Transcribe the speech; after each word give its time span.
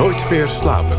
Nooit 0.00 0.30
meer 0.30 0.48
slapen. 0.48 0.98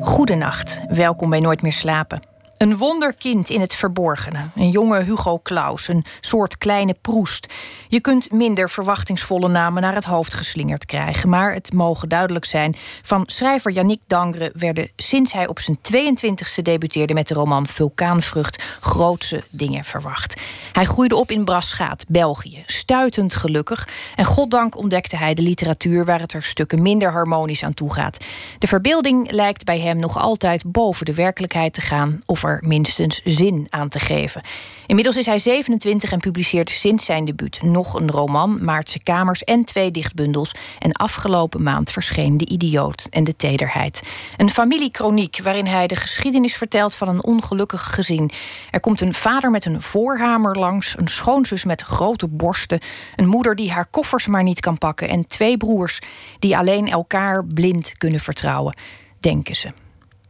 Goedenacht, 0.00 0.80
welkom 0.88 1.30
bij 1.30 1.40
Nooit 1.40 1.62
meer 1.62 1.72
slapen. 1.72 2.31
Een 2.62 2.76
wonderkind 2.76 3.50
in 3.50 3.60
het 3.60 3.74
verborgene. 3.74 4.38
Een 4.54 4.70
jonge 4.70 5.02
Hugo 5.02 5.40
Claus, 5.42 5.88
een 5.88 6.04
soort 6.20 6.58
kleine 6.58 6.96
proest. 7.00 7.52
Je 7.88 8.00
kunt 8.00 8.32
minder 8.32 8.70
verwachtingsvolle 8.70 9.48
namen 9.48 9.82
naar 9.82 9.94
het 9.94 10.04
hoofd 10.04 10.34
geslingerd 10.34 10.86
krijgen. 10.86 11.28
Maar 11.28 11.54
het 11.54 11.72
mogen 11.72 12.08
duidelijk 12.08 12.44
zijn: 12.44 12.76
van 13.02 13.22
schrijver 13.26 13.72
Yannick 13.72 14.00
Dangre 14.06 14.50
werden 14.54 14.90
sinds 14.96 15.32
hij 15.32 15.46
op 15.48 15.58
zijn 15.58 15.78
22e 15.78 16.62
debuteerde 16.62 17.14
met 17.14 17.28
de 17.28 17.34
roman 17.34 17.66
Vulkaanvrucht 17.66 18.62
grootse 18.80 19.42
dingen 19.50 19.84
verwacht. 19.84 20.40
Hij 20.72 20.84
groeide 20.84 21.16
op 21.16 21.30
in 21.30 21.44
Braschaat, 21.44 22.04
België, 22.08 22.62
stuitend 22.66 23.34
gelukkig. 23.34 23.88
En 24.16 24.24
goddank 24.24 24.76
ontdekte 24.76 25.16
hij 25.16 25.34
de 25.34 25.42
literatuur 25.42 26.04
waar 26.04 26.20
het 26.20 26.32
er 26.32 26.42
stukken 26.42 26.82
minder 26.82 27.12
harmonisch 27.12 27.64
aan 27.64 27.74
toe 27.74 27.92
gaat. 27.94 28.16
De 28.58 28.66
verbeelding 28.66 29.30
lijkt 29.30 29.64
bij 29.64 29.80
hem 29.80 29.98
nog 29.98 30.18
altijd 30.18 30.62
boven 30.66 31.06
de 31.06 31.14
werkelijkheid 31.14 31.72
te 31.72 31.80
gaan, 31.80 32.20
of 32.26 32.42
er 32.42 32.50
minstens 32.64 33.20
zin 33.24 33.66
aan 33.70 33.88
te 33.88 33.98
geven. 33.98 34.42
Inmiddels 34.86 35.16
is 35.16 35.26
hij 35.26 35.38
27 35.38 36.12
en 36.12 36.18
publiceert 36.18 36.70
sinds 36.70 37.04
zijn 37.04 37.24
debuut 37.24 37.62
nog 37.62 37.94
een 37.94 38.10
roman, 38.10 38.64
Maartse 38.64 39.02
Kamers 39.02 39.44
en 39.44 39.64
twee 39.64 39.90
dichtbundels. 39.90 40.54
En 40.78 40.92
afgelopen 40.92 41.62
maand 41.62 41.90
verscheen 41.90 42.36
De 42.36 42.46
Idioot 42.46 43.06
en 43.10 43.24
de 43.24 43.36
Tederheid. 43.36 44.02
Een 44.36 44.50
familiekroniek 44.50 45.40
waarin 45.42 45.66
hij 45.66 45.86
de 45.86 45.96
geschiedenis 45.96 46.54
vertelt 46.56 46.94
van 46.94 47.08
een 47.08 47.24
ongelukkig 47.24 47.94
gezin. 47.94 48.30
Er 48.70 48.80
komt 48.80 49.00
een 49.00 49.14
vader 49.14 49.50
met 49.50 49.64
een 49.64 49.82
voorhamer 49.82 50.58
langs, 50.58 50.98
een 50.98 51.08
schoonzus 51.08 51.64
met 51.64 51.82
grote 51.82 52.28
borsten, 52.28 52.80
een 53.16 53.28
moeder 53.28 53.54
die 53.54 53.72
haar 53.72 53.86
koffers 53.86 54.26
maar 54.26 54.42
niet 54.42 54.60
kan 54.60 54.78
pakken 54.78 55.08
en 55.08 55.26
twee 55.26 55.56
broers 55.56 56.00
die 56.38 56.56
alleen 56.56 56.88
elkaar 56.88 57.44
blind 57.44 57.98
kunnen 57.98 58.20
vertrouwen, 58.20 58.76
denken 59.20 59.56
ze. 59.56 59.72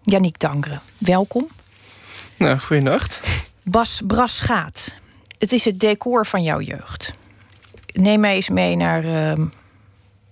Yannick 0.02 0.38
Dangre, 0.38 0.78
welkom. 0.98 1.46
Nou, 2.42 2.58
goeienacht. 2.58 3.20
Bas 3.62 4.00
Brasgaat. 4.06 4.94
Het 5.38 5.52
is 5.52 5.64
het 5.64 5.80
decor 5.80 6.26
van 6.26 6.42
jouw 6.42 6.60
jeugd. 6.60 7.12
Neem 7.92 8.20
mij 8.20 8.34
eens 8.34 8.48
mee 8.48 8.76
naar, 8.76 9.04
uh, 9.04 9.46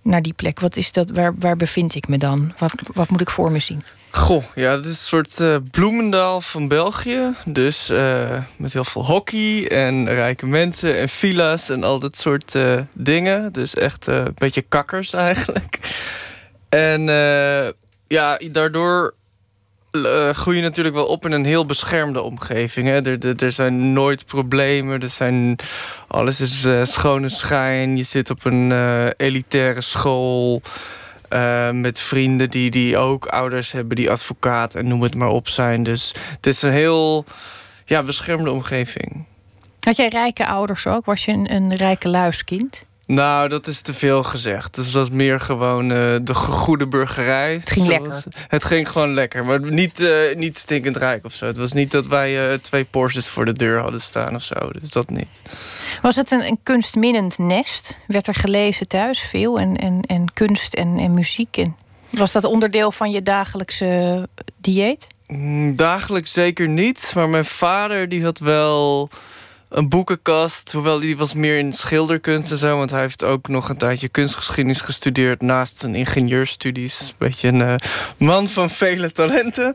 naar 0.02 0.22
die 0.22 0.32
plek. 0.32 0.60
Wat 0.60 0.76
is 0.76 0.92
dat? 0.92 1.10
Waar, 1.10 1.34
waar 1.38 1.56
bevind 1.56 1.94
ik 1.94 2.08
me 2.08 2.18
dan? 2.18 2.52
Wat, 2.58 2.74
wat 2.92 3.08
moet 3.08 3.20
ik 3.20 3.30
voor 3.30 3.52
me 3.52 3.58
zien? 3.58 3.82
Goh, 4.10 4.44
ja, 4.54 4.70
het 4.70 4.84
is 4.84 4.90
een 4.90 4.96
soort 4.96 5.40
uh, 5.40 5.56
Bloemendaal 5.70 6.40
van 6.40 6.68
België. 6.68 7.34
Dus 7.44 7.90
uh, 7.90 8.42
met 8.56 8.72
heel 8.72 8.84
veel 8.84 9.04
hockey 9.04 9.68
en 9.68 10.08
rijke 10.08 10.46
mensen 10.46 10.96
en 10.96 11.08
villa's 11.08 11.68
en 11.68 11.84
al 11.84 11.98
dat 11.98 12.16
soort 12.16 12.54
uh, 12.54 12.80
dingen. 12.92 13.52
Dus 13.52 13.74
echt 13.74 14.06
een 14.06 14.34
beetje 14.34 14.62
kakkers 14.62 15.12
eigenlijk. 15.28 15.78
En 16.68 17.02
ja, 18.06 18.40
daardoor 18.50 19.14
uh, 19.92 20.30
groei 20.30 20.56
je 20.56 20.62
natuurlijk 20.62 20.94
wel 20.94 21.06
op 21.06 21.24
in 21.24 21.32
een 21.32 21.44
heel 21.44 21.66
beschermde 21.66 22.22
omgeving. 22.22 22.88
Hè? 22.88 23.02
Er, 23.02 23.42
er, 23.42 23.52
zijn 23.52 23.92
nooit 23.92 24.26
problemen. 24.26 25.00
Er 25.00 25.08
zijn, 25.08 25.56
alles 26.08 26.40
is 26.40 26.64
uh, 26.64 26.84
schone 26.84 27.28
schijn. 27.28 27.96
Je 27.96 28.02
zit 28.02 28.30
op 28.30 28.44
een 28.44 28.70
uh, 28.70 29.06
elitaire 29.16 29.80
school. 29.80 30.62
met 31.72 32.00
vrienden 32.00 32.50
die, 32.50 32.70
die 32.70 32.96
ook 32.96 33.26
ouders 33.26 33.72
hebben 33.72 33.96
die 33.96 34.10
advocaat 34.10 34.74
en 34.74 34.88
noem 34.88 35.02
het 35.02 35.14
maar 35.14 35.28
op 35.28 35.48
zijn. 35.48 35.82
Dus 35.82 36.14
het 36.36 36.46
is 36.46 36.62
een 36.62 36.72
heel 36.72 37.24
ja, 37.84 38.02
beschermde 38.02 38.50
omgeving. 38.50 39.24
Had 39.80 39.96
jij 39.96 40.08
rijke 40.08 40.46
ouders 40.46 40.86
ook? 40.86 41.04
Was 41.04 41.24
je 41.24 41.32
een, 41.32 41.52
een 41.54 41.74
rijke 41.74 42.08
luiskind? 42.08 42.84
Nou, 43.10 43.48
dat 43.48 43.66
is 43.66 43.80
te 43.80 43.94
veel 43.94 44.22
gezegd. 44.22 44.74
Dus 44.74 44.84
het 44.84 44.94
was 44.94 45.10
meer 45.10 45.40
gewoon 45.40 45.90
uh, 45.90 46.16
de 46.22 46.34
goede 46.34 46.88
burgerij. 46.88 47.52
Het 47.52 47.70
ging 47.70 47.86
lekker. 47.86 48.24
Het 48.48 48.64
ging 48.64 48.88
gewoon 48.88 49.14
lekker, 49.14 49.44
maar 49.44 49.60
niet, 49.60 50.00
uh, 50.00 50.36
niet 50.36 50.56
stinkend 50.56 50.96
rijk 50.96 51.24
of 51.24 51.32
zo. 51.32 51.46
Het 51.46 51.56
was 51.56 51.72
niet 51.72 51.90
dat 51.90 52.06
wij 52.06 52.50
uh, 52.50 52.54
twee 52.54 52.84
Porsches 52.84 53.28
voor 53.28 53.44
de 53.44 53.52
deur 53.52 53.80
hadden 53.80 54.00
staan 54.00 54.34
of 54.34 54.42
zo. 54.42 54.54
Dus 54.80 54.90
dat 54.90 55.10
niet. 55.10 55.28
Was 56.02 56.16
het 56.16 56.30
een, 56.30 56.46
een 56.46 56.58
kunstminnend 56.62 57.38
nest? 57.38 57.98
Werd 58.06 58.26
er 58.26 58.34
gelezen 58.34 58.88
thuis 58.88 59.20
veel? 59.20 59.58
En, 59.58 59.76
en, 59.76 60.00
en 60.06 60.32
kunst 60.32 60.74
en, 60.74 60.98
en 60.98 61.14
muziek? 61.14 61.56
En 61.56 61.76
was 62.10 62.32
dat 62.32 62.44
onderdeel 62.44 62.92
van 62.92 63.10
je 63.10 63.22
dagelijkse 63.22 64.28
dieet? 64.56 65.06
Mm, 65.26 65.76
dagelijks 65.76 66.32
zeker 66.32 66.68
niet. 66.68 67.12
Maar 67.14 67.28
mijn 67.28 67.44
vader 67.44 68.08
die 68.08 68.24
had 68.24 68.38
wel 68.38 69.08
een 69.70 69.88
boekenkast. 69.88 70.72
Hoewel 70.72 71.00
die 71.00 71.16
was 71.16 71.34
meer 71.34 71.58
in 71.58 71.72
schilderkunst 71.72 72.50
en 72.50 72.56
zo. 72.58 72.76
Want 72.76 72.90
hij 72.90 73.00
heeft 73.00 73.24
ook 73.24 73.48
nog 73.48 73.68
een 73.68 73.76
tijdje 73.76 74.08
kunstgeschiedenis 74.08 74.80
gestudeerd... 74.80 75.42
naast 75.42 75.76
zijn 75.76 75.94
ingenieurstudies. 75.94 77.00
Een 77.00 77.14
beetje 77.18 77.48
een 77.48 77.60
uh, 77.60 77.74
man 78.16 78.48
van 78.48 78.70
vele 78.70 79.12
talenten. 79.12 79.74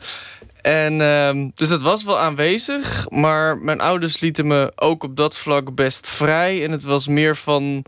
En 0.61 0.94
uh, 0.94 1.47
dus 1.53 1.69
het 1.69 1.81
was 1.81 2.03
wel 2.03 2.19
aanwezig. 2.19 3.09
Maar 3.09 3.57
mijn 3.57 3.81
ouders 3.81 4.19
lieten 4.19 4.47
me 4.47 4.72
ook 4.75 5.03
op 5.03 5.16
dat 5.16 5.38
vlak 5.38 5.75
best 5.75 6.07
vrij. 6.07 6.63
En 6.63 6.72
het 6.72 6.83
was 6.83 7.07
meer 7.07 7.35
van 7.35 7.85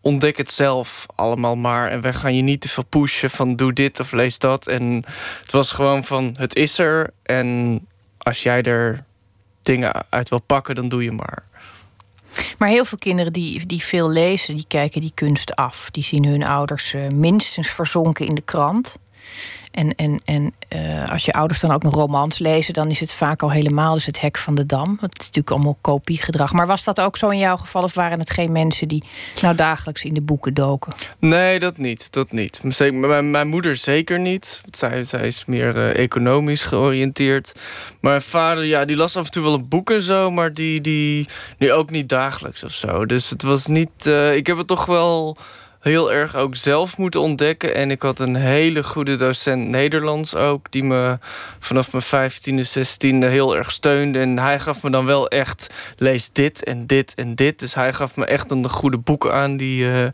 ontdek 0.00 0.36
het 0.36 0.50
zelf 0.50 1.06
allemaal 1.14 1.56
maar. 1.56 1.90
En 1.90 2.00
wij 2.00 2.12
gaan 2.12 2.34
je 2.34 2.42
niet 2.42 2.60
te 2.60 2.68
veel 2.68 2.84
pushen 2.84 3.30
van 3.30 3.56
doe 3.56 3.72
dit 3.72 4.00
of 4.00 4.12
lees 4.12 4.38
dat. 4.38 4.66
En 4.66 5.04
het 5.42 5.52
was 5.52 5.72
gewoon 5.72 6.04
van 6.04 6.34
het 6.38 6.54
is 6.54 6.78
er. 6.78 7.10
En 7.22 7.80
als 8.18 8.42
jij 8.42 8.62
er 8.62 9.06
dingen 9.62 9.92
uit 10.08 10.28
wil 10.28 10.40
pakken, 10.40 10.74
dan 10.74 10.88
doe 10.88 11.04
je 11.04 11.12
maar. 11.12 11.47
Maar 12.58 12.68
heel 12.68 12.84
veel 12.84 12.98
kinderen 12.98 13.32
die, 13.32 13.66
die 13.66 13.82
veel 13.82 14.10
lezen, 14.10 14.54
die 14.54 14.64
kijken 14.68 15.00
die 15.00 15.12
kunst 15.14 15.54
af. 15.54 15.88
Die 15.90 16.02
zien 16.02 16.24
hun 16.24 16.44
ouders 16.44 16.94
uh, 16.94 17.08
minstens 17.08 17.70
verzonken 17.70 18.26
in 18.26 18.34
de 18.34 18.40
krant. 18.40 18.96
En, 19.70 19.94
en, 19.94 20.20
en 20.24 20.54
uh, 20.68 21.12
als 21.12 21.24
je 21.24 21.32
ouders 21.32 21.60
dan 21.60 21.70
ook 21.70 21.82
nog 21.82 21.94
romans 21.94 22.38
lezen, 22.38 22.74
dan 22.74 22.90
is 22.90 23.00
het 23.00 23.12
vaak 23.12 23.42
al 23.42 23.50
helemaal 23.50 23.92
dus 23.92 24.06
het 24.06 24.20
hek 24.20 24.38
van 24.38 24.54
de 24.54 24.66
dam. 24.66 24.98
Het 25.00 25.12
is 25.20 25.26
natuurlijk 25.26 25.50
allemaal 25.50 25.78
kopiegedrag. 25.80 26.52
Maar 26.52 26.66
was 26.66 26.84
dat 26.84 27.00
ook 27.00 27.16
zo 27.16 27.28
in 27.28 27.38
jouw 27.38 27.56
geval? 27.56 27.82
Of 27.82 27.94
waren 27.94 28.18
het 28.18 28.30
geen 28.30 28.52
mensen 28.52 28.88
die 28.88 29.04
nou 29.40 29.54
dagelijks 29.54 30.04
in 30.04 30.14
de 30.14 30.20
boeken 30.20 30.54
doken? 30.54 30.92
Nee, 31.18 31.58
dat 31.58 31.76
niet. 31.76 32.12
Dat 32.12 32.32
niet. 32.32 32.80
Mijn, 32.92 33.30
mijn 33.30 33.48
moeder 33.48 33.76
zeker 33.76 34.18
niet. 34.18 34.62
Zij, 34.70 35.04
zij 35.04 35.26
is 35.26 35.44
meer 35.44 35.76
uh, 35.76 35.96
economisch 35.96 36.62
georiënteerd. 36.62 37.52
Mijn 38.00 38.22
vader, 38.22 38.64
ja, 38.64 38.84
die 38.84 38.96
las 38.96 39.16
af 39.16 39.24
en 39.24 39.30
toe 39.30 39.42
wel 39.42 39.54
een 39.54 39.68
boek 39.68 39.90
en 39.90 40.02
zo, 40.02 40.30
maar 40.30 40.54
die, 40.54 40.80
die 40.80 41.28
nu 41.58 41.72
ook 41.72 41.90
niet 41.90 42.08
dagelijks 42.08 42.64
of 42.64 42.72
zo. 42.72 43.06
Dus 43.06 43.30
het 43.30 43.42
was 43.42 43.66
niet. 43.66 44.06
Uh, 44.06 44.34
ik 44.34 44.46
heb 44.46 44.56
het 44.56 44.66
toch 44.66 44.86
wel 44.86 45.36
heel 45.80 46.12
erg 46.12 46.36
ook 46.36 46.56
zelf 46.56 46.96
moeten 46.96 47.20
ontdekken. 47.20 47.74
En 47.74 47.90
ik 47.90 48.02
had 48.02 48.20
een 48.20 48.34
hele 48.34 48.84
goede 48.84 49.16
docent 49.16 49.68
Nederlands 49.68 50.34
ook... 50.34 50.70
die 50.70 50.84
me 50.84 51.18
vanaf 51.58 51.92
mijn 51.92 52.30
15e, 52.32 52.68
16e 52.78 53.28
heel 53.28 53.56
erg 53.56 53.70
steunde. 53.70 54.18
En 54.18 54.38
hij 54.38 54.58
gaf 54.58 54.82
me 54.82 54.90
dan 54.90 55.04
wel 55.04 55.28
echt... 55.28 55.74
lees 55.96 56.32
dit 56.32 56.64
en 56.64 56.86
dit 56.86 57.14
en 57.14 57.34
dit. 57.34 57.58
Dus 57.58 57.74
hij 57.74 57.92
gaf 57.92 58.16
me 58.16 58.26
echt 58.26 58.50
een 58.50 58.68
goede 58.68 58.98
boeken 58.98 59.34
aan... 59.34 59.56
die, 59.56 59.84
uh, 59.84 60.06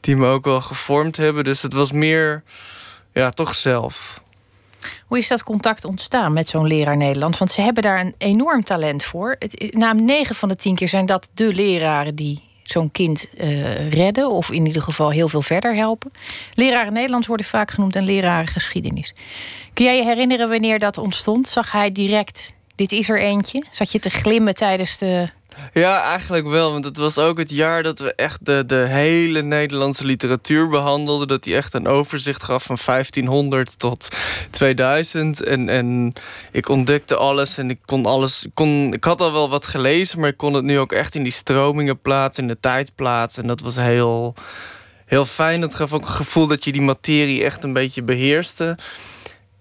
die 0.00 0.16
me 0.16 0.26
ook 0.26 0.44
wel 0.44 0.60
gevormd 0.60 1.16
hebben. 1.16 1.44
Dus 1.44 1.62
het 1.62 1.72
was 1.72 1.92
meer, 1.92 2.42
ja, 3.12 3.30
toch 3.30 3.54
zelf. 3.54 4.20
Hoe 5.06 5.18
is 5.18 5.28
dat 5.28 5.42
contact 5.42 5.84
ontstaan 5.84 6.32
met 6.32 6.48
zo'n 6.48 6.66
leraar 6.66 6.96
Nederlands? 6.96 7.38
Want 7.38 7.50
ze 7.50 7.60
hebben 7.60 7.82
daar 7.82 8.00
een 8.00 8.14
enorm 8.18 8.64
talent 8.64 9.04
voor. 9.04 9.36
Na 9.70 9.92
negen 9.92 10.34
van 10.34 10.48
de 10.48 10.56
tien 10.56 10.74
keer 10.74 10.88
zijn 10.88 11.06
dat 11.06 11.28
de 11.34 11.54
leraren 11.54 12.14
die 12.14 12.49
zo'n 12.70 12.90
kind 12.90 13.28
uh, 13.40 13.88
redden, 13.88 14.30
of 14.30 14.50
in 14.50 14.66
ieder 14.66 14.82
geval 14.82 15.10
heel 15.10 15.28
veel 15.28 15.42
verder 15.42 15.74
helpen. 15.74 16.12
Leraren 16.54 16.92
Nederlands 16.92 17.26
worden 17.26 17.46
vaak 17.46 17.70
genoemd 17.70 17.96
en 17.96 18.04
leraren 18.04 18.46
geschiedenis. 18.46 19.14
Kun 19.74 19.84
jij 19.84 19.96
je 19.96 20.04
herinneren 20.04 20.48
wanneer 20.48 20.78
dat 20.78 20.98
ontstond? 20.98 21.48
Zag 21.48 21.72
hij 21.72 21.92
direct, 21.92 22.52
dit 22.80 22.92
is 22.92 23.08
er 23.08 23.20
eentje? 23.20 23.64
Zat 23.70 23.92
je 23.92 23.98
te 23.98 24.10
glimmen 24.10 24.54
tijdens 24.54 24.98
de 24.98 25.28
ja, 25.72 26.02
eigenlijk 26.02 26.46
wel. 26.46 26.72
Want 26.72 26.84
het 26.84 26.96
was 26.96 27.18
ook 27.18 27.38
het 27.38 27.50
jaar 27.50 27.82
dat 27.82 27.98
we 27.98 28.14
echt 28.14 28.46
de, 28.46 28.64
de 28.66 28.74
hele 28.74 29.42
Nederlandse 29.42 30.04
literatuur 30.04 30.68
behandelden. 30.68 31.28
Dat 31.28 31.44
hij 31.44 31.54
echt 31.54 31.74
een 31.74 31.86
overzicht 31.86 32.42
gaf 32.42 32.64
van 32.64 32.78
1500 32.86 33.78
tot 33.78 34.08
2000. 34.50 35.42
En, 35.42 35.68
en 35.68 36.12
ik 36.52 36.68
ontdekte 36.68 37.16
alles 37.16 37.58
en 37.58 37.70
ik 37.70 37.78
kon 37.84 38.06
alles. 38.06 38.46
Kon, 38.54 38.92
ik 38.92 39.04
had 39.04 39.20
al 39.20 39.32
wel 39.32 39.50
wat 39.50 39.66
gelezen, 39.66 40.20
maar 40.20 40.28
ik 40.28 40.36
kon 40.36 40.54
het 40.54 40.64
nu 40.64 40.78
ook 40.78 40.92
echt 40.92 41.14
in 41.14 41.22
die 41.22 41.32
stromingen 41.32 42.00
plaatsen, 42.00 42.42
in 42.42 42.48
de 42.48 42.60
tijd 42.60 42.94
plaatsen. 42.94 43.42
En 43.42 43.48
dat 43.48 43.60
was 43.60 43.76
heel, 43.76 44.34
heel 45.06 45.24
fijn. 45.24 45.60
Dat 45.60 45.74
gaf 45.74 45.92
ook 45.92 46.04
het 46.04 46.10
gevoel 46.10 46.46
dat 46.46 46.64
je 46.64 46.72
die 46.72 46.82
materie 46.82 47.44
echt 47.44 47.64
een 47.64 47.72
beetje 47.72 48.02
beheerste. 48.02 48.78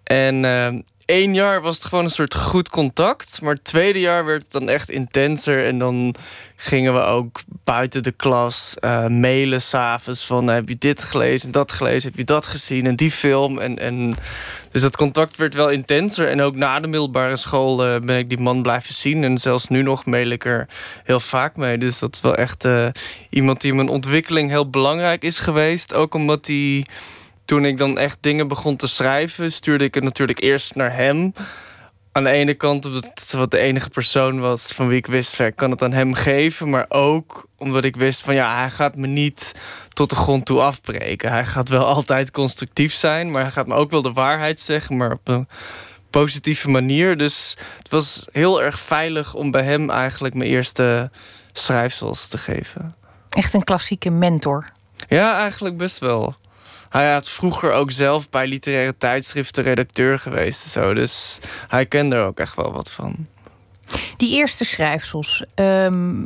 En. 0.03 0.43
Uh, 0.43 0.67
één 1.09 1.33
jaar 1.33 1.61
was 1.61 1.75
het 1.75 1.85
gewoon 1.85 2.03
een 2.03 2.09
soort 2.09 2.35
goed 2.35 2.69
contact. 2.69 3.41
Maar 3.41 3.53
het 3.53 3.63
tweede 3.63 3.99
jaar 3.99 4.25
werd 4.25 4.43
het 4.43 4.51
dan 4.51 4.69
echt 4.69 4.89
intenser. 4.89 5.65
En 5.65 5.77
dan 5.77 6.15
gingen 6.55 6.93
we 6.93 6.99
ook 6.99 7.39
buiten 7.63 8.03
de 8.03 8.11
klas 8.11 8.75
uh, 8.79 9.07
mailen 9.07 9.61
s'avonds 9.61 10.25
van... 10.25 10.47
heb 10.47 10.69
je 10.69 10.75
dit 10.79 11.03
gelezen, 11.03 11.51
dat 11.51 11.71
gelezen, 11.71 12.09
heb 12.09 12.17
je 12.17 12.25
dat 12.25 12.45
gezien 12.45 12.85
en 12.85 12.95
die 12.95 13.11
film. 13.11 13.59
En, 13.59 13.79
en, 13.79 14.15
dus 14.71 14.81
dat 14.81 14.95
contact 14.95 15.37
werd 15.37 15.53
wel 15.53 15.69
intenser. 15.69 16.27
En 16.27 16.41
ook 16.41 16.55
na 16.55 16.79
de 16.79 16.87
middelbare 16.87 17.35
school 17.35 17.87
uh, 17.87 17.99
ben 17.99 18.17
ik 18.17 18.29
die 18.29 18.39
man 18.39 18.61
blijven 18.61 18.93
zien. 18.93 19.23
En 19.23 19.37
zelfs 19.37 19.67
nu 19.67 19.81
nog 19.81 20.05
mail 20.05 20.29
ik 20.29 20.45
er 20.45 20.67
heel 21.03 21.19
vaak 21.19 21.55
mee. 21.55 21.77
Dus 21.77 21.99
dat 21.99 22.15
is 22.15 22.21
wel 22.21 22.35
echt 22.35 22.65
uh, 22.65 22.87
iemand 23.29 23.61
die 23.61 23.73
mijn 23.73 23.89
ontwikkeling 23.89 24.49
heel 24.49 24.69
belangrijk 24.69 25.23
is 25.23 25.39
geweest. 25.39 25.93
Ook 25.93 26.13
omdat 26.13 26.47
hij 26.47 26.85
toen 27.49 27.65
ik 27.65 27.77
dan 27.77 27.97
echt 27.97 28.17
dingen 28.21 28.47
begon 28.47 28.75
te 28.75 28.87
schrijven, 28.87 29.51
stuurde 29.51 29.83
ik 29.83 29.93
het 29.93 30.03
natuurlijk 30.03 30.39
eerst 30.39 30.75
naar 30.75 30.93
hem. 30.93 31.33
Aan 32.11 32.23
de 32.23 32.29
ene 32.29 32.53
kant 32.53 32.85
omdat 32.85 33.05
het 33.05 33.31
wat 33.31 33.51
de 33.51 33.57
enige 33.57 33.89
persoon 33.89 34.39
was 34.39 34.71
van 34.71 34.87
wie 34.87 34.97
ik 34.97 35.05
wist, 35.05 35.39
ik 35.39 35.55
kan 35.55 35.71
het 35.71 35.81
aan 35.81 35.91
hem 35.91 36.13
geven. 36.13 36.69
Maar 36.69 36.85
ook 36.89 37.47
omdat 37.57 37.83
ik 37.83 37.95
wist 37.95 38.21
van 38.21 38.35
ja, 38.35 38.57
hij 38.57 38.69
gaat 38.69 38.95
me 38.95 39.07
niet 39.07 39.55
tot 39.93 40.09
de 40.09 40.15
grond 40.15 40.45
toe 40.45 40.61
afbreken. 40.61 41.31
Hij 41.31 41.45
gaat 41.45 41.69
wel 41.69 41.85
altijd 41.95 42.31
constructief 42.31 42.93
zijn, 42.93 43.31
maar 43.31 43.41
hij 43.41 43.51
gaat 43.51 43.67
me 43.67 43.75
ook 43.75 43.91
wel 43.91 44.01
de 44.01 44.13
waarheid 44.13 44.59
zeggen, 44.59 44.97
maar 44.97 45.11
op 45.11 45.27
een 45.27 45.47
positieve 46.09 46.69
manier. 46.69 47.17
Dus 47.17 47.57
het 47.77 47.89
was 47.89 48.27
heel 48.31 48.61
erg 48.61 48.79
veilig 48.79 49.33
om 49.33 49.51
bij 49.51 49.63
hem 49.63 49.89
eigenlijk 49.89 50.33
mijn 50.33 50.49
eerste 50.49 51.11
schrijfsels 51.51 52.27
te 52.27 52.37
geven. 52.37 52.95
Echt 53.29 53.53
een 53.53 53.63
klassieke 53.63 54.09
mentor. 54.09 54.71
Ja, 55.07 55.39
eigenlijk 55.39 55.77
best 55.77 55.99
wel. 55.99 56.35
Hij 56.89 57.11
had 57.11 57.29
vroeger 57.29 57.71
ook 57.71 57.91
zelf 57.91 58.29
bij 58.29 58.47
literaire 58.47 58.97
tijdschriften 58.97 59.63
redacteur 59.63 60.19
geweest. 60.19 60.67
Zo, 60.67 60.93
dus 60.93 61.39
hij 61.67 61.85
kende 61.85 62.15
er 62.15 62.25
ook 62.25 62.39
echt 62.39 62.55
wel 62.55 62.71
wat 62.71 62.91
van. 62.91 63.27
Die 64.17 64.35
eerste 64.35 64.65
schrijfsels. 64.65 65.43
Um, 65.55 66.25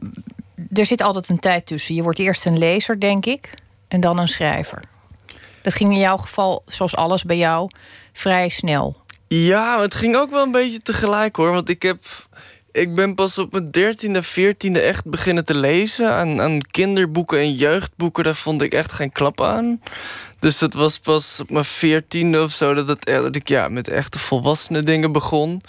er 0.74 0.86
zit 0.86 1.02
altijd 1.02 1.30
een 1.30 1.40
tijd 1.40 1.66
tussen. 1.66 1.96
Je 1.96 2.04
wordt 2.04 2.20
eerst 2.20 2.46
een 2.46 2.58
lezer, 2.58 3.00
denk 3.00 3.26
ik, 3.26 3.50
en 3.88 4.00
dan 4.00 4.20
een 4.20 4.28
schrijver. 4.28 4.84
Dat 5.62 5.74
ging 5.74 5.92
in 5.92 6.00
jouw 6.00 6.18
geval, 6.18 6.64
zoals 6.66 6.96
alles 6.96 7.24
bij 7.24 7.38
jou, 7.38 7.70
vrij 8.14 8.50
snel. 8.50 9.02
Ja, 9.28 9.82
het 9.82 9.94
ging 9.94 10.16
ook 10.16 10.30
wel 10.30 10.44
een 10.44 10.52
beetje 10.52 10.82
tegelijk 10.82 11.36
hoor. 11.36 11.52
Want 11.52 11.70
ik 11.70 11.82
heb. 11.82 12.04
Ik 12.74 12.96
ben 12.96 13.16
pas 13.16 13.38
op 13.38 13.52
mijn 13.52 13.72
dertiende, 13.72 14.24
veertiende 14.24 14.80
echt 14.80 15.06
beginnen 15.06 15.46
te 15.46 15.56
lezen. 15.56 16.14
Aan, 16.14 16.42
aan 16.42 16.62
kinderboeken 16.62 17.40
en 17.40 17.54
jeugdboeken, 17.54 18.24
daar 18.24 18.36
vond 18.36 18.62
ik 18.62 18.74
echt 18.74 18.92
geen 18.92 19.12
klap 19.12 19.42
aan. 19.42 19.82
Dus 20.40 20.60
het 20.60 20.74
was 20.74 21.00
pas 21.00 21.40
op 21.40 21.50
mijn 21.50 21.66
veertiende 21.66 22.42
of 22.42 22.52
zo 22.52 22.74
dat, 22.74 23.06
dat 23.06 23.36
ik 23.36 23.48
ja, 23.48 23.68
met 23.68 23.88
echte 23.88 24.20
volwassene 24.20 24.84
dingen 24.84 25.12
begon. 25.12 25.62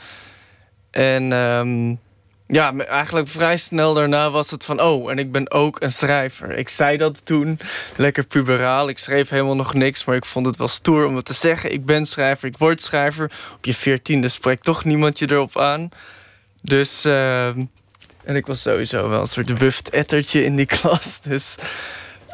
En 0.91 1.33
um, 1.33 1.99
ja, 2.47 2.77
eigenlijk 2.77 3.29
vrij 3.29 3.57
snel 3.57 3.95
daarna 3.95 4.31
was 4.31 4.51
het 4.51 4.65
van... 4.65 4.81
oh, 4.81 5.11
en 5.11 5.19
ik 5.19 5.33
ben 5.33 5.51
ook 5.51 5.81
een 5.81 5.93
schrijver. 5.93 6.51
Ik 6.57 6.69
zei 6.69 6.97
dat 6.97 7.27
toen, 7.27 7.59
lekker 7.97 8.27
puberaal. 8.27 8.89
Ik 8.89 8.99
schreef 8.99 9.29
helemaal 9.29 9.57
nog 9.57 9.75
niks, 9.75 10.05
maar 10.05 10.17
ik 10.17 10.25
vond 10.25 10.47
het 10.47 10.57
wel 10.57 10.69
stoer 10.69 11.07
om 11.07 11.17
het 11.17 11.25
te 11.25 11.35
zeggen. 11.35 11.73
Ik 11.73 11.85
ben 11.85 12.07
schrijver, 12.07 12.49
ik 12.49 12.57
word 12.57 12.83
schrijver. 12.83 13.31
Op 13.55 13.65
je 13.65 13.75
veertiende 13.75 14.29
spreekt 14.29 14.65
toch 14.65 14.85
niemand 14.85 15.19
je 15.19 15.31
erop 15.31 15.59
aan. 15.59 15.89
Dus... 16.65 17.07
Uh, 17.07 17.47
en 17.47 18.37
ik 18.37 18.47
was 18.47 18.63
sowieso 18.63 19.09
wel 19.09 19.21
een 19.21 19.27
soort 19.27 19.59
wuft 19.59 19.91
ettertje 19.91 20.45
in 20.45 20.57
die 20.57 20.67
klas. 20.77 21.21
Dus 21.21 21.57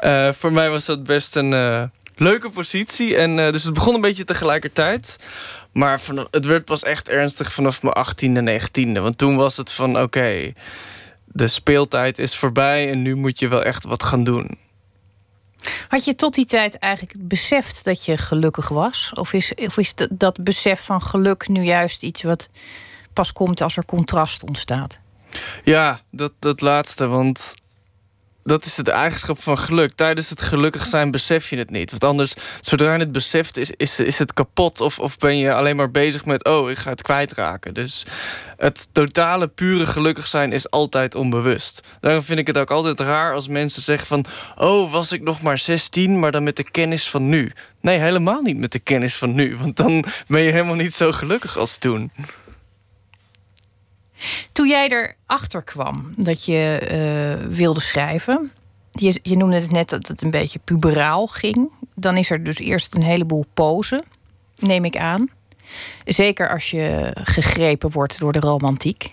uh, 0.05 0.33
voor 0.33 0.53
mij 0.53 0.71
was 0.71 0.85
dat 0.85 1.05
best 1.05 1.37
een... 1.37 1.53
Uh, 1.53 1.83
leuke 2.21 2.51
positie. 2.51 3.17
En, 3.17 3.39
uh, 3.39 3.53
dus 3.53 3.65
het 3.65 3.75
begon 3.75 3.95
een 3.95 4.01
beetje 4.01 4.25
tegelijkertijd. 4.25 5.17
Maar 5.73 6.01
van, 6.01 6.29
het 6.31 6.45
werd 6.45 6.65
pas 6.65 6.83
echt 6.83 7.09
ernstig 7.09 7.53
vanaf 7.53 7.83
mijn 7.83 7.95
18e, 7.95 8.63
19e. 8.63 9.01
Want 9.01 9.19
toen 9.19 9.37
was 9.37 9.57
het 9.57 9.73
van 9.73 10.01
oké, 10.01 10.53
de 11.25 11.49
speeltijd 11.49 12.19
is 12.19 12.37
voorbij 12.37 12.91
en 12.91 13.03
nu 13.03 13.15
moet 13.15 13.39
je 13.39 13.49
wel 13.49 13.63
echt 13.63 13.85
wat 13.85 14.03
gaan 14.03 14.25
doen. 14.25 14.59
Had 15.89 16.05
je 16.05 16.15
tot 16.15 16.35
die 16.35 16.47
tijd 16.47 16.79
eigenlijk 16.79 17.15
beseft 17.19 17.85
dat 17.85 18.05
je 18.05 18.17
gelukkig 18.17 18.69
was? 18.69 19.11
Of 19.15 19.33
is, 19.33 19.55
of 19.55 19.77
is 19.77 19.95
dat, 19.95 20.09
dat 20.13 20.45
besef 20.45 20.81
van 20.81 21.03
geluk 21.03 21.49
nu 21.49 21.63
juist 21.63 22.03
iets 22.03 22.23
wat 22.23 22.49
komt 23.33 23.61
als 23.61 23.77
er 23.77 23.85
contrast 23.85 24.45
ontstaat? 24.45 25.01
Ja, 25.65 26.01
dat, 26.11 26.33
dat 26.39 26.61
laatste. 26.61 27.07
Want 27.07 27.55
dat 28.45 28.65
is 28.65 28.75
de 28.75 28.91
eigenschap 28.91 29.43
van 29.43 29.59
geluk. 29.59 29.93
Tijdens 29.93 30.31
het 30.31 30.43
gelukkig 30.43 30.87
zijn 30.87 31.11
besef 31.11 31.51
je 31.51 31.57
het 31.57 31.71
niet. 31.71 31.91
Want 31.91 32.05
anders, 32.05 32.35
zodra 32.61 32.93
je 32.93 32.99
het 32.99 33.13
beseft, 33.13 33.57
is, 33.57 33.71
is, 33.71 34.01
is 34.01 34.19
het 34.19 34.35
kapot. 34.35 34.81
Of, 34.81 34.99
of 34.99 35.19
ben 35.19 35.37
je 35.37 35.55
alleen 35.55 35.77
maar 35.77 35.91
bezig 35.91 36.25
met... 36.25 36.45
oh, 36.45 36.71
ik 36.71 36.79
ga 36.79 36.91
het 36.91 37.03
kwijtraken. 37.03 37.75
Dus 37.75 38.07
het 38.57 38.89
totale, 38.93 39.49
pure 39.49 39.87
gelukkig 39.87 40.27
zijn 40.27 40.53
is 40.53 40.71
altijd 40.71 41.15
onbewust. 41.15 41.89
Daarom 42.01 42.23
vind 42.23 42.39
ik 42.39 42.47
het 42.47 42.59
ook 42.59 42.71
altijd 42.71 43.01
raar 43.01 43.35
als 43.35 43.49
mensen 43.49 43.83
zeggen 43.83 44.07
van... 44.07 44.25
oh, 44.57 44.93
was 44.93 45.13
ik 45.13 45.23
nog 45.23 45.43
maar 45.43 45.59
16, 45.59 46.19
maar 46.19 46.33
dan 46.33 46.43
met 46.43 46.57
de 46.57 46.71
kennis 46.71 47.09
van 47.09 47.29
nu. 47.29 47.53
Nee, 47.81 47.99
helemaal 47.99 48.43
niet 48.43 48.59
met 48.59 48.73
de 48.73 48.79
kennis 48.79 49.17
van 49.17 49.35
nu. 49.35 49.57
Want 49.57 49.77
dan 49.77 50.05
ben 50.27 50.41
je 50.41 50.51
helemaal 50.51 50.75
niet 50.75 50.95
zo 50.95 51.13
gelukkig 51.13 51.57
als 51.57 51.79
toen. 51.79 52.11
Toen 54.53 54.69
jij 54.69 55.17
erachter 55.27 55.63
kwam 55.63 56.15
dat 56.17 56.45
je 56.45 56.81
uh, 57.43 57.47
wilde 57.57 57.81
schrijven, 57.81 58.53
je, 58.93 59.19
je, 59.23 59.37
noemde 59.37 59.57
het 59.57 59.71
net 59.71 59.89
dat 59.89 60.09
het 60.09 60.23
een 60.23 60.31
beetje 60.31 60.61
puberaal 60.65 61.27
ging. 61.27 61.71
Dan 61.95 62.17
is 62.17 62.31
er 62.31 62.45
dus 62.45 62.59
eerst 62.59 62.95
een 62.95 63.03
heleboel 63.03 63.47
pose, 63.55 64.05
neem 64.59 64.85
ik 64.85 64.97
aan. 64.97 65.29
Zeker 66.05 66.51
als 66.51 66.71
je 66.71 67.11
gegrepen 67.15 67.91
wordt 67.91 68.19
door 68.19 68.33
de 68.33 68.41
romantiek. 68.41 69.09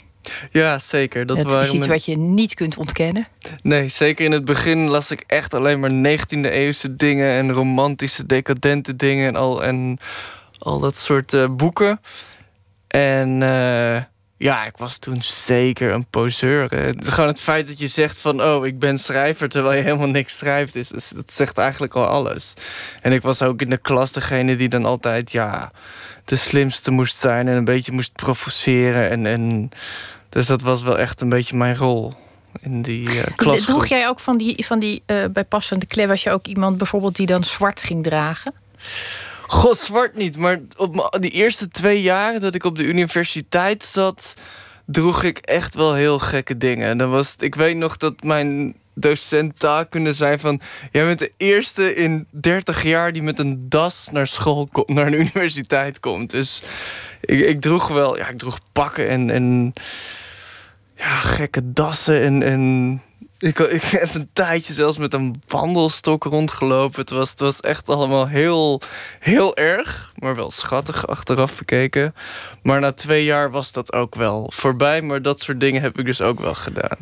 Ja, 0.51 0.80
zeker. 0.80 1.25
Dat, 1.25 1.39
dat 1.39 1.63
is 1.63 1.71
iets 1.71 1.88
wat 1.88 2.06
je 2.06 2.18
niet 2.18 2.53
kunt 2.53 2.77
ontkennen. 2.77 3.27
Nee, 3.62 3.88
zeker 3.88 4.25
in 4.25 4.31
het 4.31 4.45
begin 4.45 4.89
las 4.89 5.12
ik 5.12 5.24
echt 5.27 5.53
alleen 5.53 5.80
maar 5.80 6.18
19e 6.18 6.39
eeuwse 6.42 6.95
dingen 6.95 7.31
en 7.31 7.51
romantische, 7.51 8.25
decadente 8.25 8.95
dingen 8.95 9.27
en 9.27 9.36
al, 9.36 9.63
en 9.63 9.98
al 10.60 10.80
dat 10.80 10.95
soort 10.95 11.33
uh, 11.33 11.50
boeken. 11.50 12.01
En 12.88 13.42
uh, 13.42 14.01
ja, 14.38 14.66
ik 14.66 14.78
was 14.78 14.98
toen 14.98 15.22
zeker 15.22 15.92
een 15.92 16.06
poseur. 16.10 16.69
Gewoon 16.98 17.28
het 17.28 17.39
feit 17.39 17.68
dat 17.68 17.80
je 17.80 17.88
zegt 17.88 18.18
van... 18.18 18.44
oh, 18.44 18.66
ik 18.66 18.80
ben 18.80 18.98
schrijver, 18.98 19.50
terwijl 19.50 19.78
je 19.78 19.84
helemaal 19.84 20.07
niks 20.07 20.38
schrijft... 20.38 20.75
Is, 20.75 21.10
dat 21.10 21.34
zegt 21.34 21.57
eigenlijk 21.57 21.95
al 21.95 22.06
alles. 22.06 22.54
En 23.01 23.12
ik 23.12 23.22
was 23.22 23.42
ook 23.42 23.62
in 23.62 23.69
de 23.69 23.78
klas 23.78 24.12
degene 24.12 24.56
die 24.56 24.69
dan 24.69 24.86
altijd... 24.86 25.31
ja, 25.31 25.72
de 26.25 26.36
slimste 26.36 26.92
moest 26.92 27.18
zijn 27.18 27.48
en 27.48 27.56
een 27.56 27.66
beetje 27.66 27.92
moest 27.92 28.13
provoceren. 28.13 29.10
En, 29.10 29.25
en, 29.25 29.69
dus 30.30 30.45
dat 30.45 30.62
was 30.62 30.84
wel 30.84 30.98
echt 30.98 31.22
een 31.22 31.30
beetje 31.30 31.57
mijn 31.57 31.75
rol 31.75 32.13
in 32.62 32.81
die 32.81 33.10
uh, 33.10 33.24
klas. 33.36 33.62
Droeg 33.62 33.86
jij 33.86 34.07
ook 34.07 34.19
van 34.19 34.38
die, 34.38 34.66
van 34.66 34.80
die 34.80 35.04
uh, 35.06 35.25
bijpassende 35.34 35.86
kleur... 35.86 36.07
was 36.07 36.24
je 36.24 36.31
ook 36.31 36.48
iemand 36.48 36.78
bijvoorbeeld 36.78 37.16
die 37.16 37.25
dan 37.25 37.44
zwart 37.44 37.81
ging 37.81 38.04
dragen? 38.04 38.54
God, 39.48 39.78
zwart 39.78 40.16
niet. 40.16 40.38
Maar 40.38 40.60
op 40.78 41.18
die 41.20 41.32
eerste 41.32 41.68
twee 41.68 42.02
jaren 42.02 42.42
dat 42.42 42.56
ik 42.56 42.64
op 42.64 42.76
de 42.76 42.84
universiteit 42.84 43.84
zat, 43.84 44.34
droeg 44.86 45.24
ik 45.24 45.38
echt 45.38 45.76
wel 45.76 45.94
heel 45.94 46.20
gekke 46.20 46.58
dingen. 46.58 46.98
Dan 46.98 47.10
was 47.10 47.36
ik 47.40 47.56
weet 47.56 47.78
nog 47.78 47.98
dat 47.98 48.24
mijn 48.24 48.76
docent 48.94 49.60
taalkunde 49.60 50.14
zei 50.14 50.40
van... 50.40 50.62
jij 50.92 51.06
bent 51.06 51.20
de 51.20 51.32
eerste 51.38 51.96
in 51.96 52.28
30 52.30 52.84
jaar 52.84 53.13
die 53.13 53.24
met 53.24 53.39
een 53.39 53.70
das 53.70 54.10
naar 54.12 54.27
school 54.27 54.68
komt, 54.72 54.89
naar 54.89 55.12
de 55.12 55.18
universiteit 55.18 56.00
komt. 56.00 56.30
Dus 56.30 56.63
ik, 57.22 57.39
ik 57.39 57.62
droeg 57.62 57.88
wel, 57.88 58.18
ja, 58.18 58.27
ik 58.27 58.38
droeg 58.38 58.60
pakken 58.72 59.10
en, 59.10 59.30
en 59.30 59.74
ja, 60.96 61.16
gekke 61.16 61.74
dassen 61.74 62.22
en, 62.22 62.44
en 62.44 63.01
ik, 63.39 63.60
ik 63.60 63.82
heb 63.82 64.13
een 64.13 64.29
tijdje 64.34 64.74
zelfs 64.74 64.98
met 64.98 65.13
een 65.13 65.41
wandelstok 65.48 66.24
rondgelopen. 66.24 67.00
Het 67.00 67.10
was, 67.10 67.29
het 67.29 67.39
was 67.39 67.62
echt 67.62 67.89
allemaal 67.89 68.27
heel, 68.27 68.82
heel 69.20 69.56
erg, 69.56 70.13
maar 70.15 70.36
wel 70.36 70.51
schattig 70.51 71.08
achteraf 71.08 71.58
bekeken. 71.58 72.15
Maar 72.62 72.79
na 72.79 72.91
twee 72.91 73.24
jaar 73.24 73.51
was 73.51 73.72
dat 73.72 73.94
ook 73.94 74.15
wel 74.15 74.51
voorbij. 74.53 75.01
Maar 75.01 75.22
dat 75.22 75.39
soort 75.39 75.60
dingen 75.60 75.82
heb 75.82 76.00
ik 76.00 76.06
dus 76.06 76.22
ook 76.22 76.39
wel 76.39 76.56
gedaan. 76.56 76.98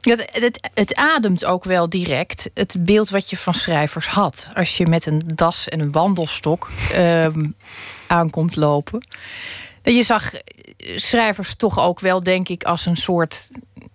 het, 0.00 0.28
het, 0.32 0.70
het, 0.74 0.94
ademt 0.94 1.44
ook 1.44 1.64
wel 1.64 1.88
direct 1.88 2.50
het 2.54 2.76
beeld 2.78 3.10
wat 3.10 3.30
je 3.30 3.36
van 3.36 3.54
schrijvers 3.54 4.06
had. 4.06 4.48
Als 4.54 4.76
je 4.76 4.86
met 4.86 5.06
een 5.06 5.22
das 5.34 5.68
en 5.68 5.80
een 5.80 5.92
wandelstok 5.92 6.68
ehm, 6.92 7.50
aankomt 8.06 8.56
lopen. 8.56 9.06
Je 9.82 10.02
zag 10.02 10.32
schrijvers 10.96 11.54
toch 11.54 11.78
ook 11.78 12.00
wel, 12.00 12.22
denk 12.22 12.48
ik, 12.48 12.64
als 12.64 12.86
een 12.86 12.96
soort 12.96 13.48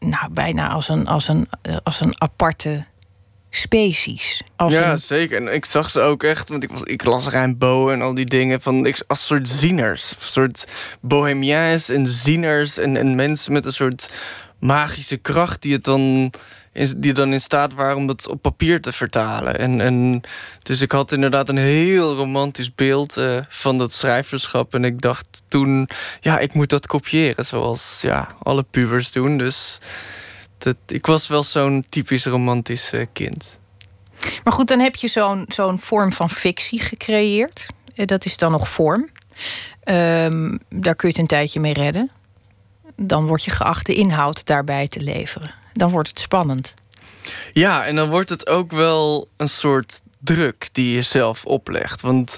nou, 0.08 0.32
bijna 0.32 0.70
als 0.70 0.90
een, 0.90 1.08
als 1.08 1.28
een, 1.28 1.48
eh, 1.62 1.78
als 1.84 2.02
een 2.02 2.22
aparte 2.22 2.84
species. 3.50 4.44
Als 4.56 4.74
ja, 4.74 4.98
zeker. 4.98 5.38
En 5.38 5.54
ik 5.54 5.66
zag 5.66 5.92
ze 5.92 6.00
ook 6.00 6.24
echt, 6.24 6.50
want 6.50 6.64
ik, 6.64 6.72
was, 6.72 6.84
ik 6.84 7.04
las 7.04 7.28
Rimbaud 7.28 7.92
en 7.92 8.02
al 8.02 8.14
die 8.14 8.26
dingen 8.26 8.62
van 8.62 8.86
ik, 8.86 9.04
als 9.08 9.26
soort 9.26 9.50
zieners. 9.50 10.16
Soort 10.20 10.68
bohemiens 11.02 11.90
en 11.90 12.08
zieners 12.08 12.78
en, 12.78 12.98
en 12.98 13.16
mensen 13.16 13.54
met 13.54 13.66
een 13.66 13.74
soort 13.74 14.12
magische 14.60 15.18
kracht 15.18 15.62
die 15.62 15.74
het 15.74 15.84
dan 15.84 16.32
die 16.98 17.14
dan 17.14 17.34
in 17.34 17.42
staat 17.42 17.74
waren 17.74 17.96
om 17.96 18.08
dat 18.08 18.28
op 18.28 18.42
papier 18.42 18.82
te 18.82 18.92
vertalen. 18.92 19.60
En, 19.60 19.82
en 19.82 20.22
dus 20.64 20.82
ik 20.82 20.92
had 20.92 21.12
inderdaad 21.12 21.50
een 21.50 21.58
heel 21.58 22.16
romantisch 22.16 22.76
beeld 22.76 23.18
uh, 23.18 23.38
van 23.50 23.78
dat 23.78 23.92
schrijverschap. 23.92 24.74
En 24.74 24.84
ik 24.84 25.02
dacht 25.02 25.44
toen, 25.48 25.90
ja, 26.22 26.40
ik 26.40 26.54
moet 26.54 26.70
dat 26.70 26.88
kopiëren, 26.88 27.46
zoals 27.46 28.00
ja, 28.02 28.28
alle 28.44 28.64
pubers 28.64 29.12
doen. 29.12 29.38
Dus 29.38 29.80
dat, 30.58 30.76
ik 30.88 31.06
was 31.06 31.28
wel 31.28 31.44
zo'n 31.44 31.86
typisch 31.90 32.26
romantisch 32.26 32.94
uh, 32.94 33.06
kind. 33.14 33.60
Maar 34.44 34.54
goed, 34.54 34.68
dan 34.68 34.80
heb 34.80 34.96
je 34.96 35.08
zo'n 35.08 35.46
zo'n 35.48 35.80
vorm 35.80 36.14
van 36.14 36.30
fictie 36.30 36.82
gecreëerd. 36.82 37.66
Eh, 37.96 38.06
dat 38.06 38.26
is 38.26 38.38
dan 38.38 38.52
nog 38.52 38.70
vorm. 38.70 39.10
Um, 39.84 40.60
daar 40.70 40.96
kun 40.96 41.08
je 41.08 41.14
het 41.14 41.18
een 41.18 41.28
tijdje 41.28 41.60
mee 41.60 41.74
redden. 41.74 42.12
Dan 42.96 43.28
word 43.28 43.44
je 43.44 43.52
geacht 43.52 43.86
de 43.86 43.94
inhoud 43.94 44.46
daarbij 44.46 44.88
te 44.88 45.00
leveren. 45.00 45.64
Dan 45.76 45.90
wordt 45.92 46.10
het 46.10 46.20
spannend. 46.20 46.74
Ja, 47.54 47.86
en 47.86 47.96
dan 47.96 48.10
wordt 48.10 48.30
het 48.30 48.48
ook 48.48 48.72
wel 48.72 49.28
een 49.38 49.50
soort 49.50 50.02
druk 50.20 50.70
die 50.72 50.94
je 50.96 51.02
zelf 51.02 51.46
oplegt. 51.46 52.02
Want 52.02 52.38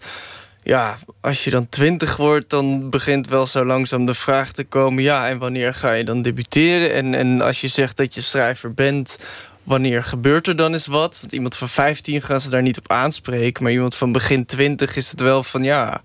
ja, 0.63 0.97
als 1.21 1.43
je 1.43 1.49
dan 1.49 1.69
twintig 1.69 2.17
wordt, 2.17 2.49
dan 2.49 2.89
begint 2.89 3.27
wel 3.27 3.47
zo 3.47 3.65
langzaam 3.65 4.05
de 4.05 4.13
vraag 4.13 4.51
te 4.51 4.63
komen: 4.63 5.03
ja, 5.03 5.27
en 5.27 5.37
wanneer 5.37 5.73
ga 5.73 5.91
je 5.91 6.03
dan 6.03 6.21
debuteren? 6.21 6.93
En, 6.93 7.13
en 7.13 7.41
als 7.41 7.61
je 7.61 7.67
zegt 7.67 7.97
dat 7.97 8.15
je 8.15 8.21
schrijver 8.21 8.73
bent, 8.73 9.19
wanneer 9.63 10.03
gebeurt 10.03 10.47
er 10.47 10.55
dan 10.55 10.73
eens 10.73 10.87
wat? 10.87 11.17
Want 11.19 11.33
iemand 11.33 11.55
van 11.55 11.69
15 11.69 12.21
gaan 12.21 12.41
ze 12.41 12.49
daar 12.49 12.61
niet 12.61 12.77
op 12.77 12.91
aanspreken, 12.91 13.63
maar 13.63 13.71
iemand 13.71 13.95
van 13.95 14.11
begin 14.11 14.45
20 14.45 14.95
is 14.95 15.11
het 15.11 15.19
wel 15.19 15.43
van 15.43 15.63
ja. 15.63 16.01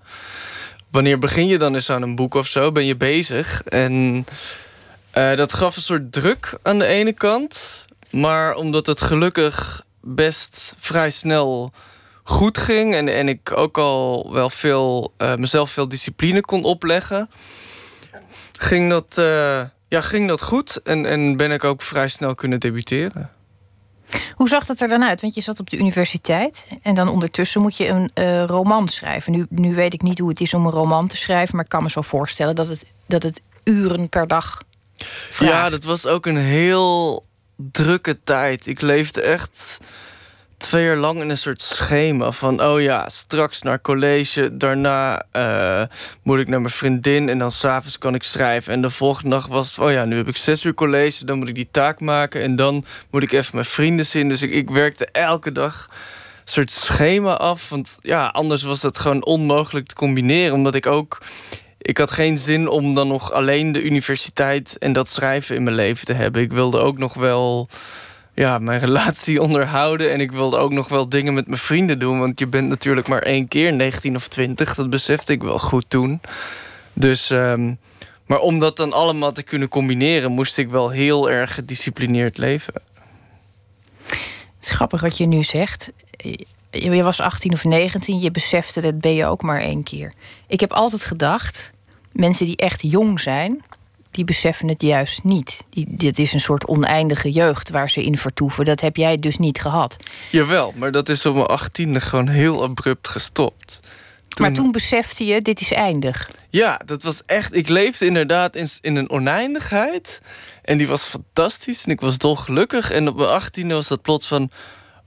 Wanneer 0.90 1.18
begin 1.18 1.46
je 1.46 1.58
dan 1.58 1.74
eens 1.74 1.90
aan 1.90 2.02
een 2.02 2.14
boek 2.14 2.34
of 2.34 2.46
zo? 2.46 2.72
Ben 2.72 2.84
je 2.84 2.96
bezig? 2.96 3.62
En 3.62 4.26
uh, 5.14 5.36
dat 5.36 5.52
gaf 5.52 5.76
een 5.76 5.82
soort 5.82 6.12
druk 6.12 6.58
aan 6.62 6.78
de 6.78 6.86
ene 6.86 7.12
kant. 7.12 7.84
Maar 8.10 8.54
omdat 8.54 8.86
het 8.86 9.00
gelukkig 9.00 9.84
best 10.00 10.74
vrij 10.78 11.10
snel 11.10 11.72
goed 12.22 12.58
ging... 12.58 12.94
en, 12.94 13.08
en 13.08 13.28
ik 13.28 13.56
ook 13.56 13.78
al 13.78 14.32
wel 14.32 14.50
veel, 14.50 15.12
uh, 15.18 15.34
mezelf 15.34 15.70
veel 15.70 15.88
discipline 15.88 16.40
kon 16.40 16.64
opleggen... 16.64 17.30
ging 18.52 18.90
dat, 18.90 19.16
uh, 19.18 19.60
ja, 19.88 20.00
ging 20.00 20.28
dat 20.28 20.42
goed 20.42 20.82
en, 20.82 21.06
en 21.06 21.36
ben 21.36 21.50
ik 21.50 21.64
ook 21.64 21.82
vrij 21.82 22.08
snel 22.08 22.34
kunnen 22.34 22.60
debuteren. 22.60 23.30
Hoe 24.34 24.48
zag 24.48 24.66
dat 24.66 24.80
er 24.80 24.88
dan 24.88 25.02
uit? 25.02 25.20
Want 25.20 25.34
je 25.34 25.40
zat 25.40 25.60
op 25.60 25.70
de 25.70 25.78
universiteit 25.78 26.66
en 26.82 26.94
dan 26.94 27.08
ondertussen 27.08 27.60
moet 27.60 27.76
je 27.76 27.88
een 27.88 28.46
roman 28.46 28.88
schrijven. 28.88 29.32
Nu, 29.32 29.46
nu 29.48 29.74
weet 29.74 29.94
ik 29.94 30.02
niet 30.02 30.18
hoe 30.18 30.28
het 30.28 30.40
is 30.40 30.54
om 30.54 30.66
een 30.66 30.72
roman 30.72 31.08
te 31.08 31.16
schrijven, 31.16 31.56
maar 31.56 31.64
ik 31.64 31.70
kan 31.70 31.82
me 31.82 31.90
zo 31.90 32.00
voorstellen 32.00 32.54
dat 32.54 32.68
het, 32.68 32.84
dat 33.06 33.22
het 33.22 33.40
uren 33.64 34.08
per 34.08 34.26
dag 34.26 34.62
Ja, 35.38 35.70
dat 35.70 35.84
was 35.84 36.06
ook 36.06 36.26
een 36.26 36.36
heel 36.36 37.26
drukke 37.56 38.18
tijd. 38.24 38.66
Ik 38.66 38.80
leefde 38.80 39.20
echt 39.20 39.78
twee 40.56 40.84
jaar 40.84 40.96
lang 40.96 41.20
in 41.20 41.30
een 41.30 41.38
soort 41.38 41.60
schema 41.60 42.30
van... 42.30 42.62
oh 42.62 42.80
ja, 42.80 43.08
straks 43.08 43.62
naar 43.62 43.80
college, 43.80 44.56
daarna 44.56 45.24
uh, 45.36 45.82
moet 46.22 46.38
ik 46.38 46.48
naar 46.48 46.60
mijn 46.60 46.72
vriendin... 46.72 47.28
en 47.28 47.38
dan 47.38 47.50
s'avonds 47.50 47.98
kan 47.98 48.14
ik 48.14 48.22
schrijven. 48.22 48.72
En 48.72 48.82
de 48.82 48.90
volgende 48.90 49.30
dag 49.30 49.46
was 49.46 49.68
het, 49.68 49.78
oh 49.78 49.92
ja, 49.92 50.04
nu 50.04 50.16
heb 50.16 50.28
ik 50.28 50.36
zes 50.36 50.64
uur 50.64 50.74
college... 50.74 51.24
dan 51.24 51.38
moet 51.38 51.48
ik 51.48 51.54
die 51.54 51.68
taak 51.70 52.00
maken 52.00 52.42
en 52.42 52.56
dan 52.56 52.84
moet 53.10 53.22
ik 53.22 53.32
even 53.32 53.50
mijn 53.54 53.66
vrienden 53.66 54.06
zien. 54.06 54.28
Dus 54.28 54.42
ik, 54.42 54.50
ik 54.50 54.70
werkte 54.70 55.06
elke 55.06 55.52
dag 55.52 55.86
een 55.90 55.96
soort 56.44 56.70
schema 56.70 57.32
af. 57.32 57.68
Want 57.68 57.96
ja, 58.00 58.26
anders 58.26 58.62
was 58.62 58.80
dat 58.80 58.98
gewoon 58.98 59.24
onmogelijk 59.24 59.86
te 59.86 59.94
combineren. 59.94 60.54
Omdat 60.54 60.74
ik 60.74 60.86
ook... 60.86 61.18
Ik 61.82 61.98
had 61.98 62.10
geen 62.10 62.38
zin 62.38 62.68
om 62.68 62.94
dan 62.94 63.08
nog 63.08 63.32
alleen 63.32 63.72
de 63.72 63.82
universiteit 63.82 64.78
en 64.78 64.92
dat 64.92 65.08
schrijven 65.08 65.56
in 65.56 65.62
mijn 65.62 65.76
leven 65.76 66.06
te 66.06 66.12
hebben. 66.12 66.42
Ik 66.42 66.52
wilde 66.52 66.78
ook 66.78 66.98
nog 66.98 67.14
wel 67.14 67.68
ja, 68.34 68.58
mijn 68.58 68.80
relatie 68.86 69.42
onderhouden. 69.42 70.12
En 70.12 70.20
ik 70.20 70.32
wilde 70.32 70.56
ook 70.56 70.72
nog 70.72 70.88
wel 70.88 71.08
dingen 71.08 71.34
met 71.34 71.46
mijn 71.46 71.60
vrienden 71.60 71.98
doen. 71.98 72.18
Want 72.18 72.38
je 72.38 72.46
bent 72.46 72.68
natuurlijk 72.68 73.08
maar 73.08 73.22
één 73.22 73.48
keer 73.48 73.72
19 73.72 74.16
of 74.16 74.28
20. 74.28 74.74
Dat 74.74 74.90
besefte 74.90 75.32
ik 75.32 75.42
wel 75.42 75.58
goed 75.58 75.84
toen. 75.88 76.20
Dus, 76.92 77.30
um, 77.30 77.78
maar 78.26 78.38
om 78.38 78.58
dat 78.58 78.76
dan 78.76 78.92
allemaal 78.92 79.32
te 79.32 79.42
kunnen 79.42 79.68
combineren... 79.68 80.32
moest 80.32 80.58
ik 80.58 80.70
wel 80.70 80.90
heel 80.90 81.30
erg 81.30 81.54
gedisciplineerd 81.54 82.38
leven. 82.38 82.74
Het 84.06 84.70
is 84.70 84.70
grappig 84.70 85.00
wat 85.00 85.16
je 85.16 85.26
nu 85.26 85.42
zegt. 85.42 85.90
Je 86.80 87.02
was 87.02 87.20
18 87.20 87.52
of 87.52 87.64
19, 87.64 88.20
je 88.20 88.30
besefte 88.30 88.80
dat 88.80 89.00
ben 89.00 89.14
je 89.14 89.26
ook 89.26 89.42
maar 89.42 89.60
één 89.60 89.82
keer. 89.82 90.12
Ik 90.46 90.60
heb 90.60 90.72
altijd 90.72 91.04
gedacht, 91.04 91.72
mensen 92.12 92.46
die 92.46 92.56
echt 92.56 92.82
jong 92.82 93.20
zijn 93.20 93.62
die 94.12 94.24
beseffen 94.24 94.68
het 94.68 94.82
juist 94.82 95.24
niet. 95.24 95.58
Die, 95.70 95.86
dit 95.88 96.18
is 96.18 96.32
een 96.32 96.40
soort 96.40 96.66
oneindige 96.66 97.30
jeugd 97.30 97.70
waar 97.70 97.90
ze 97.90 98.04
in 98.04 98.18
vertoeven. 98.18 98.64
Dat 98.64 98.80
heb 98.80 98.96
jij 98.96 99.16
dus 99.16 99.38
niet 99.38 99.60
gehad. 99.60 99.96
Jawel, 100.30 100.72
maar 100.76 100.92
dat 100.92 101.08
is 101.08 101.26
op 101.26 101.34
mijn 101.34 101.46
achttiende 101.46 102.00
gewoon 102.00 102.28
heel 102.28 102.62
abrupt 102.62 103.08
gestopt. 103.08 103.80
Toen... 104.28 104.46
Maar 104.46 104.56
toen 104.56 104.72
besefte 104.72 105.24
je, 105.24 105.42
dit 105.42 105.60
is 105.60 105.72
eindig. 105.72 106.30
Ja, 106.48 106.80
dat 106.84 107.02
was 107.02 107.22
echt... 107.26 107.56
Ik 107.56 107.68
leefde 107.68 108.06
inderdaad 108.06 108.56
in, 108.56 108.68
in 108.80 108.96
een 108.96 109.10
oneindigheid. 109.10 110.20
En 110.62 110.78
die 110.78 110.88
was 110.88 111.02
fantastisch. 111.02 111.84
En 111.84 111.90
ik 111.90 112.00
was 112.00 112.18
dolgelukkig. 112.18 112.90
En 112.90 113.08
op 113.08 113.16
mijn 113.16 113.28
achttiende 113.28 113.74
was 113.74 113.88
dat 113.88 114.02
plots 114.02 114.26
van... 114.26 114.50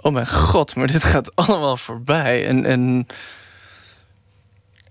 Oh 0.05 0.13
mijn 0.13 0.27
god, 0.27 0.75
maar 0.75 0.87
dit 0.87 1.03
gaat 1.03 1.35
allemaal 1.45 1.77
voorbij. 1.77 2.47
En, 2.47 2.65
en, 2.65 3.07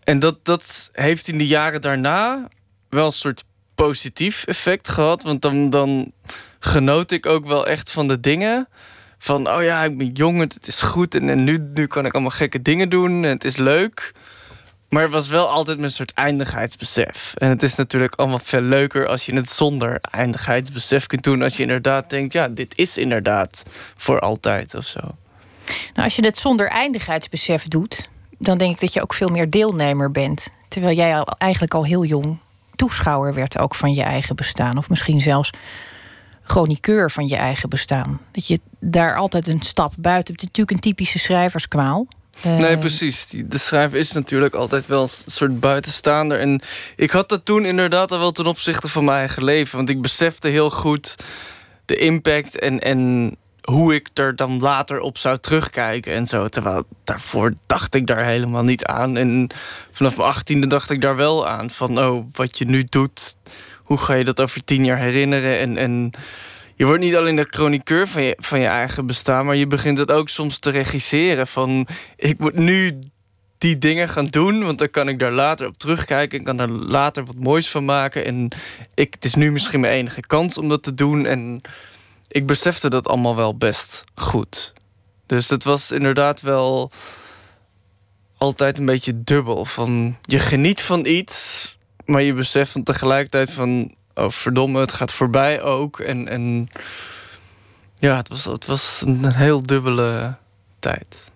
en 0.05 0.19
dat, 0.19 0.45
dat 0.45 0.91
heeft 0.93 1.29
in 1.29 1.39
de 1.39 1.47
jaren 1.47 1.81
daarna 1.81 2.49
wel 2.89 3.07
een 3.07 3.13
soort 3.13 3.45
positief 3.75 4.45
effect 4.45 4.89
gehad. 4.89 5.23
Want 5.23 5.43
dan, 5.43 5.71
dan 5.71 6.13
genoot 6.59 7.11
ik 7.11 7.27
ook 7.27 7.47
wel 7.47 7.67
echt 7.67 7.91
van 7.91 8.09
de 8.09 8.21
dingen. 8.21 8.69
Van, 9.19 9.49
oh 9.51 9.63
ja, 9.63 9.85
ik 9.85 9.99
ben 9.99 10.13
jong, 10.13 10.41
het 10.41 10.67
is 10.67 10.81
goed. 10.81 11.15
En, 11.15 11.29
en 11.29 11.45
nu, 11.45 11.71
nu 11.75 11.87
kan 11.87 12.07
ik 12.07 12.13
allemaal 12.13 12.31
gekke 12.31 12.63
dingen 12.63 12.89
doen 12.89 13.25
en 13.25 13.31
het 13.31 13.45
is 13.45 13.57
leuk. 13.57 14.13
Maar 14.95 15.03
het 15.03 15.13
was 15.13 15.29
wel 15.29 15.49
altijd 15.49 15.79
een 15.79 15.91
soort 15.91 16.13
eindigheidsbesef. 16.13 17.35
En 17.37 17.49
het 17.49 17.63
is 17.63 17.75
natuurlijk 17.75 18.15
allemaal 18.15 18.39
veel 18.39 18.61
leuker 18.61 19.07
als 19.07 19.27
je 19.27 19.35
het 19.35 19.49
zonder 19.49 19.99
eindigheidsbesef 20.01 21.07
kunt 21.07 21.23
doen. 21.23 21.43
Als 21.43 21.57
je 21.57 21.63
inderdaad 21.63 22.11
denkt, 22.11 22.33
ja, 22.33 22.49
dit 22.49 22.79
is 22.79 22.99
inderdaad 22.99 23.63
voor 23.97 24.21
altijd 24.21 24.75
of 24.75 24.85
zo. 24.85 25.01
Nou, 25.95 26.05
als 26.05 26.17
je 26.17 26.25
het 26.25 26.39
zonder 26.39 26.69
eindigheidsbesef 26.69 27.69
doet, 27.69 28.09
dan 28.39 28.59
denk 28.59 28.75
ik 28.75 28.81
dat 28.81 28.93
je 28.93 29.03
ook 29.03 29.15
veel 29.15 29.29
meer 29.29 29.51
deelnemer 29.51 30.11
bent. 30.11 30.49
Terwijl 30.69 30.97
jij 30.97 31.19
al, 31.19 31.27
eigenlijk 31.27 31.75
al 31.75 31.85
heel 31.85 32.05
jong 32.05 32.39
toeschouwer 32.75 33.35
werd 33.35 33.59
ook 33.59 33.75
van 33.75 33.95
je 33.95 34.03
eigen 34.03 34.37
bestaan. 34.37 34.77
Of 34.77 34.89
misschien 34.89 35.21
zelfs 35.21 35.51
chroniqueur 36.43 37.11
van 37.11 37.29
je 37.29 37.37
eigen 37.37 37.69
bestaan. 37.69 38.21
Dat 38.33 38.47
je 38.47 38.61
daar 38.81 39.17
altijd 39.17 39.49
een 39.49 39.63
stap 39.63 39.93
buiten. 39.97 40.33
Het 40.33 40.43
is 40.43 40.49
natuurlijk 40.49 40.77
een 40.77 40.91
typische 40.91 41.19
schrijverskwaal. 41.19 42.07
Nee, 42.43 42.67
eh, 42.67 42.79
precies. 42.79 43.35
De 43.47 43.59
schrijver 43.59 43.99
is 43.99 44.13
natuurlijk 44.13 44.55
altijd 44.55 44.87
wel 44.87 45.03
een 45.03 45.33
soort 45.33 45.61
buitenstaander. 45.61 46.39
En 46.39 46.61
ik 46.97 47.11
had 47.11 47.29
dat 47.29 47.45
toen 47.45 47.65
inderdaad 47.65 48.13
al 48.13 48.19
wel 48.19 48.33
ten 48.33 48.47
opzichte 48.47 48.89
van 48.89 49.05
mijn 49.05 49.19
eigen 49.19 49.45
leven. 49.45 49.77
Want 49.77 49.89
ik 49.89 50.03
besefte 50.03 50.49
heel 50.49 50.71
goed 50.71 51.15
de 51.85 51.97
impact 51.97 52.59
en, 52.59 52.81
en 52.81 53.31
hoe 53.65 53.95
ik 53.95 54.09
er 54.15 54.37
dan 54.37 54.61
later 54.61 55.01
op 55.01 55.19
zou 55.19 55.39
terugkijken 55.39 56.13
en 56.13 56.27
zo. 56.27 56.49
Terwijl 56.49 56.87
daarvoor 57.05 57.55
dacht 57.67 57.95
ik 57.95 58.07
daar 58.07 58.25
helemaal 58.25 58.65
niet 58.65 58.85
aan. 58.85 59.17
En 59.17 59.51
vanaf 59.93 60.17
mijn 60.17 60.29
achttiende 60.29 60.67
dacht 60.67 60.91
ik 60.91 61.01
daar 61.01 61.17
wel 61.17 61.49
aan. 61.49 61.71
Van, 61.71 61.99
oh, 61.99 62.25
wat 62.33 62.59
je 62.59 62.65
nu 62.65 62.85
doet, 62.89 63.37
hoe 63.83 63.99
ga 63.99 64.15
je 64.15 64.25
dat 64.25 64.41
over 64.41 64.65
tien 64.65 64.85
jaar 64.85 64.99
herinneren? 64.99 65.59
En, 65.59 65.77
en 65.77 66.11
je 66.77 66.85
wordt 66.85 67.03
niet 67.03 67.17
alleen 67.17 67.37
de 67.37 67.47
chroniqueur 67.51 68.09
van 68.37 68.61
je, 68.61 68.67
eigen 68.67 69.07
bestaan... 69.07 69.47
maar 69.47 69.57
je 69.57 69.67
begint 69.67 69.99
het 69.99 70.11
ook 70.11 70.29
soms 70.29 70.59
te 70.59 70.71
regisseren. 70.71 71.47
Van, 71.47 71.87
ik 72.17 72.39
moet 72.39 72.55
nu 72.55 72.99
die 73.59 73.79
dingen 73.79 74.09
gaan 74.09 74.27
doen, 74.27 74.65
want 74.65 74.79
dan 74.79 74.91
kan 74.91 75.09
ik 75.09 75.19
daar 75.19 75.33
later 75.33 75.67
op 75.67 75.79
terugkijken... 75.79 76.39
en 76.39 76.45
kan 76.45 76.59
er 76.59 76.71
later 76.71 77.25
wat 77.25 77.39
moois 77.39 77.71
van 77.71 77.85
maken. 77.85 78.25
En 78.25 78.49
ik, 78.95 79.15
het 79.15 79.25
is 79.25 79.35
nu 79.35 79.53
misschien 79.53 79.81
mijn 79.81 79.93
enige 79.93 80.21
kans 80.21 80.59
om 80.59 80.69
dat 80.69 80.83
te 80.83 80.95
doen... 80.95 81.27
en 81.27 81.61
ik 82.29 82.47
besefte 82.47 82.91
dat 82.91 83.09
allemaal 83.09 83.37
wel 83.37 83.57
best 83.57 84.05
goed. 84.15 84.73
Dus 85.27 85.49
het 85.49 85.65
was 85.65 85.91
inderdaad 85.91 86.41
wel 86.41 86.91
altijd 88.39 88.79
een 88.79 88.87
beetje 88.87 89.25
dubbel. 89.25 89.65
Van 89.65 90.17
je 90.23 90.39
geniet 90.39 90.83
van 90.83 91.07
iets, 91.07 91.77
maar 92.05 92.23
je 92.23 92.33
beseft 92.33 92.85
tegelijkertijd 92.85 93.53
van... 93.53 93.95
oh 94.15 94.31
verdomme, 94.31 94.81
het 94.81 94.93
gaat 94.93 95.13
voorbij 95.13 95.63
ook. 95.63 96.01
En, 96.01 96.29
en 96.29 96.69
ja, 97.99 98.17
het 98.17 98.29
was, 98.29 98.45
het 98.45 98.67
was 98.67 99.03
een 99.07 99.33
heel 99.33 99.63
dubbele 99.63 100.37
tijd. 100.79 101.33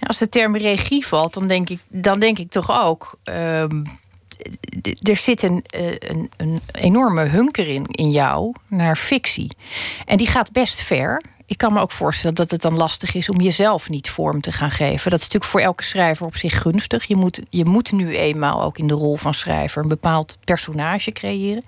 Als 0.00 0.18
de 0.18 0.28
term 0.28 0.56
regie 0.56 1.06
valt, 1.06 1.34
dan 1.34 1.46
denk 1.48 1.68
ik, 1.68 1.80
dan 1.88 2.20
denk 2.20 2.38
ik 2.38 2.50
toch 2.50 2.80
ook... 2.80 3.18
Ehm, 3.24 3.84
er 5.02 5.16
zit 5.16 5.42
een, 5.42 5.64
eh, 5.66 5.94
een, 5.98 6.30
een 6.36 6.60
enorme 6.72 7.24
hunker 7.24 7.68
in, 7.68 7.86
in 7.86 8.10
jou 8.10 8.54
naar 8.66 8.96
fictie. 8.96 9.50
En 10.04 10.16
die 10.16 10.26
gaat 10.26 10.52
best 10.52 10.82
ver 10.82 11.22
ik 11.48 11.58
kan 11.58 11.72
me 11.72 11.80
ook 11.80 11.92
voorstellen 11.92 12.36
dat 12.36 12.50
het 12.50 12.62
dan 12.62 12.76
lastig 12.76 13.14
is 13.14 13.28
om 13.28 13.40
jezelf 13.40 13.88
niet 13.88 14.10
vorm 14.10 14.40
te 14.40 14.52
gaan 14.52 14.70
geven. 14.70 15.10
Dat 15.10 15.20
is 15.20 15.24
natuurlijk 15.24 15.50
voor 15.50 15.60
elke 15.60 15.82
schrijver 15.82 16.26
op 16.26 16.36
zich 16.36 16.60
gunstig. 16.60 17.04
Je 17.04 17.16
moet, 17.16 17.40
je 17.50 17.64
moet 17.64 17.92
nu 17.92 18.16
eenmaal 18.16 18.62
ook 18.62 18.78
in 18.78 18.86
de 18.86 18.94
rol 18.94 19.16
van 19.16 19.34
schrijver 19.34 19.82
een 19.82 19.88
bepaald 19.88 20.38
personage 20.44 21.12
creëren. 21.12 21.64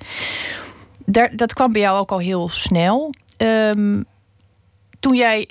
Daar, 1.05 1.37
dat 1.37 1.53
kwam 1.53 1.73
bij 1.73 1.81
jou 1.81 1.99
ook 1.99 2.13
al 2.13 2.19
heel 2.19 2.49
snel. 2.49 3.15
Um, 3.37 4.05
toen 4.99 5.15
jij 5.15 5.49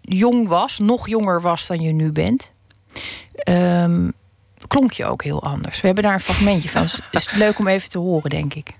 jong 0.00 0.48
was, 0.48 0.78
nog 0.78 1.08
jonger 1.08 1.40
was 1.40 1.66
dan 1.66 1.80
je 1.80 1.92
nu 1.92 2.12
bent, 2.12 2.52
ehm, 3.34 4.10
klonk 4.66 4.92
je 4.92 5.04
ook 5.04 5.22
heel 5.22 5.42
anders. 5.42 5.80
We 5.80 5.86
hebben 5.86 6.04
daar 6.04 6.14
een 6.14 6.20
fragmentje 6.20 6.68
van. 6.68 6.82
Het 6.82 7.04
is 7.12 7.32
leuk 7.32 7.58
om 7.58 7.68
even 7.68 7.90
te 7.90 7.98
horen, 7.98 8.30
denk 8.30 8.54
ik. 8.54 8.76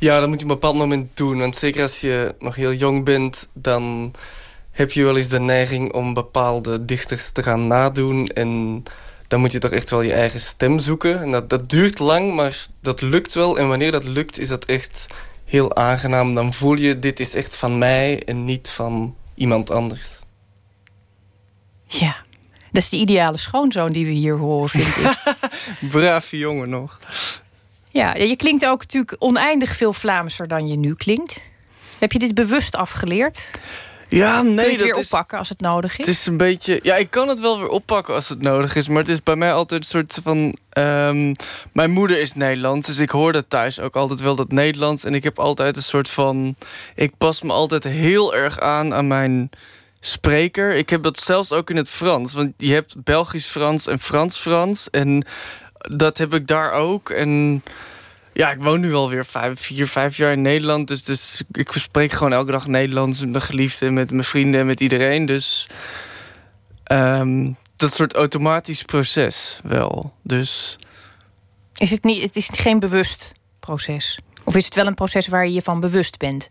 Ja, 0.00 0.20
dat 0.20 0.28
moet 0.28 0.38
je 0.38 0.44
op 0.44 0.50
een 0.50 0.58
bepaald 0.58 0.76
moment 0.76 1.16
doen. 1.16 1.38
Want 1.38 1.56
zeker 1.56 1.82
als 1.82 2.00
je 2.00 2.34
nog 2.38 2.54
heel 2.54 2.72
jong 2.72 3.04
bent, 3.04 3.48
dan 3.52 4.12
heb 4.70 4.92
je 4.92 5.04
wel 5.04 5.16
eens 5.16 5.28
de 5.28 5.40
neiging 5.40 5.92
om 5.92 6.14
bepaalde 6.14 6.84
dichters 6.84 7.30
te 7.30 7.42
gaan 7.42 7.66
nadoen. 7.66 8.26
En 8.26 8.82
dan 9.28 9.40
moet 9.40 9.52
je 9.52 9.58
toch 9.58 9.70
echt 9.70 9.90
wel 9.90 10.02
je 10.02 10.12
eigen 10.12 10.40
stem 10.40 10.78
zoeken. 10.78 11.20
En 11.20 11.30
dat, 11.30 11.50
dat 11.50 11.70
duurt 11.70 11.98
lang, 11.98 12.34
maar 12.34 12.66
dat 12.80 13.00
lukt 13.00 13.34
wel. 13.34 13.58
En 13.58 13.68
wanneer 13.68 13.90
dat 13.90 14.04
lukt, 14.04 14.38
is 14.38 14.48
dat 14.48 14.64
echt 14.64 15.06
heel 15.44 15.76
aangenaam. 15.76 16.34
Dan 16.34 16.52
voel 16.52 16.78
je, 16.78 16.98
dit 16.98 17.20
is 17.20 17.34
echt 17.34 17.56
van 17.56 17.78
mij 17.78 18.22
en 18.24 18.44
niet 18.44 18.70
van 18.70 19.16
iemand 19.34 19.70
anders. 19.70 20.20
Ja, 21.86 22.16
dat 22.72 22.82
is 22.82 22.88
de 22.88 22.96
ideale 22.96 23.38
schoonzoon 23.38 23.90
die 23.90 24.06
we 24.06 24.12
hier 24.12 24.36
horen, 24.36 24.68
vind 24.68 24.96
ik. 24.96 25.18
Brave 25.90 26.38
jongen 26.38 26.68
nog. 26.68 26.98
Ja, 27.90 28.14
je 28.14 28.36
klinkt 28.36 28.66
ook 28.66 28.78
natuurlijk 28.78 29.16
oneindig 29.18 29.76
veel 29.76 29.92
Vlaamser 29.92 30.48
dan 30.48 30.68
je 30.68 30.76
nu 30.76 30.94
klinkt. 30.94 31.50
Heb 31.98 32.12
je 32.12 32.18
dit 32.18 32.34
bewust 32.34 32.76
afgeleerd? 32.76 33.48
Ja, 34.08 34.42
nee. 34.42 34.54
Kun 34.54 34.64
je 34.64 34.70
het 34.70 34.80
weer 34.80 34.94
oppakken 34.94 35.38
als 35.38 35.48
het 35.48 35.60
nodig 35.60 35.98
is? 35.98 36.06
Het 36.06 36.14
is 36.14 36.26
een 36.26 36.36
beetje. 36.36 36.80
Ja, 36.82 36.96
ik 36.96 37.10
kan 37.10 37.28
het 37.28 37.40
wel 37.40 37.58
weer 37.58 37.68
oppakken 37.68 38.14
als 38.14 38.28
het 38.28 38.42
nodig 38.42 38.76
is. 38.76 38.88
Maar 38.88 38.98
het 38.98 39.08
is 39.08 39.22
bij 39.22 39.36
mij 39.36 39.52
altijd 39.52 39.80
een 39.80 39.86
soort 39.86 40.18
van. 40.22 40.56
Ehm, 40.70 41.34
mijn 41.72 41.90
moeder 41.90 42.18
is 42.18 42.34
Nederlands. 42.34 42.86
Dus 42.86 42.98
ik 42.98 43.10
hoorde 43.10 43.48
thuis 43.48 43.80
ook 43.80 43.96
altijd 43.96 44.20
wel 44.20 44.34
dat 44.34 44.52
Nederlands. 44.52 45.04
En 45.04 45.14
ik 45.14 45.22
heb 45.22 45.38
altijd 45.38 45.76
een 45.76 45.82
soort 45.82 46.08
van. 46.08 46.56
Ik 46.94 47.12
pas 47.18 47.42
me 47.42 47.52
altijd 47.52 47.84
heel 47.84 48.34
erg 48.34 48.60
aan 48.60 48.94
aan 48.94 49.06
mijn 49.06 49.50
spreker. 50.00 50.74
Ik 50.74 50.90
heb 50.90 51.02
dat 51.02 51.18
zelfs 51.18 51.52
ook 51.52 51.70
in 51.70 51.76
het 51.76 51.90
Frans. 51.90 52.32
Want 52.32 52.52
je 52.56 52.72
hebt 52.72 53.04
Belgisch-Frans 53.04 53.86
en 53.86 53.98
Frans-Frans. 53.98 54.90
En 54.90 55.26
dat 55.80 56.18
heb 56.18 56.34
ik 56.34 56.46
daar 56.46 56.72
ook. 56.72 57.10
En 57.10 57.62
ja, 58.32 58.50
ik 58.50 58.58
woon 58.58 58.80
nu 58.80 58.94
alweer 58.94 59.26
vijf, 59.26 59.60
vier, 59.60 59.86
vijf 59.86 60.16
jaar 60.16 60.32
in 60.32 60.42
Nederland. 60.42 60.88
Dus, 60.88 61.04
dus 61.04 61.42
ik 61.52 61.72
spreek 61.72 62.12
gewoon 62.12 62.32
elke 62.32 62.50
dag 62.50 62.66
Nederlands 62.66 63.20
met 63.20 63.30
mijn 63.30 63.42
geliefden, 63.42 63.94
met 63.94 64.10
mijn 64.10 64.24
vrienden 64.24 64.60
en 64.60 64.66
met 64.66 64.80
iedereen. 64.80 65.26
Dus 65.26 65.68
um, 66.92 67.56
dat 67.76 67.94
soort 67.94 68.14
automatisch 68.14 68.82
proces 68.82 69.60
wel. 69.62 70.14
Dus. 70.22 70.78
Is 71.74 71.90
het, 71.90 72.04
niet, 72.04 72.22
het 72.22 72.36
is 72.36 72.48
geen 72.52 72.78
bewust 72.78 73.32
proces? 73.60 74.18
Of 74.44 74.56
is 74.56 74.64
het 74.64 74.74
wel 74.74 74.86
een 74.86 74.94
proces 74.94 75.28
waar 75.28 75.46
je 75.46 75.52
je 75.52 75.62
van 75.62 75.80
bewust 75.80 76.18
bent? 76.18 76.46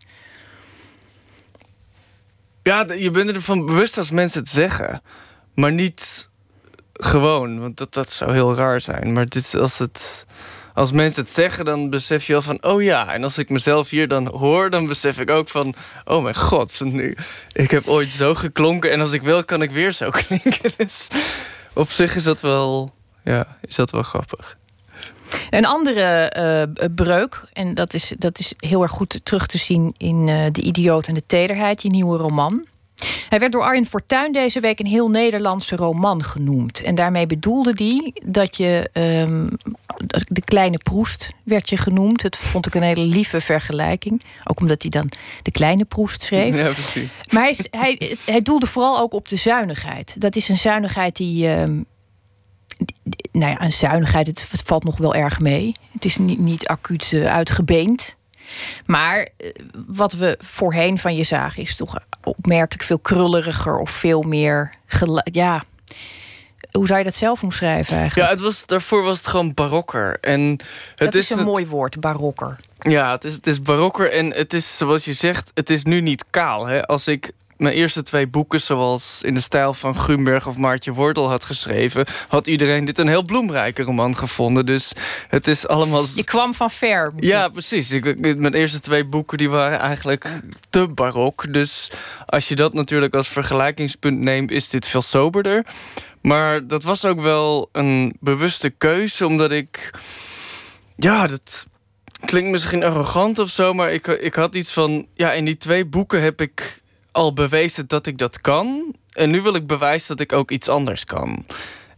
Ja, 2.62 2.92
je 2.92 3.10
bent 3.10 3.30
ervan 3.30 3.66
bewust 3.66 3.98
als 3.98 4.10
mensen 4.10 4.40
het 4.40 4.48
zeggen. 4.48 5.02
Maar 5.54 5.72
niet 5.72 6.29
gewoon, 7.04 7.60
want 7.60 7.76
dat, 7.76 7.94
dat 7.94 8.10
zou 8.10 8.32
heel 8.32 8.54
raar 8.54 8.80
zijn. 8.80 9.12
Maar 9.12 9.26
dit, 9.26 9.54
als, 9.54 9.78
het, 9.78 10.26
als 10.74 10.92
mensen 10.92 11.22
het 11.22 11.30
zeggen, 11.30 11.64
dan 11.64 11.90
besef 11.90 12.26
je 12.26 12.32
wel 12.32 12.42
van... 12.42 12.58
oh 12.62 12.82
ja, 12.82 13.12
en 13.12 13.24
als 13.24 13.38
ik 13.38 13.48
mezelf 13.50 13.90
hier 13.90 14.08
dan 14.08 14.26
hoor, 14.26 14.70
dan 14.70 14.86
besef 14.86 15.18
ik 15.18 15.30
ook 15.30 15.48
van... 15.48 15.74
oh 16.04 16.22
mijn 16.22 16.34
god, 16.34 16.80
ik 17.52 17.70
heb 17.70 17.88
ooit 17.88 18.12
zo 18.12 18.34
geklonken... 18.34 18.90
en 18.90 19.00
als 19.00 19.12
ik 19.12 19.22
wil, 19.22 19.44
kan 19.44 19.62
ik 19.62 19.70
weer 19.70 19.92
zo 19.92 20.10
klinken. 20.26 20.72
Dus 20.76 21.08
op 21.72 21.90
zich 21.90 22.16
is 22.16 22.24
dat 22.24 22.40
wel, 22.40 22.94
ja, 23.24 23.56
is 23.60 23.74
dat 23.74 23.90
wel 23.90 24.02
grappig. 24.02 24.58
Een 25.50 25.66
andere 25.66 26.32
uh, 26.80 26.84
breuk, 26.94 27.42
en 27.52 27.74
dat 27.74 27.94
is, 27.94 28.12
dat 28.18 28.38
is 28.38 28.52
heel 28.56 28.82
erg 28.82 28.92
goed 28.92 29.20
terug 29.22 29.46
te 29.46 29.58
zien 29.58 29.94
in 29.96 30.26
uh, 30.26 30.46
De 30.52 30.60
Idioot 30.60 31.06
en 31.06 31.14
de 31.14 31.26
Tederheid, 31.26 31.82
je 31.82 31.88
nieuwe 31.88 32.16
roman. 32.16 32.66
Hij 33.28 33.38
werd 33.38 33.52
door 33.52 33.62
Arjen 33.62 33.86
Fortuyn 33.86 34.32
deze 34.32 34.60
week 34.60 34.80
een 34.80 34.86
heel 34.86 35.10
Nederlandse 35.10 35.76
roman 35.76 36.24
genoemd. 36.24 36.82
En 36.82 36.94
daarmee 36.94 37.26
bedoelde 37.26 37.72
hij 37.74 38.12
dat 38.24 38.56
je 38.56 38.90
um, 38.92 39.48
de 40.26 40.40
kleine 40.44 40.78
Proest 40.78 41.32
werd 41.44 41.68
je 41.70 41.76
genoemd. 41.76 42.22
Dat 42.22 42.36
vond 42.36 42.66
ik 42.66 42.74
een 42.74 42.82
hele 42.82 43.04
lieve 43.04 43.40
vergelijking. 43.40 44.22
Ook 44.44 44.60
omdat 44.60 44.82
hij 44.82 44.90
dan 44.90 45.08
de 45.42 45.50
kleine 45.50 45.84
Proest 45.84 46.22
schreef. 46.22 46.56
Ja, 46.56 46.62
precies. 46.62 47.10
Maar 47.30 47.42
hij, 47.42 47.56
hij, 47.70 48.16
hij 48.24 48.42
doelde 48.42 48.66
vooral 48.66 48.98
ook 48.98 49.12
op 49.12 49.28
de 49.28 49.36
zuinigheid. 49.36 50.14
Dat 50.18 50.36
is 50.36 50.48
een 50.48 50.58
zuinigheid 50.58 51.16
die. 51.16 51.48
Um, 51.48 51.84
nou 53.32 53.50
ja, 53.50 53.62
een 53.62 53.72
zuinigheid, 53.72 54.26
het 54.26 54.62
valt 54.64 54.84
nog 54.84 54.98
wel 54.98 55.14
erg 55.14 55.40
mee. 55.40 55.72
Het 55.92 56.04
is 56.04 56.16
niet, 56.16 56.40
niet 56.40 56.66
acuut 56.66 57.12
uh, 57.12 57.34
uitgebeend. 57.34 58.16
Maar 58.86 59.18
eh, 59.36 59.50
wat 59.86 60.12
we 60.12 60.36
voorheen 60.38 60.98
van 60.98 61.16
je 61.16 61.24
zagen 61.24 61.62
is 61.62 61.76
toch 61.76 61.98
opmerkelijk 62.22 62.82
veel 62.82 62.98
krulleriger 62.98 63.78
of 63.78 63.90
veel 63.90 64.22
meer. 64.22 64.74
Ja, 65.24 65.64
hoe 66.72 66.86
zou 66.86 66.98
je 66.98 67.04
dat 67.04 67.14
zelf 67.14 67.42
omschrijven 67.42 67.96
eigenlijk? 67.96 68.28
Ja, 68.28 68.34
het 68.34 68.44
was, 68.44 68.66
daarvoor 68.66 69.02
was 69.02 69.18
het 69.18 69.26
gewoon 69.26 69.54
barokker. 69.54 70.18
En 70.20 70.40
het 70.40 70.58
dat 70.96 71.14
is, 71.14 71.30
een 71.30 71.44
mooi 71.44 71.66
woord, 71.66 72.00
barokker. 72.00 72.56
Ja, 72.78 73.10
het 73.10 73.24
is, 73.24 73.34
het 73.34 73.46
is 73.46 73.62
barokker 73.62 74.12
en 74.12 74.32
het 74.32 74.52
is, 74.52 74.76
zoals 74.76 75.04
je 75.04 75.12
zegt, 75.12 75.50
het 75.54 75.70
is 75.70 75.84
nu 75.84 76.00
niet 76.00 76.24
kaal. 76.30 76.66
Hè? 76.66 76.86
Als 76.86 77.08
ik 77.08 77.32
mijn 77.60 77.74
eerste 77.74 78.02
twee 78.02 78.26
boeken, 78.26 78.60
zoals 78.60 79.22
in 79.22 79.34
de 79.34 79.40
stijl 79.40 79.74
van 79.74 79.94
Grunberg 79.94 80.46
of 80.46 80.56
Maartje 80.56 80.92
Wortel 80.92 81.28
had 81.28 81.44
geschreven, 81.44 82.06
had 82.28 82.46
iedereen 82.46 82.84
dit 82.84 82.98
een 82.98 83.08
heel 83.08 83.24
bloemrijke 83.24 83.82
roman 83.82 84.16
gevonden. 84.16 84.66
Dus 84.66 84.92
het 85.28 85.46
is 85.48 85.66
allemaal. 85.66 86.04
Je 86.14 86.24
kwam 86.24 86.54
van 86.54 86.70
ver. 86.70 87.12
Ja, 87.16 87.48
precies. 87.48 87.90
Ik, 87.90 88.18
mijn 88.20 88.54
eerste 88.54 88.80
twee 88.80 89.04
boeken 89.04 89.38
die 89.38 89.50
waren 89.50 89.78
eigenlijk 89.78 90.26
te 90.70 90.88
barok. 90.88 91.52
Dus 91.52 91.90
als 92.26 92.48
je 92.48 92.56
dat 92.56 92.72
natuurlijk 92.72 93.14
als 93.14 93.28
vergelijkingspunt 93.28 94.18
neemt, 94.18 94.50
is 94.50 94.68
dit 94.68 94.86
veel 94.86 95.02
soberder. 95.02 95.66
Maar 96.20 96.66
dat 96.66 96.82
was 96.82 97.04
ook 97.04 97.20
wel 97.20 97.68
een 97.72 98.16
bewuste 98.20 98.70
keuze, 98.70 99.26
omdat 99.26 99.50
ik. 99.50 99.90
Ja, 100.96 101.26
dat 101.26 101.66
klinkt 102.24 102.50
misschien 102.50 102.84
arrogant 102.84 103.38
of 103.38 103.50
zo, 103.50 103.74
maar 103.74 103.92
ik, 103.92 104.06
ik 104.06 104.34
had 104.34 104.54
iets 104.54 104.72
van. 104.72 105.06
Ja, 105.14 105.32
in 105.32 105.44
die 105.44 105.56
twee 105.56 105.86
boeken 105.86 106.22
heb 106.22 106.40
ik 106.40 106.79
al 107.12 107.32
bewezen 107.32 107.86
dat 107.86 108.06
ik 108.06 108.18
dat 108.18 108.40
kan. 108.40 108.94
En 109.10 109.30
nu 109.30 109.42
wil 109.42 109.54
ik 109.54 109.66
bewijzen 109.66 110.08
dat 110.08 110.20
ik 110.20 110.32
ook 110.32 110.50
iets 110.50 110.68
anders 110.68 111.04
kan. 111.04 111.44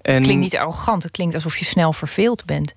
En... 0.01 0.14
Het 0.14 0.22
klinkt 0.22 0.42
niet 0.42 0.57
arrogant, 0.57 1.03
het 1.03 1.12
klinkt 1.12 1.35
alsof 1.35 1.57
je 1.57 1.64
snel 1.64 1.92
verveeld 1.92 2.44
bent. 2.44 2.75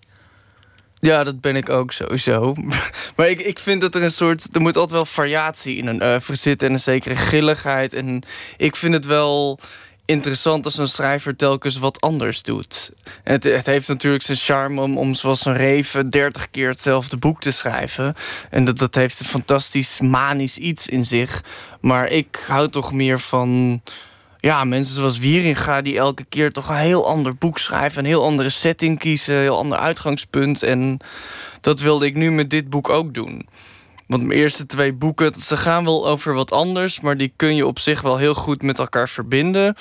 Ja, 1.00 1.24
dat 1.24 1.42
ben 1.42 1.56
ik 1.56 1.70
ook 1.70 1.92
sowieso. 1.92 2.54
Maar 3.16 3.30
ik, 3.30 3.40
ik 3.40 3.60
vind 3.60 3.82
dat 3.82 3.96
er 3.96 4.04
een 4.04 4.12
soort... 4.12 4.56
Er 4.56 4.62
moet 4.62 4.76
altijd 4.76 4.92
wel 4.92 5.06
variatie 5.06 5.78
in 5.78 5.88
een 5.88 6.04
oeuvre 6.04 6.36
zitten... 6.36 6.68
en 6.68 6.74
een 6.74 6.80
zekere 6.80 7.16
grilligheid. 7.16 7.94
En 7.94 8.24
ik 8.58 8.76
vind 8.76 8.94
het 8.94 9.06
wel 9.06 9.60
interessant 10.06 10.66
als 10.66 10.78
een 10.78 10.88
schrijver 10.88 11.36
telkens 11.36 11.78
wat 11.78 12.02
anders 12.02 12.44
doet. 12.44 12.92
Het, 13.24 13.44
het, 13.44 13.66
heeft 13.66 13.88
natuurlijk 13.88 14.24
zijn 14.24 14.38
charme 14.38 14.82
om, 14.82 14.98
om 14.98 15.14
zoals 15.14 15.46
een 15.46 15.56
reven... 15.56 16.10
dertig 16.10 16.50
keer 16.50 16.70
hetzelfde 16.70 17.18
boek 17.18 17.42
te 17.42 17.52
schrijven. 17.52 18.16
En 18.50 18.66
dat, 18.66 18.78
dat 18.78 18.96
heeft 18.96 19.20
een 19.20 19.26
fantastisch 19.26 20.00
manisch 20.00 20.58
iets 20.58 20.88
in 20.88 21.06
zich. 21.06 21.44
Maar 21.82 22.08
ik 22.08 22.44
hou 22.48 22.70
toch 22.70 22.94
meer 22.94 23.20
van... 23.20 23.82
Ja, 24.40 24.64
mensen 24.64 24.96
zoals 24.96 25.18
Wieringa 25.18 25.82
die 25.82 25.98
elke 25.98 26.26
keer 26.30 26.52
toch 26.52 26.70
een 26.70 26.76
heel 26.76 27.08
ander 27.08 27.36
boek 27.36 27.58
schrijven... 27.58 28.00
een 28.00 28.06
heel 28.06 28.24
andere 28.24 28.50
setting 28.50 29.00
kiezen, 29.00 29.36
een 29.36 29.42
heel 29.42 29.58
ander 29.58 29.78
uitgangspunt. 29.78 30.64
En 30.64 31.00
dat 31.62 31.80
wilde 31.80 32.06
ik 32.06 32.16
nu 32.16 32.32
met 32.32 32.50
dit 32.50 32.70
boek 32.70 32.90
ook 32.90 33.14
doen. 33.14 33.48
Want 34.08 34.24
mijn 34.24 34.40
eerste 34.40 34.66
twee 34.66 34.94
boeken, 34.94 35.36
ze 35.36 35.58
gaan 35.58 35.84
wel 35.84 36.08
over 36.08 36.34
wat 36.34 36.52
anders... 36.52 37.00
maar 37.00 37.18
die 37.18 37.34
kun 37.36 37.56
je 37.56 37.66
op 37.66 37.80
zich 37.80 38.02
wel 38.02 38.18
heel 38.18 38.34
goed 38.34 38.62
met 38.62 38.80
elkaar 38.80 39.10
verbinden. 39.10 39.76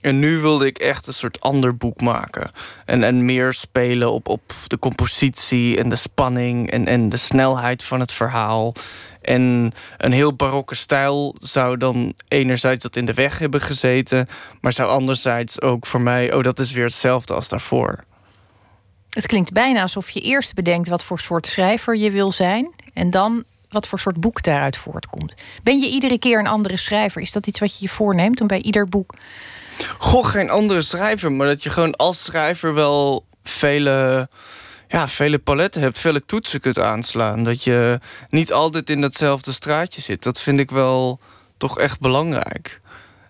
En 0.00 0.18
nu 0.18 0.38
wilde 0.38 0.66
ik 0.66 0.78
echt 0.78 1.06
een 1.06 1.12
soort 1.12 1.40
ander 1.40 1.76
boek 1.76 2.00
maken. 2.00 2.50
En, 2.84 3.02
en 3.02 3.24
meer 3.24 3.52
spelen 3.52 4.12
op, 4.12 4.28
op 4.28 4.52
de 4.66 4.78
compositie 4.78 5.78
en 5.78 5.88
de 5.88 5.96
spanning... 5.96 6.70
En, 6.70 6.86
en 6.86 7.08
de 7.08 7.16
snelheid 7.16 7.84
van 7.84 8.00
het 8.00 8.12
verhaal. 8.12 8.74
En 9.22 9.72
een 9.96 10.12
heel 10.12 10.34
barokke 10.34 10.74
stijl 10.74 11.36
zou 11.40 11.76
dan 11.76 12.14
enerzijds 12.28 12.82
dat 12.82 12.96
in 12.96 13.04
de 13.04 13.14
weg 13.14 13.38
hebben 13.38 13.60
gezeten... 13.60 14.28
maar 14.60 14.72
zou 14.72 14.90
anderzijds 14.90 15.60
ook 15.60 15.86
voor 15.86 16.00
mij... 16.00 16.32
oh, 16.32 16.42
dat 16.42 16.58
is 16.58 16.72
weer 16.72 16.84
hetzelfde 16.84 17.34
als 17.34 17.48
daarvoor. 17.48 18.04
Het 19.10 19.26
klinkt 19.26 19.52
bijna 19.52 19.82
alsof 19.82 20.10
je 20.10 20.20
eerst 20.20 20.54
bedenkt 20.54 20.88
wat 20.88 21.04
voor 21.04 21.20
soort 21.20 21.46
schrijver 21.46 21.96
je 21.96 22.10
wil 22.10 22.32
zijn... 22.32 22.72
en 22.94 23.10
dan 23.10 23.44
wat 23.70 23.86
voor 23.86 24.00
soort 24.00 24.20
boek 24.20 24.42
daaruit 24.42 24.76
voortkomt. 24.76 25.34
Ben 25.62 25.78
je 25.78 25.88
iedere 25.88 26.18
keer 26.18 26.38
een 26.38 26.46
andere 26.46 26.76
schrijver? 26.76 27.22
Is 27.22 27.32
dat 27.32 27.46
iets 27.46 27.60
wat 27.60 27.78
je 27.78 27.84
je 27.84 27.88
voorneemt 27.88 28.40
om 28.40 28.46
bij 28.46 28.62
ieder 28.62 28.88
boek... 28.88 29.14
Goh, 29.98 30.26
geen 30.26 30.50
andere 30.50 30.82
schrijver, 30.82 31.32
maar 31.32 31.46
dat 31.46 31.62
je 31.62 31.70
gewoon 31.70 31.96
als 31.96 32.24
schrijver 32.24 32.74
wel 32.74 33.26
vele 33.42 34.28
ja, 34.88 35.08
vele 35.08 35.38
paletten 35.38 35.82
hebt, 35.82 35.98
vele 35.98 36.24
toetsen 36.24 36.60
kunt 36.60 36.78
aanslaan. 36.78 37.42
Dat 37.42 37.64
je 37.64 38.00
niet 38.28 38.52
altijd 38.52 38.90
in 38.90 39.00
datzelfde 39.00 39.52
straatje 39.52 40.00
zit. 40.00 40.22
Dat 40.22 40.40
vind 40.40 40.60
ik 40.60 40.70
wel 40.70 41.20
toch 41.56 41.78
echt 41.78 42.00
belangrijk. 42.00 42.80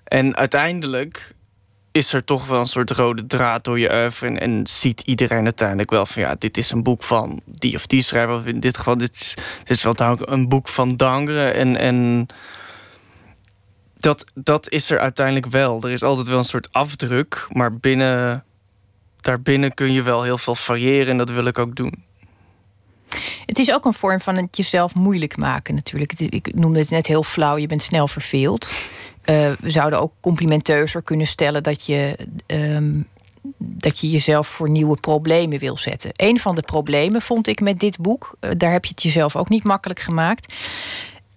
En 0.05 0.37
uiteindelijk 0.37 1.35
is 1.93 2.13
er 2.13 2.25
toch 2.25 2.47
wel 2.47 2.61
een 2.61 2.67
soort 2.67 2.91
rode 2.91 3.27
draad 3.27 3.65
door 3.65 3.79
je 3.79 3.93
oeuvre... 3.93 4.39
En, 4.39 4.67
ziet 4.67 5.01
iedereen 5.01 5.45
uiteindelijk 5.45 5.91
wel 5.91 6.07
van... 6.07 6.23
ja, 6.23 6.35
dit 6.39 6.57
is 6.57 6.71
een 6.71 6.83
boek 6.83 7.03
van 7.03 7.43
die 7.47 7.75
of 7.75 7.87
die 7.87 8.03
schrijver. 8.03 8.35
Of 8.35 8.47
in 8.47 8.61
dit 8.61 8.77
geval, 8.77 8.97
dit 8.97 9.15
is, 9.15 9.35
dit 9.59 9.71
is 9.71 9.83
wel 9.83 9.95
een 10.29 10.49
boek 10.49 10.69
van 10.69 10.97
Dangre. 10.97 11.45
En, 11.51 11.77
en 11.77 12.27
dat, 13.97 14.25
dat 14.35 14.69
is 14.71 14.91
er 14.91 14.99
uiteindelijk 14.99 15.47
wel. 15.47 15.83
Er 15.83 15.91
is 15.91 16.03
altijd 16.03 16.27
wel 16.27 16.39
een 16.39 16.45
soort 16.45 16.73
afdruk, 16.73 17.47
maar 17.53 17.77
binnen, 17.77 18.45
daarbinnen 19.21 19.75
kun 19.75 19.93
je 19.93 20.03
wel 20.03 20.23
heel 20.23 20.39
veel 20.39 20.55
variëren 20.55 21.09
en 21.09 21.19
dat 21.19 21.31
wil 21.31 21.45
ik 21.45 21.59
ook 21.59 21.77
doen. 21.77 22.07
Het 23.47 23.59
is 23.59 23.73
ook 23.73 23.85
een 23.85 23.95
vorm 23.95 24.21
van 24.21 24.37
het 24.37 24.57
jezelf 24.57 24.95
moeilijk 24.95 25.37
maken 25.37 25.75
natuurlijk. 25.75 26.21
Ik 26.21 26.55
noemde 26.55 26.79
het 26.79 26.91
net 26.91 27.07
heel 27.07 27.23
flauw, 27.23 27.57
je 27.57 27.67
bent 27.67 27.83
snel 27.83 28.09
verveeld. 28.09 28.69
Uh, 29.31 29.51
we 29.61 29.71
zouden 29.71 30.01
ook 30.01 30.13
complimenteuzer 30.21 31.03
kunnen 31.03 31.27
stellen 31.27 31.63
dat 31.63 31.87
je, 31.87 32.17
um, 32.47 33.07
dat 33.59 33.99
je 33.99 34.11
jezelf 34.11 34.47
voor 34.49 34.71
nieuwe 34.71 35.01
problemen 35.01 35.59
wil 35.59 35.77
zetten. 35.77 36.11
Een 36.17 36.39
van 36.39 36.55
de 36.55 36.63
problemen 36.63 37.23
vond 37.23 37.47
ik 37.47 37.61
met 37.61 37.81
dit 37.81 37.99
boek, 37.99 38.37
uh, 38.41 38.51
daar 38.57 38.73
heb 38.73 38.85
je 38.85 38.91
het 38.91 39.03
jezelf 39.03 39.37
ook 39.37 39.49
niet 39.49 39.65
makkelijk 39.65 40.01
gemaakt 40.01 40.53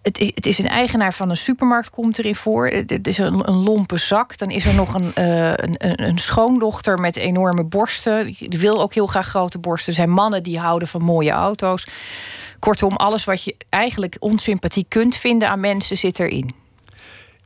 het, 0.02 0.20
het, 0.36 0.46
is 0.46 0.60
een 0.60 0.68
eigenaar 0.68 1.14
van 1.14 1.30
een 1.30 1.38
supermarkt, 1.38 1.90
komt 1.90 2.20
erin 2.20 2.36
voor. 2.36 2.68
Het 2.68 3.08
is 3.08 3.18
een, 3.18 3.50
een 3.50 3.64
lompe 3.64 3.98
zak. 3.98 4.38
Dan 4.38 4.50
is 4.50 4.66
er 4.66 4.76
nog 4.76 4.94
een, 4.94 5.12
uh, 5.18 5.54
een, 5.56 6.04
een, 6.06 6.18
schoondochter 6.18 7.00
met 7.00 7.16
enorme 7.16 7.64
borsten. 7.64 8.26
Die 8.26 8.60
wil 8.60 8.82
ook 8.82 8.94
heel 8.94 9.08
graag 9.08 9.28
grote 9.28 9.58
borsten. 9.58 9.90
Er 9.90 9.98
zijn 9.98 10.10
mannen 10.10 10.44
die 10.44 10.60
houden 10.60 10.88
van 10.88 11.02
mooie 11.02 11.32
auto's. 11.32 11.88
Kortom, 12.60 12.92
alles 12.92 13.24
wat 13.24 13.44
je 13.44 13.56
eigenlijk 13.70 14.16
onsympathiek 14.20 14.90
kunt 14.90 15.16
vinden 15.16 15.50
aan 15.50 15.60
mensen 15.60 15.98
zit 15.98 16.20
erin. 16.20 16.61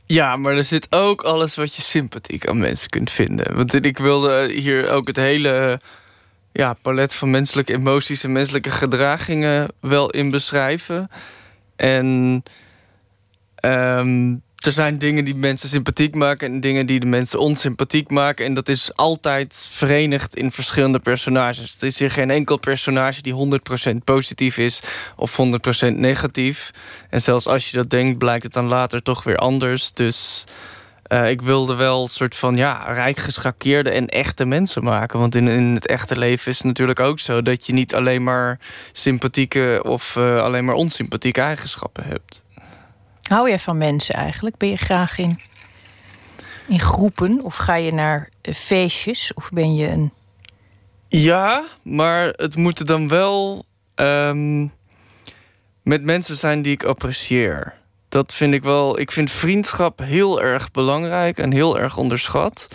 Ja, 0.06 0.36
maar 0.36 0.56
er 0.56 0.64
zit 0.64 0.86
ook 0.90 1.22
alles 1.22 1.54
wat 1.54 1.76
je 1.76 1.82
sympathiek 1.82 2.48
aan 2.48 2.58
mensen 2.58 2.90
kunt 2.90 3.10
vinden. 3.10 3.56
Want 3.56 3.84
ik 3.84 3.98
wilde 3.98 4.52
hier 4.52 4.90
ook 4.90 5.06
het 5.06 5.16
hele 5.16 5.80
ja, 6.52 6.72
palet 6.72 7.14
van 7.14 7.30
menselijke 7.30 7.72
emoties 7.72 8.24
en 8.24 8.32
menselijke 8.32 8.70
gedragingen 8.70 9.68
wel 9.80 10.10
in 10.10 10.30
beschrijven. 10.30 11.10
En 11.76 12.42
ehm, 13.54 14.34
er 14.66 14.72
zijn 14.72 14.98
dingen 14.98 15.24
die 15.24 15.34
mensen 15.34 15.68
sympathiek 15.68 16.14
maken 16.14 16.52
en 16.52 16.60
dingen 16.60 16.86
die 16.86 17.00
de 17.00 17.06
mensen 17.06 17.38
onsympathiek 17.38 18.10
maken. 18.10 18.46
En 18.46 18.54
dat 18.54 18.68
is 18.68 18.96
altijd 18.96 19.66
verenigd 19.70 20.36
in 20.36 20.50
verschillende 20.50 20.98
personages. 20.98 21.72
Het 21.72 21.82
is 21.82 21.98
hier 21.98 22.10
geen 22.10 22.30
enkel 22.30 22.56
personage 22.56 23.22
die 23.22 23.60
100% 23.92 23.96
positief 24.04 24.58
is 24.58 24.80
of 25.16 25.38
100% 25.88 25.94
negatief. 25.94 26.70
En 27.10 27.20
zelfs 27.20 27.46
als 27.46 27.70
je 27.70 27.76
dat 27.76 27.90
denkt, 27.90 28.18
blijkt 28.18 28.44
het 28.44 28.52
dan 28.52 28.66
later 28.66 29.02
toch 29.02 29.24
weer 29.24 29.36
anders. 29.36 29.92
Dus 29.92 30.44
uh, 31.08 31.30
ik 31.30 31.42
wilde 31.42 31.74
wel 31.74 32.02
een 32.02 32.08
soort 32.08 32.34
van 32.34 32.56
ja, 32.56 32.92
rijk 32.92 33.16
geschakeerde 33.16 33.90
en 33.90 34.06
echte 34.06 34.44
mensen 34.44 34.84
maken. 34.84 35.18
Want 35.18 35.34
in, 35.34 35.48
in 35.48 35.74
het 35.74 35.86
echte 35.86 36.18
leven 36.18 36.50
is 36.50 36.56
het 36.56 36.66
natuurlijk 36.66 37.00
ook 37.00 37.18
zo 37.18 37.42
dat 37.42 37.66
je 37.66 37.72
niet 37.72 37.94
alleen 37.94 38.22
maar 38.22 38.58
sympathieke 38.92 39.80
of 39.84 40.16
uh, 40.16 40.42
alleen 40.42 40.64
maar 40.64 40.74
onsympathieke 40.74 41.40
eigenschappen 41.40 42.04
hebt. 42.04 42.44
Hou 43.28 43.50
je 43.50 43.58
van 43.58 43.78
mensen 43.78 44.14
eigenlijk? 44.14 44.56
Ben 44.56 44.68
je 44.68 44.76
graag 44.76 45.18
in, 45.18 45.40
in 46.68 46.80
groepen 46.80 47.42
of 47.42 47.56
ga 47.56 47.74
je 47.74 47.92
naar 47.92 48.28
eh, 48.40 48.54
feestjes 48.54 49.34
of 49.34 49.50
ben 49.50 49.74
je 49.74 49.88
een. 49.88 50.12
Ja, 51.08 51.64
maar 51.82 52.26
het 52.26 52.56
moeten 52.56 52.86
dan 52.86 53.08
wel 53.08 53.64
um, 53.94 54.72
met 55.82 56.02
mensen 56.02 56.36
zijn 56.36 56.62
die 56.62 56.72
ik 56.72 56.84
apprecieer 56.84 57.74
dat 58.16 58.34
vind 58.34 58.54
ik 58.54 58.62
wel. 58.62 59.00
Ik 59.00 59.12
vind 59.12 59.30
vriendschap 59.30 59.98
heel 59.98 60.42
erg 60.42 60.70
belangrijk 60.70 61.38
en 61.38 61.52
heel 61.52 61.78
erg 61.78 61.96
onderschat. 61.96 62.68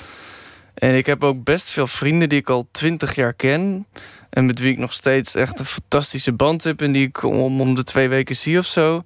En 0.73 0.95
ik 0.95 1.05
heb 1.05 1.23
ook 1.23 1.43
best 1.43 1.69
veel 1.69 1.87
vrienden 1.87 2.29
die 2.29 2.39
ik 2.39 2.49
al 2.49 2.67
twintig 2.71 3.15
jaar 3.15 3.33
ken. 3.33 3.87
En 4.29 4.45
met 4.45 4.59
wie 4.59 4.71
ik 4.71 4.77
nog 4.77 4.93
steeds 4.93 5.35
echt 5.35 5.59
een 5.59 5.65
fantastische 5.65 6.33
band 6.33 6.63
heb. 6.63 6.81
En 6.81 6.91
die 6.91 7.07
ik 7.07 7.23
om, 7.23 7.61
om 7.61 7.75
de 7.75 7.83
twee 7.83 8.09
weken 8.09 8.35
zie 8.35 8.57
of 8.57 8.65
zo. 8.65 9.01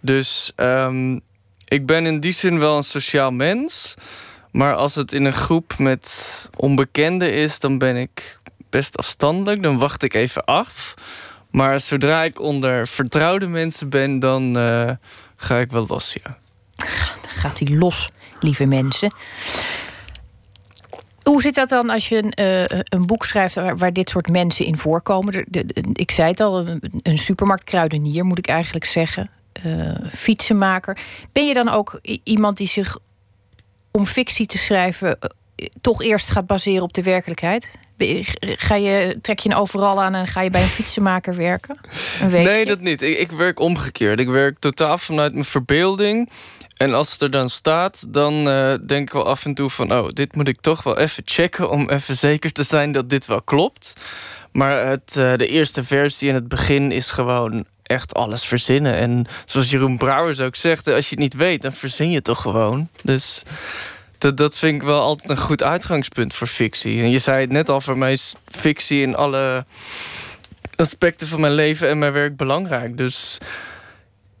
Dus 0.00 0.52
um, 0.56 1.20
ik 1.64 1.86
ben 1.86 2.06
in 2.06 2.20
die 2.20 2.32
zin 2.32 2.58
wel 2.58 2.76
een 2.76 2.82
sociaal 2.82 3.30
mens. 3.30 3.94
Maar 4.52 4.74
als 4.74 4.94
het 4.94 5.12
in 5.12 5.24
een 5.24 5.32
groep 5.32 5.78
met 5.78 6.48
onbekenden 6.56 7.32
is, 7.32 7.58
dan 7.58 7.78
ben 7.78 7.96
ik 7.96 8.40
best 8.70 8.96
afstandelijk. 8.96 9.62
Dan 9.62 9.78
wacht 9.78 10.02
ik 10.02 10.14
even 10.14 10.44
af. 10.44 10.94
Maar 11.50 11.80
zodra 11.80 12.22
ik 12.22 12.40
onder 12.40 12.88
vertrouwde 12.88 13.46
mensen 13.46 13.88
ben, 13.88 14.18
dan. 14.18 14.58
Uh, 14.58 14.90
ga 15.36 15.58
ik 15.58 15.70
wel 15.70 15.84
los, 15.88 16.12
ja. 16.12 16.38
Dan 17.20 17.30
gaat 17.34 17.58
hij 17.58 17.68
los, 17.68 18.10
lieve 18.40 18.64
mensen. 18.64 19.14
Hoe 21.22 21.42
zit 21.42 21.54
dat 21.54 21.68
dan 21.68 21.90
als 21.90 22.08
je 22.08 22.16
een, 22.16 22.32
uh, 22.40 22.80
een 22.84 23.06
boek 23.06 23.24
schrijft 23.24 23.54
waar, 23.54 23.92
dit 23.92 24.10
soort 24.10 24.28
mensen 24.28 24.64
in 24.64 24.76
voorkomen? 24.76 25.46
Ik 25.92 26.10
zei 26.10 26.30
het 26.30 26.40
al, 26.40 26.58
een, 26.66 26.82
een 27.02 27.18
supermarktkruidenier 27.18 28.24
moet 28.24 28.38
ik 28.38 28.46
eigenlijk 28.48 28.84
zeggen. 28.84 29.30
Uh, 29.66 29.94
fietsenmaker. 30.12 30.98
Ben 31.32 31.46
je 31.46 31.54
dan 31.54 31.68
ook 31.68 32.00
iemand 32.24 32.56
die 32.56 32.68
zich 32.68 32.98
om 33.90 34.06
fictie 34.06 34.46
te 34.46 34.58
schrijven 34.58 35.18
toch 35.80 36.02
eerst 36.02 36.30
gaat 36.30 36.46
baseren 36.46 36.82
op 36.82 36.92
de 36.92 37.02
werkelijkheid? 37.02 37.66
Ga 38.40 38.74
je, 38.74 39.18
trek 39.22 39.38
je 39.38 39.48
een 39.48 39.56
overal 39.56 40.02
aan 40.02 40.14
en 40.14 40.26
ga 40.26 40.40
je 40.40 40.50
bij 40.50 40.62
een 40.62 40.68
fietsenmaker 40.68 41.34
werken? 41.34 41.78
Een 42.20 42.30
nee, 42.30 42.64
dat 42.64 42.80
niet. 42.80 43.02
Ik, 43.02 43.18
ik, 43.18 43.30
werk 43.30 43.58
omgekeerd. 43.58 44.20
Ik 44.20 44.28
werk 44.28 44.58
totaal 44.58 44.98
vanuit 44.98 45.32
mijn 45.32 45.44
verbeelding. 45.44 46.30
En 46.76 46.94
als 46.94 47.12
het 47.12 47.20
er 47.20 47.30
dan 47.30 47.50
staat, 47.50 48.06
dan 48.12 48.48
uh, 48.48 48.74
denk 48.86 49.08
ik 49.08 49.12
wel 49.12 49.26
af 49.26 49.44
en 49.44 49.54
toe 49.54 49.70
van... 49.70 49.92
oh, 49.92 50.08
dit 50.08 50.34
moet 50.34 50.48
ik 50.48 50.60
toch 50.60 50.82
wel 50.82 50.98
even 50.98 51.22
checken... 51.26 51.70
om 51.70 51.88
even 51.88 52.16
zeker 52.16 52.52
te 52.52 52.62
zijn 52.62 52.92
dat 52.92 53.10
dit 53.10 53.26
wel 53.26 53.42
klopt. 53.42 53.92
Maar 54.52 54.86
het, 54.86 55.14
uh, 55.18 55.36
de 55.36 55.46
eerste 55.46 55.84
versie 55.84 56.28
in 56.28 56.34
het 56.34 56.48
begin 56.48 56.90
is 56.92 57.10
gewoon 57.10 57.64
echt 57.90 58.14
alles 58.14 58.44
verzinnen. 58.44 58.94
En 58.94 59.26
zoals 59.44 59.70
Jeroen 59.70 59.96
Brouwers 59.96 60.40
ook 60.40 60.56
zegt... 60.56 60.88
als 60.88 61.04
je 61.08 61.14
het 61.14 61.18
niet 61.18 61.34
weet, 61.34 61.62
dan 61.62 61.72
verzin 61.72 62.10
je 62.10 62.22
toch 62.22 62.42
gewoon. 62.42 62.88
Dus 63.02 63.42
dat, 64.18 64.36
dat 64.36 64.58
vind 64.58 64.74
ik 64.74 64.82
wel 64.82 65.00
altijd 65.00 65.30
een 65.30 65.36
goed 65.36 65.62
uitgangspunt 65.62 66.34
voor 66.34 66.46
fictie. 66.46 67.02
En 67.02 67.10
je 67.10 67.18
zei 67.18 67.40
het 67.40 67.50
net 67.50 67.68
al, 67.68 67.80
voor 67.80 67.98
mij 67.98 68.12
is 68.12 68.34
fictie 68.46 69.02
in 69.02 69.16
alle 69.16 69.64
aspecten 70.76 71.26
van 71.26 71.40
mijn 71.40 71.52
leven 71.52 71.88
en 71.88 71.98
mijn 71.98 72.12
werk 72.12 72.36
belangrijk. 72.36 72.96
Dus 72.96 73.38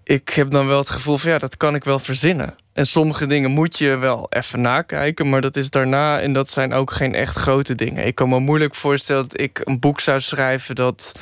ik 0.04 0.28
heb 0.28 0.50
dan 0.50 0.66
wel 0.66 0.78
het 0.78 0.88
gevoel 0.88 1.16
van 1.16 1.30
ja, 1.30 1.38
dat 1.38 1.56
kan 1.56 1.74
ik 1.74 1.84
wel 1.84 1.98
verzinnen. 1.98 2.54
En 2.72 2.86
sommige 2.86 3.26
dingen 3.26 3.50
moet 3.50 3.78
je 3.78 3.96
wel 3.96 4.26
even 4.30 4.60
nakijken, 4.60 5.28
maar 5.28 5.40
dat 5.40 5.56
is 5.56 5.70
daarna 5.70 6.20
en 6.20 6.32
dat 6.32 6.50
zijn 6.50 6.72
ook 6.72 6.90
geen 6.90 7.14
echt 7.14 7.36
grote 7.36 7.74
dingen. 7.74 8.06
Ik 8.06 8.14
kan 8.14 8.28
me 8.28 8.38
moeilijk 8.38 8.74
voorstellen 8.74 9.22
dat 9.22 9.40
ik 9.40 9.60
een 9.64 9.78
boek 9.78 10.00
zou 10.00 10.20
schrijven 10.20 10.74
dat 10.74 11.14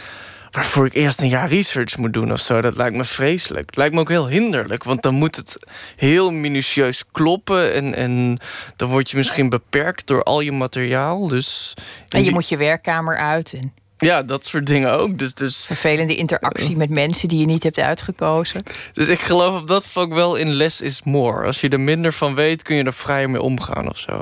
waarvoor 0.50 0.86
ik 0.86 0.94
eerst 0.94 1.20
een 1.20 1.28
jaar 1.28 1.48
research 1.48 1.96
moet 1.96 2.12
doen 2.12 2.32
of 2.32 2.40
zo. 2.40 2.60
Dat 2.60 2.76
lijkt 2.76 2.96
me 2.96 3.04
vreselijk. 3.04 3.76
Lijkt 3.76 3.94
me 3.94 4.00
ook 4.00 4.08
heel 4.08 4.28
hinderlijk, 4.28 4.84
want 4.84 5.02
dan 5.02 5.14
moet 5.14 5.36
het 5.36 5.58
heel 5.96 6.30
minutieus 6.30 7.04
kloppen. 7.12 7.74
En, 7.74 7.94
en 7.94 8.38
dan 8.76 8.88
word 8.88 9.10
je 9.10 9.16
misschien 9.16 9.48
beperkt 9.48 10.06
door 10.06 10.22
al 10.22 10.40
je 10.40 10.52
materiaal. 10.52 11.28
Dus 11.28 11.74
en 12.08 12.24
je 12.24 12.30
moet 12.30 12.48
je 12.48 12.56
werkkamer 12.56 13.16
uit. 13.16 13.52
En... 13.52 13.72
Ja, 13.98 14.22
dat 14.22 14.46
soort 14.46 14.66
dingen 14.66 14.92
ook. 14.92 15.18
Dus, 15.18 15.34
dus... 15.34 15.64
Vervelende 15.66 16.16
interactie 16.16 16.76
met 16.76 16.90
mensen 16.90 17.28
die 17.28 17.38
je 17.38 17.46
niet 17.46 17.62
hebt 17.62 17.78
uitgekozen. 17.78 18.62
Dus 18.92 19.08
ik 19.08 19.20
geloof 19.20 19.60
op 19.60 19.68
dat 19.68 19.86
vlak 19.86 20.12
wel 20.12 20.36
in 20.36 20.52
less 20.52 20.80
is 20.80 21.02
more. 21.02 21.46
Als 21.46 21.60
je 21.60 21.68
er 21.68 21.80
minder 21.80 22.12
van 22.12 22.34
weet, 22.34 22.62
kun 22.62 22.76
je 22.76 22.84
er 22.84 22.92
vrijer 22.92 23.30
mee 23.30 23.42
omgaan 23.42 23.88
of 23.88 23.98
zo. 23.98 24.20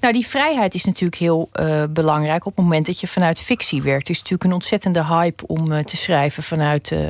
Nou, 0.00 0.12
die 0.12 0.26
vrijheid 0.26 0.74
is 0.74 0.84
natuurlijk 0.84 1.20
heel 1.20 1.50
uh, 1.60 1.84
belangrijk 1.90 2.46
op 2.46 2.56
het 2.56 2.64
moment 2.64 2.86
dat 2.86 3.00
je 3.00 3.06
vanuit 3.06 3.40
fictie 3.40 3.82
werkt. 3.82 4.08
Het 4.08 4.16
is 4.16 4.18
natuurlijk 4.18 4.44
een 4.44 4.52
ontzettende 4.52 5.04
hype 5.04 5.46
om 5.46 5.72
uh, 5.72 5.78
te 5.78 5.96
schrijven 5.96 6.42
vanuit 6.42 6.90
uh, 6.90 7.00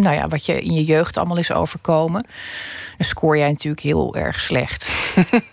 nou 0.00 0.14
ja, 0.14 0.26
wat 0.26 0.46
je 0.46 0.60
in 0.60 0.74
je 0.74 0.84
jeugd 0.84 1.16
allemaal 1.16 1.36
is 1.36 1.52
overkomen. 1.52 2.26
Dan 2.96 3.06
scoor 3.06 3.38
jij 3.38 3.48
natuurlijk 3.48 3.82
heel 3.82 4.16
erg 4.16 4.40
slecht. 4.40 4.88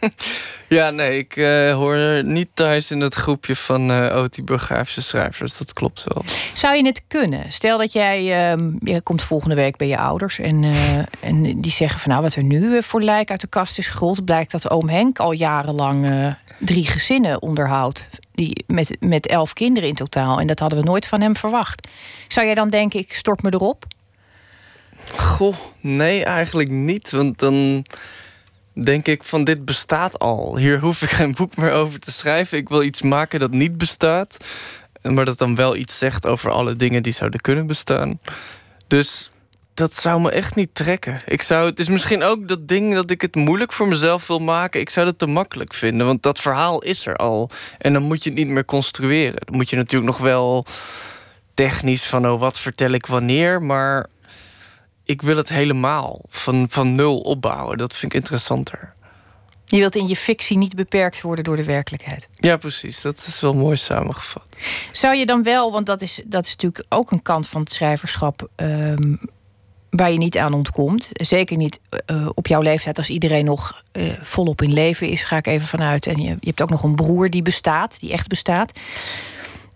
ja, 0.67 0.89
nee, 0.89 1.17
ik 1.17 1.35
uh, 1.35 1.73
hoor 1.73 2.23
niet 2.23 2.49
thuis 2.53 2.91
in 2.91 2.99
het 2.99 3.13
groepje 3.13 3.55
van 3.55 3.91
uh, 3.91 4.07
autobiografische 4.07 5.01
schrijvers. 5.01 5.57
Dat 5.57 5.73
klopt 5.73 6.03
wel. 6.13 6.23
Zou 6.53 6.75
je 6.75 6.85
het 6.85 7.03
kunnen? 7.07 7.51
Stel 7.51 7.77
dat 7.77 7.93
jij, 7.93 8.53
uh, 8.55 8.67
je 8.79 9.01
komt 9.01 9.21
volgende 9.21 9.55
week 9.55 9.77
bij 9.77 9.87
je 9.87 9.97
ouders 9.97 10.39
en, 10.39 10.63
uh, 10.63 10.97
en 11.19 11.61
die 11.61 11.71
zeggen 11.71 11.99
van 11.99 12.11
nou 12.11 12.23
wat 12.23 12.35
er 12.35 12.43
nu 12.43 12.83
voor 12.83 13.01
lijk 13.01 13.31
uit 13.31 13.41
de 13.41 13.47
kast 13.47 13.77
is 13.77 13.87
gerold, 13.87 14.25
blijkt 14.25 14.51
dat 14.51 14.69
oom 14.69 14.89
Henk 14.89 15.19
al 15.19 15.31
jarenlang 15.31 16.09
drie 16.59 16.87
gezinnen 16.87 17.41
onderhoudt. 17.41 18.09
Die, 18.31 18.63
met, 18.67 18.97
met 18.99 19.27
elf 19.27 19.53
kinderen 19.53 19.89
in 19.89 19.95
totaal. 19.95 20.39
En 20.39 20.47
dat 20.47 20.59
hadden 20.59 20.79
we 20.79 20.85
nooit 20.85 21.07
van 21.07 21.21
hem 21.21 21.35
verwacht. 21.35 21.87
Zou 22.27 22.45
jij 22.45 22.55
dan 22.55 22.69
denken, 22.69 22.99
ik 22.99 23.13
stort 23.13 23.41
me 23.41 23.53
erop? 23.53 23.85
Goh, 25.11 25.55
nee, 25.79 26.23
eigenlijk 26.23 26.69
niet. 26.69 27.11
Want 27.11 27.39
dan 27.39 27.85
denk 28.83 29.07
ik 29.07 29.23
van 29.23 29.43
dit 29.43 29.65
bestaat 29.65 30.19
al. 30.19 30.57
Hier 30.57 30.79
hoef 30.79 31.01
ik 31.01 31.09
geen 31.09 31.33
boek 31.37 31.55
meer 31.57 31.71
over 31.71 31.99
te 31.99 32.11
schrijven. 32.11 32.57
Ik 32.57 32.69
wil 32.69 32.83
iets 32.83 33.01
maken 33.01 33.39
dat 33.39 33.51
niet 33.51 33.77
bestaat. 33.77 34.37
Maar 35.01 35.25
dat 35.25 35.37
dan 35.37 35.55
wel 35.55 35.75
iets 35.75 35.97
zegt 35.97 36.27
over 36.27 36.51
alle 36.51 36.75
dingen 36.75 37.03
die 37.03 37.13
zouden 37.13 37.39
kunnen 37.39 37.67
bestaan. 37.67 38.19
Dus 38.87 39.31
dat 39.73 39.95
zou 39.95 40.21
me 40.21 40.31
echt 40.31 40.55
niet 40.55 40.75
trekken. 40.75 41.21
Ik 41.25 41.41
zou, 41.41 41.69
het 41.69 41.79
is 41.79 41.87
misschien 41.87 42.23
ook 42.23 42.47
dat 42.47 42.67
ding 42.67 42.93
dat 42.93 43.09
ik 43.09 43.21
het 43.21 43.35
moeilijk 43.35 43.73
voor 43.73 43.87
mezelf 43.87 44.27
wil 44.27 44.39
maken. 44.39 44.79
Ik 44.79 44.89
zou 44.89 45.05
dat 45.05 45.19
te 45.19 45.25
makkelijk 45.25 45.73
vinden, 45.73 46.05
want 46.05 46.23
dat 46.23 46.39
verhaal 46.39 46.81
is 46.81 47.05
er 47.05 47.15
al. 47.15 47.49
En 47.77 47.93
dan 47.93 48.03
moet 48.03 48.23
je 48.23 48.29
het 48.29 48.39
niet 48.39 48.47
meer 48.47 48.65
construeren. 48.65 49.41
Dan 49.45 49.55
moet 49.55 49.69
je 49.69 49.75
natuurlijk 49.75 50.11
nog 50.11 50.21
wel 50.21 50.65
technisch 51.53 52.05
van... 52.05 52.27
oh, 52.27 52.39
wat 52.39 52.59
vertel 52.59 52.91
ik 52.91 53.05
wanneer, 53.05 53.61
maar 53.61 54.09
ik 55.03 55.21
wil 55.21 55.37
het 55.37 55.49
helemaal 55.49 56.21
van, 56.27 56.67
van 56.69 56.95
nul 56.95 57.19
opbouwen. 57.19 57.77
Dat 57.77 57.93
vind 57.93 58.13
ik 58.13 58.19
interessanter. 58.19 58.93
Je 59.65 59.77
wilt 59.77 59.95
in 59.95 60.07
je 60.07 60.15
fictie 60.15 60.57
niet 60.57 60.75
beperkt 60.75 61.21
worden 61.21 61.43
door 61.43 61.55
de 61.55 61.63
werkelijkheid. 61.63 62.27
Ja, 62.33 62.57
precies. 62.57 63.01
Dat 63.01 63.17
is 63.27 63.41
wel 63.41 63.53
mooi 63.53 63.75
samengevat. 63.75 64.59
Zou 64.91 65.15
je 65.15 65.25
dan 65.25 65.43
wel, 65.43 65.71
want 65.71 65.85
dat 65.85 66.01
is, 66.01 66.21
dat 66.25 66.45
is 66.45 66.51
natuurlijk 66.51 66.85
ook 66.89 67.11
een 67.11 67.21
kant 67.21 67.47
van 67.47 67.61
het 67.61 67.71
schrijverschap. 67.71 68.49
Ehm, 68.55 69.15
waar 69.89 70.11
je 70.11 70.17
niet 70.17 70.37
aan 70.37 70.53
ontkomt. 70.53 71.09
Zeker 71.11 71.57
niet 71.57 71.79
uh, 72.05 72.29
op 72.33 72.47
jouw 72.47 72.61
leeftijd, 72.61 72.97
als 72.97 73.09
iedereen 73.09 73.45
nog 73.45 73.83
uh, 73.91 74.13
volop 74.21 74.61
in 74.61 74.73
leven 74.73 75.07
is, 75.07 75.23
ga 75.23 75.37
ik 75.37 75.47
even 75.47 75.67
vanuit. 75.67 76.07
En 76.07 76.21
je, 76.21 76.29
je 76.29 76.47
hebt 76.47 76.61
ook 76.61 76.69
nog 76.69 76.83
een 76.83 76.95
broer 76.95 77.29
die 77.29 77.41
bestaat, 77.41 77.99
die 77.99 78.11
echt 78.11 78.27
bestaat. 78.27 78.79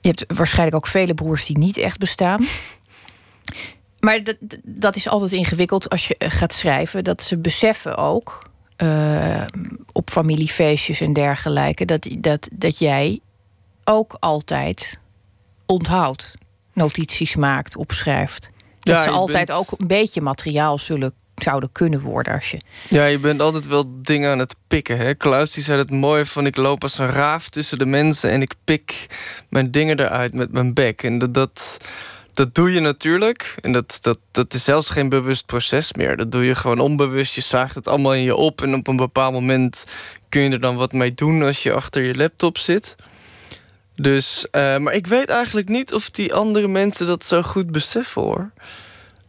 Je 0.02 0.08
hebt 0.08 0.38
waarschijnlijk 0.38 0.76
ook 0.76 0.88
vele 0.88 1.14
broers 1.14 1.46
die 1.46 1.58
niet 1.58 1.78
echt 1.78 1.98
bestaan. 1.98 2.46
Maar 4.00 4.24
dat, 4.24 4.36
dat 4.64 4.96
is 4.96 5.08
altijd 5.08 5.32
ingewikkeld 5.32 5.90
als 5.90 6.08
je 6.08 6.16
gaat 6.20 6.54
schrijven. 6.54 7.04
Dat 7.04 7.24
ze 7.24 7.38
beseffen 7.38 7.98
ook 7.98 8.50
uh, 8.84 9.46
op 9.92 10.10
familiefeestjes 10.10 11.02
en 11.02 11.14
dergelijke, 11.14 11.86
dat, 11.86 12.08
dat, 12.18 12.48
dat 12.52 12.80
jij 12.80 13.20
ook 13.84 14.18
altijd 14.20 15.00
onthoudt, 15.66 16.34
notities 16.74 17.36
maakt, 17.36 17.76
opschrijft. 17.76 18.50
Dat 18.80 18.96
ja, 18.96 19.02
ze 19.02 19.10
altijd 19.10 19.52
ook 19.52 19.72
een 19.78 19.88
beetje 19.88 20.22
materiaal 20.22 20.80
zullen 20.80 21.14
zouden 21.36 21.72
kunnen 21.72 22.00
worden 22.00 22.34
als 22.34 22.52
je. 22.52 22.62
Ja, 22.90 23.06
je 23.06 23.20
bent 23.20 23.42
altijd 23.42 23.68
wel 23.68 24.02
dingen 24.02 24.32
aan 24.32 24.40
het 24.40 24.56
pikken. 24.68 24.98
Hè? 24.98 25.14
Klaus 25.14 25.52
die 25.52 25.64
zei 25.64 25.78
het 25.78 25.92
mooi 25.92 26.26
van 26.26 26.46
ik 26.46 26.56
loop 26.56 26.84
als 26.84 26.98
een 26.98 27.10
raaf 27.10 27.50
tussen 27.50 27.78
de 27.78 27.86
mensen 27.86 28.32
en 28.32 28.42
ik 28.42 28.54
pik 28.64 29.08
mijn 29.50 29.72
dingen 29.72 30.00
eruit 30.00 30.34
met 30.34 30.52
mijn 30.52 30.74
bek. 30.74 31.04
En 31.04 31.18
dat, 31.18 31.34
dat, 31.34 31.78
dat 32.38 32.56
doe 32.56 32.72
je 32.72 32.80
natuurlijk. 32.80 33.56
En 33.62 33.72
dat, 33.72 33.98
dat, 34.02 34.20
dat 34.32 34.54
is 34.54 34.64
zelfs 34.64 34.90
geen 34.90 35.10
bewust 35.10 35.46
proces 35.46 35.94
meer. 35.94 36.18
Dat 36.18 36.32
doe 36.32 36.46
je 36.46 36.56
gewoon 36.56 36.80
onbewust. 36.80 37.36
Je 37.36 37.42
zaagt 37.42 37.76
het 37.76 37.88
allemaal 37.88 38.14
in 38.14 38.24
je 38.24 38.36
op. 38.36 38.62
En 38.62 38.74
op 38.74 38.88
een 38.88 38.96
bepaald 38.96 39.34
moment 39.34 39.86
kun 40.30 40.42
je 40.42 40.50
er 40.50 40.60
dan 40.60 40.76
wat 40.76 40.94
mee 40.94 41.14
doen 41.14 41.44
als 41.44 41.64
je 41.64 41.74
achter 41.74 42.04
je 42.04 42.16
laptop 42.16 42.58
zit. 42.58 42.96
Dus, 43.96 44.48
uh, 44.52 44.78
maar 44.78 44.94
ik 44.94 45.08
weet 45.08 45.30
eigenlijk 45.30 45.70
niet 45.70 45.94
of 45.94 46.10
die 46.10 46.34
andere 46.34 46.68
mensen 46.68 47.08
dat 47.08 47.26
zo 47.26 47.42
goed 47.42 47.72
beseffen 47.72 48.22
hoor. 48.22 48.52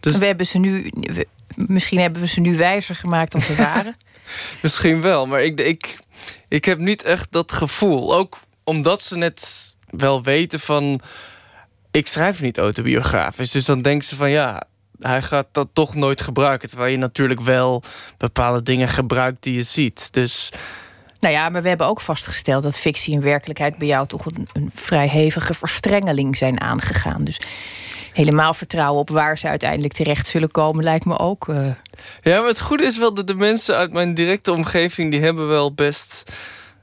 Dus... 0.01 0.19
We 0.19 0.27
hebben 0.27 0.47
ze 0.47 0.59
nu, 0.59 0.93
misschien 1.55 2.01
hebben 2.01 2.21
we 2.21 2.29
ze 2.29 2.41
nu 2.41 2.57
wijzer 2.57 2.95
gemaakt 2.95 3.33
dan 3.33 3.41
ze 3.41 3.57
waren. 3.73 3.97
misschien 4.63 5.01
wel, 5.01 5.27
maar 5.27 5.43
ik, 5.43 5.61
ik, 5.61 5.99
ik 6.49 6.65
heb 6.65 6.79
niet 6.79 7.05
echt 7.05 7.33
dat 7.33 7.53
gevoel. 7.53 8.15
Ook 8.15 8.41
omdat 8.65 9.03
ze 9.03 9.17
net 9.17 9.75
wel 9.91 10.23
weten 10.23 10.61
van 10.61 11.01
ik 11.91 12.07
schrijf 12.07 12.41
niet 12.41 12.59
autobiografisch. 12.59 13.51
Dus 13.51 13.65
dan 13.65 13.79
denken 13.79 14.09
ze 14.09 14.17
van 14.17 14.31
ja, 14.31 14.63
hij 14.99 15.23
gaat 15.23 15.47
dat 15.53 15.69
toch 15.73 15.95
nooit 15.95 16.21
gebruiken. 16.21 16.69
Terwijl 16.69 16.91
je 16.91 16.99
natuurlijk 16.99 17.41
wel 17.41 17.83
bepaalde 18.17 18.63
dingen 18.63 18.89
gebruikt 18.89 19.43
die 19.43 19.55
je 19.55 19.63
ziet. 19.63 20.13
Dus. 20.13 20.53
Nou 21.21 21.35
ja, 21.35 21.49
maar 21.49 21.63
we 21.63 21.69
hebben 21.69 21.87
ook 21.87 22.01
vastgesteld 22.01 22.63
dat 22.63 22.79
fictie 22.79 23.15
en 23.15 23.23
werkelijkheid 23.23 23.79
bij 23.79 23.89
jou 23.89 24.07
toch 24.07 24.27
een, 24.27 24.49
een 24.53 24.71
vrij 24.75 25.09
hevige 25.09 25.55
verstrengeling 25.55 26.37
zijn 26.37 26.61
aangegaan. 26.61 27.25
Dus 27.25 27.41
helemaal 28.13 28.55
vertrouwen 28.55 29.01
op 29.01 29.11
waar 29.11 29.39
ze 29.39 29.49
uiteindelijk 29.49 29.93
terecht 29.93 30.27
zullen 30.27 30.51
komen, 30.51 30.85
lijkt 30.85 31.05
me 31.05 31.19
ook. 31.19 31.49
Uh... 31.49 31.67
Ja, 32.23 32.39
maar 32.39 32.49
het 32.49 32.61
goede 32.61 32.85
is 32.85 32.99
wel 32.99 33.15
dat 33.15 33.27
de 33.27 33.35
mensen 33.35 33.77
uit 33.77 33.93
mijn 33.93 34.15
directe 34.15 34.53
omgeving, 34.53 35.11
die 35.11 35.21
hebben 35.21 35.49
wel 35.49 35.75
best 35.75 36.33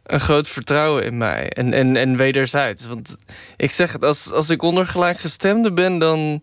een 0.05 0.19
groot 0.19 0.47
vertrouwen 0.47 1.03
in 1.03 1.17
mij. 1.17 1.49
En, 1.49 1.73
en, 1.73 1.95
en 1.95 2.17
wederzijds. 2.17 2.87
Want 2.87 3.17
ik 3.57 3.71
zeg 3.71 3.91
het, 3.91 4.03
als, 4.03 4.31
als 4.31 4.49
ik 4.49 4.61
ondergelijkgestemde 4.61 5.73
ben, 5.73 5.97
dan. 5.97 6.41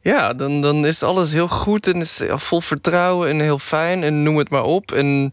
Ja, 0.00 0.32
dan, 0.34 0.60
dan 0.60 0.86
is 0.86 1.02
alles 1.02 1.32
heel 1.32 1.48
goed 1.48 1.86
en 1.86 2.00
is 2.00 2.20
vol 2.28 2.60
vertrouwen 2.60 3.28
en 3.28 3.40
heel 3.40 3.58
fijn 3.58 4.02
en 4.02 4.22
noem 4.22 4.36
het 4.36 4.50
maar 4.50 4.64
op. 4.64 4.92
En 4.92 5.30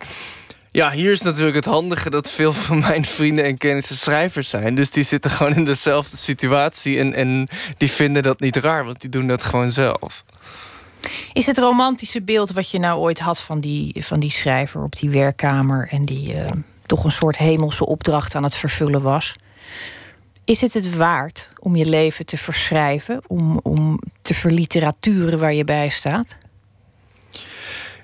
ja, 0.72 0.92
hier 0.92 1.12
is 1.12 1.22
natuurlijk 1.22 1.56
het 1.56 1.66
handige 1.66 2.10
dat 2.10 2.30
veel 2.30 2.54
van 2.54 2.80
mijn 2.80 3.06
vrienden 3.06 3.46
en 3.46 3.58
kennissen 3.58 3.96
schrijvers 3.96 4.50
zijn. 4.50 4.76
Dus 4.76 4.92
die 4.92 5.04
zitten 5.04 5.32
gewoon 5.32 5.56
in 5.56 5.66
dezelfde 5.66 6.18
situatie 6.18 7.00
en, 7.00 7.14
en 7.14 7.48
die 7.78 7.92
vinden 7.92 8.24
dat 8.24 8.40
niet 8.40 8.56
raar, 8.56 8.86
want 8.86 9.02
die 9.02 9.10
doen 9.10 9.28
dat 9.28 9.44
gewoon 9.44 9.72
zelf. 9.72 10.24
Is 11.34 11.46
het 11.46 11.58
romantische 11.58 12.22
beeld 12.22 12.52
wat 12.52 12.72
je 12.72 12.80
nou 12.80 13.00
ooit 13.00 13.20
had 13.20 13.40
van 13.40 13.60
die, 13.60 13.96
van 14.00 14.20
die 14.20 14.32
schrijver 14.32 14.84
op 14.84 15.00
die 15.00 15.10
werkkamer 15.10 15.88
en 15.92 16.06
die. 16.06 16.34
Uh 16.34 16.46
toch 16.90 17.04
een 17.04 17.12
soort 17.12 17.38
hemelse 17.38 17.86
opdracht 17.86 18.36
aan 18.36 18.44
het 18.44 18.56
vervullen 18.56 19.02
was. 19.02 19.36
Is 20.46 20.62
het 20.62 20.74
het 20.74 20.96
waard 20.96 21.50
om 21.60 21.76
je 21.76 21.86
leven 21.86 22.26
te 22.26 22.38
verschrijven, 22.38 23.22
om, 23.28 23.60
om 23.64 24.00
te 24.22 24.34
verliteraturen 24.34 25.40
waar 25.40 25.54
je 25.54 25.64
bij 25.64 25.90
staat? 25.90 26.38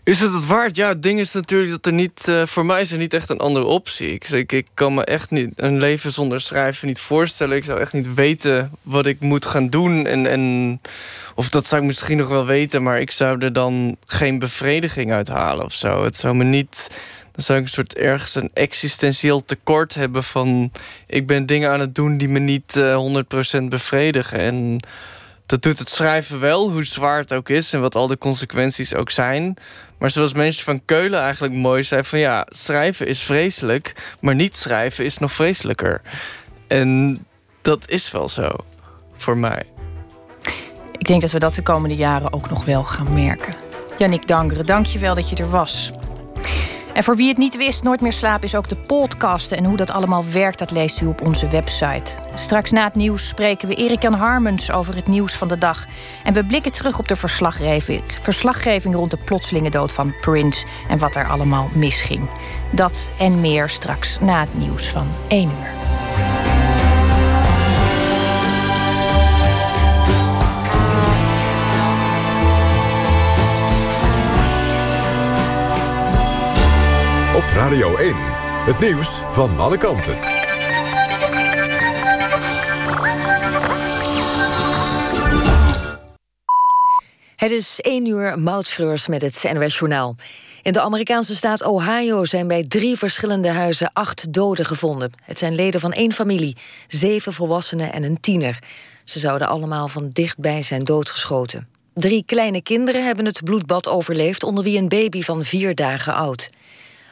Is 0.03 0.19
het 0.19 0.33
het 0.33 0.45
waard? 0.45 0.75
Ja, 0.75 0.87
het 0.87 1.03
ding 1.03 1.19
is 1.19 1.31
natuurlijk 1.31 1.71
dat 1.71 1.85
er 1.85 1.93
niet... 1.93 2.25
Uh, 2.29 2.45
voor 2.45 2.65
mij 2.65 2.81
is 2.81 2.91
er 2.91 2.97
niet 2.97 3.13
echt 3.13 3.29
een 3.29 3.39
andere 3.39 3.65
optie. 3.65 4.13
Ik, 4.13 4.29
ik, 4.29 4.51
ik, 4.51 4.67
kan 4.73 4.93
me 4.93 5.03
echt 5.03 5.31
niet 5.31 5.51
een 5.55 5.77
leven 5.77 6.11
zonder 6.11 6.41
schrijven 6.41 6.87
niet 6.87 6.99
voorstellen. 6.99 7.57
Ik 7.57 7.63
zou 7.63 7.79
echt 7.79 7.93
niet 7.93 8.13
weten 8.13 8.71
wat 8.81 9.05
ik 9.05 9.19
moet 9.19 9.45
gaan 9.45 9.69
doen. 9.69 10.05
En, 10.05 10.25
en, 10.25 10.81
of 11.35 11.49
dat 11.49 11.65
zou 11.65 11.81
ik 11.81 11.87
misschien 11.87 12.17
nog 12.17 12.27
wel 12.27 12.45
weten... 12.45 12.83
maar 12.83 12.99
ik 12.99 13.11
zou 13.11 13.41
er 13.41 13.53
dan 13.53 13.97
geen 14.05 14.39
bevrediging 14.39 15.11
uit 15.11 15.27
halen 15.27 15.65
of 15.65 15.73
zo. 15.73 16.03
Het 16.03 16.15
zou 16.15 16.35
me 16.35 16.43
niet 16.43 16.89
dan 17.35 17.43
zou 17.43 17.59
ik 17.59 17.63
een 17.65 17.71
soort 17.71 17.95
ergens 17.95 18.35
een 18.35 18.49
existentieel 18.53 19.45
tekort 19.45 19.93
hebben 19.93 20.23
van... 20.23 20.71
ik 21.07 21.27
ben 21.27 21.45
dingen 21.45 21.71
aan 21.71 21.79
het 21.79 21.95
doen 21.95 22.17
die 22.17 22.29
me 22.29 22.39
niet 22.39 22.75
uh, 22.75 22.93
eh, 22.93 23.59
100% 23.59 23.63
bevredigen. 23.63 24.39
En 24.39 24.79
dat 25.45 25.61
doet 25.61 25.79
het 25.79 25.89
schrijven 25.89 26.39
wel, 26.39 26.71
hoe 26.71 26.83
zwaar 26.83 27.17
het 27.17 27.33
ook 27.33 27.49
is... 27.49 27.73
en 27.73 27.81
wat 27.81 27.95
al 27.95 28.07
de 28.07 28.17
consequenties 28.17 28.93
ook 28.93 29.09
zijn. 29.09 29.57
Maar 29.97 30.09
zoals 30.09 30.33
mensen 30.33 30.63
van 30.63 30.85
Keulen 30.85 31.21
eigenlijk 31.21 31.53
mooi 31.53 31.83
zei... 31.83 32.03
van 32.03 32.19
ja, 32.19 32.47
schrijven 32.49 33.07
is 33.07 33.21
vreselijk, 33.21 34.15
maar 34.19 34.35
niet 34.35 34.55
schrijven 34.55 35.05
is 35.05 35.17
nog 35.17 35.31
vreselijker. 35.31 36.01
En 36.67 37.19
dat 37.61 37.89
is 37.89 38.11
wel 38.11 38.29
zo, 38.29 38.49
voor 39.17 39.37
mij. 39.37 39.63
Ik 40.91 41.07
denk 41.07 41.21
dat 41.21 41.31
we 41.31 41.39
dat 41.39 41.55
de 41.55 41.63
komende 41.63 41.95
jaren 41.95 42.33
ook 42.33 42.49
nog 42.49 42.65
wel 42.65 42.83
gaan 42.83 43.13
merken. 43.13 43.53
Jannik 43.97 44.27
Dankeren, 44.27 44.65
dank 44.65 44.85
je 44.85 44.99
wel 44.99 45.15
dat 45.15 45.29
je 45.29 45.35
er 45.35 45.49
was. 45.49 45.91
En 46.95 47.03
voor 47.03 47.15
wie 47.15 47.27
het 47.27 47.37
niet 47.37 47.57
wist, 47.57 47.83
Nooit 47.83 48.01
meer 48.01 48.13
slapen 48.13 48.47
is 48.47 48.55
ook 48.55 48.69
de 48.69 48.75
podcasten. 48.75 49.57
En 49.57 49.65
hoe 49.65 49.77
dat 49.77 49.91
allemaal 49.91 50.23
werkt, 50.31 50.59
dat 50.59 50.71
leest 50.71 51.01
u 51.01 51.05
op 51.05 51.21
onze 51.21 51.47
website. 51.47 52.11
Straks 52.35 52.71
na 52.71 52.83
het 52.83 52.95
nieuws 52.95 53.27
spreken 53.27 53.67
we 53.67 53.75
Erik-Jan 53.75 54.13
Harmens 54.13 54.71
over 54.71 54.95
het 54.95 55.07
nieuws 55.07 55.33
van 55.33 55.47
de 55.47 55.57
dag. 55.57 55.85
En 56.23 56.33
we 56.33 56.45
blikken 56.45 56.71
terug 56.71 56.99
op 56.99 57.07
de 57.07 57.15
verslaggeving, 57.15 58.03
verslaggeving 58.21 58.95
rond 58.95 59.11
de 59.11 59.17
plotselinge 59.17 59.69
dood 59.69 59.91
van 59.91 60.13
Prince... 60.21 60.65
en 60.89 60.97
wat 60.97 61.15
er 61.15 61.27
allemaal 61.27 61.69
misging. 61.73 62.29
Dat 62.71 63.11
en 63.19 63.41
meer 63.41 63.69
straks 63.69 64.19
na 64.19 64.39
het 64.39 64.57
nieuws 64.57 64.87
van 64.87 65.07
1 65.27 65.49
uur. 65.49 66.44
Radio 77.55 77.95
1, 77.95 78.13
het 78.65 78.79
nieuws 78.79 79.23
van 79.29 79.59
alle 79.59 79.77
kanten. 79.77 80.17
Het 87.35 87.51
is 87.51 87.81
1 87.81 88.05
uur 88.05 88.39
moutschreurs 88.39 89.07
met 89.07 89.21
het 89.21 89.43
NWS 89.43 89.77
Journaal. 89.79 90.15
In 90.61 90.73
de 90.73 90.81
Amerikaanse 90.81 91.35
staat 91.35 91.63
Ohio 91.63 92.25
zijn 92.25 92.47
bij 92.47 92.63
drie 92.67 92.97
verschillende 92.97 93.49
huizen 93.49 93.89
acht 93.93 94.33
doden 94.33 94.65
gevonden. 94.65 95.11
Het 95.23 95.37
zijn 95.37 95.55
leden 95.55 95.79
van 95.79 95.93
één 95.93 96.13
familie, 96.13 96.57
zeven 96.87 97.33
volwassenen 97.33 97.93
en 97.93 98.03
een 98.03 98.19
tiener. 98.19 98.59
Ze 99.03 99.19
zouden 99.19 99.47
allemaal 99.47 99.87
van 99.87 100.09
dichtbij 100.09 100.61
zijn 100.61 100.83
doodgeschoten. 100.83 101.67
Drie 101.93 102.23
kleine 102.25 102.61
kinderen 102.61 103.05
hebben 103.05 103.25
het 103.25 103.43
bloedbad 103.43 103.87
overleefd, 103.87 104.43
onder 104.43 104.63
wie 104.63 104.77
een 104.77 104.89
baby 104.89 105.21
van 105.21 105.43
vier 105.43 105.75
dagen 105.75 106.13
oud. 106.13 106.49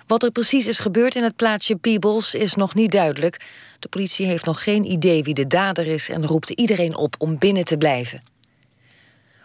Wat 0.08 0.24
er 0.24 0.32
precies 0.32 0.68
is 0.68 0.80
gebeurd 0.80 1.16
in 1.16 1.24
het 1.24 1.36
plaatsje 1.36 1.76
Peebles 1.76 2.34
is 2.34 2.56
nog 2.56 2.74
niet 2.74 2.92
duidelijk. 2.92 3.42
De 3.80 3.88
politie 3.88 4.26
heeft 4.26 4.46
nog 4.46 4.64
geen 4.64 4.92
idee 4.92 5.24
wie 5.24 5.34
de 5.34 5.48
dader 5.48 5.88
is 5.88 6.10
en 6.10 6.26
roept 6.26 6.50
iedereen 6.50 6.96
op 6.96 7.16
om 7.18 7.38
binnen 7.38 7.64
te 7.64 7.78
blijven. 7.78 8.22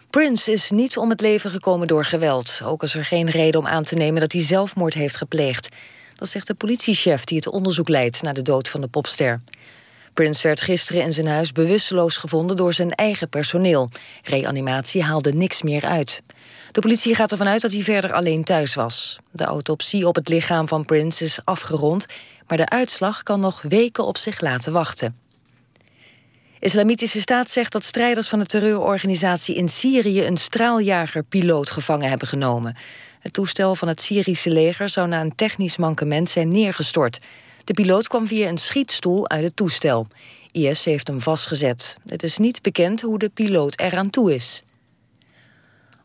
Prince 0.09 0.51
is 0.51 0.69
niet 0.69 0.97
om 0.97 1.09
het 1.09 1.21
leven 1.21 1.49
gekomen 1.51 1.87
door 1.87 2.05
geweld. 2.05 2.61
Ook 2.63 2.83
is 2.83 2.95
er 2.95 3.05
geen 3.05 3.29
reden 3.29 3.59
om 3.59 3.67
aan 3.67 3.83
te 3.83 3.95
nemen 3.95 4.21
dat 4.21 4.31
hij 4.31 4.41
zelfmoord 4.41 4.93
heeft 4.93 5.15
gepleegd. 5.15 5.69
Dat 6.15 6.29
zegt 6.29 6.47
de 6.47 6.53
politiechef 6.53 7.23
die 7.23 7.37
het 7.37 7.47
onderzoek 7.47 7.89
leidt 7.89 8.21
naar 8.21 8.33
de 8.33 8.41
dood 8.41 8.67
van 8.67 8.81
de 8.81 8.87
popster. 8.87 9.41
Prince 10.13 10.47
werd 10.47 10.61
gisteren 10.61 11.01
in 11.01 11.13
zijn 11.13 11.27
huis 11.27 11.51
bewusteloos 11.51 12.17
gevonden 12.17 12.55
door 12.55 12.73
zijn 12.73 12.95
eigen 12.95 13.29
personeel. 13.29 13.89
Reanimatie 14.23 15.03
haalde 15.03 15.33
niks 15.33 15.61
meer 15.61 15.85
uit. 15.85 16.21
De 16.71 16.81
politie 16.81 17.15
gaat 17.15 17.31
ervan 17.31 17.47
uit 17.47 17.61
dat 17.61 17.71
hij 17.71 17.81
verder 17.81 18.13
alleen 18.13 18.43
thuis 18.43 18.73
was. 18.73 19.17
De 19.31 19.43
autopsie 19.43 20.07
op 20.07 20.15
het 20.15 20.27
lichaam 20.27 20.67
van 20.67 20.85
Prince 20.85 21.23
is 21.23 21.39
afgerond, 21.43 22.05
maar 22.47 22.57
de 22.57 22.69
uitslag 22.69 23.23
kan 23.23 23.39
nog 23.39 23.61
weken 23.61 24.05
op 24.05 24.17
zich 24.17 24.41
laten 24.41 24.73
wachten. 24.73 25.15
Islamitische 26.59 27.21
Staat 27.21 27.49
zegt 27.49 27.71
dat 27.71 27.83
strijders 27.83 28.27
van 28.27 28.39
de 28.39 28.45
terreurorganisatie 28.45 29.55
in 29.55 29.69
Syrië 29.69 30.25
een 30.25 30.37
straaljager-piloot 30.37 31.71
gevangen 31.71 32.09
hebben 32.09 32.27
genomen. 32.27 32.77
Het 33.19 33.33
toestel 33.33 33.75
van 33.75 33.87
het 33.87 34.01
Syrische 34.01 34.49
leger 34.49 34.89
zou 34.89 35.07
na 35.07 35.21
een 35.21 35.35
technisch 35.35 35.77
mankement 35.77 36.29
zijn 36.29 36.51
neergestort. 36.51 37.19
De 37.63 37.73
piloot 37.73 38.07
kwam 38.07 38.27
via 38.27 38.49
een 38.49 38.57
schietstoel 38.57 39.29
uit 39.29 39.43
het 39.43 39.55
toestel. 39.55 40.07
IS 40.51 40.85
heeft 40.85 41.07
hem 41.07 41.21
vastgezet. 41.21 41.97
Het 42.07 42.23
is 42.23 42.37
niet 42.37 42.61
bekend 42.61 43.01
hoe 43.01 43.19
de 43.19 43.29
piloot 43.29 43.79
eraan 43.79 44.09
toe 44.09 44.35
is. 44.35 44.63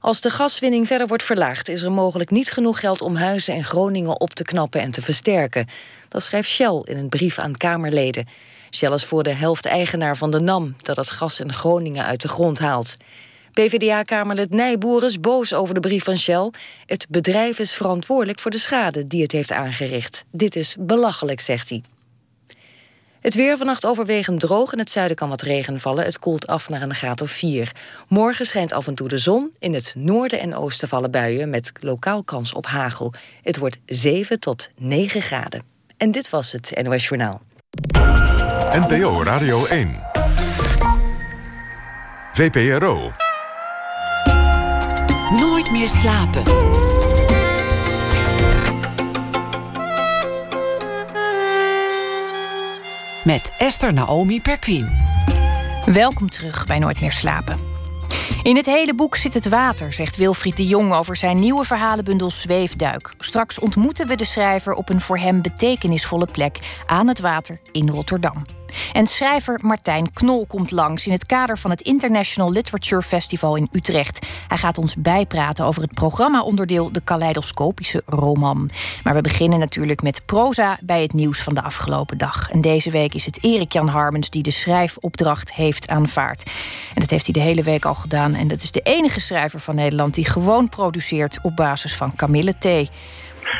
Als 0.04 0.20
de 0.20 0.30
gaswinning 0.30 0.86
verder 0.86 1.06
wordt 1.06 1.22
verlaagd, 1.22 1.68
is 1.68 1.82
er 1.82 1.92
mogelijk 1.92 2.30
niet 2.30 2.50
genoeg 2.50 2.80
geld 2.80 3.02
om 3.02 3.16
huizen 3.16 3.54
en 3.54 3.64
Groningen 3.64 4.20
op 4.20 4.34
te 4.34 4.42
knappen 4.42 4.80
en 4.80 4.90
te 4.90 5.02
versterken. 5.02 5.68
Dat 6.08 6.22
schrijft 6.22 6.48
Shell 6.48 6.80
in 6.84 6.96
een 6.96 7.08
brief 7.08 7.38
aan 7.38 7.56
Kamerleden. 7.56 8.28
Shell 8.70 8.92
is 8.92 9.04
voor 9.04 9.22
de 9.22 9.30
helft 9.30 9.66
eigenaar 9.66 10.16
van 10.16 10.30
de 10.30 10.40
NAM, 10.40 10.74
dat 10.82 10.96
het 10.96 11.10
gas 11.10 11.40
in 11.40 11.52
Groningen 11.52 12.04
uit 12.04 12.20
de 12.20 12.28
grond 12.28 12.58
haalt. 12.58 12.96
PvdA-kamerlid 13.52 14.50
Nijboer 14.50 15.04
is 15.04 15.20
boos 15.20 15.54
over 15.54 15.74
de 15.74 15.80
brief 15.80 16.04
van 16.04 16.18
Shell. 16.18 16.50
Het 16.86 17.06
bedrijf 17.08 17.58
is 17.58 17.74
verantwoordelijk 17.74 18.40
voor 18.40 18.50
de 18.50 18.58
schade 18.58 19.06
die 19.06 19.22
het 19.22 19.32
heeft 19.32 19.52
aangericht. 19.52 20.24
Dit 20.30 20.56
is 20.56 20.76
belachelijk, 20.78 21.40
zegt 21.40 21.68
hij. 21.68 21.82
Het 23.24 23.34
weer 23.34 23.56
vannacht 23.56 23.86
overwegend 23.86 24.40
droog. 24.40 24.72
In 24.72 24.78
het 24.78 24.90
zuiden 24.90 25.16
kan 25.16 25.28
wat 25.28 25.42
regen 25.42 25.80
vallen. 25.80 26.04
Het 26.04 26.18
koelt 26.18 26.46
af 26.46 26.68
naar 26.68 26.82
een 26.82 26.94
graad 26.94 27.20
of 27.20 27.30
4. 27.30 27.72
Morgen 28.08 28.46
schijnt 28.46 28.72
af 28.72 28.86
en 28.86 28.94
toe 28.94 29.08
de 29.08 29.18
zon. 29.18 29.50
In 29.58 29.74
het 29.74 29.94
noorden 29.96 30.40
en 30.40 30.54
oosten 30.54 30.88
vallen 30.88 31.10
buien 31.10 31.50
met 31.50 31.72
lokaal 31.80 32.22
kans 32.22 32.52
op 32.52 32.66
hagel. 32.66 33.12
Het 33.42 33.58
wordt 33.58 33.78
7 33.86 34.40
tot 34.40 34.70
9 34.78 35.22
graden. 35.22 35.62
En 35.96 36.10
dit 36.10 36.30
was 36.30 36.52
het 36.52 36.80
NOS 36.82 37.08
Journaal. 37.08 37.42
NPO 38.70 39.22
Radio 39.22 39.66
1. 39.66 40.00
VPRO. 42.32 43.12
Nooit 45.30 45.70
meer 45.70 45.88
slapen. 45.88 46.42
Met 53.24 53.54
Esther 53.58 53.94
Naomi 53.94 54.40
Perquin. 54.40 54.88
Welkom 55.84 56.30
terug 56.30 56.66
bij 56.66 56.78
Nooit 56.78 57.00
meer 57.00 57.12
slapen. 57.12 57.58
In 58.42 58.56
het 58.56 58.66
hele 58.66 58.94
boek 58.94 59.16
zit 59.16 59.34
het 59.34 59.48
water, 59.48 59.92
zegt 59.92 60.16
Wilfried 60.16 60.56
de 60.56 60.66
Jong 60.66 60.92
over 60.92 61.16
zijn 61.16 61.38
nieuwe 61.38 61.64
verhalenbundel 61.64 62.30
Zweefduik. 62.30 63.14
Straks 63.18 63.58
ontmoeten 63.58 64.06
we 64.06 64.16
de 64.16 64.24
schrijver 64.24 64.72
op 64.72 64.88
een 64.88 65.00
voor 65.00 65.18
hem 65.18 65.42
betekenisvolle 65.42 66.28
plek 66.32 66.58
aan 66.86 67.08
het 67.08 67.20
water 67.20 67.60
in 67.72 67.88
Rotterdam. 67.88 68.44
En 68.92 69.06
schrijver 69.06 69.58
Martijn 69.62 70.12
Knol 70.12 70.46
komt 70.46 70.70
langs 70.70 71.06
in 71.06 71.12
het 71.12 71.26
kader 71.26 71.58
van 71.58 71.70
het 71.70 71.80
International 71.80 72.52
Literature 72.52 73.02
Festival 73.02 73.56
in 73.56 73.68
Utrecht. 73.72 74.26
Hij 74.48 74.58
gaat 74.58 74.78
ons 74.78 74.96
bijpraten 74.96 75.64
over 75.64 75.82
het 75.82 75.94
programma-onderdeel 75.94 76.92
De 76.92 77.00
Kaleidoscopische 77.04 78.02
Roman. 78.06 78.70
Maar 79.02 79.14
we 79.14 79.20
beginnen 79.20 79.58
natuurlijk 79.58 80.02
met 80.02 80.26
proza 80.26 80.78
bij 80.80 81.02
het 81.02 81.12
nieuws 81.12 81.40
van 81.40 81.54
de 81.54 81.62
afgelopen 81.62 82.18
dag. 82.18 82.50
En 82.50 82.60
deze 82.60 82.90
week 82.90 83.14
is 83.14 83.26
het 83.26 83.38
Erik-Jan 83.40 83.88
Harmens 83.88 84.30
die 84.30 84.42
de 84.42 84.50
schrijfopdracht 84.50 85.52
heeft 85.52 85.88
aanvaard. 85.88 86.42
En 86.94 87.00
dat 87.00 87.10
heeft 87.10 87.24
hij 87.24 87.34
de 87.34 87.48
hele 87.48 87.62
week 87.62 87.84
al 87.84 87.94
gedaan. 87.94 88.34
En 88.34 88.48
dat 88.48 88.62
is 88.62 88.72
de 88.72 88.80
enige 88.80 89.20
schrijver 89.20 89.60
van 89.60 89.74
Nederland 89.74 90.14
die 90.14 90.24
gewoon 90.24 90.68
produceert 90.68 91.38
op 91.42 91.56
basis 91.56 91.96
van 91.96 92.14
kamillethee. 92.14 92.90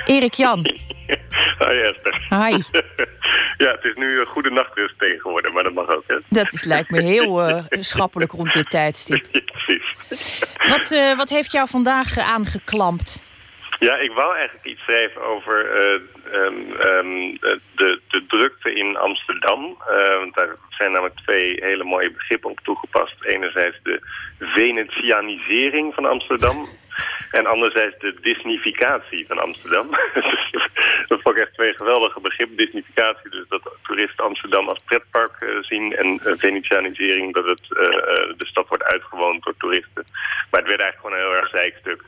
Erik 0.05 0.35
Jan. 0.35 0.63
Hi 1.59 1.81
Esther. 1.81 2.27
Hi. 2.29 2.63
Ja, 3.57 3.71
het 3.71 3.85
is 3.85 3.95
nu 3.95 4.21
een 4.21 4.27
goede 4.27 4.51
nachtrust 4.51 4.99
tegenwoordig, 4.99 5.53
maar 5.53 5.63
dat 5.63 5.73
mag 5.73 5.89
ook. 5.89 6.05
Hè? 6.07 6.17
Dat 6.29 6.53
is, 6.53 6.65
lijkt 6.65 6.91
me 6.91 7.03
heel 7.03 7.49
uh, 7.49 7.65
schappelijk 7.71 8.33
rond 8.33 8.53
dit 8.53 8.71
tijdstip. 8.71 9.27
Ja, 9.33 9.41
precies. 9.53 10.45
Wat, 10.69 10.91
uh, 10.91 11.17
wat 11.17 11.29
heeft 11.29 11.53
jou 11.53 11.69
vandaag 11.69 12.19
aangeklampt? 12.19 13.23
Ja, 13.79 13.97
ik 13.97 14.13
wou 14.13 14.37
eigenlijk 14.37 14.67
iets 14.67 14.81
schrijven 14.81 15.25
over 15.25 15.83
um, 16.33 16.55
um, 16.87 17.39
de, 17.75 18.01
de 18.09 18.25
drukte 18.27 18.75
in 18.75 18.97
Amsterdam. 18.97 19.77
want 20.19 20.35
daar 20.35 20.57
zijn 20.69 20.93
namelijk 20.93 21.17
twee 21.17 21.57
hele 21.61 21.85
mooie 21.85 22.11
begrippen 22.11 22.51
op 22.51 22.61
toegepast. 22.63 23.25
Enerzijds 23.25 23.77
de 23.83 24.01
Venetianisering 24.39 25.95
van 25.95 26.05
Amsterdam. 26.05 26.69
En 27.31 27.47
anderzijds 27.47 27.99
de 27.99 28.15
disnificatie 28.21 29.27
van 29.27 29.39
Amsterdam. 29.39 29.91
dat 31.09 31.21
vond 31.23 31.37
ik 31.37 31.43
echt 31.43 31.55
twee 31.55 31.75
geweldige 31.75 32.21
begrippen. 32.21 32.57
Disnificatie, 32.57 33.31
dus 33.31 33.45
dat 33.49 33.63
toeristen 33.83 34.25
Amsterdam 34.25 34.69
als 34.69 34.79
pretpark 34.85 35.37
uh, 35.41 35.63
zien. 35.63 35.97
En 35.97 36.21
uh, 36.25 36.33
Venetianisering, 36.37 37.35
dat 37.35 37.45
het, 37.45 37.63
uh, 37.71 37.79
de 38.37 38.47
stad 38.47 38.69
wordt 38.69 38.85
uitgewoond 38.85 39.45
door 39.45 39.55
toeristen. 39.59 40.05
Maar 40.51 40.61
het 40.61 40.69
werd 40.69 40.81
eigenlijk 40.81 41.01
gewoon 41.01 41.13
een 41.13 41.27
heel 41.27 41.41
erg 41.41 41.49
zijkstuk. 41.49 42.03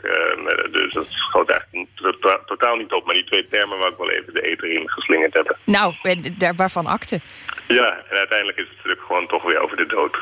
dus 0.71 0.93
dat 0.93 1.07
schoot 1.09 1.51
eigenlijk 1.51 1.89
to 1.95 2.41
totaal 2.47 2.77
niet 2.77 2.93
op. 2.93 3.05
Maar 3.05 3.15
die 3.15 3.25
twee 3.25 3.49
termen 3.51 3.79
wou 3.79 3.93
ik 3.93 3.99
wel 3.99 4.11
even 4.11 4.35
de 4.35 4.43
eter 4.43 4.71
in 4.71 4.91
geslingerd 4.91 5.35
hebben. 5.35 5.57
Nou, 5.65 5.95
daar, 6.39 6.55
waarvan 6.55 6.87
akte? 6.87 7.21
Ja, 7.69 8.05
en 8.11 8.17
uiteindelijk 8.17 8.59
is 8.59 8.67
het 8.67 8.77
natuurlijk 8.77 9.07
gewoon 9.07 9.27
toch 9.27 9.43
weer 9.43 9.59
over 9.59 9.77
de 9.77 9.87
dood. 9.87 10.17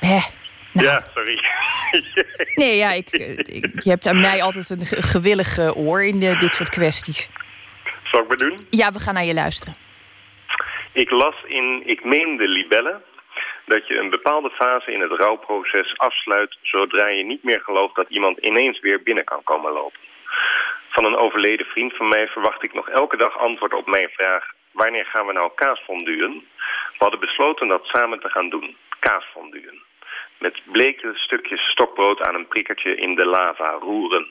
Hè? 0.00 0.18
Nou. 0.72 0.86
Ja, 0.86 1.04
sorry. 1.14 1.42
nee, 2.62 2.76
ja, 2.76 2.90
ik, 2.90 3.10
ik, 3.10 3.82
je 3.82 3.90
hebt 3.90 4.06
aan 4.06 4.20
mij 4.20 4.42
altijd 4.42 4.70
een 4.70 4.86
gewillig 4.86 5.76
oor 5.76 6.04
in 6.04 6.18
de, 6.18 6.36
dit 6.36 6.54
soort 6.54 6.70
kwesties. 6.70 7.28
Zal 8.04 8.20
ik 8.20 8.28
maar 8.28 8.36
doen? 8.36 8.58
Ja, 8.70 8.92
we 8.92 8.98
gaan 8.98 9.14
naar 9.14 9.24
je 9.24 9.34
luisteren. 9.34 9.74
Ik 10.92 11.10
las 11.10 11.34
in 11.46 11.82
Ik 11.84 12.04
meen 12.04 12.36
de 12.36 12.48
libellen 12.48 13.02
dat 13.66 13.86
je 13.86 13.98
een 13.98 14.10
bepaalde 14.10 14.50
fase 14.50 14.92
in 14.92 15.00
het 15.00 15.12
rouwproces 15.12 15.98
afsluit... 15.98 16.58
zodra 16.62 17.08
je 17.08 17.24
niet 17.24 17.42
meer 17.42 17.60
gelooft 17.60 17.94
dat 17.94 18.08
iemand 18.08 18.38
ineens 18.38 18.80
weer 18.80 19.02
binnen 19.02 19.24
kan 19.24 19.42
komen 19.44 19.72
lopen. 19.72 20.00
Van 20.88 21.04
een 21.04 21.16
overleden 21.16 21.66
vriend 21.66 21.96
van 21.96 22.08
mij 22.08 22.26
verwacht 22.26 22.64
ik 22.64 22.74
nog 22.74 22.88
elke 22.88 23.16
dag 23.16 23.38
antwoord 23.38 23.74
op 23.74 23.86
mijn 23.86 24.08
vraag... 24.08 24.44
wanneer 24.72 25.04
gaan 25.04 25.26
we 25.26 25.32
nou 25.32 25.50
kaasfonduën? 25.54 26.44
We 26.98 26.98
hadden 26.98 27.20
besloten 27.20 27.68
dat 27.68 27.84
samen 27.84 28.20
te 28.20 28.28
gaan 28.28 28.48
doen, 28.48 28.76
kaasfonduën 28.98 29.88
met 30.40 30.60
bleke 30.64 31.10
stukjes 31.14 31.60
stokbrood 31.60 32.22
aan 32.22 32.34
een 32.34 32.48
prikkertje 32.48 32.94
in 32.94 33.14
de 33.14 33.26
lava 33.26 33.70
roeren. 33.80 34.26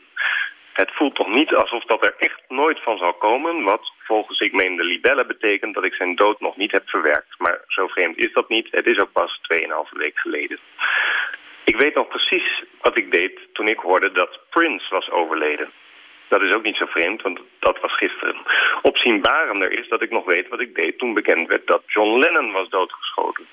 Het 0.74 0.92
voelt 0.92 1.16
toch 1.16 1.28
niet 1.28 1.54
alsof 1.54 1.84
dat 1.84 2.04
er 2.06 2.16
echt 2.18 2.42
nooit 2.48 2.80
van 2.84 2.98
zal 2.98 3.14
komen... 3.14 3.64
wat 3.64 3.92
volgens 3.98 4.40
ik 4.40 4.54
meen 4.54 4.76
de 4.76 4.84
libellen 4.84 5.28
betekent 5.28 5.74
dat 5.74 5.86
ik 5.86 5.94
zijn 5.94 6.16
dood 6.16 6.40
nog 6.40 6.58
niet 6.58 6.72
heb 6.72 6.90
verwerkt. 6.90 7.36
Maar 7.38 7.64
zo 7.68 7.88
vreemd 7.88 8.18
is 8.18 8.34
dat 8.34 8.50
niet. 8.50 8.68
Het 8.72 8.86
is 8.86 9.00
ook 9.00 9.12
pas 9.12 9.40
2,5 9.54 9.68
week 9.90 10.20
geleden. 10.20 10.60
Ik 11.64 11.80
weet 11.80 11.96
nog 11.96 12.08
precies 12.08 12.64
wat 12.82 12.98
ik 12.98 13.12
deed 13.12 13.40
toen 13.54 13.68
ik 13.68 13.80
hoorde 13.80 14.12
dat 14.12 14.40
Prince 14.50 14.88
was 14.90 15.10
overleden. 15.12 15.72
Dat 16.28 16.42
is 16.42 16.54
ook 16.56 16.64
niet 16.64 16.78
zo 16.78 16.86
vreemd, 16.86 17.22
want 17.22 17.40
dat 17.60 17.80
was 17.80 17.96
gisteren. 17.96 18.36
Opzienbarender 18.82 19.72
is 19.80 19.88
dat 19.88 20.02
ik 20.02 20.12
nog 20.12 20.26
weet 20.26 20.48
wat 20.48 20.62
ik 20.62 20.76
deed 20.76 20.98
toen 20.98 21.14
bekend 21.14 21.48
werd 21.48 21.68
dat 21.68 21.84
John 21.86 22.20
Lennon 22.20 22.52
was 22.52 22.70
doodgeschoten. 22.70 23.48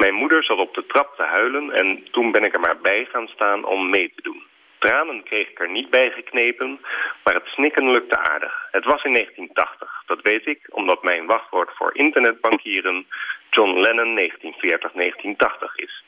Mijn 0.00 0.14
moeder 0.14 0.44
zat 0.44 0.58
op 0.58 0.74
de 0.74 0.86
trap 0.86 1.16
te 1.16 1.22
huilen 1.22 1.70
en 1.70 2.08
toen 2.10 2.32
ben 2.32 2.44
ik 2.44 2.54
er 2.54 2.60
maar 2.60 2.78
bij 2.82 3.08
gaan 3.12 3.28
staan 3.28 3.64
om 3.64 3.90
mee 3.90 4.12
te 4.14 4.22
doen. 4.22 4.42
Tranen 4.78 5.22
kreeg 5.22 5.48
ik 5.48 5.60
er 5.60 5.70
niet 5.70 5.90
bij 5.90 6.10
geknepen, 6.10 6.80
maar 7.24 7.34
het 7.34 7.46
snikken 7.46 7.90
lukte 7.90 8.18
aardig. 8.18 8.68
Het 8.70 8.84
was 8.84 9.04
in 9.04 9.12
1980, 9.12 10.02
dat 10.06 10.20
weet 10.22 10.46
ik, 10.46 10.60
omdat 10.70 11.02
mijn 11.02 11.26
wachtwoord 11.26 11.70
voor 11.74 11.96
internetbankieren 11.96 13.06
John 13.50 13.80
Lennon 13.80 14.20
1940-1980 14.20 15.74
is. 15.74 16.04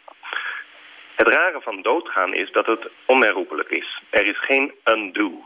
Het 1.15 1.29
rare 1.29 1.61
van 1.61 1.83
doodgaan 1.83 2.35
is 2.35 2.53
dat 2.53 2.67
het 2.67 2.89
onherroepelijk 3.07 3.69
is. 3.69 4.03
Er 4.11 4.29
is 4.29 4.45
geen 4.45 4.75
undo. 4.85 5.45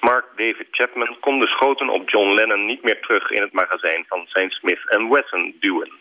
Mark 0.00 0.26
David 0.36 0.66
Chapman 0.70 1.16
kon 1.20 1.38
de 1.40 1.46
schoten 1.46 1.88
op 1.88 2.10
John 2.10 2.34
Lennon 2.34 2.66
niet 2.66 2.82
meer 2.82 3.00
terug 3.00 3.30
in 3.30 3.40
het 3.40 3.52
magazijn 3.52 4.04
van 4.08 4.26
zijn 4.26 4.50
Smith 4.50 4.80
Wesson 5.10 5.56
duwen. 5.60 5.92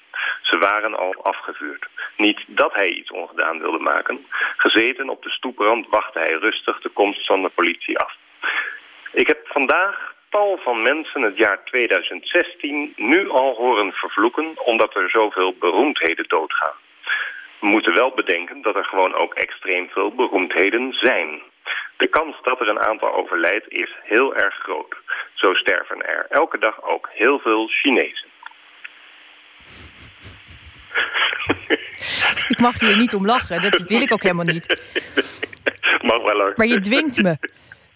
Ze 0.41 0.57
waren 0.57 0.97
al 0.97 1.15
afgevuurd. 1.23 1.88
Niet 2.17 2.39
dat 2.47 2.73
hij 2.73 2.89
iets 2.89 3.12
ongedaan 3.12 3.60
wilde 3.60 3.79
maken. 3.79 4.25
Gezeten 4.57 5.10
op 5.10 5.23
de 5.23 5.29
stoeprand 5.29 5.88
wachtte 5.89 6.19
hij 6.19 6.33
rustig 6.33 6.81
de 6.81 6.89
komst 6.89 7.25
van 7.25 7.41
de 7.41 7.49
politie 7.49 7.99
af. 7.99 8.15
Ik 9.12 9.27
heb 9.27 9.47
vandaag 9.47 10.15
tal 10.29 10.57
van 10.57 10.83
mensen 10.83 11.21
het 11.21 11.38
jaar 11.38 11.63
2016 11.63 12.93
nu 12.95 13.29
al 13.29 13.55
horen 13.55 13.91
vervloeken... 13.91 14.65
omdat 14.65 14.95
er 14.95 15.10
zoveel 15.10 15.55
beroemdheden 15.60 16.25
doodgaan. 16.27 16.75
We 17.60 17.67
moeten 17.67 17.93
wel 17.93 18.12
bedenken 18.12 18.62
dat 18.62 18.75
er 18.75 18.86
gewoon 18.86 19.15
ook 19.15 19.33
extreem 19.33 19.89
veel 19.89 20.12
beroemdheden 20.15 20.93
zijn. 20.93 21.41
De 21.97 22.07
kans 22.07 22.36
dat 22.41 22.60
er 22.60 22.67
een 22.67 22.79
aantal 22.79 23.13
overlijdt 23.13 23.69
is 23.69 23.95
heel 24.03 24.36
erg 24.36 24.55
groot. 24.55 24.95
Zo 25.33 25.53
sterven 25.53 26.05
er 26.05 26.25
elke 26.29 26.57
dag 26.57 26.83
ook 26.83 27.10
heel 27.13 27.39
veel 27.39 27.67
Chinezen. 27.67 28.27
Ik 32.47 32.60
mag 32.60 32.79
hier 32.79 32.97
niet 32.97 33.13
om 33.15 33.25
lachen, 33.25 33.62
dat 33.62 33.77
wil 33.88 34.01
ik 34.01 34.12
ook 34.12 34.21
helemaal 34.21 34.45
niet. 34.45 34.81
Mag 36.02 36.21
wel 36.23 36.39
hoor. 36.39 36.54
Maar 36.56 36.67
je 36.67 36.79
dwingt 36.79 37.21
me. 37.21 37.37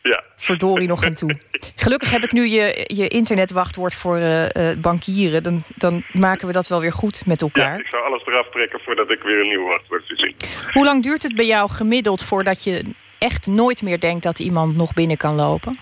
Ja. 0.04 0.24
Verdorie 0.36 0.88
nog 0.88 1.06
aan 1.06 1.14
toe. 1.14 1.40
Gelukkig 1.76 2.12
heb 2.12 2.24
ik 2.24 2.32
nu 2.32 2.46
je, 2.46 2.84
je 2.88 3.08
internetwachtwoord 3.08 3.96
voor 3.96 4.18
uh, 4.18 4.46
bankieren. 4.78 5.44
Dan, 5.44 5.64
dan 5.76 6.04
maken 6.12 6.48
we 6.48 6.54
dat 6.54 6.68
wel 6.68 6.82
weer 6.82 6.94
goed 6.94 7.26
met 7.26 7.42
elkaar. 7.42 7.74
Ja, 7.74 7.80
ik 7.80 7.88
zou 7.90 8.04
alles 8.04 8.26
eraf 8.26 8.50
trekken 8.50 8.80
voordat 8.80 9.12
ik 9.12 9.22
weer 9.22 9.40
een 9.40 9.48
nieuw 9.48 9.68
wachtwoord 9.68 10.04
zie. 10.08 10.36
Hoe 10.72 10.86
lang 10.86 11.04
duurt 11.04 11.24
het 11.24 11.36
bij 11.36 11.46
jou 11.46 11.70
gemiddeld 11.70 12.24
voordat 12.24 12.64
je 12.64 12.84
echt 13.28 13.48
nooit 13.48 13.82
meer 13.82 14.00
denkt 14.00 14.24
dat 14.24 14.40
iemand 14.40 14.76
nog 14.76 14.94
binnen 14.94 15.18
kan 15.18 15.36
lopen? 15.36 15.80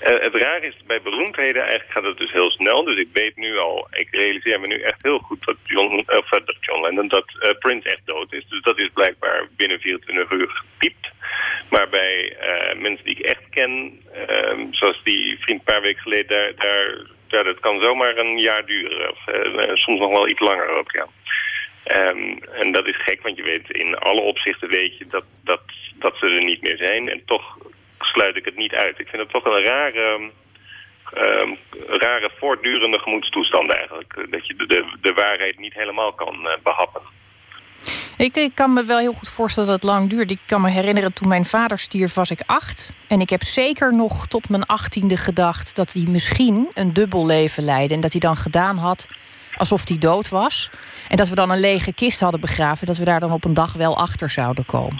Uh, 0.00 0.20
het 0.20 0.34
raar 0.34 0.62
is, 0.62 0.76
bij 0.86 1.02
beroemdheden 1.02 1.62
eigenlijk 1.62 1.92
gaat 1.92 2.04
het 2.04 2.18
dus 2.18 2.32
heel 2.32 2.50
snel. 2.50 2.84
Dus 2.84 3.00
ik 3.00 3.08
weet 3.12 3.36
nu 3.36 3.58
al, 3.58 3.88
ik 3.90 4.08
realiseer 4.10 4.60
me 4.60 4.66
nu 4.66 4.80
echt 4.80 5.02
heel 5.02 5.18
goed 5.18 5.44
dat 5.44 5.56
John, 5.62 6.04
of, 6.06 6.28
dat 6.28 6.56
John 6.60 6.82
Lennon, 6.82 7.08
dat 7.08 7.24
uh, 7.40 7.50
Prince 7.58 7.88
echt 7.88 8.02
dood 8.04 8.32
is. 8.32 8.44
Dus 8.48 8.62
dat 8.62 8.78
is 8.78 8.90
blijkbaar 8.94 9.48
binnen 9.56 9.80
24 9.80 10.30
uur 10.30 10.48
gepiept. 10.48 11.08
Maar 11.70 11.88
bij 11.88 12.36
mensen 12.76 13.04
die 13.04 13.16
ik 13.18 13.24
echt 13.24 13.48
ken, 13.50 14.00
ehm, 14.12 14.66
zoals 14.70 15.00
die 15.04 15.38
vriend 15.40 15.58
een 15.58 15.72
paar 15.72 15.82
weken 15.82 16.02
geleden, 16.02 16.28
daar, 16.28 16.52
daar, 16.56 17.06
daar, 17.28 17.44
dat 17.44 17.60
kan 17.60 17.82
zomaar 17.82 18.16
een 18.16 18.38
jaar 18.38 18.66
duren. 18.66 19.10
Of 19.10 19.18
soms 19.74 20.00
nog 20.00 20.10
wel 20.10 20.28
iets 20.28 20.40
langer 20.40 20.68
ook, 20.68 20.92
ja. 20.92 21.06
Um, 21.96 22.38
en 22.52 22.72
dat 22.72 22.86
is 22.86 23.02
gek, 23.02 23.22
want 23.22 23.36
je 23.36 23.42
weet 23.42 23.70
in 23.70 23.98
alle 23.98 24.20
opzichten 24.20 24.68
weet 24.68 24.98
je 24.98 25.06
dat, 25.06 25.24
dat, 25.44 25.60
dat 25.94 26.16
ze 26.16 26.26
er 26.26 26.44
niet 26.44 26.62
meer 26.62 26.76
zijn. 26.76 27.08
En 27.08 27.22
toch 27.26 27.58
sluit 27.98 28.36
ik 28.36 28.44
het 28.44 28.56
niet 28.56 28.74
uit. 28.74 28.98
Ik 28.98 29.08
vind 29.08 29.22
het 29.22 29.30
toch 29.30 29.44
een 29.44 29.62
rare, 29.62 30.30
um, 31.14 31.58
rare 31.86 32.30
voortdurende 32.38 32.98
gemoedstoestand 32.98 33.70
eigenlijk. 33.70 34.26
Dat 34.30 34.46
je 34.46 34.54
de, 34.54 34.66
de, 34.66 34.84
de 35.00 35.12
waarheid 35.12 35.58
niet 35.58 35.74
helemaal 35.74 36.12
kan 36.12 36.46
uh, 36.46 36.52
behappen. 36.62 37.02
Ik, 38.16 38.36
ik, 38.36 38.54
kan 38.54 38.72
me 38.72 38.84
wel 38.84 38.98
heel 38.98 39.12
goed 39.12 39.28
voorstellen 39.28 39.68
dat 39.68 39.82
het 39.82 39.90
lang 39.90 40.10
duurt. 40.10 40.30
Ik 40.30 40.40
kan 40.46 40.60
me 40.60 40.70
herinneren 40.70 41.12
toen 41.12 41.28
mijn 41.28 41.44
vader 41.44 41.78
stierf 41.78 42.14
was 42.14 42.30
ik 42.30 42.40
acht. 42.46 42.96
En 43.08 43.20
ik 43.20 43.30
heb 43.30 43.42
zeker 43.42 43.96
nog 43.96 44.26
tot 44.26 44.48
mijn 44.48 44.66
achttiende 44.66 45.16
gedacht... 45.16 45.76
dat 45.76 45.92
hij 45.92 46.04
misschien 46.08 46.70
een 46.74 46.92
dubbel 46.92 47.26
leven 47.26 47.64
leidde. 47.64 47.94
En 47.94 48.00
dat 48.00 48.12
hij 48.12 48.20
dan 48.20 48.36
gedaan 48.36 48.76
had 48.76 49.08
alsof 49.56 49.88
hij 49.88 49.98
dood 49.98 50.28
was. 50.28 50.70
En 51.10 51.16
dat 51.16 51.28
we 51.28 51.34
dan 51.34 51.50
een 51.50 51.60
lege 51.60 51.94
kist 51.94 52.20
hadden 52.20 52.40
begraven. 52.40 52.86
Dat 52.86 52.96
we 52.96 53.04
daar 53.04 53.20
dan 53.20 53.32
op 53.32 53.44
een 53.44 53.54
dag 53.54 53.72
wel 53.72 53.96
achter 53.96 54.30
zouden 54.30 54.64
komen. 54.64 54.98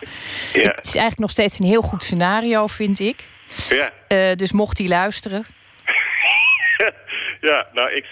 Ja. 0.53 0.61
Het 0.61 0.85
is 0.85 0.95
eigenlijk 0.95 1.19
nog 1.19 1.31
steeds 1.31 1.59
een 1.59 1.67
heel 1.67 1.83
goed 1.83 2.03
scenario, 2.03 2.67
vind 2.67 3.01
ik. 3.01 3.25
Ja. 3.69 3.93
Uh, 4.09 4.35
dus 4.35 4.53
mocht 4.53 4.79
hij 4.79 4.89
luisteren. 4.89 5.45
ja, 7.51 7.67
nou, 7.73 7.91
ik, 7.91 8.05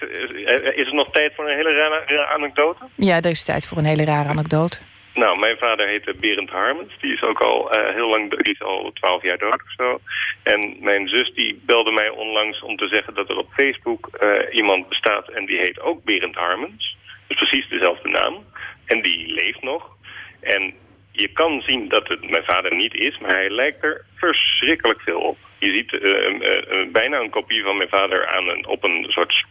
is 0.75 0.87
er 0.87 0.95
nog 0.95 1.11
tijd 1.11 1.35
voor 1.35 1.49
een 1.49 1.57
hele 1.57 1.73
rare 1.73 2.27
anekdote? 2.27 2.85
Ja, 2.95 3.17
er 3.17 3.31
is 3.31 3.45
tijd 3.45 3.67
voor 3.67 3.79
een 3.79 3.85
hele 3.85 4.05
rare 4.05 4.29
anekdote. 4.29 4.79
Nou, 5.15 5.39
mijn 5.39 5.59
vader 5.59 5.89
heette 5.89 6.15
Berend 6.21 6.51
Harmens. 6.51 6.93
Die 7.01 7.13
is 7.13 7.23
ook 7.23 7.41
al 7.41 7.77
uh, 7.77 7.95
heel 7.95 8.09
lang, 8.09 8.43
die 8.43 8.55
is 8.55 8.63
al 8.63 8.91
twaalf 8.95 9.23
jaar 9.23 9.39
dood 9.39 9.63
of 9.63 9.73
zo. 9.77 10.01
En 10.43 10.77
mijn 10.81 11.09
zus 11.09 11.33
die 11.35 11.63
belde 11.67 11.93
mij 11.93 12.09
onlangs 12.09 12.63
om 12.63 12.77
te 12.77 12.89
zeggen 12.89 13.15
dat 13.15 13.29
er 13.29 13.37
op 13.37 13.53
Facebook 13.53 14.11
uh, 14.21 14.55
iemand 14.55 14.89
bestaat 14.89 15.29
en 15.29 15.47
die 15.47 15.59
heet 15.59 15.81
ook 15.81 16.05
Berend 16.05 16.35
Harmens. 16.35 16.97
Dus 17.29 17.37
precies 17.37 17.69
dezelfde 17.69 18.09
naam. 18.09 18.45
En 18.85 19.03
die 19.03 19.33
leeft 19.33 19.63
nog. 19.63 19.97
En 20.41 20.75
je 21.13 21.29
kan 21.29 21.63
zien 21.67 21.89
dat 21.89 22.09
het 22.09 22.31
mijn 22.31 22.45
vader 22.45 22.75
niet 22.77 22.95
is, 22.95 23.19
maar 23.19 23.31
hij 23.31 23.51
lijkt 23.51 23.85
er 23.85 24.05
verschrikkelijk 24.17 25.01
veel 25.01 25.21
op. 25.21 25.39
Je 25.59 25.75
ziet 25.75 25.93
uh, 25.93 26.93
bijna 26.93 27.19
een 27.19 27.31
kopie 27.31 27.63
van 27.63 27.77
mijn 27.77 27.89
vader 27.89 28.27
aan 28.27 28.49
een, 28.49 28.67
op 28.67 28.85
een 28.85 29.05
soort 29.09 29.45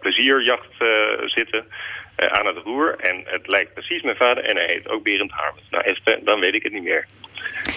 plezierjacht 0.00 0.70
zitten. 1.26 1.66
Aan 2.16 2.46
het 2.46 2.56
roer. 2.56 2.96
En 2.98 3.22
het 3.24 3.46
lijkt 3.46 3.72
precies 3.74 4.02
mijn 4.02 4.16
vader 4.16 4.44
en 4.44 4.56
hij 4.56 4.66
heet 4.66 4.88
ook 4.88 5.02
Berend 5.02 5.30
Harmens. 5.30 5.66
Nou 5.70 5.84
Esther, 5.84 6.18
dan 6.24 6.40
weet 6.40 6.54
ik 6.54 6.62
het 6.62 6.72
niet 6.72 6.82
meer. 6.82 7.06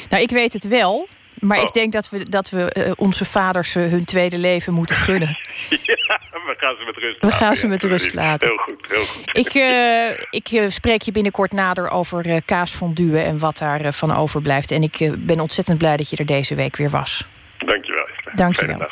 Nou, 0.09 0.23
ik 0.23 0.29
weet 0.29 0.53
het 0.53 0.67
wel. 0.67 1.07
Maar 1.39 1.57
oh. 1.57 1.63
ik 1.63 1.73
denk 1.73 1.91
dat 1.91 2.09
we, 2.09 2.29
dat 2.29 2.49
we 2.49 2.75
uh, 2.77 2.91
onze 2.95 3.25
vaders 3.25 3.75
uh, 3.75 3.89
hun 3.89 4.05
tweede 4.05 4.37
leven 4.37 4.73
moeten 4.73 4.95
gunnen. 4.95 5.27
ja, 5.69 6.19
we 6.31 6.55
gaan 6.57 6.75
ze 6.79 6.85
met 6.85 6.95
rust 6.95 7.21
laten. 7.21 7.27
We 7.29 7.45
gaan 7.45 7.55
ze 7.55 7.67
met 7.67 7.83
rust 7.83 8.13
laten. 8.13 8.47
Heel 8.47 8.57
goed, 8.57 8.87
heel 8.87 9.05
goed. 9.05 9.37
Ik, 9.37 10.49
ik 10.49 10.71
spreek 10.71 11.01
je 11.01 11.11
binnenkort 11.11 11.51
nader 11.51 11.89
over 11.89 12.41
kaasfondue 12.43 13.19
en 13.19 13.39
wat 13.39 13.57
daarvan 13.57 13.93
van 13.93 14.15
overblijft. 14.15 14.71
En 14.71 14.83
ik 14.83 15.11
ben 15.17 15.39
ontzettend 15.39 15.77
blij 15.77 15.97
dat 15.97 16.09
je 16.09 16.17
er 16.17 16.25
deze 16.25 16.55
week 16.55 16.75
weer 16.75 16.89
was. 16.89 17.27
Dankjewel. 17.57 18.07
Dankjewel. 18.35 18.87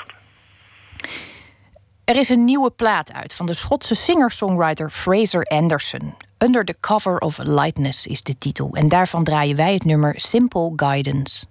Er 2.08 2.16
is 2.16 2.30
een 2.30 2.44
nieuwe 2.44 2.72
plaat 2.72 3.14
uit 3.14 3.34
van 3.34 3.46
de 3.46 3.54
Schotse 3.54 3.96
singer-songwriter 3.96 4.90
Fraser 4.90 5.44
Anderson. 5.44 6.16
Under 6.38 6.66
the 6.66 6.76
Cover 6.80 7.18
of 7.18 7.38
Lightness 7.38 8.06
is 8.06 8.24
de 8.24 8.38
titel. 8.38 8.70
En 8.74 8.90
daarvan 8.90 9.24
draaien 9.24 9.56
wij 9.56 9.74
het 9.74 9.86
nummer 9.86 10.14
Simple 10.20 10.74
Guidance. 10.76 11.46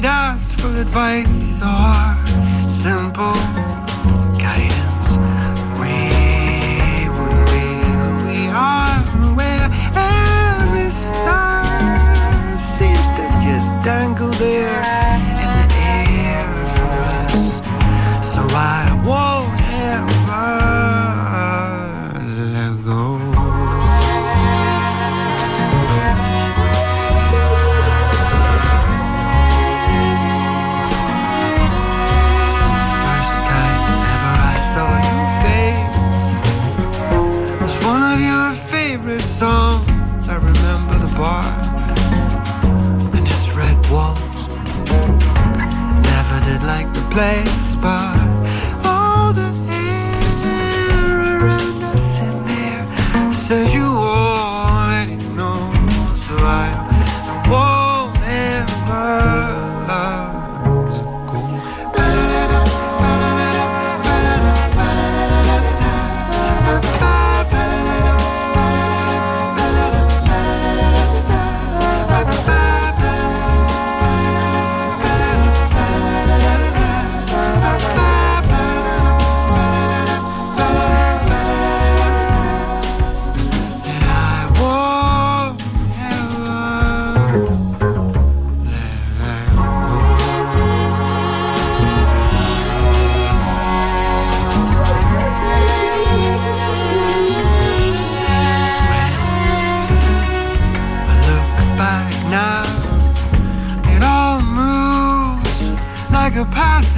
We'd 0.00 0.06
ask 0.06 0.58
for 0.58 0.68
advice 0.80 1.60
or 1.62 2.68
simple 2.68 3.49
place, 47.10 47.76
but 47.76 48.29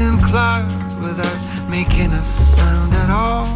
passing 0.03 0.20
cloud 0.20 1.03
without 1.03 1.70
making 1.70 2.12
a 2.12 2.22
sound 2.22 2.92
at 2.94 3.11
all. 3.11 3.46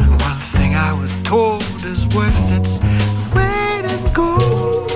And 0.00 0.20
one 0.20 0.38
thing 0.38 0.74
I 0.74 0.92
was 1.00 1.16
told 1.22 1.62
is 1.84 2.06
worth 2.08 2.36
its 2.58 2.78
weight 3.34 3.84
in 3.84 4.12
gold. 4.12 4.90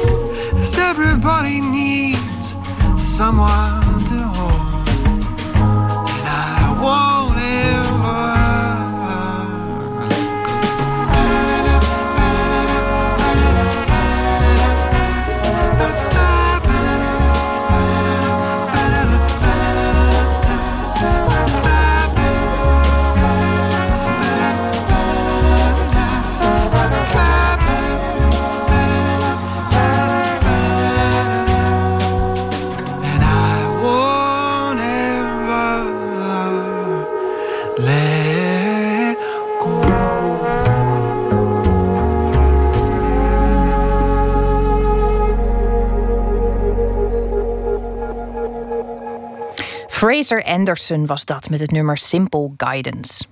Cause 0.50 0.78
everybody 0.78 1.60
needs 1.60 2.56
someone 2.96 3.75
Fraser 50.26 50.52
Anderson 50.52 51.06
was 51.06 51.24
dat 51.24 51.50
met 51.50 51.60
het 51.60 51.70
nummer 51.70 51.96
Simple 51.96 52.50
Guidance. 52.56 53.24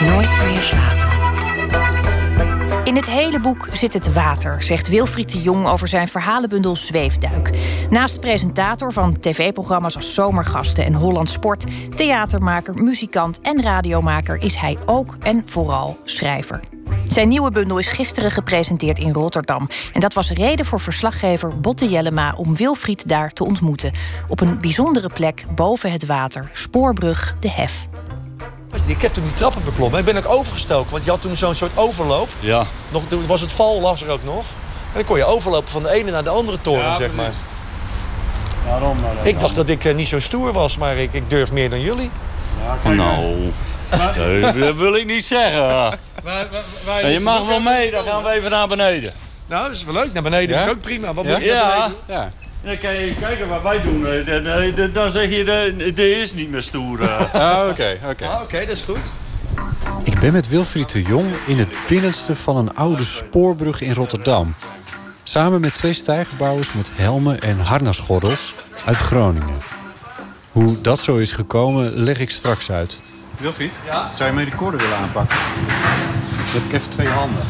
Nooit 0.00 0.40
meer 0.44 0.60
slapen. 0.60 1.14
In 2.84 2.96
het 2.96 3.06
hele 3.06 3.40
boek 3.40 3.68
zit 3.72 3.92
het 3.92 4.12
water, 4.12 4.62
zegt 4.62 4.88
Wilfried 4.88 5.32
de 5.32 5.42
Jong 5.42 5.66
over 5.66 5.88
zijn 5.88 6.08
verhalenbundel 6.08 6.76
Zweefduik. 6.76 7.50
Naast 7.90 8.20
presentator 8.20 8.92
van 8.92 9.18
tv-programma's 9.18 9.96
als 9.96 10.14
Zomergasten 10.14 10.84
en 10.84 10.94
Holland 10.94 11.28
Sport, 11.28 11.64
theatermaker, 11.96 12.74
muzikant 12.74 13.40
en 13.40 13.62
radiomaker 13.62 14.42
is 14.42 14.54
hij 14.54 14.78
ook 14.86 15.16
en 15.22 15.42
vooral 15.46 15.98
schrijver. 16.04 16.60
Zijn 17.16 17.28
nieuwe 17.28 17.50
bundel 17.50 17.78
is 17.78 17.88
gisteren 17.88 18.30
gepresenteerd 18.30 18.98
in 18.98 19.12
Rotterdam. 19.12 19.68
En 19.92 20.00
dat 20.00 20.14
was 20.14 20.30
reden 20.30 20.66
voor 20.66 20.80
verslaggever 20.80 21.60
Botte 21.60 21.88
Jellema 21.88 22.34
om 22.36 22.56
Wilfried 22.56 23.08
daar 23.08 23.30
te 23.32 23.44
ontmoeten. 23.44 23.92
Op 24.28 24.40
een 24.40 24.60
bijzondere 24.60 25.10
plek 25.14 25.44
boven 25.54 25.92
het 25.92 26.06
water, 26.06 26.50
spoorbrug 26.52 27.34
De 27.40 27.50
Hef. 27.50 27.86
Ik 28.86 29.02
heb 29.02 29.14
toen 29.14 29.22
die 29.22 29.34
trappen 29.34 29.64
beklommen. 29.64 29.98
Ik 29.98 30.04
ben 30.04 30.16
ook 30.16 30.28
overgestoken, 30.32 30.90
want 30.90 31.04
je 31.04 31.10
had 31.10 31.20
toen 31.20 31.36
zo'n 31.36 31.54
soort 31.54 31.70
overloop. 31.74 32.28
Ja. 32.40 32.64
Nog, 32.88 33.02
toen 33.08 33.26
was 33.26 33.40
het 33.40 33.52
val, 33.52 33.80
las 33.80 34.02
er 34.02 34.10
ook 34.10 34.24
nog. 34.24 34.44
En 34.46 34.92
dan 34.94 35.04
kon 35.04 35.16
je 35.16 35.24
overlopen 35.24 35.70
van 35.70 35.82
de 35.82 35.90
ene 35.90 36.10
naar 36.10 36.24
de 36.24 36.30
andere 36.30 36.58
toren, 36.60 36.84
Ja, 36.84 36.96
zeg 36.96 37.14
maar. 37.14 37.32
Waarom? 38.68 38.96
Nou, 39.00 39.28
Ik 39.28 39.40
dacht 39.40 39.54
dat 39.54 39.68
ik 39.68 39.84
eh, 39.84 39.94
niet 39.94 40.08
zo 40.08 40.20
stoer 40.20 40.52
was, 40.52 40.76
maar 40.76 40.96
ik, 40.96 41.12
ik 41.12 41.30
durf 41.30 41.52
meer 41.52 41.70
dan 41.70 41.80
jullie. 41.80 42.10
Nou, 42.84 44.40
dat- 44.40 44.54
dat 44.54 44.76
wil 44.76 44.94
ik 44.96 45.06
niet 45.06 45.24
zeggen. 45.24 45.98
Je 47.12 47.20
mag 47.22 47.46
wel 47.46 47.60
mee, 47.60 47.90
dan 47.90 48.04
gaan 48.04 48.22
we 48.22 48.30
even 48.30 48.50
naar 48.50 48.68
beneden. 48.68 49.12
Nou, 49.46 49.66
dat 49.66 49.76
is 49.76 49.84
wel 49.84 49.94
leuk. 49.94 50.12
Naar 50.12 50.22
beneden 50.22 50.56
Ja? 50.56 50.68
ook 50.68 50.80
prima. 50.80 51.14
Wat 51.14 51.24
Ja? 51.26 51.30
moet 51.38 51.46
naar 51.46 51.54
Ja. 51.54 51.90
ja. 52.06 52.28
Dan 52.64 52.78
kan 52.78 52.94
je 52.94 53.14
kijken 53.20 53.48
wat 53.48 53.62
wij 53.62 53.82
doen. 53.82 54.06
eh, 54.06 54.26
Dan, 54.26 54.74
dan- 54.76 54.92
dan 54.92 55.10
zeg 55.10 55.30
je, 55.30 55.44
de- 55.44 55.74
dit 55.94 55.98
is 55.98 56.32
niet 56.34 56.50
meer 56.50 56.62
stoer. 56.62 57.02
eh. 57.02 57.34
Ah, 57.34 57.68
oké, 57.68 57.98
oké. 58.10 58.26
Ah, 58.26 58.42
Oké, 58.42 58.58
dat 58.60 58.68
is 58.76 58.82
goed. 58.82 58.98
Ik 60.04 60.18
ben 60.20 60.32
met 60.32 60.48
Wilfried 60.48 60.92
de 60.92 61.02
Jong 61.02 61.34
in 61.46 61.58
het 61.58 61.68
binnenste 61.88 62.34
van 62.34 62.56
een 62.56 62.74
oude 62.76 63.04
spoorbrug 63.04 63.80
in 63.80 63.94
Rotterdam. 63.94 64.54
Samen 65.22 65.60
met 65.60 65.74
twee 65.74 65.92
stijgerbouwers 65.92 66.72
met 66.72 66.90
helmen 66.92 67.40
en 67.40 67.58
harnasgordels 67.58 68.54
uit 68.84 68.96
Groningen. 68.96 69.58
Hoe 70.52 70.80
dat 70.80 70.98
zo 70.98 71.16
is 71.16 71.32
gekomen, 71.32 71.92
leg 71.92 72.18
ik 72.18 72.30
straks 72.30 72.70
uit. 72.70 73.00
Wilfried, 73.38 73.72
zou 74.14 74.30
je 74.30 74.36
mee 74.36 74.44
de 74.44 74.54
koorden 74.54 74.80
willen 74.80 74.96
aanpakken? 74.96 75.36
Dan 76.28 76.46
heb 76.46 76.64
ik 76.64 76.72
even 76.72 76.90
twee 76.90 77.08
handen. 77.08 77.42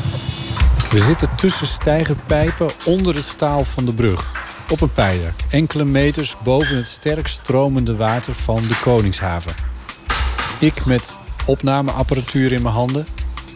We 0.91 0.99
zitten 0.99 1.29
tussen 1.37 1.67
stijgerpijpen 1.67 2.71
onder 2.85 3.15
het 3.15 3.25
staal 3.25 3.65
van 3.65 3.85
de 3.85 3.95
brug. 3.95 4.45
Op 4.71 4.81
een 4.81 4.93
pijler, 4.93 5.33
enkele 5.51 5.85
meters 5.85 6.37
boven 6.43 6.77
het 6.77 6.87
sterk 6.87 7.27
stromende 7.27 7.97
water 7.97 8.35
van 8.35 8.57
de 8.57 8.79
Koningshaven. 8.81 9.55
Ik 10.59 10.85
met 10.85 11.19
opnameapparatuur 11.45 12.53
in 12.53 12.63
mijn 12.63 12.75
handen. 12.75 13.07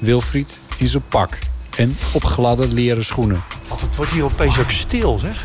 Wilfried 0.00 0.60
in 0.76 0.88
zijn 0.88 1.04
pak. 1.08 1.38
En 1.76 1.96
opgladde 2.12 2.68
leren 2.68 3.04
schoenen. 3.04 3.42
Want 3.68 3.80
het 3.80 3.96
wordt 3.96 4.12
hier 4.12 4.24
opeens 4.24 4.58
ook 4.58 4.70
stil, 4.70 5.18
zeg. 5.18 5.44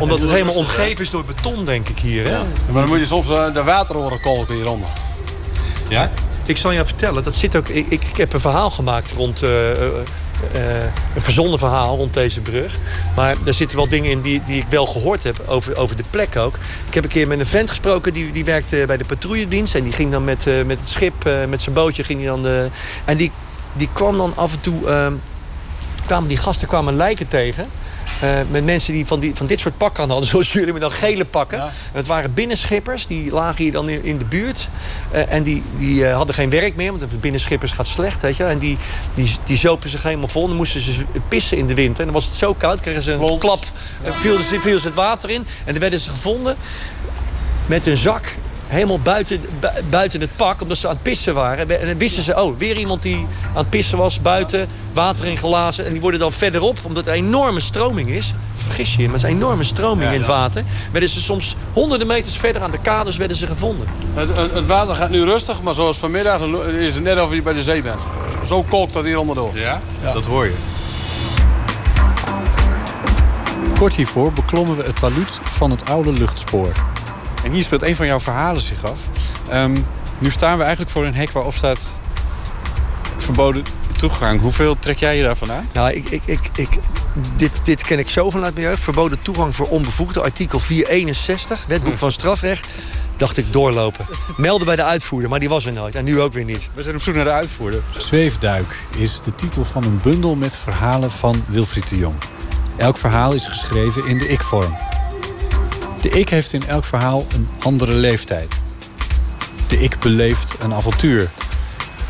Omdat 0.00 0.18
het 0.18 0.30
helemaal 0.36 0.54
omgeven 0.54 1.04
is 1.04 1.10
door 1.10 1.24
beton, 1.24 1.64
denk 1.64 1.88
ik 1.88 1.98
hier. 1.98 2.26
Hè? 2.28 2.38
Maar 2.38 2.82
dan 2.82 2.88
moet 2.88 2.98
je 2.98 3.06
soms 3.06 3.28
eh, 3.28 3.54
de 3.54 3.64
wateroren 3.64 4.20
kolken 4.20 4.54
hieronder. 4.54 4.88
Ja? 5.88 6.10
Ik 6.46 6.56
zal 6.56 6.70
je 6.70 6.84
vertellen, 6.84 7.24
dat 7.24 7.36
zit 7.36 7.56
ook, 7.56 7.68
ik, 7.68 7.86
ik, 7.88 8.02
heb 8.16 8.32
een 8.32 8.40
verhaal 8.40 8.70
gemaakt 8.70 9.12
rond. 9.12 9.42
eh, 9.42 9.70
eh, 9.70 9.86
eh, 10.52 10.84
een 11.14 11.22
verzonnen 11.22 11.58
verhaal 11.58 11.96
rond 11.96 12.14
deze 12.14 12.40
brug. 12.40 12.74
Maar 13.16 13.36
er 13.46 13.54
zitten 13.54 13.76
wel 13.76 13.88
dingen 13.88 14.10
in 14.10 14.20
die, 14.20 14.42
die 14.46 14.60
ik 14.60 14.66
wel 14.68 14.86
gehoord 14.86 15.22
heb 15.22 15.42
over, 15.46 15.76
over 15.76 15.96
de 15.96 16.04
plek 16.10 16.36
ook. 16.36 16.58
Ik 16.88 16.94
heb 16.94 17.04
een 17.04 17.10
keer 17.10 17.26
met 17.28 17.38
een 17.38 17.46
vent 17.46 17.68
gesproken 17.70 18.12
die, 18.12 18.32
die 18.32 18.44
werkte 18.44 18.84
bij 18.86 18.96
de 18.96 19.04
patrouilledienst. 19.04 19.74
En 19.74 19.82
die 19.82 19.92
ging 19.92 20.10
dan 20.10 20.24
met, 20.24 20.44
met 20.66 20.80
het 20.80 20.88
schip, 20.88 21.28
met 21.48 21.62
zijn 21.62 21.74
bootje, 21.74 22.04
ging 22.04 22.18
hij 22.18 22.28
dan. 22.28 22.70
En 23.04 23.16
die, 23.16 23.32
die 23.72 23.88
kwam 23.92 24.16
dan 24.16 24.32
af 24.36 24.52
en 24.52 24.60
toe. 24.60 24.86
eh, 24.88 25.06
kwamen 26.06 26.28
die 26.28 26.36
gasten 26.36 26.68
kwamen 26.68 26.96
lijken 26.96 27.28
tegen. 27.28 27.68
Eh, 28.20 28.28
met 28.50 28.64
mensen 28.64 28.92
die 28.92 29.06
van, 29.06 29.20
die 29.20 29.34
van 29.34 29.46
dit 29.46 29.60
soort 29.60 29.76
pakken 29.76 30.02
aan 30.02 30.10
hadden, 30.10 30.28
zoals 30.32 30.52
jullie 30.52 30.72
met 30.72 30.82
dan 30.82 30.90
gele 30.92 31.24
pakken. 31.24 31.58
En 31.60 31.70
het 31.92 32.06
waren 32.06 32.34
binnenschippers, 32.34 33.06
die 33.06 33.30
lagen 33.30 33.62
hier 33.62 33.72
dan 33.72 33.88
in, 33.88 34.04
in 34.04 34.18
de 34.18 34.24
buurt. 34.24 34.68
Eh, 35.10 35.32
en 35.32 35.42
die, 35.42 35.62
die 35.76 36.06
eh, 36.06 36.16
hadden 36.16 36.34
geen 36.34 36.50
werk 36.50 36.76
meer, 36.76 36.96
want 36.98 37.10
de 37.10 37.16
binnenschippers 37.16 37.72
gaat 37.72 37.86
slecht, 37.86 38.22
weet 38.22 38.36
je. 38.36 38.44
En 38.44 38.58
die, 38.58 38.78
die, 39.14 39.30
die 39.44 39.56
zopen 39.56 39.88
zich 39.90 40.02
helemaal 40.02 40.28
vol. 40.28 40.42
En 40.42 40.48
dan 40.48 40.56
moesten 40.56 40.80
ze 40.80 41.04
pissen 41.28 41.56
in 41.58 41.66
de 41.66 41.74
winter. 41.74 41.98
En 41.98 42.04
dan 42.04 42.14
was 42.14 42.24
het 42.26 42.34
zo 42.34 42.54
koud, 42.54 42.80
kregen 42.80 43.02
ze 43.02 43.12
een 43.12 43.38
klap. 43.38 43.64
En 44.02 44.14
viel, 44.14 44.40
ze- 44.40 44.60
viel 44.60 44.78
ze 44.78 44.86
het 44.86 44.96
water 44.96 45.30
in. 45.30 45.46
En 45.64 45.72
dan 45.72 45.80
werden 45.80 46.00
ze 46.00 46.10
gevonden 46.10 46.56
met 47.66 47.86
een 47.86 47.96
zak 47.96 48.36
helemaal 48.66 48.98
buiten, 49.00 49.40
bu- 49.60 49.68
buiten 49.90 50.20
het 50.20 50.30
pak, 50.36 50.62
omdat 50.62 50.76
ze 50.78 50.88
aan 50.88 50.94
het 50.94 51.02
pissen 51.02 51.34
waren. 51.34 51.80
En 51.80 51.86
dan 51.86 51.98
wisten 51.98 52.22
ze, 52.22 52.42
oh, 52.42 52.58
weer 52.58 52.76
iemand 52.76 53.02
die 53.02 53.16
aan 53.48 53.56
het 53.56 53.70
pissen 53.70 53.98
was, 53.98 54.20
buiten, 54.20 54.68
water 54.92 55.26
ingelazen. 55.26 55.84
En 55.86 55.92
die 55.92 56.00
worden 56.00 56.20
dan 56.20 56.32
verderop, 56.32 56.78
omdat 56.82 57.06
er 57.06 57.12
een 57.12 57.24
enorme 57.24 57.60
stroming 57.60 58.08
is. 58.10 58.34
Vergis 58.56 58.96
je, 58.96 59.02
maar 59.04 59.14
het 59.14 59.24
is 59.24 59.30
een 59.30 59.36
enorme 59.36 59.64
stroming 59.64 60.10
in 60.12 60.18
het 60.18 60.26
water. 60.26 60.64
Werden 60.92 61.10
ze 61.10 61.20
soms 61.20 61.56
honderden 61.72 62.06
meters 62.06 62.36
verder 62.36 62.62
aan 62.62 62.70
de 62.70 62.78
kaders 62.80 63.16
werden 63.16 63.36
ze 63.36 63.46
gevonden. 63.46 63.86
Het, 64.14 64.66
water 64.66 64.94
gaat 64.94 65.10
nu 65.10 65.24
rustig, 65.24 65.62
maar 65.62 65.74
zoals 65.74 65.96
vanmiddag 65.98 66.40
is 66.78 66.94
het 66.94 67.04
net 67.04 67.20
of 67.22 67.34
je 67.34 67.42
bij 67.42 67.52
de 67.52 67.62
zee 67.62 67.82
bent. 67.82 68.00
Zo 68.46 68.62
kolkt 68.62 68.92
dat 68.92 69.04
hier 69.04 69.18
onderdoor. 69.18 69.50
Ja? 69.54 69.80
Dat 70.12 70.24
hoor 70.26 70.44
je. 70.44 70.54
Kort 73.78 73.94
hiervoor 73.94 74.32
beklommen 74.32 74.76
we 74.76 74.82
het 74.82 74.96
talud 74.96 75.40
van 75.42 75.70
het 75.70 75.88
oude 75.90 76.12
luchtspoor. 76.12 76.72
En 77.46 77.52
hier 77.52 77.62
speelt 77.62 77.82
een 77.82 77.96
van 77.96 78.06
jouw 78.06 78.20
verhalen 78.20 78.62
zich 78.62 78.84
af. 78.84 79.00
Ehm, 79.48 79.76
nu 80.18 80.30
staan 80.30 80.56
we 80.56 80.62
eigenlijk 80.62 80.92
voor 80.92 81.04
een 81.04 81.14
hek 81.14 81.30
waarop 81.30 81.54
staat 81.54 82.00
verboden 83.16 83.62
toegang. 83.98 84.40
Hoeveel 84.40 84.78
trek 84.78 84.98
jij 84.98 85.16
je 85.16 85.22
daarvan 85.22 85.52
aan? 85.52 85.68
Nou, 85.72 85.90
ik, 85.90 86.08
ik, 86.08 86.22
ik, 86.24 86.50
ik, 86.56 86.68
dit, 87.36 87.50
dit 87.64 87.82
ken 87.82 87.98
ik 87.98 88.08
zo 88.08 88.30
vanuit 88.30 88.54
mijn 88.54 88.66
jeugd. 88.66 88.82
Verboden 88.82 89.22
toegang 89.22 89.54
voor 89.54 89.68
onbevoegden, 89.68 90.22
artikel 90.22 90.58
461, 90.58 91.64
wetboek 91.66 91.96
van 91.96 92.12
strafrecht. 92.12 92.66
Dacht 93.16 93.36
ik 93.36 93.52
doorlopen. 93.52 94.06
Melden 94.36 94.66
bij 94.66 94.76
de 94.76 94.84
uitvoerder, 94.84 95.30
maar 95.30 95.40
die 95.40 95.48
was 95.48 95.66
er 95.66 95.72
nooit. 95.72 95.94
En 95.94 96.04
nu 96.04 96.20
ook 96.20 96.32
weer 96.32 96.44
niet. 96.44 96.70
We 96.74 96.82
zijn 96.82 96.94
op 96.94 97.02
zoek 97.02 97.14
naar 97.14 97.24
de 97.24 97.30
uitvoerder. 97.30 97.82
Zweefduik 97.98 98.82
is 98.96 99.20
de 99.20 99.34
titel 99.34 99.64
van 99.64 99.84
een 99.84 100.00
bundel 100.02 100.34
met 100.34 100.56
verhalen 100.56 101.10
van 101.10 101.44
Wilfried 101.46 101.88
de 101.88 101.98
Jong. 101.98 102.16
Elk 102.76 102.96
verhaal 102.96 103.34
is 103.34 103.46
geschreven 103.46 104.06
in 104.06 104.18
de 104.18 104.28
ik-vorm. 104.28 104.76
De 106.00 106.08
ik 106.08 106.28
heeft 106.28 106.52
in 106.52 106.66
elk 106.66 106.84
verhaal 106.84 107.26
een 107.34 107.48
andere 107.62 107.94
leeftijd. 107.94 108.60
De 109.68 109.78
ik 109.82 109.98
beleeft 109.98 110.54
een 110.62 110.74
avontuur. 110.74 111.30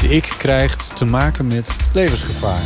De 0.00 0.08
ik 0.08 0.34
krijgt 0.38 0.96
te 0.96 1.04
maken 1.04 1.46
met 1.46 1.70
levensgevaar. 1.92 2.62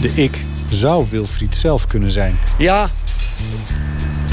De 0.00 0.08
ik 0.08 0.40
zou 0.70 1.06
Wilfried 1.10 1.54
zelf 1.54 1.86
kunnen 1.86 2.10
zijn. 2.10 2.38
Ja, 2.58 2.90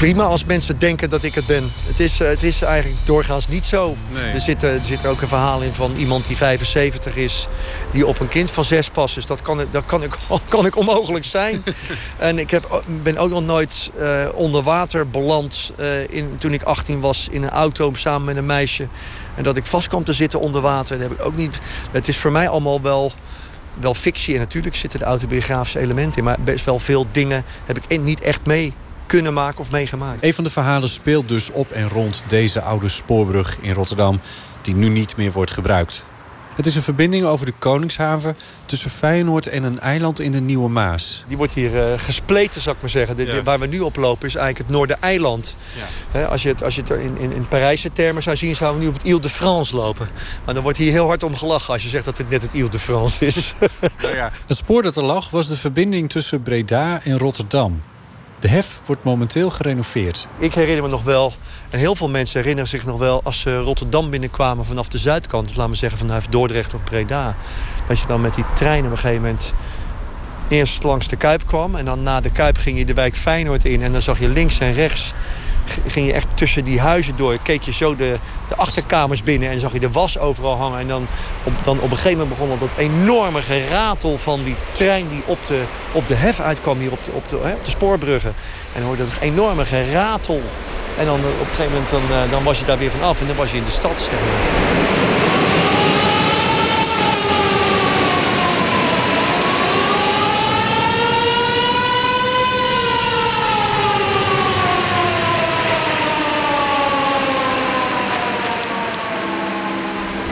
prima 0.04 0.24
als 0.24 0.44
mensen 0.44 0.78
denken 0.78 1.10
dat 1.10 1.22
ik 1.22 1.34
het 1.34 1.46
ben. 1.46 1.70
Het 1.86 2.00
is, 2.00 2.20
eh, 2.20 2.28
het 2.28 2.42
is 2.42 2.62
eigenlijk 2.62 3.06
doorgaans 3.06 3.48
niet 3.48 3.66
zo. 3.66 3.96
Nee. 4.12 4.32
Er, 4.32 4.40
zit, 4.40 4.62
eh, 4.62 4.72
er 4.72 4.84
zit 4.84 5.02
er 5.02 5.10
ook 5.10 5.20
een 5.20 5.28
verhaal 5.28 5.60
in 5.60 5.72
van 5.72 5.94
iemand 5.94 6.26
die 6.26 6.36
75 6.36 7.16
is... 7.16 7.48
die 7.90 8.06
op 8.06 8.20
een 8.20 8.28
kind 8.28 8.50
van 8.50 8.64
zes 8.64 8.90
past. 8.90 9.14
Dus 9.14 9.26
dat 9.26 9.42
kan, 9.42 9.60
dat 9.70 9.84
kan, 9.84 10.02
ik, 10.02 10.16
kan 10.48 10.66
ik 10.66 10.76
onmogelijk 10.76 11.24
zijn. 11.24 11.64
en 12.18 12.38
ik 12.38 12.50
heb, 12.50 12.82
ben 13.02 13.18
ook 13.18 13.30
nog 13.30 13.44
nooit 13.44 13.90
eh, 13.98 14.28
onder 14.34 14.62
water 14.62 15.08
beland... 15.08 15.72
eh, 15.76 16.08
in, 16.08 16.36
toen 16.38 16.52
ik 16.52 16.62
18 16.62 17.00
was 17.00 17.28
in 17.30 17.42
een 17.42 17.50
auto 17.50 17.92
samen 17.94 18.24
met 18.24 18.36
een 18.36 18.46
meisje. 18.46 18.88
En 19.34 19.42
dat 19.42 19.56
ik 19.56 19.66
vast 19.66 19.88
kwam 19.88 20.04
te 20.04 20.12
zitten 20.12 20.40
onder 20.40 20.60
water. 20.60 20.98
Dat 20.98 21.08
heb 21.08 21.18
ik 21.18 21.24
ook 21.24 21.36
niet... 21.36 21.58
Het 21.90 22.08
is 22.08 22.16
voor 22.16 22.32
mij 22.32 22.48
allemaal 22.48 22.80
wel 22.80 23.12
wel 23.80 23.94
fictie. 23.94 24.34
En 24.34 24.40
natuurlijk 24.40 24.76
zitten 24.76 24.98
de 24.98 25.04
autobiografische 25.04 25.78
elementen 25.78 26.18
in. 26.18 26.24
Maar 26.24 26.38
best 26.40 26.64
wel 26.64 26.78
veel 26.78 27.06
dingen 27.12 27.44
heb 27.64 27.78
ik 27.88 28.00
niet 28.00 28.20
echt 28.20 28.46
mee 28.46 28.74
kunnen 29.14 29.34
maken 29.34 29.58
of 29.60 29.70
meegemaakt. 29.70 30.18
Een 30.24 30.34
van 30.34 30.44
de 30.44 30.50
verhalen 30.50 30.88
speelt 30.88 31.28
dus 31.28 31.50
op 31.50 31.70
en 31.70 31.88
rond 31.88 32.24
deze 32.28 32.60
oude 32.60 32.88
spoorbrug 32.88 33.56
in 33.60 33.72
Rotterdam, 33.72 34.20
die 34.62 34.74
nu 34.76 34.88
niet 34.88 35.16
meer 35.16 35.32
wordt 35.32 35.50
gebruikt. 35.50 36.02
Het 36.54 36.66
is 36.66 36.76
een 36.76 36.82
verbinding 36.82 37.24
over 37.24 37.46
de 37.46 37.52
Koningshaven 37.58 38.36
tussen 38.66 38.90
Feyenoord 38.90 39.46
en 39.46 39.62
een 39.62 39.80
eiland 39.80 40.20
in 40.20 40.32
de 40.32 40.40
Nieuwe 40.40 40.68
Maas. 40.68 41.24
Die 41.28 41.36
wordt 41.36 41.52
hier 41.52 41.82
eh, 41.92 41.98
gespleten, 41.98 42.60
zou 42.60 42.74
ik 42.74 42.80
maar 42.80 42.90
zeggen. 42.90 43.16
De, 43.16 43.24
de- 43.24 43.32
Ja. 43.32 43.42
waar 43.42 43.58
we 43.60 43.66
nu 43.66 43.80
op 43.80 43.96
lopen 43.96 44.28
is 44.28 44.34
eigenlijk 44.34 44.66
het 44.68 44.76
Noordereiland. 44.76 45.56
Hè, 46.10 46.28
als 46.28 46.42
je 46.42 46.48
het, 46.48 46.62
als 46.62 46.74
je 46.74 46.80
het 46.80 46.90
in, 46.90 47.18
in, 47.18 47.32
in 47.32 47.48
Parijse 47.48 47.90
termen 47.90 48.22
zou 48.22 48.36
zien... 48.36 48.56
zouden 48.56 48.80
we 48.80 48.86
nu 48.86 48.92
op 48.92 48.98
het 48.98 49.06
Ile 49.08 49.20
de 49.20 49.28
France 49.28 49.76
lopen. 49.76 50.08
Maar 50.44 50.54
dan 50.54 50.62
wordt 50.62 50.78
hier 50.78 50.92
heel 50.92 51.06
hard 51.06 51.22
om 51.22 51.34
gelachen... 51.36 51.72
als 51.72 51.82
je 51.82 51.88
zegt 51.88 52.04
dat 52.04 52.18
het 52.18 52.28
net 52.30 52.42
het 52.42 52.52
Ile 52.52 52.68
de 52.68 52.78
France 52.78 53.26
is. 53.26 53.54
Het 54.46 54.56
spoor 54.56 54.82
dat 54.82 54.96
er 54.96 55.04
lag 55.04 55.30
was 55.30 55.48
de 55.48 55.56
verbinding 55.56 56.10
tussen 56.10 56.42
Breda 56.42 57.00
en 57.04 57.18
Rotterdam. 57.18 57.82
De 58.44 58.50
hef 58.50 58.80
wordt 58.86 59.04
momenteel 59.04 59.50
gerenoveerd. 59.50 60.28
Ik 60.38 60.54
herinner 60.54 60.82
me 60.82 60.88
nog 60.88 61.02
wel, 61.02 61.32
en 61.70 61.78
heel 61.78 61.96
veel 61.96 62.08
mensen 62.08 62.40
herinneren 62.40 62.68
zich 62.68 62.86
nog 62.86 62.98
wel... 62.98 63.20
als 63.22 63.40
ze 63.40 63.58
Rotterdam 63.58 64.10
binnenkwamen 64.10 64.64
vanaf 64.64 64.88
de 64.88 64.98
zuidkant... 64.98 65.46
dus 65.46 65.56
laten 65.56 65.72
we 65.72 65.78
zeggen 65.78 65.98
vanuit 65.98 66.26
Dordrecht 66.30 66.74
of 66.74 66.84
Breda... 66.84 67.36
dat 67.88 68.00
je 68.00 68.06
dan 68.06 68.20
met 68.20 68.34
die 68.34 68.44
trein 68.54 68.84
op 68.84 68.90
een 68.90 68.98
gegeven 68.98 69.22
moment... 69.22 69.52
eerst 70.48 70.82
langs 70.82 71.08
de 71.08 71.16
Kuip 71.16 71.46
kwam... 71.46 71.74
en 71.74 71.84
dan 71.84 72.02
na 72.02 72.20
de 72.20 72.30
Kuip 72.30 72.56
ging 72.56 72.78
je 72.78 72.84
de 72.84 72.94
wijk 72.94 73.16
Feyenoord 73.16 73.64
in... 73.64 73.82
en 73.82 73.92
dan 73.92 74.00
zag 74.00 74.18
je 74.18 74.28
links 74.28 74.58
en 74.58 74.72
rechts 74.72 75.12
ging 75.86 76.06
je 76.06 76.12
echt 76.12 76.26
tussen 76.34 76.64
die 76.64 76.80
huizen 76.80 77.16
door. 77.16 77.38
Keek 77.42 77.62
je 77.62 77.72
zo 77.72 77.96
de, 77.96 78.18
de 78.48 78.56
achterkamers 78.56 79.22
binnen 79.22 79.50
en 79.50 79.60
zag 79.60 79.72
je 79.72 79.80
de 79.80 79.90
was 79.90 80.18
overal 80.18 80.56
hangen. 80.56 80.78
En 80.78 80.88
dan 80.88 81.06
op, 81.42 81.52
dan 81.62 81.76
op 81.76 81.90
een 81.90 81.96
gegeven 81.96 82.18
moment 82.18 82.28
begon 82.38 82.58
dat 82.58 82.70
enorme 82.76 83.42
geratel 83.42 84.18
van 84.18 84.42
die 84.42 84.56
trein 84.72 85.08
die 85.08 85.22
op 85.26 85.46
de, 85.46 85.62
op 85.92 86.06
de 86.06 86.14
hef 86.14 86.40
uitkwam 86.40 86.78
hier 86.78 86.92
op 86.92 87.04
de, 87.04 87.12
op 87.12 87.28
de, 87.28 87.38
hè, 87.42 87.52
op 87.52 87.64
de 87.64 87.70
spoorbruggen. 87.70 88.34
En 88.72 88.80
dan 88.80 88.82
hoorde 88.82 89.04
dat 89.04 89.18
enorme 89.20 89.64
geratel. 89.64 90.42
En 90.98 91.04
dan 91.04 91.18
op 91.18 91.40
een 91.40 91.46
gegeven 91.46 91.72
moment 91.72 91.90
dan, 91.90 92.02
eh, 92.10 92.30
dan 92.30 92.44
was 92.44 92.58
je 92.58 92.64
daar 92.64 92.78
weer 92.78 92.90
vanaf 92.90 93.20
en 93.20 93.26
dan 93.26 93.36
was 93.36 93.50
je 93.50 93.56
in 93.56 93.64
de 93.64 93.70
stad. 93.70 94.08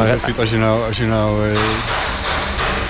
Maar 0.07 0.39
als 0.39 0.51
je 0.51 0.57
nou, 0.57 0.87
als 0.87 0.97
je 0.97 1.05
nou 1.07 1.51
eh, 1.51 1.59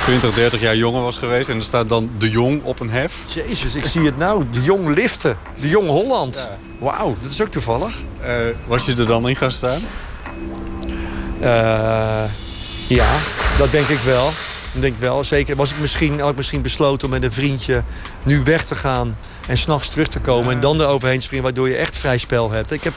20, 0.05 0.35
30 0.35 0.61
jaar 0.61 0.77
jonger 0.77 1.03
was 1.03 1.19
geweest... 1.19 1.49
en 1.49 1.57
er 1.57 1.63
staat 1.63 1.89
dan 1.89 2.11
de 2.19 2.31
Jong 2.31 2.63
op 2.63 2.81
een 2.81 2.91
hef... 2.91 3.15
Jezus, 3.27 3.75
ik 3.75 3.85
zie 3.85 4.03
het 4.03 4.17
nou. 4.17 4.45
De 4.51 4.63
Jong 4.63 4.95
liften. 4.95 5.37
De 5.61 5.69
Jong 5.69 5.87
Holland. 5.87 6.49
Wauw, 6.79 7.17
dat 7.21 7.31
is 7.31 7.41
ook 7.43 7.49
toevallig. 7.49 7.95
eh, 8.23 8.35
was 8.67 8.87
je 8.87 8.95
er 8.95 9.07
dan 9.07 9.29
in 9.29 9.37
gaan 9.37 9.53
staan? 9.53 9.81
Eh, 11.41 12.25
ja, 12.87 13.15
dat 13.59 13.71
denk 13.71 13.87
ik 13.87 13.99
wel. 13.99 14.25
Dat 14.73 14.83
denk 14.83 14.95
ik 14.95 15.01
wel. 15.01 15.25
Zeker 15.25 15.57
was 15.57 15.71
ik 15.71 15.79
misschien, 15.81 16.21
had 16.21 16.31
ik 16.31 16.37
misschien 16.37 16.63
besloten 16.63 17.05
om 17.07 17.13
met 17.15 17.23
een 17.23 17.33
vriendje 17.33 17.85
nu 18.25 18.43
weg 18.45 18.65
te 18.65 18.75
gaan 18.75 19.17
en 19.49 19.59
s'nachts 19.59 19.89
terug 19.89 20.09
te 20.09 20.21
komen 20.21 20.53
en 20.53 20.61
dan 20.61 20.81
eroverheen 20.81 21.23
springen, 21.23 21.45
waardoor 21.45 21.69
je 21.69 21.77
echt 21.77 21.97
vrij 21.97 22.19
spel 22.19 22.51
hebt. 22.51 22.71
Ik 22.71 22.85
heb 22.85 22.95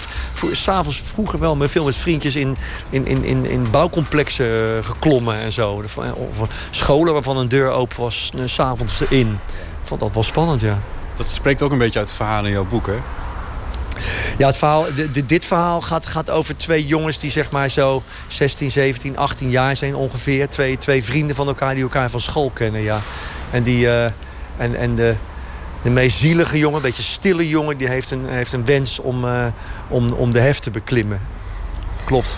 s'avonds 0.52 1.02
vroeger 1.06 1.40
wel 1.40 1.56
met 1.56 1.72
veel 1.72 1.86
met 1.86 1.96
vriendjes 1.96 2.36
in, 2.36 2.58
in, 2.90 3.06
in, 3.06 3.24
in, 3.24 3.46
in 3.46 3.72
bouwcomplexen 3.72 4.78
eh, 4.78 4.84
geklommen 4.84 5.40
en 5.40 5.54
zo. 5.54 5.72
Of 5.72 5.98
of 6.40 6.68
scholen 6.70 7.14
waarvan 7.14 7.38
een 7.38 7.50
deur 7.50 7.70
open 7.70 8.00
was, 8.00 8.32
eh, 8.38 8.42
s'avonds 8.46 9.00
erin. 9.00 9.40
Ik 9.82 9.88
vond 9.88 10.00
dat 10.00 10.14
wel 10.14 10.24
spannend, 10.24 10.62
ja. 10.62 10.82
Dat 11.16 11.28
spreekt 11.28 11.62
ook 11.62 11.72
een 11.72 11.78
beetje 11.78 12.00
uit 12.00 12.08
het 12.08 12.18
verhaal 12.18 12.46
in 12.46 12.52
jouw 12.52 12.66
boek, 12.66 12.88
hè? 12.88 12.98
Ja, 14.38 14.48
het 14.48 14.58
verhaal, 14.58 14.86
dit 15.26 15.46
verhaal 15.46 15.82
gaat, 15.82 16.06
gaat 16.06 16.30
over 16.30 16.58
twee 16.58 16.86
jongens 16.86 17.20
die 17.20 17.32
zeg 17.32 17.52
maar 17.52 17.70
zo 17.70 18.04
16, 18.28 18.72
17, 18.72 19.18
18 19.18 19.50
jaar 19.50 19.76
zijn 19.76 19.96
ongeveer. 19.96 20.50
Twee, 20.50 20.78
twee 20.78 21.04
vrienden 21.04 21.36
van 21.36 21.48
elkaar 21.48 21.74
die 21.74 21.84
elkaar 21.84 22.10
van 22.10 22.22
school 22.22 22.50
kennen, 22.50 22.82
ja. 22.82 23.02
En, 23.52 23.64
die, 23.64 23.90
eh, 23.90 24.06
en, 24.58 24.76
en 24.76 24.96
de, 24.96 25.16
de 25.86 25.92
meest 25.92 26.18
zielige 26.18 26.58
jongen, 26.58 26.76
een 26.78 26.82
beetje 26.82 27.02
stille 27.04 27.48
jongen... 27.48 27.78
die 27.78 27.88
heeft 27.88 28.12
een, 28.12 28.26
heeft 28.28 28.54
een 28.54 28.66
wens 28.66 29.00
om, 29.00 29.26
eh, 29.26 29.46
om, 29.88 30.12
om 30.12 30.32
de 30.32 30.40
hef 30.40 30.60
te 30.60 30.72
beklimmen. 30.72 31.22
Klopt. 32.06 32.38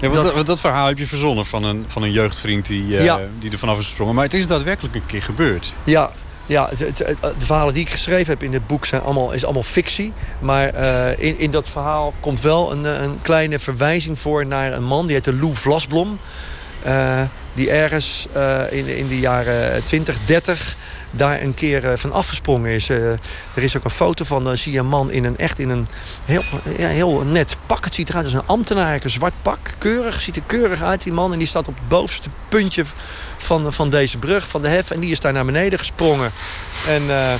Ja, 0.00 0.08
want 0.08 0.22
Dat- 0.22 0.34
dat, 0.34 0.46
dat 0.46 0.60
verhaal 0.60 0.86
heb 0.86 0.98
je 0.98 1.06
verzonnen 1.06 1.46
van 1.46 1.64
een, 1.64 1.84
van 1.86 2.02
een 2.02 2.10
jeugdvriend 2.12 2.66
die, 2.66 2.96
eh, 2.96 3.04
Ja. 3.04 3.20
die 3.38 3.50
er 3.50 3.58
vanaf 3.58 3.78
is 3.78 3.84
gesprongen. 3.84 4.14
Maar 4.14 4.24
het 4.24 4.34
is 4.34 4.46
daadwerkelijk 4.46 4.94
een 4.94 5.06
keer 5.06 5.22
gebeurd. 5.22 5.72
Ja, 5.84 6.10
ja 6.46 6.66
het- 6.70 6.78
het- 6.78 6.98
het- 6.98 7.40
de 7.40 7.46
verhalen 7.46 7.74
die 7.74 7.82
ik 7.82 7.90
geschreven 7.90 8.32
heb 8.32 8.42
in 8.42 8.50
dit 8.50 8.66
boek 8.66 8.86
zijn 8.86 9.02
allemaal, 9.02 9.32
is 9.32 9.44
allemaal 9.44 9.62
fictie. 9.62 10.12
Maar 10.38 10.68
eh, 10.68 11.24
in, 11.26 11.38
in 11.38 11.50
dat 11.50 11.68
verhaal 11.68 12.14
komt 12.20 12.40
wel 12.40 12.72
een, 12.72 12.84
een 13.02 13.18
kleine 13.22 13.58
verwijzing 13.58 14.18
voor 14.18 14.46
naar 14.46 14.72
een 14.72 14.84
man. 14.84 15.06
Die 15.06 15.14
heette 15.14 15.34
Lou 15.34 15.56
Vlasblom. 15.56 16.18
Die 17.54 17.70
ergens 17.70 18.26
in, 18.70 18.96
in 18.96 19.08
de 19.08 19.18
jaren 19.18 19.84
20, 19.84 20.18
30 20.26 20.76
daar 21.10 21.42
een 21.42 21.54
keer 21.54 21.90
eh, 21.90 21.96
van 21.96 22.12
afgesprongen 22.12 22.70
is. 22.70 22.88
Eh, 22.88 23.10
er 23.54 23.62
is 23.62 23.76
ook 23.76 23.84
een 23.84 23.90
foto 23.90 24.24
van, 24.24 24.44
dan 24.44 24.56
zie 24.56 24.72
je 24.72 24.78
een 24.78 24.86
man 24.86 25.10
in 25.10 25.24
een, 25.24 25.38
echt 25.38 25.58
in 25.58 25.68
een 25.68 25.88
heel, 26.24 26.42
ja, 26.76 26.88
heel 26.88 27.24
net 27.26 27.56
pak. 27.66 27.84
Het 27.84 27.94
ziet 27.94 28.08
eruit 28.08 28.24
als 28.24 28.34
een 28.34 28.46
ambtenaar, 28.46 29.00
een 29.02 29.10
zwart 29.10 29.34
pak. 29.42 29.74
Keurig, 29.78 30.20
ziet 30.20 30.36
er 30.36 30.42
keurig 30.46 30.82
uit 30.82 31.02
die 31.02 31.12
man. 31.12 31.32
En 31.32 31.38
die 31.38 31.48
staat 31.48 31.68
op 31.68 31.74
het 31.74 31.88
bovenste 31.88 32.28
puntje 32.48 32.84
van, 33.36 33.72
van 33.72 33.90
deze 33.90 34.18
brug, 34.18 34.48
van 34.48 34.62
de 34.62 34.68
hef. 34.68 34.90
En 34.90 35.00
die 35.00 35.10
is 35.10 35.20
daar 35.20 35.32
naar 35.32 35.44
beneden 35.44 35.78
gesprongen. 35.78 36.32
En 36.88 37.16
eh, 37.16 37.34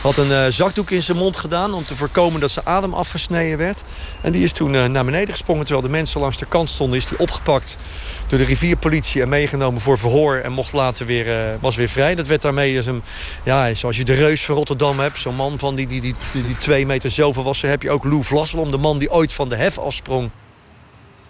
had 0.00 0.16
een 0.16 0.32
eh, 0.32 0.46
zakdoek 0.48 0.90
in 0.90 1.02
zijn 1.02 1.16
mond 1.16 1.36
gedaan 1.36 1.72
om 1.72 1.84
te 1.84 1.96
voorkomen 1.96 2.40
dat 2.40 2.50
zijn 2.50 2.66
adem 2.66 2.94
afgesneden 2.94 3.58
werd. 3.58 3.82
En 4.20 4.32
die 4.32 4.44
is 4.44 4.52
toen 4.52 4.74
eh, 4.74 4.84
naar 4.84 5.04
beneden 5.04 5.28
gesprongen 5.34 5.64
terwijl 5.64 5.86
de 5.86 5.92
mensen 5.92 6.20
langs 6.20 6.36
de 6.36 6.46
kant 6.46 6.68
stonden. 6.68 6.98
Is 6.98 7.06
die 7.06 7.18
opgepakt 7.18 7.76
door 8.26 8.38
de 8.38 8.44
rivierpolitie 8.44 9.22
en 9.22 9.28
meegenomen 9.28 9.80
voor 9.80 9.98
verhoor. 9.98 10.36
En 10.36 10.52
mocht 10.52 10.72
later 10.72 11.06
weer, 11.06 11.30
eh, 11.30 11.54
was 11.60 11.76
weer 11.76 11.88
vrij. 11.88 12.14
Dat 12.14 12.26
werd 12.26 12.42
daarmee 12.42 12.76
als 12.76 12.86
een, 12.86 13.02
ja, 13.44 13.74
zoals 13.74 13.96
je 13.96 14.04
de 14.04 14.14
reus 14.14 14.44
van 14.44 14.54
Rotterdam 14.54 14.98
hebt. 14.98 15.18
Zo'n 15.18 15.34
man 15.34 15.58
van 15.58 15.74
die, 15.74 15.86
die, 15.86 16.00
die, 16.00 16.14
die, 16.32 16.58
twee 16.58 16.86
meter 16.86 17.10
zoveel 17.10 17.42
was. 17.42 17.62
Heb 17.62 17.82
je 17.82 17.90
ook 17.90 18.04
Lou 18.04 18.24
Vlasselom, 18.24 18.70
de 18.70 18.78
man 18.78 18.98
die 18.98 19.10
ooit 19.10 19.32
van 19.32 19.48
de 19.48 19.56
hef 19.56 19.78
afsprong. 19.78 20.30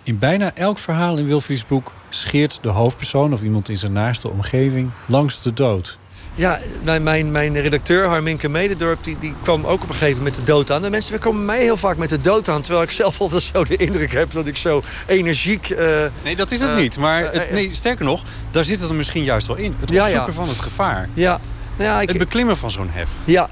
In 0.03 0.19
bijna 0.19 0.55
elk 0.55 0.79
verhaal 0.79 1.17
in 1.17 1.27
Wilfrieds 1.27 1.67
boek 1.67 1.93
scheert 2.11 2.59
de 2.63 2.69
hoofdpersoon 2.69 3.33
of 3.33 3.43
iemand 3.43 3.69
in 3.69 3.77
zijn 3.77 3.93
naaste 3.93 4.29
omgeving 4.29 4.91
langs 5.07 5.43
de 5.43 5.53
dood. 5.53 5.99
Ja, 6.41 6.59
mijn, 6.83 7.03
mijn, 7.03 7.31
mijn 7.31 7.61
redacteur 7.61 8.05
Harminke 8.07 8.49
Mededorp 8.49 9.05
die, 9.05 9.17
die 9.19 9.35
kwam 9.43 9.65
ook 9.67 9.83
op 9.83 9.89
een 9.89 9.95
gegeven 9.95 10.17
moment 10.17 10.37
met 10.37 10.47
de 10.47 10.53
dood 10.53 10.71
aan. 10.71 10.83
De 10.83 10.91
mensen 10.91 11.19
komen 11.19 11.45
mij 11.45 11.63
heel 11.63 11.77
vaak 11.77 11.97
met 11.97 12.09
de 12.09 12.21
dood 12.21 12.49
aan. 12.49 12.63
Terwijl 12.63 12.83
ik 12.83 12.91
zelf 12.91 13.21
altijd 13.21 13.43
zo 13.43 13.65
de 13.65 13.77
indruk 13.77 14.13
heb 14.13 14.31
dat 14.31 14.47
ik 14.47 14.57
zo 14.57 14.83
energiek... 15.07 15.71
eh, 15.71 15.87
Nee, 16.23 16.37
dat 16.37 16.51
is 16.51 16.61
het 16.61 16.71
eh, 16.71 16.77
niet. 16.77 16.99
Maar 16.99 17.25
eh, 17.25 17.41
het, 17.41 17.53
nee, 17.53 17.75
sterker 17.75 18.05
nog, 18.05 18.23
daar 18.51 18.65
zit 18.65 18.81
het 18.81 18.89
er 18.89 18.95
misschien 18.95 19.25
juist 19.25 19.47
wel 19.47 19.57
in. 19.57 19.77
Het 19.81 19.91
Ja, 19.91 19.97
ja. 19.97 20.03
opzoeken 20.05 20.35
van 20.35 20.49
het 20.49 20.59
gevaar. 20.61 21.09
Ja, 21.15 21.41
nou 21.77 21.91
ja, 21.91 22.01
ik, 22.01 22.09
Het 22.09 22.19
beklimmen 22.19 22.57
van 22.57 22.71
zo'n 22.71 22.89
hef. 22.91 23.09
ja. 23.25 23.49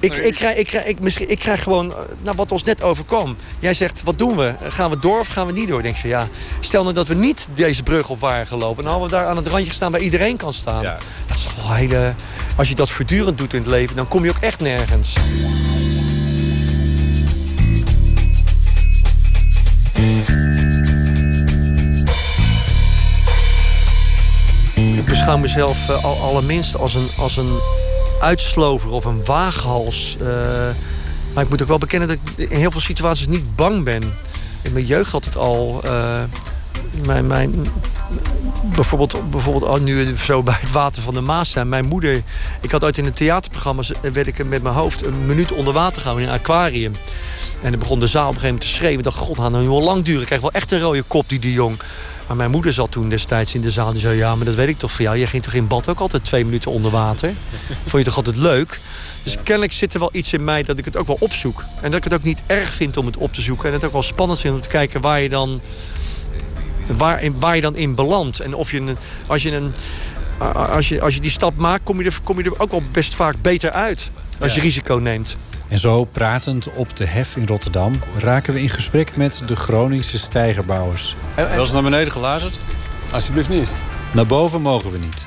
Ik, 0.00 0.14
ik, 0.14 0.34
krijg, 0.34 0.56
ik, 0.56 0.66
krijg, 0.66 0.86
ik, 0.86 1.00
misschien, 1.00 1.30
ik 1.30 1.38
krijg 1.38 1.62
gewoon, 1.62 1.92
eh, 1.92 1.98
nou, 2.22 2.36
wat 2.36 2.52
ons 2.52 2.64
net 2.64 2.82
overkwam. 2.82 3.36
Jij 3.58 3.74
zegt, 3.74 4.02
wat 4.02 4.18
doen 4.18 4.36
we? 4.36 4.54
Gaan 4.68 4.90
we 4.90 4.98
door 4.98 5.20
of 5.20 5.28
gaan 5.28 5.46
we 5.46 5.52
niet 5.52 5.68
door? 5.68 5.78
Ik 5.78 5.84
denk 5.84 5.96
van 5.96 6.08
ja, 6.08 6.28
stel 6.60 6.82
nou 6.82 6.94
dat 6.94 7.06
we 7.06 7.14
niet 7.14 7.48
deze 7.54 7.82
brug 7.82 8.08
op 8.08 8.20
waren 8.20 8.46
gelopen. 8.46 8.82
Dan 8.84 8.92
hadden 8.92 9.10
we 9.10 9.16
daar 9.16 9.26
aan 9.26 9.36
het 9.36 9.46
randje 9.46 9.68
gestaan 9.68 9.92
waar 9.92 10.00
iedereen 10.00 10.36
kan 10.36 10.54
staan. 10.54 10.82
Ja. 10.82 10.98
Dat 11.26 11.36
is 11.36 11.42
toch 11.42 11.56
wel 11.56 11.72
hele... 11.72 12.14
Als 12.56 12.68
je 12.68 12.74
dat 12.74 12.90
voortdurend 12.90 13.38
doet 13.38 13.52
in 13.54 13.60
het 13.60 13.68
leven, 13.68 13.96
dan 13.96 14.08
kom 14.08 14.24
je 14.24 14.30
ook 14.30 14.42
echt 14.42 14.60
nergens. 14.60 15.16
Ik 24.74 25.04
beschouw 25.04 25.36
mezelf 25.38 25.88
eh, 25.88 26.04
al, 26.04 26.20
allerminst 26.20 26.76
als 26.76 26.94
een, 26.94 27.08
als 27.18 27.36
een 27.36 27.58
uitslover 28.20 28.90
of 28.90 29.04
een 29.04 29.24
waaghals. 29.24 30.16
eh, 30.20 30.26
maar 31.34 31.44
ik 31.44 31.48
moet 31.48 31.62
ook 31.62 31.68
wel 31.68 31.78
bekennen 31.78 32.08
dat 32.08 32.16
ik 32.36 32.50
in 32.50 32.58
heel 32.58 32.70
veel 32.70 32.80
situaties 32.80 33.26
niet 33.26 33.56
bang 33.56 33.84
ben. 33.84 34.02
In 34.62 34.72
mijn 34.72 34.84
jeugd 34.84 35.10
had 35.10 35.24
het 35.24 35.36
al. 35.36 35.80
eh, 35.84 36.22
mijn, 37.06 37.26
mijn, 37.26 37.66
bijvoorbeeld, 38.74 39.30
bijvoorbeeld 39.30 39.64
oh, 39.72 39.80
nu 39.80 40.16
zo 40.16 40.42
bij 40.42 40.56
het 40.60 40.70
water 40.70 41.02
van 41.02 41.14
de 41.14 41.20
Maas 41.20 41.50
zijn. 41.50 41.68
Mijn 41.68 41.86
moeder, 41.86 42.22
ik 42.60 42.70
had 42.70 42.84
ooit 42.84 42.98
in 42.98 43.04
een 43.04 43.12
theaterprogramma, 43.12 43.82
werd 44.12 44.26
ik 44.26 44.46
met 44.46 44.62
mijn 44.62 44.74
hoofd 44.74 45.04
een 45.04 45.26
minuut 45.26 45.52
onder 45.52 45.72
water 45.72 46.00
gehouden 46.00 46.26
in 46.26 46.32
een 46.32 46.38
aquarium. 46.38 46.92
En 47.62 47.70
dan 47.70 47.80
begon 47.80 48.00
de 48.00 48.06
zaal 48.06 48.28
op 48.28 48.34
een 48.34 48.40
gegeven 48.40 48.54
moment 48.54 48.70
te 48.70 48.76
schreeuwen. 48.76 48.98
Ik 48.98 49.04
dacht, 49.04 49.16
god, 49.16 49.36
nou 49.36 49.60
heel 49.60 49.82
lang 49.82 50.04
duren. 50.04 50.20
Ik 50.20 50.26
krijg 50.26 50.40
wel 50.40 50.52
echt 50.52 50.72
een 50.72 50.80
rode 50.80 51.02
kop, 51.02 51.28
die 51.28 51.38
de 51.38 51.52
jong. 51.52 51.76
Maar 52.28 52.36
mijn 52.36 52.50
moeder 52.50 52.72
zat 52.72 52.90
toen 52.90 53.08
destijds 53.08 53.54
in 53.54 53.60
de 53.60 53.70
zaal. 53.70 53.90
Die 53.90 54.00
zei, 54.00 54.16
ja, 54.16 54.34
maar 54.34 54.44
dat 54.44 54.54
weet 54.54 54.68
ik 54.68 54.78
toch 54.78 54.92
van 54.92 55.04
jou. 55.04 55.16
Je 55.16 55.26
ging 55.26 55.42
toch 55.42 55.52
in 55.52 55.66
bad 55.66 55.88
ook 55.88 56.00
altijd 56.00 56.24
twee 56.24 56.44
minuten 56.44 56.70
onder 56.70 56.90
water? 56.90 57.32
Vond 57.86 57.92
je 57.92 58.04
toch 58.04 58.16
altijd 58.16 58.36
leuk? 58.36 58.80
Dus 59.22 59.36
kennelijk 59.42 59.72
zit 59.72 59.94
er 59.94 60.00
wel 60.00 60.10
iets 60.12 60.32
in 60.32 60.44
mij 60.44 60.62
dat 60.62 60.78
ik 60.78 60.84
het 60.84 60.96
ook 60.96 61.06
wel 61.06 61.16
opzoek. 61.20 61.64
En 61.80 61.90
dat 61.90 61.94
ik 61.94 62.04
het 62.04 62.14
ook 62.14 62.22
niet 62.22 62.42
erg 62.46 62.74
vind 62.74 62.96
om 62.96 63.06
het 63.06 63.16
op 63.16 63.32
te 63.32 63.40
zoeken. 63.40 63.68
En 63.68 63.72
het 63.72 63.84
ook 63.84 63.92
wel 63.92 64.02
spannend 64.02 64.40
vind 64.40 64.54
om 64.54 64.60
te 64.60 64.68
kijken 64.68 65.00
waar 65.00 65.20
je 65.20 65.28
dan, 65.28 65.60
waar, 66.96 67.22
in, 67.22 67.38
waar 67.38 67.54
je 67.54 67.60
dan 67.60 67.76
in 67.76 67.94
belandt. 67.94 68.40
En 68.40 68.54
of 68.54 68.70
je, 68.70 68.80
een, 68.80 68.96
als, 69.26 69.42
je 69.42 69.54
een, 69.54 69.74
als, 70.54 70.88
je, 70.88 71.00
als 71.00 71.14
je 71.14 71.20
die 71.20 71.30
stap 71.30 71.56
maakt, 71.56 71.82
kom 71.82 71.98
je, 71.98 72.04
er, 72.04 72.18
kom 72.24 72.38
je 72.38 72.44
er 72.44 72.60
ook 72.60 72.70
wel 72.70 72.82
best 72.92 73.14
vaak 73.14 73.34
beter 73.42 73.70
uit. 73.70 74.10
Als 74.40 74.54
je 74.54 74.60
risico 74.60 74.94
neemt. 74.94 75.36
En 75.68 75.78
zo, 75.78 76.04
pratend 76.04 76.72
op 76.72 76.96
de 76.96 77.06
hef 77.06 77.36
in 77.36 77.46
Rotterdam, 77.46 78.02
raken 78.16 78.52
we 78.52 78.62
in 78.62 78.68
gesprek 78.68 79.16
met 79.16 79.40
de 79.46 79.56
Groningse 79.56 80.18
stijgerbouwers. 80.18 81.16
Wel 81.34 81.60
eens 81.60 81.72
naar 81.72 81.82
beneden 81.82 82.12
gelazerd? 82.12 82.60
Alsjeblieft 83.12 83.48
niet. 83.48 83.68
Naar 84.12 84.26
boven 84.26 84.60
mogen 84.60 84.90
we 84.90 84.98
niet. 84.98 85.26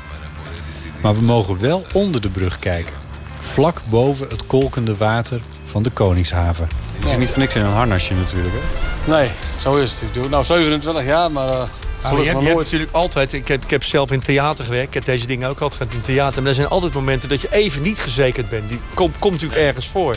Maar 1.01 1.15
we 1.15 1.21
mogen 1.21 1.59
wel 1.59 1.85
onder 1.93 2.21
de 2.21 2.29
brug 2.29 2.59
kijken. 2.59 2.93
Vlak 3.41 3.81
boven 3.89 4.27
het 4.27 4.47
kolkende 4.47 4.97
water 4.97 5.41
van 5.65 5.83
de 5.83 5.89
Koningshaven. 5.89 6.67
Je 6.99 7.07
zit 7.07 7.17
niet 7.17 7.29
voor 7.29 7.39
niks 7.39 7.55
in 7.55 7.61
een 7.61 7.71
harnasje 7.71 8.13
natuurlijk, 8.13 8.55
hè? 8.55 9.11
Nee, 9.11 9.29
zo 9.59 9.73
is 9.73 9.91
het. 9.91 10.01
Ik 10.01 10.13
doe 10.13 10.21
het 10.21 10.31
nou 10.31 10.43
27 10.43 11.05
jaar, 11.05 11.31
maar 11.31 11.47
uh, 11.47 11.61
Maar 12.03 12.21
je 12.21 12.27
hebt, 12.29 12.43
je 12.43 12.53
natuurlijk 12.55 12.91
altijd, 12.91 13.33
ik 13.33 13.47
heb, 13.47 13.63
ik 13.63 13.69
heb 13.69 13.83
zelf 13.83 14.11
in 14.11 14.21
theater 14.21 14.65
gewerkt, 14.65 14.87
ik 14.87 14.93
heb 14.93 15.05
deze 15.05 15.27
dingen 15.27 15.49
ook 15.49 15.59
altijd 15.59 15.81
gehad 15.81 15.93
in 15.93 16.01
theater. 16.01 16.41
Maar 16.41 16.49
er 16.49 16.55
zijn 16.55 16.67
altijd 16.67 16.93
momenten 16.93 17.29
dat 17.29 17.41
je 17.41 17.47
even 17.51 17.81
niet 17.81 17.99
gezekerd 17.99 18.49
bent. 18.49 18.69
Die 18.69 18.79
komt 18.93 19.15
komt 19.19 19.33
natuurlijk 19.33 19.61
ergens 19.61 19.87
voor. 19.87 20.15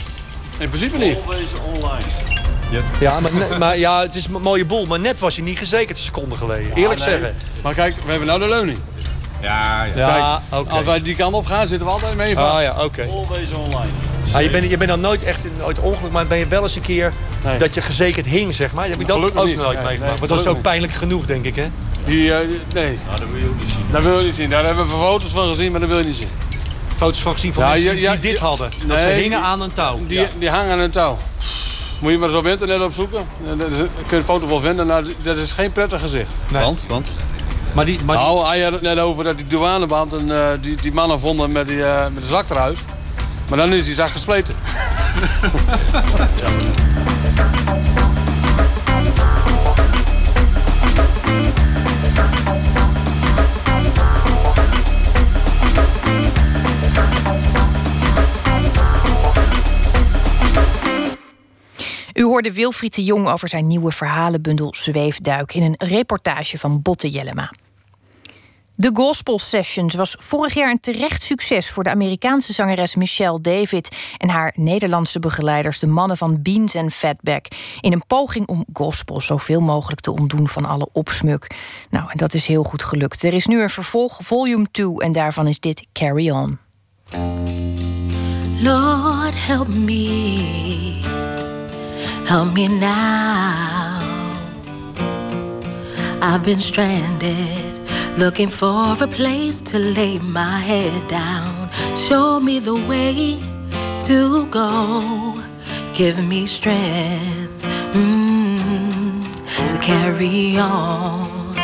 In 0.59 0.69
principe 0.69 0.99
niet. 0.99 1.19
Ja, 3.01 3.21
maar, 3.21 3.59
maar 3.59 3.79
ja, 3.79 4.01
het 4.01 4.15
is 4.15 4.27
een 4.27 4.43
mooie 4.43 4.65
boel. 4.67 4.87
Maar 4.87 5.01
net 5.01 5.19
was 5.19 5.37
je 5.37 5.43
niet 5.43 5.59
gezekerd 5.59 5.99
een 5.99 6.05
seconde 6.05 6.35
geleden. 6.35 6.73
Eerlijk 6.75 7.01
nee. 7.01 7.09
zeggen. 7.09 7.35
Maar 7.63 7.75
kijk, 7.75 7.95
we 8.05 8.11
hebben 8.11 8.29
nou 8.29 8.41
de 8.41 8.49
leuning. 8.49 8.79
Ja, 9.41 9.85
Ja, 9.85 10.41
Kijk, 10.51 10.61
oké. 10.63 10.71
Als 10.71 10.85
wij 10.85 11.03
die 11.03 11.17
kant 11.17 11.35
op 11.35 11.47
gaan, 11.47 11.69
zitten 11.69 11.87
we 11.87 11.93
altijd 11.93 12.17
mee 12.17 12.35
vast. 12.35 12.57
Ah 12.57 12.63
ja, 12.63 12.85
oké. 12.85 13.07
Always 13.11 13.51
online. 13.53 13.91
Ah, 14.33 14.43
je, 14.43 14.51
bent, 14.51 14.71
je 14.71 14.77
bent 14.77 14.91
dan 14.91 15.01
nooit 15.01 15.23
echt 15.23 15.45
in 15.45 15.53
nooit 15.59 15.79
ongeluk, 15.79 16.13
maar 16.13 16.27
ben 16.27 16.39
je 16.39 16.47
wel 16.47 16.63
eens 16.63 16.77
een 16.77 16.83
keer 16.83 17.13
Nee. 17.45 17.59
dat 17.59 17.75
je 17.75 17.81
gezekerd 17.81 18.27
hing, 18.27 18.55
zeg 18.55 18.73
maar. 18.73 18.87
Heb 18.89 18.99
je 18.99 19.05
dat 19.05 19.17
Gelukkig 19.17 19.41
ook 19.41 19.47
niet. 19.47 19.57
nooit 19.57 19.69
Nee, 19.77 19.85
meegemaakt? 19.85 20.11
nee, 20.11 20.19
maar 20.21 20.29
dat 20.29 20.41
is 20.41 20.47
ook 20.47 20.61
pijnlijk 20.63 20.93
genoeg, 20.93 21.27
denk 21.27 21.45
ik, 21.45 21.57
hè? 21.57 21.67
Die, 22.05 22.35
eh, 22.35 22.49
die- 22.49 22.61
nee. 22.75 22.99
dat 23.11 23.19
wil 23.31 23.39
je 23.41 23.49
ook 23.49 23.59
niet 23.61 23.71
zien. 23.71 23.85
Dat 23.93 24.03
wil 24.03 24.19
je 24.19 24.25
niet 24.25 24.35
zien. 24.35 24.51
Daar 24.51 24.65
hebben 24.65 24.85
we 24.87 24.91
foto's 24.91 25.31
van 25.31 25.49
gezien, 25.49 25.71
maar 25.71 25.81
dat 25.81 25.89
wil 25.89 25.99
je 25.99 26.05
niet 26.05 26.17
zien. 26.17 26.29
Foto's 26.97 27.21
van 27.23 27.33
gezien 27.33 27.53
van 27.53 27.63
Ja, 27.63 27.69
mensen 27.69 27.87
ja, 27.89 27.93
die 27.95 28.03
ja, 28.03 28.17
dit 28.17 28.39
ja. 28.39 28.45
hadden. 28.45 28.71
Dat 28.87 29.01
ze 29.01 29.07
Nee, 29.07 29.15
hingen 29.23 29.39
die- 29.39 29.47
aan 29.49 29.61
een 29.61 29.73
touw. 29.73 29.99
Die, 30.07 30.27
die 30.39 30.51
hangen 30.51 30.73
aan 30.73 30.79
een 30.79 30.91
touw. 30.91 31.19
Moet 31.99 32.13
je 32.13 32.19
maar 32.19 32.29
eens 32.29 32.39
op 32.39 32.47
internet 32.47 32.81
opzoeken. 32.81 33.21
En 33.47 33.59
Dat 33.59 33.69
is, 33.73 33.77
kun 33.77 33.87
je 34.11 34.17
de 34.17 34.23
foto 34.25 34.47
wel 34.49 34.61
vinden. 34.61 34.87
Nou, 34.87 35.07
dat 35.23 35.37
is 35.37 35.53
geen 35.53 35.73
prettig 35.73 36.01
gezicht. 36.01 36.31
Want? 36.51 36.85
Want? 36.89 37.13
Maar 37.73 37.85
die, 37.85 37.99
maar 38.05 38.17
die- 38.17 38.25
Nou, 38.25 38.47
hij 38.47 38.61
had 38.63 38.73
het 38.73 38.83
net 38.83 38.99
over 38.99 39.25
dat 39.25 39.37
die 39.37 39.47
douaneband 39.47 40.13
en 40.13 40.31
eh, 40.37 40.47
die, 40.61 40.77
die 40.77 40.93
mannen 40.93 41.21
vonden 41.21 41.53
met, 41.53 41.69
die, 41.69 41.85
eh, 41.85 42.05
met 42.15 42.23
de 42.23 42.29
zak 42.29 42.51
eruit. 42.51 42.79
Maar 43.49 43.59
dan 43.59 43.73
is 43.73 43.85
die 43.85 43.95
zak 43.95 44.09
gespleten. 44.11 44.55
U 62.15 62.23
hoorde 62.23 62.53
Wilfried 62.53 62.95
de 62.95 63.05
Jong 63.05 63.29
over 63.29 63.49
zijn 63.49 63.67
nieuwe 63.67 63.93
verhalenbundel 63.93 64.75
Zweefduik 64.77 65.55
in 65.55 65.63
een 65.63 65.89
reportage 65.89 66.59
van 66.59 66.83
Botte 66.83 67.11
Jellema. 67.11 67.53
De 68.77 68.91
Gospel 68.93 69.39
Sessions 69.39 69.95
was 69.95 70.17
vorig 70.19 70.55
jaar 70.55 70.71
een 70.71 70.81
terecht 70.81 71.23
succes 71.23 71.71
voor 71.71 71.85
de 71.85 71.91
Amerikaanse 71.91 72.53
zangeres 72.53 72.95
Michelle 72.95 73.41
David 73.41 73.97
en 74.19 74.29
haar 74.29 74.53
Nederlandse 74.57 75.19
begeleiders, 75.19 75.79
de 75.79 75.87
mannen 75.87 76.17
van 76.17 76.43
Beans 76.43 76.75
en 76.75 76.91
Fatback, 76.91 77.47
in 77.81 77.93
een 77.93 78.07
poging 78.07 78.47
om 78.47 78.65
gospel 78.73 79.21
zoveel 79.21 79.61
mogelijk 79.61 80.01
te 80.01 80.13
ontdoen 80.13 80.49
van 80.49 80.65
alle 80.65 80.89
opsmuk. 80.93 81.51
Nou, 81.91 82.11
en 82.11 82.17
dat 82.17 82.35
is 82.35 82.47
heel 82.47 82.63
goed 82.63 82.83
gelukt. 82.83 83.23
Er 83.23 83.35
is 83.35 83.47
nu 83.47 83.63
een 83.63 83.71
vervolg, 83.71 84.19
volume 84.23 84.67
2, 84.71 84.99
en 84.99 85.13
daarvan 85.13 85.47
is 85.47 85.61
dit 85.61 85.87
Carry 85.93 86.31
On. 86.31 86.59
Lord, 88.61 89.47
help 89.47 89.69
me. 89.69 91.01
Help 92.25 92.53
me 92.53 92.69
now. 92.69 93.65
I've 96.23 96.41
been 96.43 96.61
stranded, 96.61 97.74
looking 98.17 98.49
for 98.49 98.95
a 99.01 99.07
place 99.07 99.61
to 99.61 99.79
lay 99.79 100.19
my 100.19 100.59
head 100.59 101.09
down. 101.09 101.69
Show 101.97 102.39
me 102.41 102.61
the 102.61 102.75
way 102.75 103.41
to 104.07 104.47
go. 104.47 105.35
Give 105.95 106.25
me 106.25 106.47
strength 106.47 107.63
mm, 107.93 109.25
to 109.71 109.79
carry 109.79 110.57
on. 110.59 111.55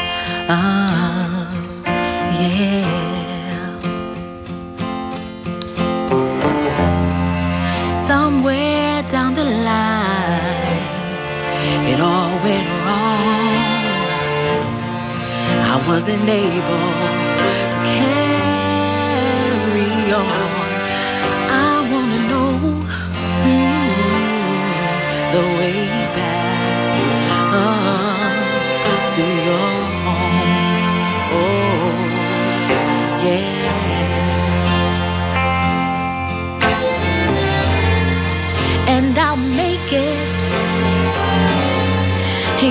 Ah, 0.49 1.53
yeah. 2.41 3.11
somewhere 8.07 9.03
down 9.09 9.35
the 9.35 9.45
line, 9.45 10.83
it 11.93 12.01
all 12.01 12.35
went 12.43 12.80
wasn't 15.87 16.29
able 16.29 16.91
to 17.73 17.79
carry 17.99 19.13
on. 20.13 20.71
I 21.51 21.89
wanna 21.91 22.21
know 22.31 22.53
mm, 23.47 23.91
the 25.35 25.45
way 25.59 25.81
back 26.19 26.93
uh, 27.61 28.29
to 29.15 29.25
your 29.49 29.73
home. 30.05 30.41
Oh, 31.41 31.93
yeah. 33.25 33.61
and 38.97 39.19
I'll 39.19 39.37
make 39.37 39.93
it. 39.93 40.41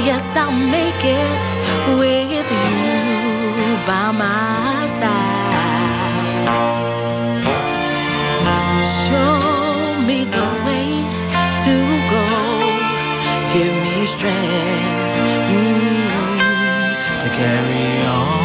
Yes, 0.08 0.26
I'll 0.36 0.52
make 0.52 1.04
it 1.04 1.40
with 1.98 2.52
you 2.52 2.89
by 3.90 4.12
my 4.12 4.88
side. 5.00 6.46
Show 9.02 10.02
me 10.08 10.20
the 10.36 10.48
way 10.66 10.90
to 11.66 11.76
go. 12.14 12.26
Give 13.54 13.76
me 13.86 13.98
strength 14.06 15.16
mm, 15.50 17.22
to 17.22 17.28
carry 17.40 17.88
on. 18.06 18.39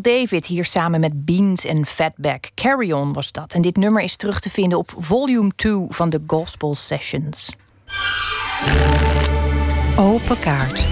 David 0.00 0.46
hier 0.46 0.64
samen 0.64 1.00
met 1.00 1.24
Beans 1.24 1.64
en 1.64 1.86
Fatback. 1.86 2.50
Carry 2.54 2.92
On 2.92 3.12
was 3.12 3.32
dat. 3.32 3.52
En 3.52 3.62
dit 3.62 3.76
nummer 3.76 4.02
is 4.02 4.16
terug 4.16 4.40
te 4.40 4.50
vinden 4.50 4.78
op 4.78 4.92
volume 4.96 5.50
2 5.56 5.86
van 5.88 6.10
de 6.10 6.22
Gospel 6.26 6.74
Sessions. 6.74 7.52
Open 9.96 10.38
kaart. 10.38 10.88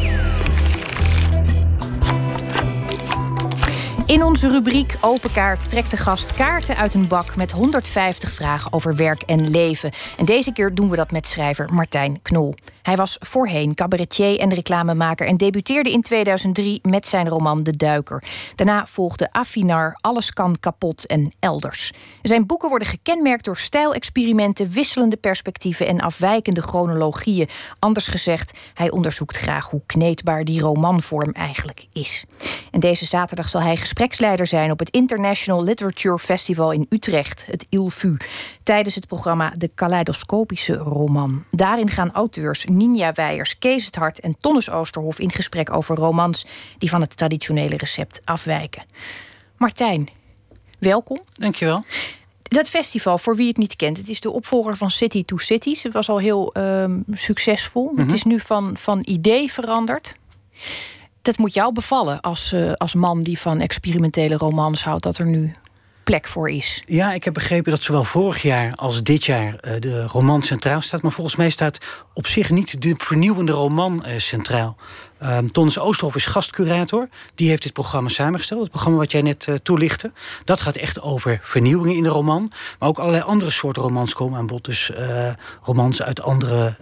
In 4.07 4.23
onze 4.23 4.49
rubriek 4.49 4.97
Open 5.01 5.33
Kaart 5.33 5.71
trekt 5.71 5.91
de 5.91 5.97
gast 5.97 6.33
kaarten 6.33 6.77
uit 6.77 6.95
een 6.95 7.09
bak 7.09 7.37
met 7.37 7.53
150 7.53 8.31
vragen 8.31 8.73
over 8.73 8.97
werk 8.97 9.23
en 9.23 9.51
leven. 9.51 9.91
En 10.17 10.25
deze 10.25 10.53
keer 10.53 10.75
doen 10.75 10.91
we 10.91 10.97
dat 10.97 11.11
met 11.11 11.27
schrijver 11.27 11.73
Martijn 11.73 12.23
Knol. 12.23 12.55
Hij 12.85 12.97
was 12.97 13.17
voorheen 13.21 13.75
cabaretier 13.75 14.39
en 14.39 14.55
reclamemaker 14.55 15.27
en 15.27 15.37
debuteerde 15.37 15.93
in 15.93 16.03
2003 16.03 16.79
met 16.83 17.09
zijn 17.09 17.29
roman 17.29 17.63
De 17.63 17.77
Duiker. 17.77 18.23
Daarna 18.55 18.87
volgde 18.87 19.33
Afinar, 19.33 19.99
Alles 20.01 20.33
kan 20.33 20.57
kapot 20.61 21.07
en 21.07 21.33
Elders. 21.41 21.93
Zijn 22.23 22.47
boeken 22.47 22.69
worden 22.69 22.89
gekenmerkt 22.89 23.45
door 23.45 23.57
stijlexperimenten, 23.57 24.71
wisselende 24.71 25.17
perspectieven 25.17 25.87
en 25.87 26.01
afwijkende 26.01 26.63
chronologieën. 26.63 27.49
Anders 27.79 28.07
gezegd, 28.07 28.59
hij 28.75 28.91
onderzoekt 28.91 29.37
graag 29.37 29.71
hoe 29.71 29.83
kneedbaar 29.87 30.45
die 30.45 30.61
romanvorm 30.61 31.33
eigenlijk 31.33 31.87
is. 31.93 32.25
En 32.71 32.81
deze 32.81 33.05
zaterdag 33.05 33.49
zal 33.49 33.61
hij 33.61 33.77
gespreksleider 33.77 34.47
zijn 34.47 34.71
op 34.71 34.79
het 34.79 34.91
International 34.91 35.65
Literature 35.65 36.19
Festival 36.19 36.73
in 36.73 36.87
Utrecht, 36.89 37.47
het 37.51 37.67
ILFU, 37.69 38.17
tijdens 38.63 38.95
het 38.95 39.07
programma 39.07 39.53
De 39.57 39.71
Kaleidoscopische 39.75 40.75
Roman. 40.75 41.45
Daarin 41.51 41.91
gaan 41.91 42.13
auteurs 42.13 42.65
Ninja 42.77 43.13
Weijers, 43.13 43.59
Kees 43.59 43.87
het 43.87 43.95
Hart 43.97 44.21
en 44.21 44.37
Tonnes 44.41 44.71
Oosterhof 44.71 45.19
in 45.19 45.33
gesprek 45.33 45.73
over 45.73 45.97
romans 45.97 46.47
die 46.79 46.89
van 46.91 47.01
het 47.01 47.17
traditionele 47.17 47.77
recept 47.77 48.21
afwijken. 48.25 48.83
Martijn, 49.57 50.09
welkom. 50.79 51.21
Dankjewel. 51.33 51.85
Dat 52.43 52.69
festival, 52.69 53.19
voor 53.19 53.37
wie 53.37 53.49
het 53.49 53.57
niet 53.57 53.77
kent, 53.77 53.97
het 53.97 54.09
is 54.09 54.21
de 54.21 54.31
opvolger 54.31 54.77
van 54.77 54.91
City 54.91 55.25
to 55.25 55.37
Cities. 55.37 55.83
Het 55.83 55.93
was 55.93 56.09
al 56.09 56.19
heel 56.19 56.53
ehm, 56.53 57.01
succesvol. 57.13 57.93
Het 57.97 58.07
Mhm. 58.07 58.15
is 58.15 58.23
nu 58.25 58.41
van, 58.41 58.77
van 58.77 59.03
idee 59.05 59.53
veranderd. 59.53 60.17
Dat 61.23 61.39
moet 61.39 61.55
jou 61.55 61.73
bevallen 61.73 62.21
als, 62.21 62.53
eh, 62.53 62.73
als 62.73 62.95
man 62.95 63.21
die 63.21 63.39
van 63.39 63.61
experimentele 63.61 64.37
romans 64.37 64.85
houdt, 64.85 65.03
dat 65.03 65.19
er 65.19 65.27
nu 65.27 65.53
plek 66.05 66.29
voor 66.29 66.51
is. 66.51 66.83
Ja, 66.87 67.13
ik 67.13 67.25
heb 67.25 67.35
begrepen 67.35 67.71
dat 67.71 67.83
zowel 67.83 68.05
vorig 68.05 68.43
jaar 68.43 68.73
als 68.75 69.03
dit 69.03 69.25
jaar 69.25 69.55
eh, 69.55 69.81
de 69.81 70.07
roman 70.07 70.43
centraal 70.43 70.83
staat. 70.83 71.03
Maar 71.03 71.13
volgens 71.13 71.37
mij 71.37 71.51
staat 71.51 71.79
op 72.15 72.27
zich 72.27 72.51
niet 72.51 72.83
de 72.83 72.95
vernieuwende 72.99 73.53
roman 73.53 74.05
eh, 74.05 74.19
centraal. 74.19 74.77
Ehm 75.19 75.47
Tonnes 75.47 75.79
Oosterhof 75.79 76.15
is 76.15 76.27
gastcurator. 76.27 77.09
Die 77.35 77.49
heeft 77.49 77.63
dit 77.63 77.73
programma 77.73 78.09
samengesteld. 78.09 78.61
Het 78.61 78.71
programma 78.71 78.99
wat 78.99 79.13
jij 79.13 79.23
net 79.23 79.49
eh, 79.49 79.55
toelichtte. 79.55 80.13
Dat 80.45 80.61
gaat 80.61 80.77
echt 80.77 81.01
over 81.01 81.39
vernieuwingen 81.43 81.97
in 81.97 82.03
de 82.03 82.09
roman. 82.09 82.53
Maar 82.79 82.89
ook 82.89 82.99
allerlei 82.99 83.23
andere 83.23 83.51
soorten 83.51 83.83
romans 83.83 84.15
komen 84.15 84.39
aan 84.39 84.47
bod. 84.47 84.65
Dus 84.65 84.93
romans 85.63 86.03
uit 86.03 86.23
andere 86.23 86.77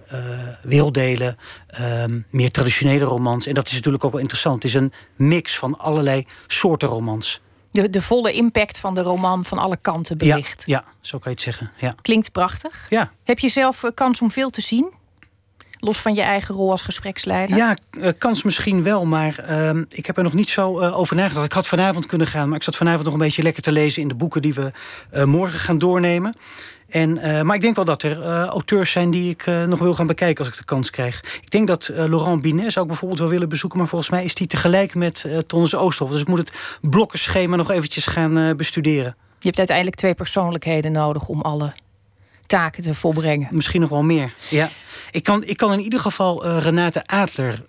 werelddelen. 0.63 1.37
ehm, 1.67 2.21
meer 2.31 2.51
traditionele 2.51 3.05
romans. 3.05 3.47
En 3.47 3.55
dat 3.55 3.67
is 3.67 3.73
natuurlijk 3.73 4.05
ook 4.05 4.13
wel 4.13 4.21
interessant. 4.21 4.63
Het 4.63 4.65
is 4.65 4.81
een 4.81 4.93
mix 5.17 5.59
van 5.59 5.79
allerlei 5.79 6.27
soorten 6.47 6.89
romans. 6.89 7.41
De, 7.73 7.91
de 7.91 8.03
volle 8.03 8.33
impact 8.33 8.79
van 8.79 8.95
de 8.95 9.01
roman 9.03 9.45
van 9.45 9.59
alle 9.59 9.77
kanten 9.77 10.17
Ja, 10.19 10.35
belicht. 10.35 10.63
ja, 10.67 10.85
zo 11.01 11.19
kan 11.19 11.31
je 11.31 11.37
het 11.37 11.41
zeggen. 11.41 11.71
Ja. 11.77 11.95
Klinkt 12.03 12.33
prachtig. 12.33 12.87
Ja. 12.89 13.11
Heb 13.25 13.39
je 13.39 13.49
zelf 13.49 13.85
eh, 13.85 13.91
kans 13.95 14.21
om 14.21 14.31
veel 14.31 14.51
te 14.51 14.61
zien? 14.61 14.91
Los 15.79 15.99
van 15.99 16.15
je 16.15 16.23
eigen 16.23 16.55
rol 16.55 16.71
als 16.71 16.83
gespreksleider? 16.83 17.57
Ja, 17.57 17.77
eh, 17.91 18.09
kans 18.19 18.43
misschien 18.43 18.83
wel, 18.83 19.05
maar 19.07 19.39
ehm, 19.39 19.85
ik 19.89 20.07
heb 20.07 20.17
er 20.17 20.23
nog 20.23 20.33
niet 20.33 20.49
zo 20.49 20.79
eh, 20.81 20.99
over 20.99 21.17
nagedacht. 21.17 21.47
Ik 21.47 21.53
had 21.53 21.67
vanavond 21.67 22.07
kunnen 22.07 22.27
gaan, 22.27 22.49
maar 22.49 22.57
ik 22.57 22.63
zat 22.63 22.77
vanavond 22.77 23.05
nog 23.05 23.13
een 23.13 23.19
beetje 23.19 23.43
lekker 23.43 23.63
te 23.63 23.73
lezen 23.73 24.03
in 24.03 24.09
de 24.09 24.15
boeken 24.15 24.43
die 24.43 24.55
we 24.55 24.73
morgen 25.25 25.59
gaan 25.59 25.79
doornemen. 25.79 26.37
En, 26.93 27.19
eh, 27.19 27.43
maar 27.43 27.57
ik 27.57 27.63
denk 27.63 27.77
wel 27.77 27.85
dat 27.85 28.03
er 28.03 28.23
eh, 28.23 28.45
auteurs 28.45 28.91
zijn 28.91 29.11
die 29.11 29.31
ik 29.31 29.47
eh, 29.47 29.65
nog 29.65 29.79
wil 29.79 29.95
gaan 29.95 30.07
bekijken 30.07 30.39
als 30.39 30.49
ik 30.53 30.59
de 30.59 30.65
kans 30.65 30.91
krijg. 30.91 31.21
Ik 31.43 31.51
denk 31.51 31.67
dat 31.67 31.91
Laurent 31.95 32.43
Binet 32.43 32.73
zou 32.73 32.85
ik 32.85 32.91
bijvoorbeeld 32.91 33.21
wel 33.21 33.29
willen 33.29 33.49
bezoeken, 33.49 33.79
maar 33.79 33.89
volgens 33.89 34.11
mij 34.11 34.25
is 34.25 34.35
die 34.35 34.47
tegelijk 34.47 34.95
met 34.95 35.25
uh, 35.27 35.39
Tonnes 35.39 35.75
Oosterhof. 35.75 36.13
Dus 36.13 36.23
ik 36.23 36.29
moet 36.29 36.39
het 36.39 36.53
blokkenschema 36.81 37.57
nog 37.57 37.71
eventjes 37.71 38.07
gaan 38.07 38.57
bestuderen. 38.57 39.17
Je 39.39 39.47
hebt 39.47 39.59
uiteindelijk 39.59 39.97
twee 39.97 40.15
persoonlijkheden 40.15 40.93
nodig 40.93 41.29
om 41.29 41.41
alle 41.41 41.73
taken 42.47 42.83
te 42.83 42.95
volbrengen. 42.95 43.49
Misschien 43.51 43.81
nog 43.81 43.91
wel 43.91 44.03
meer, 44.03 44.35
ja. 44.51 44.71
Ik 45.11 45.23
kan, 45.23 45.45
ik 45.45 45.57
kan 45.57 45.73
in 45.73 45.81
ieder 45.81 46.01
geval 46.01 46.59
Renate 46.59 47.07
Adler 47.07 47.63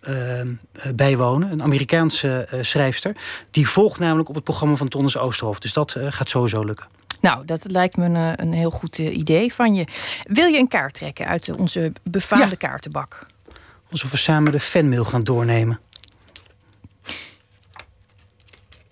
bijwonen, 0.95 1.51
een 1.51 1.63
Amerikaanse 1.63 2.47
schrijfster. 2.61 3.15
Die 3.51 3.69
volgt 3.69 3.99
namelijk 3.99 4.29
op 4.29 4.35
het 4.35 4.43
programma 4.43 4.75
van 4.75 4.87
Tonnes 4.87 5.17
Oosterhof. 5.17 5.59
Dus 5.59 5.73
dat 5.73 5.95
gaat 6.09 6.29
sowieso 6.29 6.63
lukken. 6.63 6.87
Nou, 7.23 7.45
dat 7.45 7.71
lijkt 7.71 7.97
me 7.97 8.05
een, 8.05 8.15
eh, 8.15 8.31
een 8.35 8.53
heel 8.53 8.69
goed 8.69 8.99
eh, 8.99 9.17
idee 9.17 9.53
van 9.53 9.73
je. 9.73 9.85
Wil 10.23 10.47
je 10.47 10.57
een 10.57 10.67
kaart 10.67 10.93
trekken 10.93 11.27
uit 11.27 11.47
eh, 11.47 11.57
onze 11.57 11.93
befaamde 12.03 12.55
kaartenbak? 12.55 13.25
Alsof 13.91 14.11
we 14.11 14.17
samen 14.17 14.51
de 14.51 14.59
fanmail 14.59 15.05
gaan 15.05 15.23
doornemen. 15.23 15.79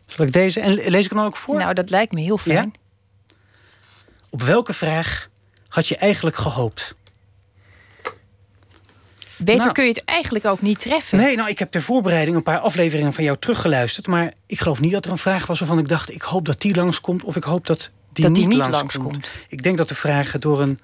Zal 0.05 0.25
ik 0.25 0.33
deze? 0.33 0.59
En 0.59 0.73
lees 0.73 1.03
ik 1.03 1.09
hem 1.09 1.17
dan 1.17 1.27
ook 1.27 1.35
voor? 1.35 1.57
Nou, 1.57 1.73
dat 1.73 1.89
lijkt 1.89 2.11
me 2.11 2.21
heel 2.21 2.37
fijn. 2.37 2.73
Op 4.29 4.41
welke 4.41 4.73
vraag 4.73 5.29
had 5.67 5.87
je 5.87 5.97
eigenlijk 5.97 6.35
gehoopt? 6.35 6.95
Beter 9.37 9.61
Nou. 9.61 9.71
kun 9.71 9.83
je 9.83 9.89
het 9.89 10.05
eigenlijk 10.05 10.45
ook 10.45 10.61
niet 10.61 10.79
treffen. 10.79 11.17
Nee, 11.17 11.35
nou, 11.35 11.49
ik 11.49 11.59
heb 11.59 11.71
ter 11.71 11.81
voorbereiding 11.81 12.35
een 12.35 12.43
paar 12.43 12.59
afleveringen 12.59 13.13
van 13.13 13.23
jou 13.23 13.37
teruggeluisterd. 13.39 14.07
Maar 14.07 14.33
ik 14.45 14.59
geloof 14.59 14.79
niet 14.79 14.91
dat 14.91 15.05
er 15.05 15.11
een 15.11 15.17
vraag 15.17 15.45
was 15.45 15.59
waarvan 15.59 15.79
ik 15.79 15.87
dacht... 15.87 16.11
ik 16.11 16.21
hoop 16.21 16.45
dat 16.45 16.61
die 16.61 16.75
langskomt 16.75 17.23
of 17.23 17.35
ik 17.35 17.43
hoop 17.43 17.67
dat 17.67 17.91
die 18.13 18.25
Dat 18.25 18.35
die 18.35 18.47
niet, 18.47 18.57
niet 18.57 18.69
langskomt. 18.69 19.31
Ik 19.47 19.63
denk 19.63 19.77
dat 19.77 19.87
de 19.87 19.95
vraag 19.95 20.39
door 20.39 20.61
een 20.61 20.79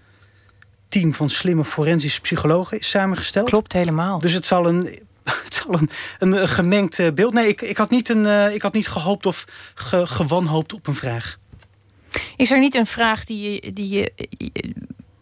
team 0.89 1.13
van 1.13 1.29
slimme 1.29 1.65
forensische 1.65 2.21
psychologen 2.21 2.79
is 2.79 2.89
samengesteld. 2.89 3.49
Klopt 3.49 3.73
helemaal. 3.73 4.19
Dus 4.19 4.33
het 4.33 4.45
zal 4.45 4.67
een, 4.67 4.85
het 5.43 5.53
zal 5.53 5.73
een, 5.73 5.89
een, 6.19 6.47
gemengd 6.47 6.99
eh, 6.99 7.11
beeld... 7.13 7.33
Nee, 7.33 7.47
ik, 7.47 7.61
ik, 7.61 7.77
had 7.77 7.89
niet 7.89 8.09
een, 8.09 8.25
eh, 8.25 8.53
ik 8.53 8.61
had 8.61 8.73
niet 8.73 8.87
gehoopt 8.87 9.25
of 9.25 9.45
ge, 9.75 10.07
gewanhoopt 10.07 10.73
op 10.73 10.87
een 10.87 10.95
vraag. 10.95 11.37
Is 12.35 12.51
er 12.51 12.59
niet 12.59 12.75
een 12.75 12.85
vraag 12.85 13.25
die 13.25 13.51
je, 13.51 13.73
die 13.73 13.89
je 13.89 14.11
eh, 14.15 14.71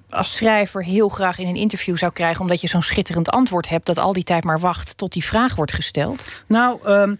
als 0.10 0.36
schrijver 0.36 0.84
heel 0.84 1.10
graag 1.10 1.38
in 1.38 1.48
een 1.48 1.56
interview 1.56 1.98
zou 1.98 2.12
krijgen... 2.12 2.42
omdat 2.42 2.62
je 2.62 2.68
zo'n 2.68 2.82
schitterend 2.82 3.30
antwoord 3.30 3.70
hebt... 3.70 3.86
dat 3.86 3.98
al 3.98 4.14
die 4.14 4.24
tijd 4.24 4.44
maar 4.44 4.60
wacht 4.60 4.98
tot 4.98 5.14
die 5.14 5.24
vraag 5.24 5.56
wordt 5.56 5.74
gesteld? 5.74 6.28
Nou, 6.48 6.80
ehm, 6.84 7.16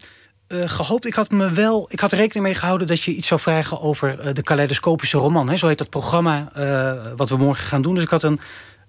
eh, 0.46 0.68
gehoopt. 0.68 1.04
Ik 1.04 1.14
had 1.14 1.30
me 1.30 1.50
wel. 1.50 1.86
Ik 1.90 2.00
had 2.00 2.12
er 2.12 2.18
rekening 2.18 2.44
mee 2.44 2.54
gehouden 2.54 2.86
dat 2.86 3.02
je 3.02 3.14
iets 3.14 3.28
zou 3.28 3.40
vragen 3.40 3.80
over 3.80 4.18
eh, 4.18 4.34
de 4.34 4.42
kaleidoscopische 4.42 5.18
roman. 5.18 5.48
Hè? 5.48 5.56
Zo 5.56 5.66
heet 5.66 5.78
dat 5.78 5.90
programma 5.90 6.48
eh, 6.52 7.12
wat 7.16 7.28
we 7.28 7.36
morgen 7.36 7.66
gaan 7.66 7.82
doen. 7.82 7.94
Dus 7.94 8.02
ik 8.02 8.10
had 8.10 8.22
een 8.22 8.40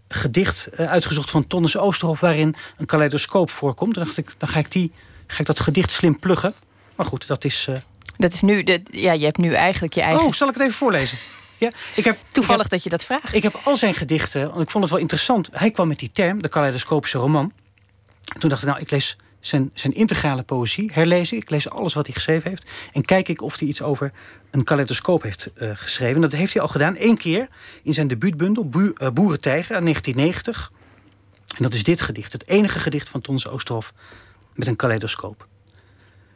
gedicht 0.07 0.77
uitgezocht 0.77 1.29
van 1.29 1.47
Tonnes 1.47 1.77
Oosterhof 1.77 2.19
waarin 2.19 2.55
een 2.77 2.85
kaleidoscoop 2.85 3.49
voorkomt. 3.49 3.97
En 3.97 4.03
dacht 4.03 4.17
ik, 4.17 4.33
dan 4.37 4.49
ga 4.49 4.59
ik 4.59 4.71
die, 4.71 4.91
ga 5.27 5.39
ik 5.39 5.45
dat 5.45 5.59
gedicht 5.59 5.91
slim 5.91 6.19
pluggen. 6.19 6.53
Maar 6.95 7.05
goed, 7.05 7.27
dat 7.27 7.45
is. 7.45 7.67
Dat 8.17 8.33
is 8.33 8.41
nu, 8.41 8.63
de, 8.63 8.83
ja, 8.91 9.11
je 9.11 9.25
hebt 9.25 9.37
nu 9.37 9.53
eigenlijk 9.53 9.93
je 9.93 10.01
eigen... 10.01 10.25
Oh, 10.25 10.33
zal 10.33 10.47
ik 10.47 10.53
het 10.53 10.63
even 10.63 10.75
voorlezen? 10.75 11.17
Ja, 11.59 11.71
ik 11.95 12.05
heb, 12.05 12.17
Toevallig 12.31 12.65
ik 12.65 12.71
heb, 12.71 12.71
dat 12.71 12.83
je 12.83 12.89
dat 12.89 13.03
vraagt. 13.03 13.33
Ik 13.33 13.43
heb 13.43 13.59
al 13.63 13.77
zijn 13.77 13.93
gedichten, 13.93 14.49
want 14.49 14.61
ik 14.61 14.69
vond 14.69 14.83
het 14.83 14.93
wel 14.93 15.01
interessant. 15.01 15.49
Hij 15.51 15.71
kwam 15.71 15.87
met 15.87 15.99
die 15.99 16.11
term, 16.11 16.41
de 16.41 16.47
kaleidoscopische 16.47 17.17
roman. 17.17 17.53
Toen 18.39 18.49
dacht 18.49 18.61
ik, 18.61 18.67
nou, 18.67 18.81
ik 18.81 18.91
lees 18.91 19.17
zijn, 19.47 19.69
zijn 19.73 19.93
integrale 19.93 20.43
poëzie, 20.43 20.91
herlees 20.93 21.31
ik. 21.31 21.49
Lees 21.49 21.69
alles 21.69 21.93
wat 21.93 22.05
hij 22.05 22.15
geschreven 22.15 22.49
heeft. 22.49 22.69
En 22.91 23.05
kijk 23.05 23.27
ik 23.27 23.41
of 23.41 23.59
hij 23.59 23.67
iets 23.67 23.81
over 23.81 24.11
een 24.51 24.63
kaleidoscoop 24.63 25.23
heeft 25.23 25.51
eh, 25.53 25.71
geschreven. 25.73 26.21
Dat 26.21 26.31
heeft 26.31 26.53
hij 26.53 26.61
al 26.61 26.67
gedaan, 26.67 26.95
één 26.95 27.17
keer 27.17 27.47
in 27.83 27.93
zijn 27.93 28.07
debuutbundel 28.07 28.69
Bu 28.69 28.93
eh, 28.95 29.09
Boerentijger 29.09 29.75
uit 29.75 29.83
1990. 29.83 30.71
En 31.47 31.63
dat 31.63 31.73
is 31.73 31.83
dit 31.83 32.01
gedicht, 32.01 32.33
het 32.33 32.47
enige 32.47 32.79
gedicht 32.79 33.09
van 33.09 33.21
Tons 33.21 33.47
Oosterhof 33.47 33.93
met 34.53 34.67
een 34.67 34.75
kaleidoscoop. 34.75 35.47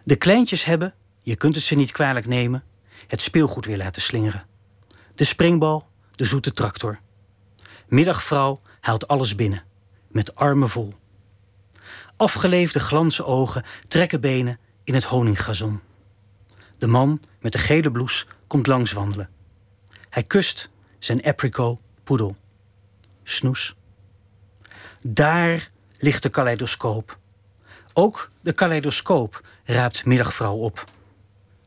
De 0.03 0.15
kleintjes 0.15 0.65
hebben, 0.65 0.93
je 1.21 1.35
kunt 1.35 1.55
het 1.55 1.63
ze 1.63 1.75
niet 1.75 1.91
kwalijk 1.91 2.27
nemen, 2.27 2.63
het 3.07 3.21
speelgoed 3.21 3.65
weer 3.65 3.77
laten 3.77 4.01
slingeren. 4.01 4.45
De 5.15 5.23
springbal, 5.23 5.87
de 6.11 6.25
zoete 6.25 6.51
tractor. 6.51 6.99
Middagvrouw 7.87 8.61
haalt 8.79 9.07
alles 9.07 9.35
binnen, 9.35 9.63
met 10.07 10.35
armen 10.35 10.69
vol. 10.69 10.93
Afgeleefde 12.21 12.79
glansogen 12.79 13.63
trekken 13.87 14.21
benen 14.21 14.59
in 14.83 14.93
het 14.93 15.03
honinggazon. 15.03 15.81
De 16.77 16.87
man 16.87 17.21
met 17.39 17.51
de 17.51 17.57
gele 17.57 17.91
blouse 17.91 18.25
komt 18.47 18.67
langs 18.67 18.91
wandelen. 18.91 19.29
Hij 20.09 20.23
kust 20.23 20.69
zijn 20.99 21.23
apricot 21.23 21.79
poedel. 22.03 22.35
Snoes. 23.23 23.75
Daar 25.07 25.69
ligt 25.97 26.23
de 26.23 26.29
kaleidoscoop. 26.29 27.17
Ook 27.93 28.29
de 28.41 28.53
kaleidoscoop 28.53 29.45
raapt 29.63 30.05
middagvrouw 30.05 30.55
op. 30.55 30.83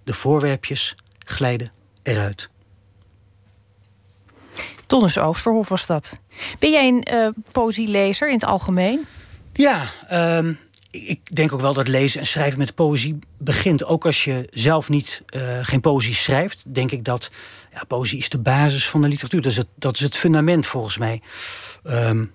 De 0.05 0.15
voorwerpjes 0.15 0.95
glijden 1.27 1.73
eruit. 2.03 2.51
Tonnes 4.87 5.19
Oosterhof 5.19 5.69
was 5.69 5.87
dat. 5.87 6.19
Ben 6.59 6.71
jij 6.71 6.89
een 6.89 7.09
uh, 7.57 8.29
in 8.29 8.33
het 8.33 8.45
algemeen? 8.45 9.07
Ja, 9.57 9.83
um, 10.39 10.59
ik 10.91 11.35
denk 11.37 11.53
ook 11.53 11.61
wel 11.61 11.75
dat 11.75 11.89
lezen 11.89 12.21
en 12.21 12.27
schrijven 12.27 12.59
met 12.59 12.75
poëzie 12.75 13.19
begint. 13.39 13.85
Ook 13.85 14.07
als 14.07 14.25
je 14.25 14.47
zelf 14.51 14.89
niet, 14.89 15.23
uh, 15.37 15.59
geen 15.63 15.81
poëzie 15.81 16.15
schrijft, 16.15 16.63
denk 16.67 16.91
ik 16.91 17.05
dat 17.05 17.31
ja, 17.73 17.85
poëzie 17.85 18.19
is 18.19 18.29
de 18.29 18.39
basis 18.39 18.89
van 18.89 19.03
de 19.03 19.09
literatuur. 19.09 19.43
Dat 19.43 19.51
is 19.51 19.57
het, 19.57 19.69
dat 19.75 19.95
is 19.95 20.01
het 20.01 20.17
fundament 20.17 20.67
volgens 20.67 20.99
mij. 20.99 21.23
Um, 21.85 22.33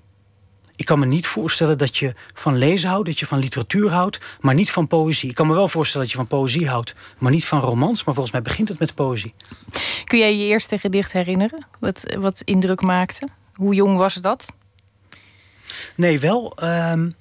ik 0.76 0.86
kan 0.86 1.00
me 1.00 1.06
niet 1.06 1.28
voorstellen 1.28 1.78
dat 1.78 1.98
je 1.98 2.14
van 2.34 2.58
lezen 2.58 2.90
houdt, 2.90 3.06
dat 3.06 3.20
je 3.20 3.26
van 3.26 3.40
literatuur 3.40 3.92
houdt, 3.92 4.20
maar 4.40 4.54
niet 4.54 4.72
van 4.72 4.88
poëzie. 4.88 5.30
Ik 5.30 5.36
kan 5.36 5.48
me 5.48 5.54
wel 5.54 5.68
voorstellen 5.68 6.08
dat 6.08 6.16
je 6.16 6.22
van 6.22 6.40
poëzie 6.40 6.68
houdt, 6.68 6.96
maar 7.18 7.32
niet 7.32 7.46
van 7.46 7.60
romans. 7.60 8.04
Maar 8.04 8.14
volgens 8.14 8.34
mij 8.34 8.44
begint 8.44 8.70
het 8.70 8.80
met 8.80 8.96
poëzie. 8.96 9.34
Kun 10.04 10.20
jij 10.20 10.38
je 10.38 10.46
eerste 10.46 10.78
gedicht 10.78 11.12
herinneren? 11.12 11.66
Wat, 11.80 12.16
wat 12.20 12.42
indruk 12.44 12.82
maakte? 12.82 13.28
Hoe 13.54 13.74
jong 13.74 13.98
was 13.98 14.14
dat? 14.14 14.46
Nee, 15.96 16.20
wel. 16.20 16.58
Um, 16.64 17.16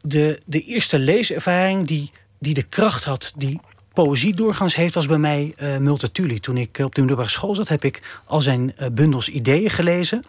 de, 0.00 0.40
de 0.46 0.60
eerste 0.60 0.98
leeservaring 0.98 1.86
die, 1.86 2.10
die 2.38 2.54
de 2.54 2.62
kracht 2.62 3.04
had, 3.04 3.32
die 3.36 3.60
poëzie 3.92 4.34
doorgaans 4.34 4.74
heeft, 4.74 4.94
was 4.94 5.06
bij 5.06 5.18
mij 5.18 5.54
uh, 5.58 5.76
Multatuli. 5.76 6.40
Toen 6.40 6.56
ik 6.56 6.78
op 6.78 6.94
de 6.94 7.00
middelbare 7.00 7.30
school 7.30 7.54
zat, 7.54 7.68
heb 7.68 7.84
ik 7.84 8.20
al 8.24 8.40
zijn 8.40 8.74
uh, 8.78 8.86
bundels 8.92 9.28
ideeën 9.28 9.70
gelezen. 9.70 10.24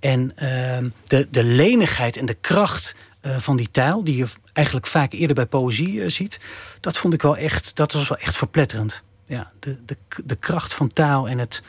En 0.00 0.32
uh, 0.42 0.78
de, 1.04 1.28
de 1.30 1.44
lenigheid 1.44 2.16
en 2.16 2.26
de 2.26 2.36
kracht 2.40 2.94
uh, 3.22 3.36
van 3.38 3.56
die 3.56 3.70
taal, 3.70 4.04
die 4.04 4.16
je 4.16 4.26
eigenlijk 4.52 4.86
vaak 4.86 5.12
eerder 5.12 5.36
bij 5.36 5.46
poëzie 5.46 6.08
ziet, 6.08 6.38
dat 6.80 6.96
vond 6.96 7.14
ik 7.14 7.22
wel 7.22 7.36
echt, 7.36 7.76
dat 7.76 7.92
was 7.92 8.08
wel 8.08 8.18
echt 8.18 8.36
verpletterend. 8.36 9.02
Ja, 9.26 9.52
de, 9.60 9.78
de, 9.84 9.96
de 10.24 10.36
kracht 10.36 10.74
van 10.74 10.92
taal 10.92 11.28
en 11.28 11.38
het, 11.38 11.62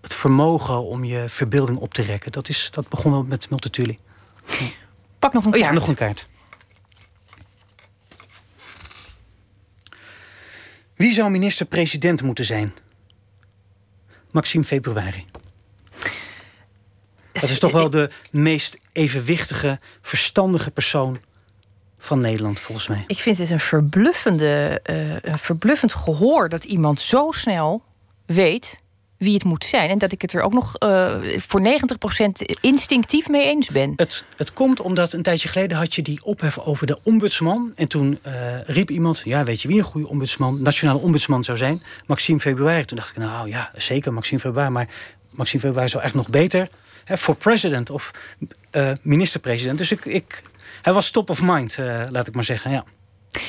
het 0.00 0.14
vermogen 0.14 0.82
om 0.82 1.04
je 1.04 1.24
verbeelding 1.28 1.78
op 1.78 1.94
te 1.94 2.02
rekken, 2.02 2.32
dat, 2.32 2.48
is, 2.48 2.70
dat 2.70 2.88
begon 2.88 3.12
wel 3.12 3.22
met 3.22 3.50
Multatuli. 3.50 3.98
Pak 5.18 5.32
nog 5.32 5.44
een 5.44 5.52
Oh 5.52 5.58
ja, 5.58 5.64
kaart. 5.64 5.78
nog 5.78 5.88
een 5.88 5.94
kaart. 5.94 6.28
Wie 10.94 11.12
zou 11.14 11.30
minister-president 11.30 12.22
moeten 12.22 12.44
zijn? 12.44 12.74
Maxime 14.30 14.64
Februari. 14.64 15.24
Dat 17.32 17.50
is 17.50 17.58
toch 17.58 17.72
wel 17.72 17.90
de 17.90 18.10
meest 18.30 18.78
evenwichtige, 18.92 19.78
verstandige 20.02 20.70
persoon 20.70 21.20
van 21.98 22.20
Nederland, 22.20 22.60
volgens 22.60 22.88
mij. 22.88 23.04
Ik 23.06 23.18
vind 23.18 23.38
het 23.38 23.50
een, 23.50 23.60
verbluffende, 23.60 24.80
eh, 24.82 25.20
een 25.20 25.38
verbluffend 25.38 25.92
gehoor 25.92 26.48
dat 26.48 26.64
iemand 26.64 27.00
zo 27.00 27.30
snel 27.30 27.82
weet 28.26 28.80
wie 29.20 29.34
het 29.34 29.44
moet 29.44 29.64
zijn. 29.64 29.90
En 29.90 29.98
dat 29.98 30.12
ik 30.12 30.22
het 30.22 30.32
er 30.32 30.42
ook 30.42 30.52
nog 30.52 30.76
eh, 30.76 31.16
voor 31.36 31.60
90% 31.60 32.56
instinctief 32.60 33.28
mee 33.28 33.44
eens 33.44 33.68
ben. 33.68 33.92
Het, 33.96 34.24
het 34.36 34.52
komt 34.52 34.80
omdat 34.80 35.12
een 35.12 35.22
tijdje 35.22 35.48
geleden 35.48 35.76
had 35.76 35.94
je 35.94 36.02
die 36.02 36.24
ophef 36.24 36.58
over 36.58 36.86
de 36.86 36.98
ombudsman. 37.02 37.72
En 37.74 37.88
toen 37.88 38.18
eh, 38.22 38.32
riep 38.62 38.90
iemand, 38.90 39.22
ja, 39.24 39.44
weet 39.44 39.62
je 39.62 39.68
wie 39.68 39.78
een 39.78 39.84
goede 39.84 40.08
ombudsman, 40.08 40.62
nationale 40.62 40.98
ombudsman 40.98 41.44
zou 41.44 41.58
zijn? 41.58 41.82
Maxime 42.06 42.40
Februari. 42.40 42.84
Toen 42.84 42.96
dacht 42.96 43.10
ik, 43.10 43.16
nou 43.16 43.48
ja, 43.48 43.70
zeker 43.74 44.12
Maxime 44.12 44.40
Februari. 44.40 44.70
Maar 44.70 44.88
Maxime 45.30 45.62
Februari 45.62 45.88
zou 45.88 46.02
echt 46.02 46.14
nog 46.14 46.28
beter 46.28 46.68
voor 47.04 47.34
president 47.36 47.90
of 47.90 48.10
eh, 48.70 48.92
minister-president. 49.02 49.78
Dus 49.78 49.92
ik, 49.92 50.04
ik, 50.04 50.42
hij 50.82 50.92
was 50.92 51.10
top 51.10 51.30
of 51.30 51.42
mind, 51.42 51.78
laat 52.10 52.26
ik 52.26 52.34
maar 52.34 52.44
zeggen. 52.44 52.70
Ja. 52.70 52.84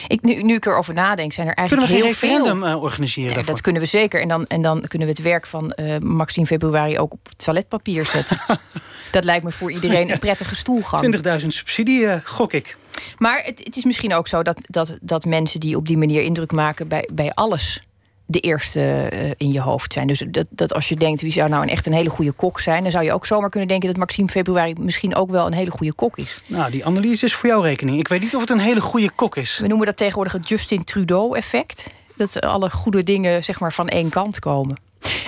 Ik, 0.08 0.22
nu, 0.22 0.42
nu 0.42 0.56
ik 0.56 0.66
erover 0.66 0.94
nadenk, 0.94 1.34
zijn 1.34 1.48
er 1.48 1.54
Kunnen 1.54 1.76
we 1.76 1.86
eigenlijk 1.86 1.88
geen 1.88 2.30
heel 2.30 2.38
referendum 2.38 2.60
veel... 2.60 2.76
eh, 2.78 2.84
organiseren 2.84 3.46
dat 3.46 3.62
kunnen 3.62 3.82
we 3.82 3.88
zeker. 3.88 4.22
En 4.22 4.28
dan, 4.28 4.46
en 4.46 4.62
dan 4.62 4.82
kunnen 4.88 5.08
we 5.08 5.14
het 5.14 5.24
werk 5.24 5.46
van 5.46 5.72
eh, 5.72 5.98
Maxime 5.98 6.46
Februari 6.46 7.00
ook 7.00 7.14
op 7.14 7.30
toiletpapier 7.36 8.06
zetten. 8.06 8.42
dat 9.12 9.24
lijkt 9.24 9.44
me 9.44 9.52
voor 9.52 9.72
iedereen 9.72 10.12
een 10.12 10.20
prettige 10.20 10.56
stoelgang. 10.56 11.40
20.000 11.42 11.48
subsidie, 11.48 12.08
eh, 12.08 12.20
gok 12.24 12.54
ik. 12.54 12.78
Maar 13.18 13.44
het, 13.46 13.60
het 13.64 13.78
is 13.78 13.84
misschien 13.86 14.14
ook 14.14 14.28
zo 14.28 14.44
dat, 14.44 14.58
dat, 14.62 14.98
dat 15.02 15.26
mensen 15.26 15.60
die 15.60 15.76
op 15.76 15.88
die 15.88 15.98
manier 15.98 16.22
indruk 16.22 16.52
maken 16.52 16.88
bij, 16.88 17.10
bij 17.14 17.32
alles 17.34 17.84
de 18.32 18.40
eerste 18.40 18.82
eh, 18.82 19.30
in 19.38 19.52
je 19.52 19.62
hoofd 19.62 19.94
zijn. 19.94 20.08
Dus 20.08 20.24
dat, 20.28 20.48
dat 20.50 20.74
als 20.74 20.90
je 20.90 20.96
denkt 20.96 21.22
wie 21.22 21.32
zou 21.32 21.50
nou 21.50 21.64
een 21.64 21.70
echt 21.70 21.86
een 21.86 21.94
hele 21.94 22.10
goede 22.10 22.32
kok 22.32 22.60
zijn, 22.60 22.84
dan 22.84 22.92
zou 22.92 23.04
je 23.04 23.14
ook 23.14 23.26
zomaar 23.26 23.50
kunnen 23.50 23.70
denken 23.70 23.88
dat 23.88 23.98
Maxime 23.98 24.28
Februari 24.28 24.74
misschien 24.80 25.16
ook 25.16 25.32
wel 25.32 25.46
een 25.46 25.54
hele 25.54 25.72
goede 25.72 25.94
kok 25.94 26.18
is. 26.18 26.42
Nou, 26.46 26.72
die 26.72 26.86
analyse 26.86 27.26
is 27.26 27.34
voor 27.34 27.50
jouw 27.50 27.62
rekening. 27.62 28.00
Ik 28.00 28.08
weet 28.08 28.22
niet 28.22 28.36
of 28.36 28.42
het 28.42 28.50
een 28.50 28.60
hele 28.60 28.82
goede 28.82 29.12
kok 29.16 29.36
is. 29.36 29.60
We 29.60 29.68
noemen 29.68 29.86
dat 29.86 29.98
tegenwoordig 29.98 30.34
het 30.34 30.50
Justin 30.50 30.84
Trudeau-effect. 30.84 31.90
Dat 32.16 32.42
alle 32.42 32.70
goede 32.70 33.04
dingen 33.04 33.44
zeg 33.44 33.60
maar 33.60 33.74
van 33.74 33.88
één 33.88 34.10
kant 34.10 34.40
komen. 34.40 34.80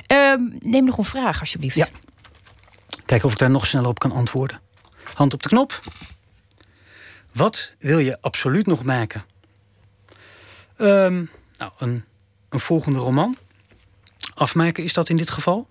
Ehm, 0.07 0.41
neem 0.59 0.85
nog 0.85 0.97
een 0.97 1.03
vraag, 1.03 1.39
alsjeblieft. 1.39 1.75
Ja. 1.75 1.87
Kijken 3.05 3.27
of 3.27 3.33
ik 3.33 3.39
daar 3.39 3.49
nog 3.49 3.67
sneller 3.67 3.89
op 3.89 3.99
kan 3.99 4.11
antwoorden. 4.11 4.59
Hand 5.13 5.33
op 5.33 5.43
de 5.43 5.49
knop. 5.49 5.79
Wat 7.31 7.75
wil 7.79 7.99
je 7.99 8.21
absoluut 8.21 8.65
nog 8.65 8.83
maken? 8.83 9.25
Ehm, 10.77 11.23
nou, 11.57 11.71
een, 11.77 12.05
een 12.53 12.59
volgende 12.59 12.99
roman. 12.99 13.37
Afmaken 14.33 14.83
is 14.83 14.93
dat 14.93 15.09
in 15.09 15.17
dit 15.17 15.29
geval. 15.29 15.67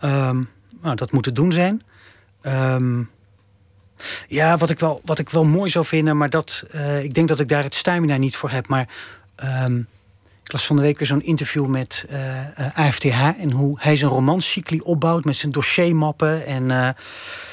Ehm, 0.00 0.42
nou, 0.82 0.96
dat 0.96 1.12
moet 1.12 1.24
het 1.24 1.36
doen 1.36 1.52
zijn. 1.52 1.82
Ehm, 2.40 3.02
ja, 4.28 4.56
wat 4.56 4.70
ik, 4.70 4.78
wel, 4.78 5.00
wat 5.04 5.18
ik 5.18 5.30
wel 5.30 5.44
mooi 5.44 5.70
zou 5.70 5.84
vinden, 5.84 6.16
maar 6.16 6.30
dat, 6.30 6.64
eh, 6.70 7.02
ik 7.04 7.14
denk 7.14 7.28
dat 7.28 7.40
ik 7.40 7.48
daar 7.48 7.62
het 7.62 7.74
stamina 7.74 8.16
niet 8.16 8.36
voor 8.36 8.50
heb. 8.50 8.68
Maar 8.68 8.88
ehm, 9.34 9.80
ik 10.48 10.52
las 10.54 10.66
van 10.66 10.76
de 10.76 10.82
week 10.82 10.98
weer 10.98 11.06
zo'n 11.06 11.22
interview 11.22 11.66
met 11.66 12.06
eh, 12.08 12.66
eh, 12.66 12.78
AFTH 12.78 13.20
en 13.38 13.50
hoe 13.50 13.76
hij 13.80 13.96
zijn 13.96 14.10
romancycli 14.10 14.80
opbouwt 14.80 15.24
met 15.24 15.36
zijn 15.36 15.52
dossiermappen. 15.52 16.46
En 16.46 16.70
eh, 16.70 16.88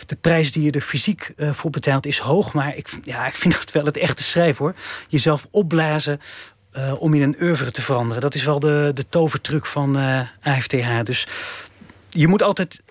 de 0.05 0.15
prijs 0.15 0.51
die 0.51 0.63
je 0.63 0.71
er 0.71 0.81
fysiek 0.81 1.33
eh, 1.37 1.51
voor 1.51 1.69
betaalt 1.69 2.05
is 2.05 2.19
hoog. 2.19 2.53
Maar 2.53 2.75
ik, 2.75 2.89
ja, 3.03 3.27
ik 3.27 3.35
vind 3.35 3.53
dat 3.53 3.71
wel 3.71 3.85
het 3.85 3.97
echte 3.97 4.23
schrijven 4.23 4.65
hoor. 4.65 4.75
Jezelf 5.07 5.47
opblazen 5.51 6.19
eh, 6.75 7.01
om 7.01 7.13
in 7.13 7.21
een 7.21 7.35
oeuvre 7.41 7.71
te 7.71 7.81
veranderen. 7.81 8.21
Dat 8.21 8.35
is 8.35 8.43
wel 8.43 8.59
de, 8.59 8.91
de 8.93 9.09
tovertruc 9.09 9.65
van 9.65 9.97
eh, 9.97 10.21
AFTH. 10.41 11.03
Dus 11.03 11.27
je 12.09 12.27
moet 12.27 12.41
altijd 12.41 12.83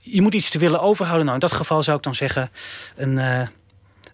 je 0.00 0.22
moet 0.22 0.34
iets 0.34 0.50
te 0.50 0.58
willen 0.58 0.80
overhouden. 0.80 1.24
Nou, 1.24 1.38
in 1.40 1.46
dat 1.46 1.56
geval 1.56 1.82
zou 1.82 1.96
ik 1.96 2.02
dan 2.02 2.14
zeggen 2.14 2.50
een, 2.96 3.18
eh, 3.18 3.46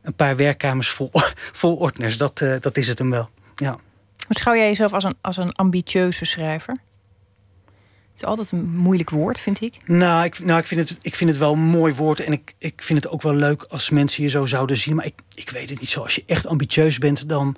een 0.03 0.15
paar 0.15 0.37
werkkamers 0.37 0.89
vol, 0.89 1.11
vol 1.63 1.77
ordners. 1.77 2.17
Dat, 2.17 2.39
dat 2.61 2.77
is 2.77 2.89
het 2.89 2.99
hem 2.99 3.11
wel. 3.11 3.29
Ja. 3.57 3.79
Beschouw 4.29 4.55
jij 4.55 4.67
jezelf 4.67 4.93
als 4.93 5.05
een, 5.05 5.17
als 5.21 5.37
een 5.37 5.53
ambitieuze 5.53 6.25
schrijver? 6.25 6.77
Het 8.15 8.23
is 8.23 8.29
altijd 8.29 8.51
een 8.51 8.77
moeilijk 8.77 9.11
woord, 9.11 9.41
vind 9.41 9.61
ik. 9.61 9.75
Nou, 9.85 10.25
ik, 10.25 10.39
nou 10.39 10.61
ik, 10.61 10.67
vind 10.67 10.89
het, 10.89 10.99
ik 11.03 11.15
vind 11.15 11.31
het 11.31 11.39
wel 11.39 11.53
een 11.53 11.59
mooi 11.59 11.95
woord. 11.95 12.21
En 12.21 12.33
ik, 12.33 12.55
ik 12.59 12.83
vind 12.83 13.05
het 13.05 13.13
ook 13.13 13.23
wel 13.23 13.35
leuk 13.35 13.63
als 13.63 13.91
mensen 13.91 14.23
je 14.23 14.29
zo 14.29 14.47
zouden 14.47 14.77
zien. 14.77 14.95
Maar 14.95 15.07
ik, 15.07 15.15
ik 15.35 15.51
weet 15.51 15.71
het 15.71 15.81
niet 15.81 15.89
zo. 15.89 16.01
Als 16.01 16.15
je 16.15 16.23
echt 16.27 16.47
ambitieus 16.47 16.99
bent, 16.99 17.29
dan 17.29 17.57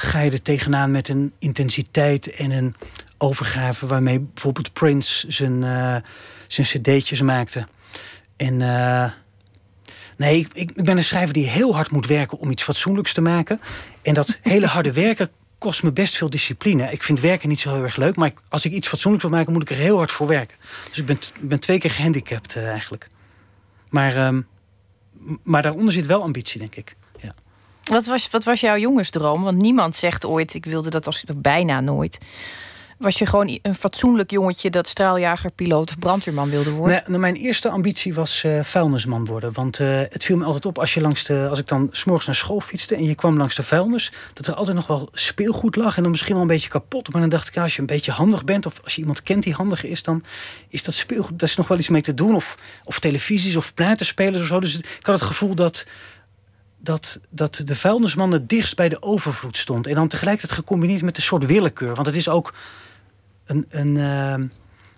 ga 0.00 0.20
je 0.20 0.30
er 0.30 0.42
tegenaan 0.42 0.90
met 0.90 1.08
een 1.08 1.32
intensiteit 1.38 2.30
en 2.34 2.50
een 2.50 2.74
overgave. 3.18 3.86
waarmee 3.86 4.20
bijvoorbeeld 4.20 4.72
Prince 4.72 5.32
zijn, 5.32 5.64
eh, 5.64 5.96
zijn 6.46 6.66
cd'tjes 6.66 7.20
maakte. 7.20 7.66
En 8.36 8.62
eh, 8.62 9.10
nee, 10.16 10.38
ik, 10.38 10.48
ik, 10.52 10.84
ben 10.84 10.96
een 10.96 11.04
schrijver 11.04 11.32
die 11.34 11.46
heel 11.46 11.74
hard 11.74 11.90
moet 11.90 12.06
werken 12.06 12.38
om 12.38 12.50
iets 12.50 12.62
fatsoenlijks 12.62 13.12
te 13.12 13.20
maken. 13.20 13.60
En 14.02 14.14
dat 14.14 14.38
hele 14.42 14.66
harde 14.66 14.92
werken 14.92 15.30
kost 15.58 15.82
me 15.82 15.92
best 15.92 16.16
veel 16.16 16.30
discipline. 16.30 16.92
Ik 16.92 17.02
vind 17.02 17.20
werken 17.20 17.48
niet 17.48 17.60
zo 17.60 17.72
heel 17.74 17.82
erg 17.84 17.96
leuk, 17.96 18.16
maar 18.16 18.28
ik- 18.28 18.38
als 18.48 18.64
ik 18.64 18.72
iets 18.72 18.88
fatsoenlijks 18.88 19.26
wil 19.28 19.36
maken, 19.36 19.52
moet 19.52 19.62
ik 19.62 19.70
er 19.70 19.76
heel 19.76 19.96
hard 19.96 20.12
voor 20.12 20.26
werken. 20.26 20.56
Dus 20.88 20.98
ik 20.98 21.06
ben, 21.06 21.16
ik 21.40 21.48
ben 21.48 21.60
twee 21.60 21.78
keer 21.78 21.90
gehandicapt 21.90 22.56
eh, 22.56 22.68
eigenlijk. 22.68 23.08
Maar, 23.88 24.16
ehm, 24.16 24.40
maar 25.42 25.62
daaronder 25.62 25.92
zit 25.92 26.06
wel 26.06 26.22
ambitie, 26.22 26.58
denk 26.58 26.74
ik. 26.74 26.96
Wat 27.88 28.06
was, 28.06 28.30
wat 28.30 28.44
was 28.44 28.60
jouw 28.60 28.76
jongensdroom? 28.76 29.42
Want 29.42 29.56
niemand 29.56 29.96
zegt 29.96 30.24
ooit, 30.24 30.54
ik 30.54 30.64
wilde 30.64 30.90
dat 30.90 31.06
als 31.06 31.24
bijna 31.36 31.80
nooit. 31.80 32.18
Was 32.98 33.18
je 33.18 33.26
gewoon 33.26 33.58
een 33.62 33.74
fatsoenlijk 33.74 34.30
jongetje 34.30 34.70
dat 34.70 34.88
straaljager, 34.88 35.50
piloot 35.50 35.88
of 35.88 35.98
brandweerman 35.98 36.50
wilde 36.50 36.70
worden? 36.70 36.96
Nee, 36.96 37.02
nou, 37.06 37.18
mijn 37.18 37.36
eerste 37.36 37.68
ambitie 37.68 38.14
was 38.14 38.44
eh, 38.44 38.62
vuilnisman 38.62 39.24
worden. 39.24 39.52
Want 39.52 39.78
eh, 39.78 40.00
het 40.08 40.24
viel 40.24 40.36
me 40.36 40.44
altijd 40.44 40.66
op 40.66 40.78
als, 40.78 40.94
je 40.94 41.00
langs 41.00 41.24
de, 41.24 41.46
als 41.48 41.58
ik 41.58 41.66
dan 41.66 41.88
s'morgens 41.90 42.26
naar 42.26 42.34
school 42.34 42.60
fietste 42.60 42.94
en 42.94 43.04
je 43.04 43.14
kwam 43.14 43.36
langs 43.36 43.54
de 43.54 43.62
vuilnis, 43.62 44.12
dat 44.34 44.46
er 44.46 44.54
altijd 44.54 44.76
nog 44.76 44.86
wel 44.86 45.08
speelgoed 45.12 45.76
lag 45.76 45.96
en 45.96 46.02
dan 46.02 46.10
misschien 46.10 46.32
wel 46.32 46.42
een 46.42 46.48
beetje 46.48 46.68
kapot. 46.68 47.12
Maar 47.12 47.20
dan 47.20 47.30
dacht 47.30 47.48
ik, 47.48 47.56
als 47.56 47.74
je 47.74 47.80
een 47.80 47.86
beetje 47.86 48.12
handig 48.12 48.44
bent 48.44 48.66
of 48.66 48.80
als 48.84 48.94
je 48.94 49.00
iemand 49.00 49.22
kent 49.22 49.42
die 49.42 49.54
handig 49.54 49.84
is, 49.84 50.02
dan 50.02 50.24
is 50.68 50.82
dat 50.82 50.94
speelgoed, 50.94 51.38
daar 51.38 51.48
is 51.48 51.56
nog 51.56 51.68
wel 51.68 51.78
iets 51.78 51.88
mee 51.88 52.02
te 52.02 52.14
doen. 52.14 52.34
Of, 52.34 52.56
of 52.84 52.98
televisies 52.98 53.56
of 53.56 53.74
platenspelers 53.74 54.40
of 54.40 54.46
zo. 54.46 54.60
Dus 54.60 54.78
ik 54.78 55.06
had 55.06 55.14
het 55.14 55.28
gevoel 55.28 55.54
dat, 55.54 55.86
dat, 56.88 57.20
dat 57.30 57.62
de 57.64 57.76
vuilnisman 57.76 58.32
het 58.32 58.48
dichtst 58.48 58.76
bij 58.76 58.88
de 58.88 59.02
overvloed 59.02 59.56
stond. 59.56 59.86
En 59.86 59.94
dan 59.94 60.08
tegelijkertijd 60.08 60.58
gecombineerd 60.58 61.02
met 61.02 61.16
een 61.16 61.22
soort 61.22 61.46
willekeur. 61.46 61.94
Want 61.94 62.06
het 62.06 62.16
is 62.16 62.28
ook 62.28 62.54
een, 63.44 63.66
een, 63.68 63.96
ehm, 63.96 64.46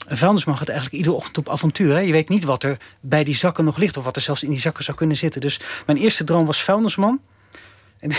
een 0.07 0.17
vuilnisman 0.17 0.57
gaat 0.57 0.69
eigenlijk 0.69 0.99
iedere 0.99 1.17
ochtend 1.17 1.39
op 1.39 1.49
avontuur. 1.49 1.95
Hè? 1.95 2.01
Je 2.01 2.13
weet 2.13 2.29
niet 2.29 2.45
wat 2.45 2.63
er 2.63 2.79
bij 3.01 3.25
die 3.25 3.35
zakken 3.35 3.65
nog 3.65 3.77
ligt... 3.77 3.97
of 3.97 4.05
wat 4.05 4.17
er 4.17 4.23
zelfs 4.23 4.43
in 4.43 4.51
die 4.51 4.59
zakken 4.59 4.85
zou 4.85 4.97
kunnen 4.97 5.17
zitten. 5.17 5.41
Dus 5.41 5.61
mijn 5.87 5.99
eerste 5.99 6.25
droom 6.25 6.47
was 6.47 6.63
vuilnisman. 6.63 7.21
En 8.01 8.11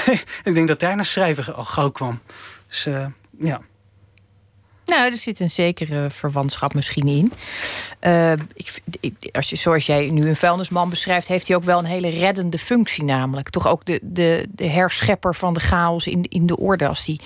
ik 0.43 0.53
denk 0.53 0.67
dat 0.67 0.79
daarna 0.79 1.03
schrijver 1.03 1.53
al 1.53 1.65
gauw 1.65 1.89
kwam. 1.89 2.19
Dus 2.67 2.85
eh, 2.85 3.05
ja. 3.39 3.61
Nou, 4.97 5.11
er 5.11 5.17
zit 5.17 5.39
een 5.39 5.49
zekere 5.49 6.09
verwantschap 6.09 6.73
misschien 6.73 7.07
in. 7.07 7.33
Eh, 7.99 8.31
ik, 8.31 8.81
ik- 8.99 9.29
als 9.35 9.49
je, 9.49 9.55
zoals 9.55 9.85
jij 9.85 10.07
nu 10.09 10.27
een 10.27 10.35
vuilnisman 10.35 10.89
beschrijft, 10.89 11.27
heeft 11.27 11.47
hij 11.47 11.57
ook 11.57 11.63
wel 11.63 11.79
een 11.79 11.85
hele 11.85 12.09
reddende 12.09 12.57
functie, 12.59 13.03
namelijk. 13.03 13.49
Toch 13.49 13.67
ook 13.67 13.85
de, 13.85 13.99
de, 14.03 14.45
de 14.49 14.67
herschepper 14.67 15.35
van 15.35 15.53
de 15.53 15.59
chaos 15.59 16.07
in, 16.07 16.23
in 16.29 16.45
de 16.45 16.57
orde 16.57 16.87
als 16.87 17.05
hij 17.05 17.19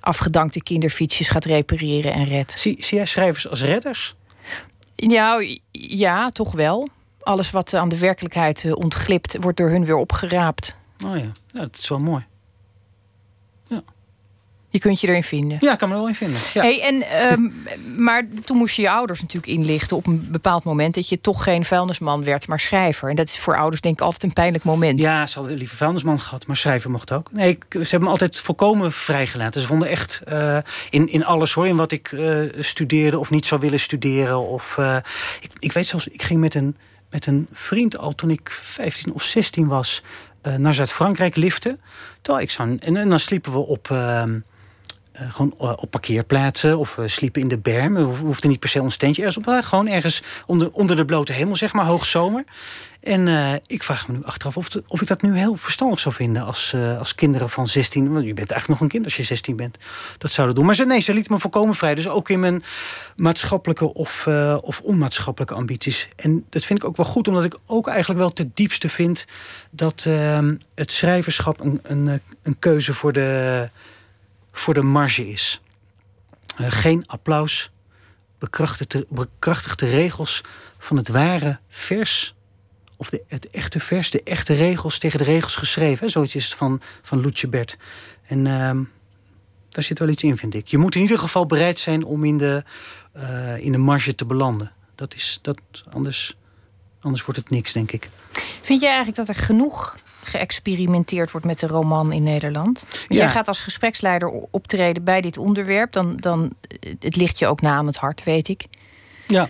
afgedankte 0.00 0.62
kinderfietsjes 0.62 1.28
gaat 1.28 1.44
repareren 1.44 2.12
en 2.12 2.24
redt. 2.24 2.60
Zie, 2.60 2.76
zie 2.84 2.96
jij 2.96 3.06
schrijvers 3.06 3.48
als 3.48 3.62
redders? 3.62 4.14
Ja, 4.96 5.42
ja, 5.72 6.30
toch 6.30 6.52
wel. 6.52 6.88
Alles 7.20 7.50
wat 7.50 7.74
aan 7.74 7.88
de 7.88 7.98
werkelijkheid 7.98 8.64
eh, 8.64 8.76
ontglipt, 8.76 9.36
wordt 9.40 9.58
door 9.58 9.68
hun 9.70 9.84
weer 9.84 9.96
opgeraapt. 9.96 10.78
Oh 11.04 11.16
ja, 11.16 11.22
ja 11.46 11.60
dat 11.60 11.78
is 11.78 11.88
wel 11.88 11.98
mooi. 11.98 12.24
Je 14.72 14.78
kunt 14.78 15.00
je 15.00 15.08
erin 15.08 15.22
vinden. 15.22 15.58
Ja, 15.60 15.72
ik 15.72 15.78
kan 15.78 15.88
me 15.88 15.94
er 15.94 16.00
wel 16.00 16.08
in 16.08 16.14
vinden. 16.14 16.40
Ja. 16.54 16.62
Hey, 16.62 16.82
en, 16.82 17.02
ehm, 17.02 17.48
maar 18.06 18.22
toen 18.44 18.56
moest 18.56 18.76
je 18.76 18.82
je 18.82 18.90
ouders 18.90 19.20
natuurlijk 19.20 19.52
inlichten 19.52 19.96
op 19.96 20.06
een 20.06 20.28
bepaald 20.30 20.64
moment 20.64 20.94
dat 20.94 21.08
je 21.08 21.20
toch 21.20 21.42
geen 21.42 21.64
vuilnisman 21.64 22.24
werd, 22.24 22.48
maar 22.48 22.60
schrijver. 22.60 23.08
En 23.08 23.16
dat 23.16 23.26
is 23.26 23.38
voor 23.38 23.56
ouders 23.56 23.80
denk 23.80 23.94
ik 23.94 24.00
altijd 24.00 24.22
een 24.22 24.32
pijnlijk 24.32 24.64
moment. 24.64 24.98
Ja, 24.98 25.26
ze 25.26 25.38
hadden 25.38 25.56
liever 25.56 25.76
vuilnisman 25.76 26.20
gehad, 26.20 26.46
maar 26.46 26.56
schrijver 26.56 26.90
mocht 26.90 27.12
ook. 27.12 27.32
Nee, 27.32 27.50
ik, 27.50 27.66
ze 27.70 27.78
hebben 27.78 28.02
me 28.02 28.08
altijd 28.08 28.38
volkomen 28.38 28.92
vrijgelaten. 28.92 29.60
Ze 29.60 29.66
vonden 29.66 29.88
echt 29.88 30.22
eh, 30.24 30.58
in, 30.90 31.08
in 31.08 31.24
alles 31.24 31.52
hoor, 31.52 31.66
in 31.66 31.76
wat 31.76 31.92
ik 31.92 32.12
eh, 32.12 32.40
studeerde 32.58 33.18
of 33.18 33.30
niet 33.30 33.46
zou 33.46 33.60
willen 33.60 33.80
studeren. 33.80 34.48
Of, 34.48 34.78
eh, 34.78 34.96
ik, 35.40 35.50
ik 35.58 35.72
weet 35.72 35.86
zelfs, 35.86 36.08
ik 36.08 36.22
ging 36.22 36.40
met 36.40 36.54
een, 36.54 36.76
met 37.10 37.26
een 37.26 37.46
vriend 37.52 37.98
al 37.98 38.14
toen 38.14 38.30
ik 38.30 38.50
15 38.62 39.12
of 39.12 39.22
16 39.22 39.66
was 39.66 40.02
naar 40.56 40.74
Zuid-Frankrijk 40.74 41.36
liften. 41.36 41.80
Terwijl 42.22 42.44
ik 42.44 42.50
zou, 42.50 42.76
en, 42.80 42.96
en 42.96 43.08
dan 43.08 43.18
sliepen 43.18 43.52
we 43.52 43.58
op, 43.58 43.88
eh, 45.12 45.32
gewoon 45.32 45.54
eh, 45.58 45.72
op 45.76 45.90
parkeerplaatsen 45.90 46.78
of 46.78 46.98
eh, 46.98 47.06
sliepen 47.06 47.40
in 47.40 47.48
de 47.48 47.58
berm. 47.58 47.94
We 47.94 48.00
hoefden 48.00 48.50
niet 48.50 48.60
per 48.60 48.68
se 48.68 48.82
ons 48.82 48.96
tentje 48.96 49.22
ergens 49.22 49.38
op. 49.38 49.46
maar 49.46 49.62
Gewoon 49.62 49.88
ergens 49.88 50.22
onder, 50.46 50.70
onder 50.72 50.96
de 50.96 51.04
blote 51.04 51.32
hemel, 51.32 51.56
zeg 51.56 51.72
maar, 51.72 51.84
hoogzomer. 51.84 52.44
En 53.00 53.28
ik 53.66 53.82
vraag 53.82 54.08
me 54.08 54.14
nu 54.14 54.24
achteraf 54.24 54.56
of, 54.56 54.68
of 54.86 55.00
ik 55.00 55.08
dat 55.08 55.22
nu 55.22 55.36
heel 55.36 55.56
verstandig 55.56 56.00
zou 56.00 56.14
vinden 56.14 56.44
als, 56.44 56.74
als 56.98 57.14
kinderen 57.14 57.50
van 57.50 57.66
16. 57.66 58.12
Want 58.12 58.26
je 58.26 58.34
bent 58.34 58.50
eigenlijk 58.50 58.68
nog 58.68 58.80
een 58.80 58.94
kind 58.94 59.04
als 59.04 59.16
je 59.16 59.22
16 59.22 59.56
bent. 59.56 59.78
Dat 60.18 60.30
zouden 60.30 60.56
doen. 60.56 60.66
Maar 60.66 60.74
ze, 60.74 60.84
nee, 60.84 61.00
ze 61.00 61.14
liet 61.14 61.28
me 61.28 61.38
volkomen 61.38 61.74
vrij. 61.74 61.94
Dus 61.94 62.08
ook 62.08 62.28
in 62.28 62.40
mijn 62.40 62.62
maatschappelijke 63.16 63.94
of, 63.94 64.26
of 64.60 64.80
onmaatschappelijke 64.80 65.54
ambities. 65.54 66.08
En 66.16 66.44
dat 66.50 66.64
vind 66.64 66.78
ik 66.78 66.88
ook 66.88 66.96
wel 66.96 67.06
goed, 67.06 67.28
omdat 67.28 67.44
ik 67.44 67.56
ook 67.66 67.88
eigenlijk 67.88 68.20
wel 68.20 68.32
ten 68.32 68.50
diepste 68.54 68.88
vind 68.88 69.24
dat 69.70 70.04
ehm, 70.06 70.54
het 70.74 70.92
schrijverschap 70.92 71.60
een, 71.60 71.80
een, 71.82 72.20
een 72.42 72.58
keuze 72.58 72.94
voor 72.94 73.12
de, 73.12 73.70
voor 74.52 74.74
de 74.74 74.82
marge 74.82 75.28
is. 75.28 75.60
Eh, 76.56 76.66
geen 76.70 77.06
applaus, 77.06 77.70
bekrachtigde, 78.38 79.06
bekrachtigde 79.08 79.90
regels 79.90 80.40
van 80.78 80.96
het 80.96 81.08
ware 81.08 81.58
vers 81.68 82.34
of 82.96 83.10
de, 83.10 83.22
het 83.28 83.50
echte 83.50 83.80
vers, 83.80 84.10
de 84.10 84.22
echte 84.22 84.54
regels 84.54 84.98
tegen 84.98 85.18
de 85.18 85.24
regels 85.24 85.56
geschreven. 85.56 86.10
Zoiets 86.10 86.34
is 86.34 86.44
het 86.44 86.54
van, 86.54 86.80
van 87.02 87.20
Loetje 87.20 87.48
Bert. 87.48 87.76
En 88.26 88.46
ehm, 88.46 88.82
daar 89.68 89.84
zit 89.84 89.98
wel 89.98 90.08
iets 90.08 90.22
in, 90.22 90.36
vind 90.36 90.54
ik. 90.54 90.68
Je 90.68 90.78
moet 90.78 90.94
in 90.94 91.00
ieder 91.00 91.18
geval 91.18 91.46
bereid 91.46 91.78
zijn 91.78 92.04
om 92.04 92.24
in 92.24 92.38
de, 92.38 92.64
eh, 93.12 93.58
in 93.58 93.72
de 93.72 93.78
marge 93.78 94.14
te 94.14 94.24
belanden. 94.24 94.72
Dat 94.94 95.14
is, 95.14 95.38
dat, 95.42 95.60
anders, 95.90 96.36
anders 97.00 97.24
wordt 97.24 97.40
het 97.40 97.50
niks, 97.50 97.72
denk 97.72 97.92
ik. 97.92 98.10
Vind 98.62 98.80
jij 98.80 98.88
eigenlijk 98.88 99.26
dat 99.26 99.28
er 99.36 99.42
genoeg 99.42 99.96
geëxperimenteerd 100.24 101.30
wordt 101.30 101.46
met 101.46 101.60
de 101.60 101.66
roman 101.66 102.12
in 102.12 102.22
Nederland? 102.22 102.80
Want 102.80 103.04
Ja. 103.08 103.16
Jij 103.16 103.28
gaat 103.28 103.48
als 103.48 103.62
gespreksleider 103.62 104.28
optreden 104.50 105.04
bij 105.04 105.20
dit 105.20 105.38
onderwerp. 105.38 105.92
Dan, 105.92 106.16
dan, 106.16 106.52
eh, 106.80 106.94
het 107.00 107.16
ligt 107.16 107.38
je 107.38 107.46
ook 107.46 107.60
na 107.60 107.72
aan 107.72 107.86
het 107.86 107.96
hart, 107.96 108.24
weet 108.24 108.48
ik. 108.48 108.64
Ja, 109.26 109.48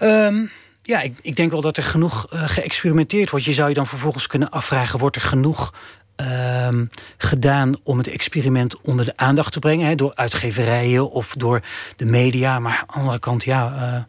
Ehm, 0.00 0.44
ja 0.82 1.00
ik, 1.00 1.18
ik 1.20 1.36
denk 1.36 1.50
wel 1.50 1.60
dat 1.60 1.76
er 1.76 1.82
genoeg 1.82 2.26
eh, 2.30 2.48
geëxperimenteerd 2.48 3.30
wordt. 3.30 3.44
Je 3.44 3.52
zou 3.52 3.68
je 3.68 3.74
dan 3.74 3.86
vervolgens 3.86 4.26
kunnen 4.26 4.50
afvragen: 4.50 4.98
wordt 4.98 5.16
er 5.16 5.22
genoeg 5.22 5.74
ehm, 6.16 6.84
gedaan 7.16 7.74
om 7.82 7.98
het 7.98 8.08
experiment 8.08 8.80
onder 8.80 9.04
de 9.04 9.16
aandacht 9.16 9.52
te 9.52 9.58
brengen? 9.58 9.86
Hè, 9.86 9.94
door 9.94 10.14
uitgeverijen 10.14 11.10
of 11.10 11.34
door 11.36 11.60
de 11.96 12.04
media. 12.04 12.58
Maar 12.58 12.72
aan 12.72 12.86
de 12.86 12.92
andere 12.92 13.18
kant, 13.18 13.44
ja, 13.44 13.74
eh, 13.74 14.02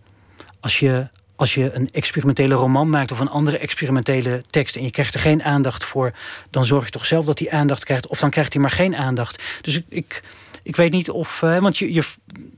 als 0.60 0.80
je. 0.80 1.10
Als 1.42 1.54
je 1.54 1.72
een 1.74 1.90
experimentele 1.92 2.54
roman 2.56 2.90
maakt 2.90 3.12
of 3.12 3.20
een 3.20 3.30
andere 3.30 3.58
experimentele 3.58 4.44
tekst 4.50 4.76
en 4.76 4.84
je 4.84 4.92
krijgt 4.92 5.14
er 5.14 5.20
geen 5.20 5.44
aandacht 5.44 5.84
voor, 5.84 6.12
dan 6.50 6.66
zorg 6.66 6.86
je 6.86 6.92
toch 6.92 7.06
zelf 7.06 7.26
dat 7.26 7.38
die 7.38 7.54
aandacht 7.54 7.84
krijgt. 7.84 8.08
Of 8.08 8.20
dan 8.20 8.30
krijgt 8.30 8.54
hij 8.54 8.62
maar 8.62 8.72
geen 8.72 8.96
aandacht. 8.96 9.44
Dus 9.62 9.76
ik, 9.76 9.86
ik, 9.90 10.24
ik 10.64 10.76
weet 10.76 10.92
niet 10.92 11.10
of. 11.10 11.42
eh, 11.42 11.58
want 11.58 11.78
je, 11.78 11.94
je, 11.94 12.04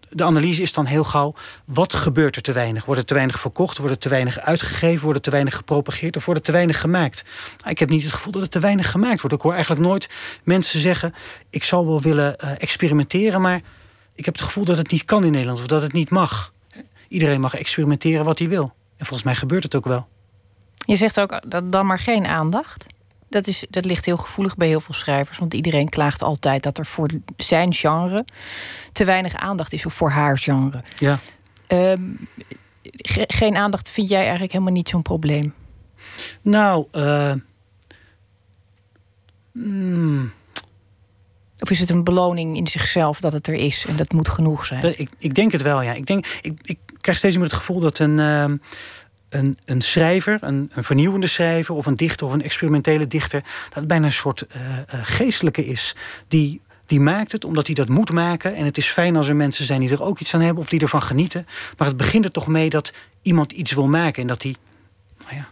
de 0.09 0.23
analyse 0.23 0.61
is 0.61 0.73
dan 0.73 0.86
heel 0.86 1.03
gauw: 1.03 1.34
wat 1.65 1.93
gebeurt 1.93 2.36
er 2.36 2.41
te 2.41 2.51
weinig? 2.51 2.86
Wordt 2.86 3.01
er 3.01 3.07
te 3.07 3.13
weinig 3.13 3.39
verkocht? 3.39 3.77
Wordt 3.77 3.93
er 3.93 3.99
te 3.99 4.09
weinig 4.09 4.39
uitgegeven? 4.39 5.03
Wordt 5.03 5.17
er 5.17 5.23
te 5.23 5.31
weinig 5.31 5.55
gepropageerd? 5.55 6.17
Of 6.17 6.25
wordt 6.25 6.39
er 6.39 6.45
te 6.45 6.51
weinig 6.51 6.79
gemaakt? 6.79 7.23
Nou, 7.57 7.69
ik 7.69 7.79
heb 7.79 7.89
niet 7.89 8.03
het 8.03 8.13
gevoel 8.13 8.31
dat 8.31 8.41
er 8.41 8.49
te 8.49 8.59
weinig 8.59 8.91
gemaakt 8.91 9.21
wordt. 9.21 9.36
Ik 9.36 9.41
hoor 9.41 9.53
eigenlijk 9.53 9.81
nooit 9.81 10.09
mensen 10.43 10.79
zeggen: 10.79 11.13
ik 11.49 11.63
zou 11.63 11.86
wel 11.86 12.01
willen 12.01 12.38
eh, 12.38 12.51
experimenteren, 12.57 13.41
maar 13.41 13.61
ik 14.15 14.25
heb 14.25 14.34
het 14.34 14.43
gevoel 14.43 14.65
dat 14.65 14.77
het 14.77 14.91
niet 14.91 15.05
kan 15.05 15.23
in 15.23 15.31
Nederland 15.31 15.59
of 15.59 15.67
dat 15.67 15.81
het 15.81 15.93
niet 15.93 16.09
mag. 16.09 16.53
Iedereen 17.14 17.41
mag 17.41 17.53
experimenteren 17.55 18.26
wat 18.26 18.39
hij 18.39 18.47
wil. 18.49 18.74
En 18.97 19.05
volgens 19.05 19.24
mij 19.24 19.36
gebeurt 19.36 19.64
het 19.64 19.76
ook 19.76 19.86
wel. 19.86 20.07
Je 20.86 20.95
zegt 20.95 21.20
ook 21.20 21.41
dat 21.51 21.72
dan 21.72 21.86
maar 21.86 21.99
geen 21.99 22.26
aandacht. 22.26 22.86
Dat, 23.30 23.47
is, 23.47 23.66
dat 23.70 23.86
ligt 23.86 24.05
heel 24.05 24.18
gevoelig 24.18 24.55
bij 24.55 24.68
heel 24.68 24.80
veel 24.80 24.93
schrijvers. 24.93 25.38
Want 25.38 25.53
iedereen 25.53 25.89
klaagt 25.89 26.22
altijd 26.22 26.64
dat 26.64 26.78
er 26.78 26.86
voor 26.86 27.09
zijn 27.38 27.74
genre 27.74 28.26
te 28.91 29.05
weinig 29.05 29.36
aandacht 29.36 29.74
is. 29.74 29.86
Of 29.86 29.93
voor 29.93 30.09
haar 30.09 30.38
genre. 30.38 30.84
Ja. 30.97 31.20
Ehm, 31.68 32.01
ge- 32.84 33.24
geen 33.28 33.55
aandacht 33.55 33.89
vind 33.89 34.09
jij 34.09 34.22
eigenlijk 34.22 34.51
helemaal 34.51 34.74
niet 34.74 34.89
zo'n 34.89 35.01
probleem. 35.01 35.53
Nou, 36.41 36.88
eh, 36.91 37.34
hmm, 39.51 40.32
Of 41.59 41.70
is 41.70 41.80
het 41.80 41.89
een 41.89 42.03
beloning 42.03 42.57
in 42.57 42.68
zichzelf 42.68 43.20
dat 43.20 43.34
het 43.34 43.47
er 43.47 43.53
is 43.53 43.86
en 43.86 43.95
dat 43.95 44.11
moet 44.11 44.30
genoeg 44.30 44.66
zijn? 44.66 44.99
ik, 44.99 45.09
ik 45.18 45.34
denk 45.36 45.51
het 45.51 45.61
wel, 45.61 45.82
ja. 45.82 45.93
Ik, 45.93 46.05
denk, 46.05 46.26
ik, 46.41 46.59
ik 46.64 46.80
krijg 47.04 47.18
steeds 47.18 47.36
meer 47.36 47.45
het 47.45 47.54
gevoel 47.54 47.80
dat 47.80 47.99
een, 47.99 48.20
ehm, 48.20 48.58
een, 49.30 49.58
een 49.66 49.82
schrijver, 49.82 50.38
een, 50.41 50.72
een 50.74 50.84
vernieuwende 50.84 51.28
schrijver 51.28 51.76
of 51.76 51.86
een 51.86 51.95
dichter 51.95 52.28
of 52.28 52.34
een 52.34 52.41
experimentele 52.41 53.08
dichter, 53.08 53.41
dat 53.41 53.74
het 53.74 53.88
bijna 53.88 54.06
een 54.06 54.12
soort 54.12 54.41
eh, 54.47 54.78
eh, 54.78 54.84
geestelijke 54.88 55.66
is. 55.66 55.95
Die, 56.28 56.62
die 56.86 56.99
maakt 56.99 57.32
het 57.32 57.45
omdat 57.45 57.66
hij 57.66 57.76
dat 57.76 57.89
moet 57.89 58.12
maken. 58.12 58.56
En 58.56 58.66
het 58.66 58.78
is 58.78 58.88
fijn 58.88 59.16
als 59.16 59.28
er 59.28 59.36
mensen 59.36 59.66
zijn 59.66 59.80
die 59.80 59.89
er 59.89 60.04
ook 60.04 60.20
iets 60.20 60.34
aan 60.34 60.41
hebben 60.41 60.64
of 60.64 60.70
die 60.70 60.80
ervan 60.80 61.01
genieten. 61.01 61.47
Maar 61.78 61.88
het 61.88 61.97
begint 61.97 62.26
er 62.26 62.32
toch 62.32 62.47
mee 62.47 62.70
dat 62.70 62.93
iemand 63.22 63.51
iets 63.51 63.72
wil 63.72 63.88
maken 63.88 64.22
en 64.22 64.28
dat 64.28 64.43
hij 64.43 64.56
nou 65.24 65.36
ja, 65.36 65.47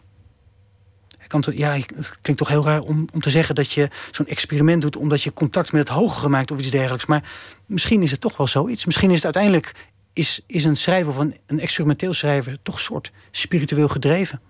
ja, 1.51 1.73
het 1.73 2.19
klinkt 2.21 2.37
toch 2.37 2.47
heel 2.47 2.65
raar 2.65 2.79
om, 2.79 3.07
om 3.13 3.21
te 3.21 3.29
zeggen 3.29 3.55
dat 3.55 3.71
je 3.71 3.89
zo'n 4.11 4.27
experiment 4.27 4.81
doet 4.81 4.95
omdat 4.95 5.21
je 5.21 5.33
contact 5.33 5.71
met 5.71 5.87
het 5.87 5.97
hogere 5.97 6.29
maakt 6.29 6.51
of 6.51 6.59
iets 6.59 6.71
dergelijks. 6.71 7.05
Maar 7.05 7.29
misschien 7.65 8.01
is 8.01 8.11
het 8.11 8.21
toch 8.21 8.37
wel 8.37 8.47
zoiets. 8.47 8.85
Misschien 8.85 9.09
is 9.09 9.15
het 9.15 9.25
uiteindelijk 9.25 9.90
is, 10.13 10.41
is 10.47 10.63
een 10.63 10.75
schrijver 10.77 11.09
of 11.09 11.17
een, 11.17 11.35
een 11.45 11.59
experimenteel 11.59 12.13
schrijver 12.13 12.57
toch 12.63 12.79
soort 12.79 13.11
spiritueel 13.31 13.87
gedreven. 13.87 14.41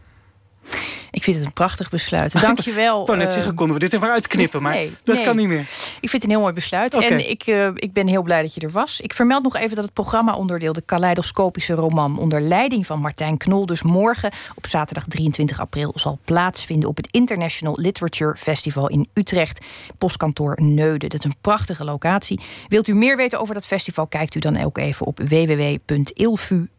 Ik 1.11 1.23
vind 1.23 1.37
het 1.37 1.45
een 1.45 1.53
prachtig 1.53 1.89
besluit. 1.89 2.41
Dank 2.41 2.59
je 2.59 2.73
wel. 2.73 3.01
Ik 3.11 3.15
net 3.15 3.27
eh, 3.27 3.33
zeggen, 3.33 3.55
konden 3.55 3.75
we 3.75 3.81
dit 3.81 3.93
er 3.93 3.99
maar 3.99 4.11
uitknippen, 4.11 4.61
maar 4.61 4.73
nee, 4.73 4.93
dat 5.03 5.15
nee. 5.15 5.25
kan 5.25 5.35
niet 5.35 5.47
meer. 5.47 5.59
Ik 5.99 6.09
vind 6.09 6.11
het 6.11 6.23
een 6.23 6.29
heel 6.29 6.39
mooi 6.39 6.53
besluit. 6.53 6.93
En 6.93 7.29
ik, 7.29 7.43
eh, 7.43 7.67
ik 7.75 7.93
ben 7.93 8.07
heel 8.07 8.21
blij 8.21 8.41
dat 8.41 8.53
je 8.53 8.61
er 8.61 8.71
was. 8.71 9.01
Ik 9.01 9.13
vermeld 9.13 9.43
nog 9.43 9.55
even 9.55 9.75
dat 9.75 9.83
het 9.83 9.93
programma-onderdeel... 9.93 10.73
de 10.73 10.81
kaleidoscopische 10.85 11.73
roman 11.73 12.17
onder 12.17 12.41
leiding 12.41 12.85
van 12.85 12.99
Martijn 12.99 13.37
Knol... 13.37 13.65
dus 13.65 13.83
morgen 13.83 14.31
op 14.55 14.65
zaterdag 14.65 15.05
23 15.07 15.59
april 15.59 15.91
zal 15.95 16.19
plaatsvinden... 16.25 16.89
op 16.89 16.97
het 16.97 17.07
International 17.11 17.79
Literature 17.79 18.35
Festival 18.37 18.89
in 18.89 19.09
Utrecht. 19.13 19.65
Postkantoor 19.97 20.57
Neude. 20.61 21.07
Dat 21.07 21.19
is 21.19 21.25
een 21.25 21.35
prachtige 21.41 21.83
locatie. 21.83 22.39
Wilt 22.67 22.87
u 22.87 22.95
meer 22.95 23.17
weten 23.17 23.39
over 23.39 23.53
dat 23.53 23.65
festival... 23.65 24.07
kijkt 24.07 24.35
u 24.35 24.39
dan 24.39 24.63
ook 24.63 24.77
even 24.77 25.05
op 25.05 25.19
www.ilfu.nl. 25.19 26.69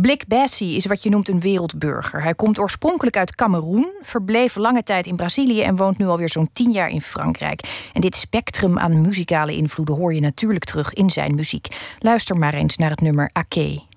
Blik 0.00 0.26
Bassi 0.26 0.76
is 0.76 0.86
wat 0.86 1.02
je 1.02 1.10
noemt 1.10 1.28
een 1.28 1.40
wereldburger. 1.40 2.22
Hij 2.22 2.34
komt 2.34 2.58
oorspronkelijk 2.58 3.16
uit 3.16 3.34
Cameroen, 3.34 3.92
verbleef 4.02 4.56
lange 4.56 4.82
tijd 4.82 5.06
in 5.06 5.16
Brazilië 5.16 5.62
en 5.62 5.76
woont 5.76 5.98
nu 5.98 6.06
alweer 6.06 6.28
zo'n 6.28 6.50
tien 6.52 6.70
jaar 6.70 6.88
in 6.88 7.00
Frankrijk. 7.00 7.88
En 7.92 8.00
dit 8.00 8.16
spectrum 8.16 8.78
aan 8.78 9.00
muzikale 9.00 9.56
invloeden 9.56 9.94
hoor 9.94 10.14
je 10.14 10.20
natuurlijk 10.20 10.64
terug 10.64 10.92
in 10.92 11.10
zijn 11.10 11.34
muziek. 11.34 11.66
Luister 11.98 12.36
maar 12.36 12.54
eens 12.54 12.76
naar 12.76 12.90
het 12.90 13.00
nummer 13.00 13.30
Ake. 13.32 13.89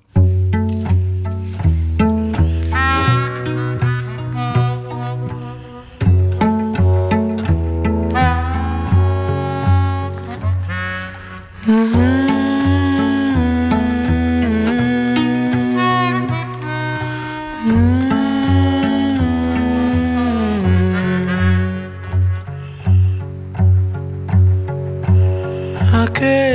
Yeah. 26.24 26.53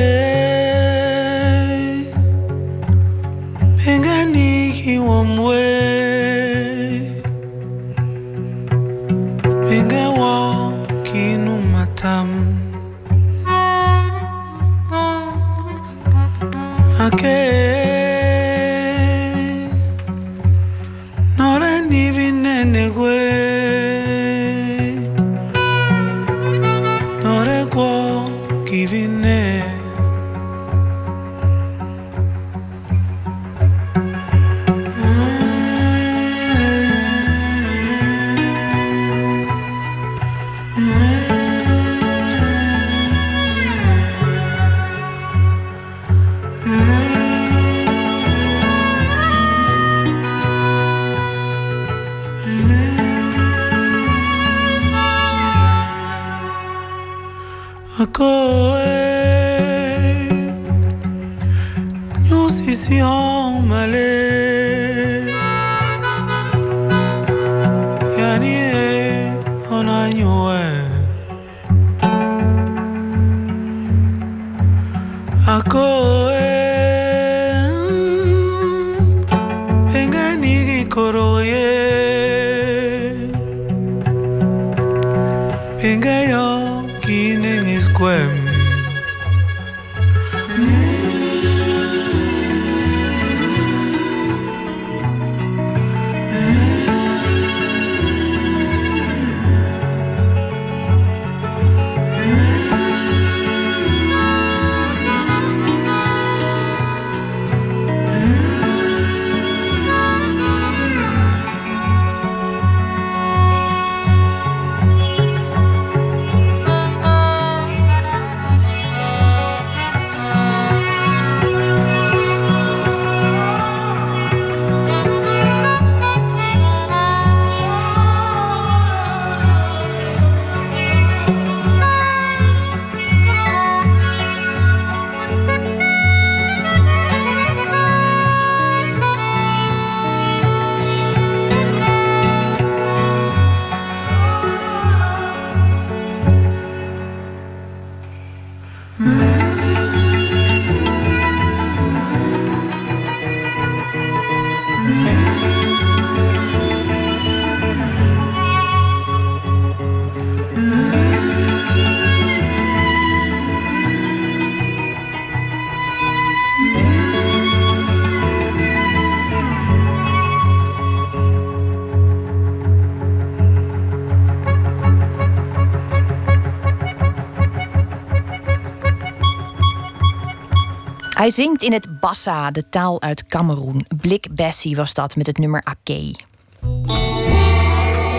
Hij 181.28 181.36
zingt 181.36 181.62
in 181.62 181.72
het 181.72 182.00
Bassa, 182.00 182.50
de 182.50 182.68
taal 182.68 183.02
uit 183.02 183.26
Cameroen. 183.26 183.86
Blik 183.96 184.26
Bessie 184.30 184.76
was 184.76 184.94
dat 184.94 185.16
met 185.16 185.26
het 185.26 185.38
nummer 185.38 185.62
Ake. 185.64 186.14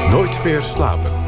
Nooit 0.09 0.43
meer 0.43 0.61
slapen. 0.61 1.18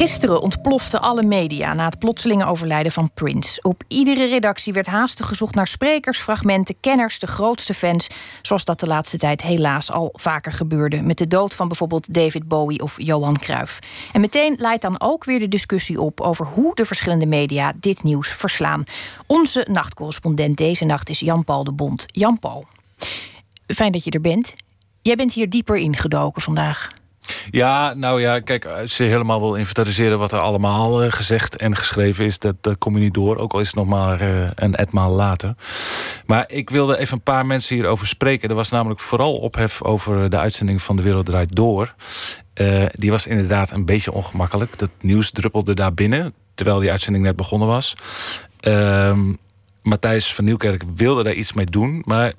Gisteren 0.00 0.40
ontploften 0.40 1.00
alle 1.00 1.22
media 1.22 1.74
na 1.74 1.84
het 1.84 1.98
plotselinge 1.98 2.44
overlijden 2.44 2.92
van 2.92 3.10
Prince. 3.14 3.62
Op 3.62 3.82
iedere 3.88 4.26
redactie 4.26 4.72
werd 4.72 4.86
haastig 4.86 5.28
gezocht 5.28 5.54
naar 5.54 5.66
sprekers, 5.66 6.18
fragmenten, 6.18 6.74
kenners, 6.80 7.18
de 7.18 7.26
grootste 7.26 7.74
fans. 7.74 8.08
Zoals 8.42 8.64
dat 8.64 8.80
de 8.80 8.86
laatste 8.86 9.18
tijd 9.18 9.42
helaas 9.42 9.92
al 9.92 10.08
vaker 10.12 10.52
gebeurde. 10.52 11.02
Met 11.02 11.18
de 11.18 11.28
dood 11.28 11.54
van 11.54 11.68
bijvoorbeeld 11.68 12.14
David 12.14 12.48
Bowie 12.48 12.82
of 12.82 12.94
Johan 13.00 13.38
Cruijff. 13.38 13.78
En 14.12 14.20
meteen 14.20 14.54
leidt 14.58 14.82
dan 14.82 15.00
ook 15.00 15.24
weer 15.24 15.38
de 15.38 15.48
discussie 15.48 16.00
op 16.00 16.20
over 16.20 16.46
hoe 16.46 16.74
de 16.74 16.84
verschillende 16.84 17.26
media 17.26 17.72
dit 17.80 18.02
nieuws 18.02 18.28
verslaan. 18.28 18.84
Onze 19.26 19.66
nachtcorrespondent 19.70 20.56
deze 20.56 20.84
nacht 20.84 21.08
is 21.08 21.20
Jan-Paul 21.20 21.64
de 21.64 21.72
Bond. 21.72 22.04
Jan-Paul, 22.06 22.66
fijn 23.66 23.92
dat 23.92 24.04
je 24.04 24.10
er 24.10 24.20
bent. 24.20 24.54
Jij 25.02 25.16
bent 25.16 25.32
hier 25.32 25.50
dieper 25.50 25.76
ingedoken 25.76 26.42
vandaag. 26.42 26.99
Ja, 27.50 27.94
nou 27.94 28.20
ja, 28.20 28.40
kijk, 28.40 28.64
als 28.64 28.96
je 28.96 29.04
helemaal 29.04 29.40
wil 29.40 29.54
inventariseren 29.54 30.18
wat 30.18 30.32
er 30.32 30.38
allemaal 30.38 31.04
uh, 31.04 31.12
gezegd 31.12 31.56
en 31.56 31.76
geschreven 31.76 32.24
is, 32.24 32.38
dat, 32.38 32.54
dat 32.60 32.78
kom 32.78 32.94
je 32.94 33.00
niet 33.00 33.14
door. 33.14 33.36
Ook 33.36 33.52
al 33.52 33.60
is 33.60 33.66
het 33.66 33.76
nog 33.76 33.86
maar 33.86 34.22
uh, 34.22 34.48
een 34.54 34.74
etmaal 34.74 35.10
later. 35.10 35.54
Maar 36.26 36.44
ik 36.48 36.70
wilde 36.70 36.98
even 36.98 37.16
een 37.16 37.22
paar 37.22 37.46
mensen 37.46 37.74
hierover 37.74 38.06
spreken. 38.06 38.48
Er 38.48 38.54
was 38.54 38.70
namelijk 38.70 39.00
vooral 39.00 39.36
ophef 39.36 39.82
over 39.82 40.30
de 40.30 40.38
uitzending 40.38 40.82
van 40.82 40.96
De 40.96 41.02
Wereld 41.02 41.26
Draait 41.26 41.56
Door. 41.56 41.94
Die 42.92 43.10
was 43.10 43.26
inderdaad 43.26 43.70
een 43.70 43.84
beetje 43.84 44.12
ongemakkelijk. 44.12 44.78
Dat 44.78 44.90
nieuws 45.00 45.30
druppelde 45.30 45.74
daar 45.74 45.94
binnen, 45.94 46.34
terwijl 46.54 46.78
die 46.78 46.90
uitzending 46.90 47.24
net 47.24 47.36
begonnen 47.36 47.68
was. 47.68 47.94
Ehm, 48.60 49.32
Matthijs 49.82 50.34
van 50.34 50.44
Nieuwkerk 50.44 50.82
wilde 50.94 51.22
daar 51.22 51.34
iets 51.34 51.52
mee 51.52 51.66
doen, 51.66 52.02
maar 52.04 52.32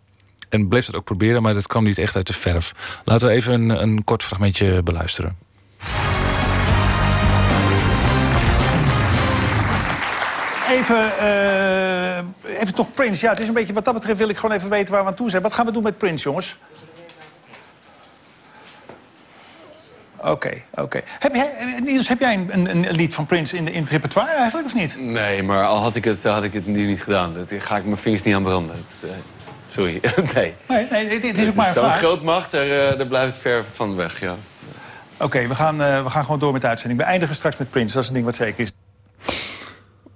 en 0.52 0.68
bleef 0.68 0.86
het 0.86 0.96
ook 0.96 1.04
proberen, 1.04 1.42
maar 1.42 1.54
dat 1.54 1.68
kwam 1.68 1.84
niet 1.84 1.98
echt 1.98 2.16
uit 2.16 2.28
de 2.28 2.34
verf. 2.34 2.72
Laten 3.06 3.28
we 3.28 3.34
even 3.34 3.54
een, 3.54 3.70
een 3.70 4.04
kort 4.04 4.24
fragmentje 4.24 4.84
beluisteren. 4.84 5.38
Even, 10.70 11.12
uh, 11.22 12.18
even 12.60 12.74
toch 12.74 12.92
Prince. 12.94 13.26
Ja, 13.26 13.32
het 13.32 13.40
is 13.40 13.48
een 13.48 13.54
beetje, 13.54 13.74
wat 13.74 13.86
dat 13.86 13.94
betreft 13.94 14.18
wil 14.18 14.30
ik 14.30 14.38
gewoon 14.38 14.56
even 14.56 14.70
weten 14.70 14.94
waar 14.94 15.04
we 15.04 15.10
aan 15.10 15.16
toe 15.16 15.30
zijn. 15.30 15.42
Wat 15.42 15.54
gaan 15.54 15.66
we 15.66 15.72
doen 15.72 15.84
met 15.84 15.98
Prince, 15.98 16.24
jongens? 16.24 16.58
Oké, 20.18 20.30
okay, 20.30 20.64
oké. 20.72 20.82
Okay. 20.82 21.04
Heb, 21.20 21.36
jij, 21.36 21.80
Niels, 21.84 22.08
heb 22.08 22.20
jij 22.20 22.34
een, 22.34 22.50
een, 22.52 22.88
een, 22.88 22.96
lied 22.96 23.14
van 23.14 23.26
Prince 23.26 23.58
in, 23.58 23.68
in 23.68 23.82
het 23.82 23.90
repertoire 23.90 24.32
eigenlijk, 24.32 24.68
of 24.68 24.76
niet? 24.76 24.96
Nee, 25.00 25.44
maar 25.44 25.66
al 25.66 25.78
had 25.78 25.96
ik 25.96 26.04
het, 26.04 26.24
had 26.24 26.44
ik 26.44 26.54
het 26.54 26.66
nu 26.66 26.86
niet 26.86 27.04
gedaan. 27.04 27.34
Dat 27.34 27.54
ga 27.58 27.78
ik 27.78 27.86
mijn 27.86 27.98
vingers 27.98 28.24
niet 28.24 28.36
aan 28.36 28.44
branden. 28.44 28.76
Dat, 28.76 29.10
uh... 29.10 29.16
Sorry, 29.72 30.00
nee. 30.36 30.54
Nee, 30.68 30.88
nee 30.90 31.08
het, 31.08 31.24
het 31.24 31.38
is 31.38 31.48
ook 31.48 31.56
maar 31.56 31.68
een 31.68 31.74
Zo'n 31.74 31.84
vraag. 31.84 31.98
groot 31.98 32.22
macht, 32.22 32.52
daar, 32.52 32.68
uh, 32.68 32.98
daar 32.98 33.08
blijf 33.08 33.30
ik 33.30 33.36
ver 33.36 33.64
van 33.74 33.96
weg, 33.96 34.20
ja. 34.20 34.36
Oké, 35.14 35.24
okay, 35.24 35.48
we, 35.48 35.56
gaan, 35.56 35.82
uh, 35.82 36.04
we 36.04 36.10
gaan 36.10 36.24
gewoon 36.24 36.40
door 36.40 36.52
met 36.52 36.62
de 36.62 36.68
uitzending. 36.68 37.00
We 37.00 37.06
eindigen 37.06 37.36
straks 37.36 37.58
met 37.58 37.70
Prince, 37.70 37.94
dat 37.94 38.04
is 38.04 38.10
een 38.10 38.14
ding 38.14 38.26
wat 38.26 38.36
zeker 38.36 38.60
is. 38.60 38.72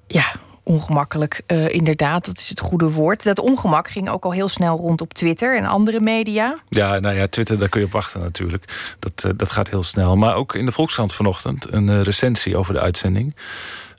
Ja, 0.07 0.31
ongemakkelijk. 0.63 1.41
Uh, 1.47 1.69
inderdaad, 1.69 2.25
dat 2.25 2.37
is 2.37 2.49
het 2.49 2.59
goede 2.59 2.89
woord. 2.89 3.23
Dat 3.23 3.39
ongemak 3.39 3.89
ging 3.89 4.09
ook 4.09 4.25
al 4.25 4.31
heel 4.31 4.47
snel 4.49 4.77
rond 4.77 5.01
op 5.01 5.13
Twitter 5.13 5.57
en 5.57 5.65
andere 5.65 5.99
media. 5.99 6.57
Ja, 6.69 6.99
nou 6.99 7.15
ja, 7.15 7.27
Twitter, 7.27 7.59
daar 7.59 7.69
kun 7.69 7.79
je 7.79 7.85
op 7.85 7.91
wachten 7.91 8.21
natuurlijk. 8.21 8.95
Dat, 8.99 9.23
uh, 9.25 9.31
dat 9.35 9.51
gaat 9.51 9.69
heel 9.69 9.83
snel. 9.83 10.15
Maar 10.17 10.35
ook 10.35 10.55
in 10.55 10.65
de 10.65 10.71
Volkskrant 10.71 11.13
vanochtend 11.13 11.73
een 11.73 11.87
uh, 11.87 12.01
recensie 12.01 12.57
over 12.57 12.73
de 12.73 12.79
uitzending. 12.79 13.35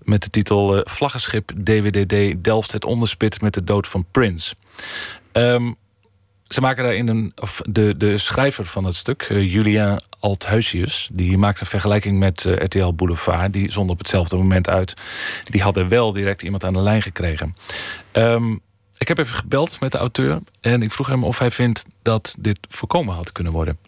Met 0.02 0.22
de 0.22 0.30
titel 0.30 0.80
Vlaggenschip 0.84 1.52
DWDD 1.64 2.44
delft 2.44 2.72
het 2.72 2.84
onderspit 2.84 3.40
met 3.40 3.54
de 3.54 3.64
dood 3.64 3.88
van 3.88 4.04
Prince. 4.10 4.54
Um, 5.36 5.76
ze 6.48 6.60
maken 6.60 6.84
daarin 6.84 7.08
een. 7.08 7.32
Of 7.36 7.60
de, 7.64 7.96
de 7.96 8.18
schrijver 8.18 8.64
van 8.64 8.84
het 8.84 8.94
stuk, 8.94 9.28
uh, 9.28 9.96
Althuisius, 10.20 11.08
die 11.12 11.38
maakt 11.38 11.60
een 11.60 11.66
vergelijking 11.66 12.18
met 12.18 12.44
uh, 12.44 12.56
RTL 12.56 12.92
Boulevard. 12.92 13.52
Die 13.52 13.70
zond 13.70 13.90
op 13.90 13.98
hetzelfde 13.98 14.36
moment 14.36 14.68
uit. 14.68 14.94
Die 15.44 15.62
hadden 15.62 15.88
wel 15.88 16.12
direct 16.12 16.42
iemand 16.42 16.64
aan 16.64 16.72
de 16.72 16.80
lijn 16.80 17.02
gekregen. 17.02 17.56
Um, 18.12 18.60
ik 18.98 19.08
heb 19.08 19.18
even 19.18 19.36
gebeld 19.36 19.80
met 19.80 19.92
de 19.92 19.98
auteur 19.98 20.38
en 20.60 20.82
ik 20.82 20.92
vroeg 20.92 21.06
hem 21.06 21.24
of 21.24 21.38
hij 21.38 21.50
vindt 21.50 21.84
dat 22.02 22.36
dit 22.38 22.58
voorkomen 22.68 23.14
had 23.14 23.32
kunnen 23.32 23.52
worden. 23.52 23.78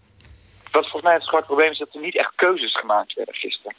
Wat 0.71 0.83
volgens 0.83 1.03
mij 1.03 1.15
het 1.15 1.29
grote 1.29 1.47
probleem 1.47 1.71
is 1.71 1.79
dat 1.79 1.95
er 1.95 2.01
niet 2.01 2.17
echt 2.17 2.33
keuzes 2.35 2.77
gemaakt 2.77 3.15
werden 3.15 3.35
gisteren. 3.35 3.75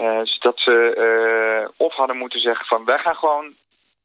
Uh, 0.00 0.20
dat 0.38 0.60
ze 0.60 1.72
of 1.76 1.94
hadden 1.94 2.16
moeten 2.16 2.40
zeggen 2.40 2.66
van 2.66 2.84
wij 2.84 2.98
gaan 2.98 3.14
gewoon 3.14 3.54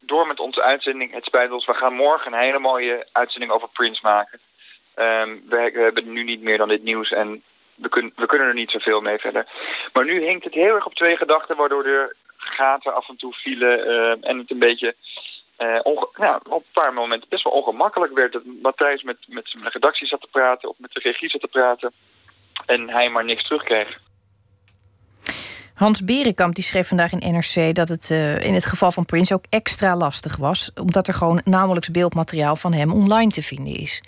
door 0.02 0.28
met 0.28 0.40
onze 0.40 0.62
uitzending. 0.62 1.14
Het 1.14 1.26
spijt 1.26 1.52
ons, 1.52 1.66
we 1.66 1.74
gaan 1.74 1.94
morgen 1.94 2.34
een 2.34 2.40
hele 2.40 2.60
mooie 2.60 3.08
uitzending 3.12 3.52
over 3.52 3.70
Prince 3.74 4.02
maken. 4.04 4.40
Um, 4.96 5.44
we, 5.50 5.72
hebben 5.74 6.12
nu 6.12 6.24
niet 6.24 6.42
meer 6.42 6.58
dan 6.58 6.68
dit 6.68 6.84
nieuws 6.84 7.12
en 7.12 7.44
we, 7.76 7.90
kun, 7.90 8.14
we 8.16 8.26
kunnen 8.26 8.48
er 8.48 8.54
niet 8.54 8.72
zoveel 8.72 9.02
mee 9.02 9.18
verder. 9.18 9.46
Maar 9.94 10.06
nu 10.06 10.24
hinkt 10.24 10.44
het 10.44 10.54
heel 10.54 10.76
erg 10.76 10.86
op 10.86 10.94
twee 10.94 11.18
gedachten, 11.18 11.56
waardoor 11.56 11.86
er 11.86 12.16
gaten 12.38 12.96
af 12.96 13.10
en 13.10 13.18
toe 13.18 13.34
vielen 13.34 13.96
uh, 13.96 14.30
en 14.30 14.38
het 14.38 14.52
een 14.52 14.60
beetje 14.60 14.96
onge 15.84 16.10
ja, 16.18 16.40
op 16.50 16.64
een 16.64 16.72
paar 16.74 16.94
momenten 16.94 17.30
best 17.30 17.44
wel 17.44 17.54
ongemakkelijk 17.54 18.14
werd. 18.14 18.34
Dat 18.34 18.44
Matthijs 18.62 19.04
met, 19.04 19.18
met 19.28 19.50
zijn 19.50 19.70
redactie 19.70 20.08
zat 20.08 20.22
te 20.22 20.28
praten 20.32 20.70
of 20.70 20.76
met 20.80 20.94
de 20.94 21.00
regie 21.00 21.30
zat 21.30 21.42
te 21.42 21.48
praten 21.48 21.92
en 22.66 22.90
hij 22.90 23.10
maar 23.10 23.26
niks 23.26 23.44
terugkreeg. 23.44 24.00
Hans 25.82 26.04
Berenkamp 26.04 26.56
die 26.56 26.64
schreef 26.64 26.88
vandaag 26.88 27.12
in 27.12 27.34
NRC 27.34 27.76
dat 27.76 27.90
het 27.90 28.12
eh, 28.12 28.44
in 28.44 28.54
het 28.54 28.66
geval 28.66 28.92
van 28.92 29.06
Prince 29.06 29.34
ook 29.34 29.44
extra 29.50 29.96
lastig 29.96 30.36
was, 30.36 30.72
omdat 30.82 31.08
er 31.08 31.14
gewoon 31.14 31.42
nauwelijks 31.44 31.92
beeldmateriaal 31.92 32.56
van 32.56 32.74
hem 32.74 32.92
online 32.92 33.32
te 33.32 33.44
vinden 33.44 33.76
is. 33.76 34.04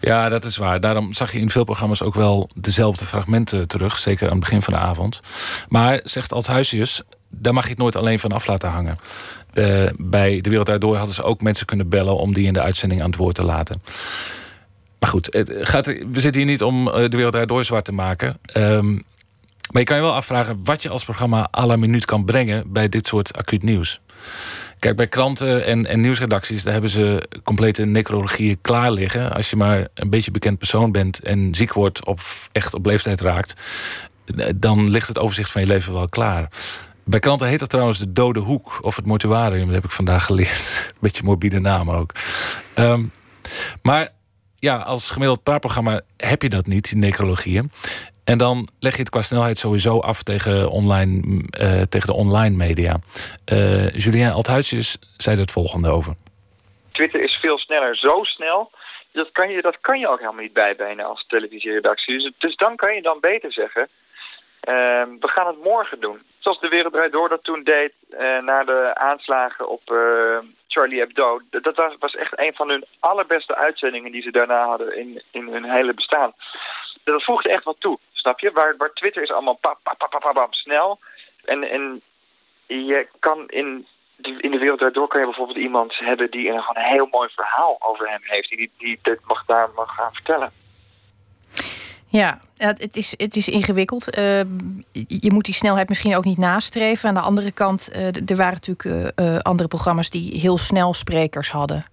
Ja, 0.00 0.28
dat 0.28 0.44
is 0.44 0.56
waar. 0.56 0.80
Daarom 0.80 1.12
zag 1.12 1.32
je 1.32 1.38
in 1.38 1.50
veel 1.50 1.64
programma's 1.64 2.02
ook 2.02 2.14
wel 2.14 2.50
dezelfde 2.54 3.04
fragmenten 3.04 3.68
terug. 3.68 3.98
Zeker 3.98 4.26
aan 4.26 4.32
het 4.32 4.40
begin 4.40 4.62
van 4.62 4.74
de 4.74 4.80
avond. 4.80 5.20
Maar, 5.68 6.00
zegt 6.04 6.32
Althuisius, 6.32 7.02
daar 7.28 7.54
mag 7.54 7.64
je 7.64 7.70
het 7.70 7.78
nooit 7.78 7.96
alleen 7.96 8.18
van 8.18 8.32
af 8.32 8.46
laten 8.46 8.70
hangen. 8.70 8.98
Uh, 9.54 9.88
bij 9.98 10.40
De 10.40 10.50
Wereld 10.50 10.80
Door 10.80 10.96
hadden 10.96 11.14
ze 11.14 11.22
ook 11.22 11.40
mensen 11.40 11.66
kunnen 11.66 11.88
bellen... 11.88 12.16
om 12.16 12.34
die 12.34 12.46
in 12.46 12.52
de 12.52 12.62
uitzending 12.62 13.00
aan 13.02 13.10
het 13.10 13.18
woord 13.18 13.34
te 13.34 13.44
laten. 13.44 13.82
Maar 14.98 15.10
goed, 15.10 15.28
het 15.30 15.52
gaat, 15.60 15.86
we 15.86 16.20
zitten 16.20 16.40
hier 16.40 16.50
niet 16.50 16.62
om 16.62 16.88
eh, 16.88 17.08
De 17.08 17.16
Wereld 17.16 17.48
Door 17.48 17.64
zwart 17.64 17.84
te 17.84 17.92
maken. 17.92 18.38
Um, 18.54 19.04
maar 19.70 19.82
je 19.82 19.88
kan 19.88 19.96
je 19.96 20.02
wel 20.02 20.14
afvragen 20.14 20.64
wat 20.64 20.82
je 20.82 20.88
als 20.88 21.04
programma 21.04 21.48
à 21.58 21.66
la 21.66 21.76
minuut 21.76 22.04
kan 22.04 22.24
brengen... 22.24 22.72
bij 22.72 22.88
dit 22.88 23.06
soort 23.06 23.36
acuut 23.36 23.62
nieuws. 23.62 24.00
Kijk, 24.78 24.96
bij 24.96 25.06
kranten 25.06 25.64
en, 25.64 25.86
en 25.86 26.00
nieuwsredacties... 26.00 26.62
daar 26.62 26.72
hebben 26.72 26.90
ze 26.90 27.28
complete 27.44 27.84
necrologieën 27.84 28.58
klaar 28.60 28.92
liggen. 28.92 29.32
Als 29.32 29.50
je 29.50 29.56
maar 29.56 29.88
een 29.94 30.10
beetje 30.10 30.30
bekend 30.30 30.58
persoon 30.58 30.92
bent... 30.92 31.20
en 31.20 31.54
ziek 31.54 31.72
wordt 31.72 32.04
of 32.04 32.48
echt 32.52 32.74
op 32.74 32.86
leeftijd 32.86 33.20
raakt... 33.20 33.54
dan 34.56 34.90
ligt 34.90 35.08
het 35.08 35.18
overzicht 35.18 35.50
van 35.50 35.60
je 35.60 35.68
leven 35.68 35.92
wel 35.92 36.08
klaar. 36.08 36.48
Bij 37.04 37.20
kranten 37.20 37.48
heet 37.48 37.58
dat 37.58 37.68
trouwens 37.68 37.98
de 37.98 38.12
dode 38.12 38.40
hoek 38.40 38.78
of 38.82 38.96
het 38.96 39.06
mortuarium. 39.06 39.64
Dat 39.64 39.74
heb 39.74 39.84
ik 39.84 39.90
vandaag 39.90 40.24
geleerd. 40.24 40.90
Beetje 41.00 41.22
morbide 41.22 41.58
naam 41.58 41.90
ook. 41.90 42.12
Um, 42.74 43.10
maar 43.82 44.08
ja, 44.58 44.76
als 44.76 45.10
gemiddeld 45.10 45.42
praatprogramma 45.42 46.00
heb 46.16 46.42
je 46.42 46.48
dat 46.48 46.66
niet, 46.66 46.88
die 46.88 46.98
necrologieën. 46.98 47.70
En 48.32 48.38
dan 48.38 48.68
leg 48.80 48.92
je 48.92 49.00
het 49.00 49.10
qua 49.10 49.22
snelheid 49.22 49.58
sowieso 49.58 50.00
af 50.00 50.22
tegen, 50.22 50.70
online, 50.70 51.42
uh, 51.60 51.82
tegen 51.82 52.06
de 52.06 52.12
online 52.12 52.56
media. 52.56 52.96
Uh, 53.52 53.90
Julien 53.90 54.32
Althuisjes 54.32 54.98
zei 55.16 55.40
het 55.40 55.50
volgende 55.50 55.90
over. 55.90 56.14
Twitter 56.92 57.20
is 57.22 57.34
veel 57.34 57.58
sneller, 57.58 57.96
zo 57.96 58.22
snel. 58.22 58.70
Dat 59.12 59.32
kan 59.32 59.50
je, 59.50 59.62
dat 59.62 59.80
kan 59.80 59.98
je 59.98 60.08
ook 60.08 60.18
helemaal 60.18 60.42
niet 60.42 60.52
bijbenen 60.52 61.04
als 61.04 61.24
televisieredactie. 61.26 62.18
Dus, 62.18 62.32
dus 62.38 62.56
dan 62.56 62.76
kan 62.76 62.94
je 62.94 63.02
dan 63.02 63.20
beter 63.20 63.52
zeggen... 63.52 63.88
Uh, 64.68 65.02
we 65.20 65.28
gaan 65.28 65.46
het 65.46 65.62
morgen 65.62 66.00
doen. 66.00 66.22
Zoals 66.38 66.60
de 66.60 66.68
Wereld 66.68 66.92
Draait 66.92 67.12
Door 67.12 67.28
dat 67.28 67.44
toen 67.44 67.64
deed 67.64 67.92
uh, 68.10 68.18
na 68.42 68.64
de 68.64 68.90
aanslagen 68.94 69.68
op 69.68 69.82
Charlie 70.68 70.98
Hebdo. 70.98 71.40
Dat 71.50 71.76
was, 71.76 71.94
was, 71.98 72.16
echt 72.16 72.38
een 72.38 72.54
van 72.54 72.68
hun 72.68 72.84
allerbeste 73.00 73.56
uitzendingen 73.56 74.12
die 74.12 74.22
ze 74.22 74.30
daarna 74.30 74.66
hadden 74.66 74.98
in, 74.98 75.22
in 75.30 75.48
hun 75.48 75.64
hele 75.64 75.94
bestaan. 75.94 76.32
Dat 77.04 77.24
voegde 77.24 77.50
echt 77.50 77.64
wat 77.64 77.76
toe, 77.78 77.98
je? 78.34 78.50
Waar, 78.52 78.74
waar 78.76 78.92
Twitter 78.92 79.22
is 79.22 79.32
allemaal 79.32 79.58
pap, 79.60 80.48
snel. 80.50 80.98
En, 81.44 81.70
en 81.70 82.02
je 82.66 83.06
kan 83.18 83.48
in 83.48 83.86
de, 84.16 84.34
in 84.40 84.50
de 84.50 84.58
wereld 84.58 84.80
daardoor 84.80 85.08
kan 85.08 85.20
je 85.20 85.26
bijvoorbeeld 85.26 85.58
iemand 85.58 85.98
hebben 85.98 86.30
die 86.30 86.48
een, 86.48 86.60
gewoon 86.60 86.84
een 86.84 86.90
heel 86.90 87.08
mooi 87.10 87.28
verhaal 87.28 87.76
over 87.78 88.10
hem 88.10 88.20
heeft. 88.22 88.48
Die, 88.48 88.70
die 88.78 88.98
dit 89.02 89.18
mag 89.24 89.44
daar 89.44 89.68
mag 89.74 89.94
gaan 89.94 90.12
vertellen. 90.12 90.52
Ja, 92.08 92.40
het 92.56 92.96
is, 92.96 93.14
het 93.16 93.36
is 93.36 93.48
ingewikkeld. 93.48 94.18
Uh, 94.18 94.40
je 95.08 95.30
moet 95.32 95.44
die 95.44 95.54
snelheid 95.54 95.88
misschien 95.88 96.16
ook 96.16 96.24
niet 96.24 96.38
nastreven. 96.38 97.08
Aan 97.08 97.14
de 97.14 97.20
andere 97.20 97.52
kant, 97.52 97.88
uh, 97.92 98.06
er 98.06 98.36
waren 98.36 98.58
natuurlijk 98.66 98.84
uh, 99.18 99.38
andere 99.38 99.68
programma's 99.68 100.10
die 100.10 100.40
heel 100.40 100.58
snel 100.58 100.94
sprekers 100.94 101.50
hadden. 101.50 101.84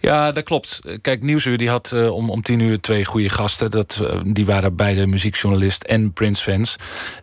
Ja, 0.00 0.32
dat 0.32 0.44
klopt. 0.44 0.80
Kijk, 1.00 1.22
Nieuwsuur 1.22 1.58
die 1.58 1.68
had 1.68 1.92
om, 1.92 2.30
om 2.30 2.42
tien 2.42 2.60
uur 2.60 2.80
twee 2.80 3.04
goede 3.04 3.28
gasten. 3.28 3.70
Dat, 3.70 4.02
die 4.24 4.46
waren 4.46 4.76
beide 4.76 5.06
muziekjournalist 5.06 5.82
en 5.82 6.12
Prince-fans. 6.12 6.76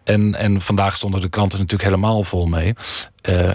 En, 0.03 0.35
en 0.35 0.61
vandaag 0.61 0.95
stonden 0.95 1.21
de 1.21 1.29
kranten 1.29 1.59
natuurlijk 1.59 1.89
helemaal 1.89 2.23
vol 2.23 2.45
mee. 2.45 2.73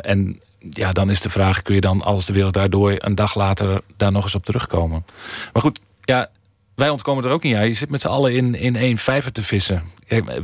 en 0.01 0.40
ja, 0.70 0.93
dan 0.93 1.11
is 1.11 1.20
de 1.20 1.31
vraag, 1.31 1.62
kun 1.62 1.74
je 1.74 1.81
dan 1.81 2.02
als 2.02 2.27
de 2.27 2.32
wereld 2.32 2.52
daardoor... 2.52 2.94
een 2.98 3.15
dag 3.15 3.35
later 3.35 3.81
daar 3.97 4.12
nog 4.12 4.23
eens 4.23 4.35
op 4.35 4.44
terugkomen? 4.44 5.05
Maar 5.52 5.62
goed, 5.62 5.81
ja, 6.01 6.31
wij 6.74 6.89
ontkomen 6.89 7.24
er 7.24 7.31
ook 7.31 7.43
niet 7.43 7.56
aan. 7.56 7.69
Je 7.69 7.74
zit 7.74 7.90
met 7.90 8.01
z'n 8.01 8.09
allen 8.09 8.35
in, 8.35 8.55
in 8.55 8.77
één 8.77 8.97
vijver 8.97 9.32
te 9.32 9.43
vissen. 9.43 9.82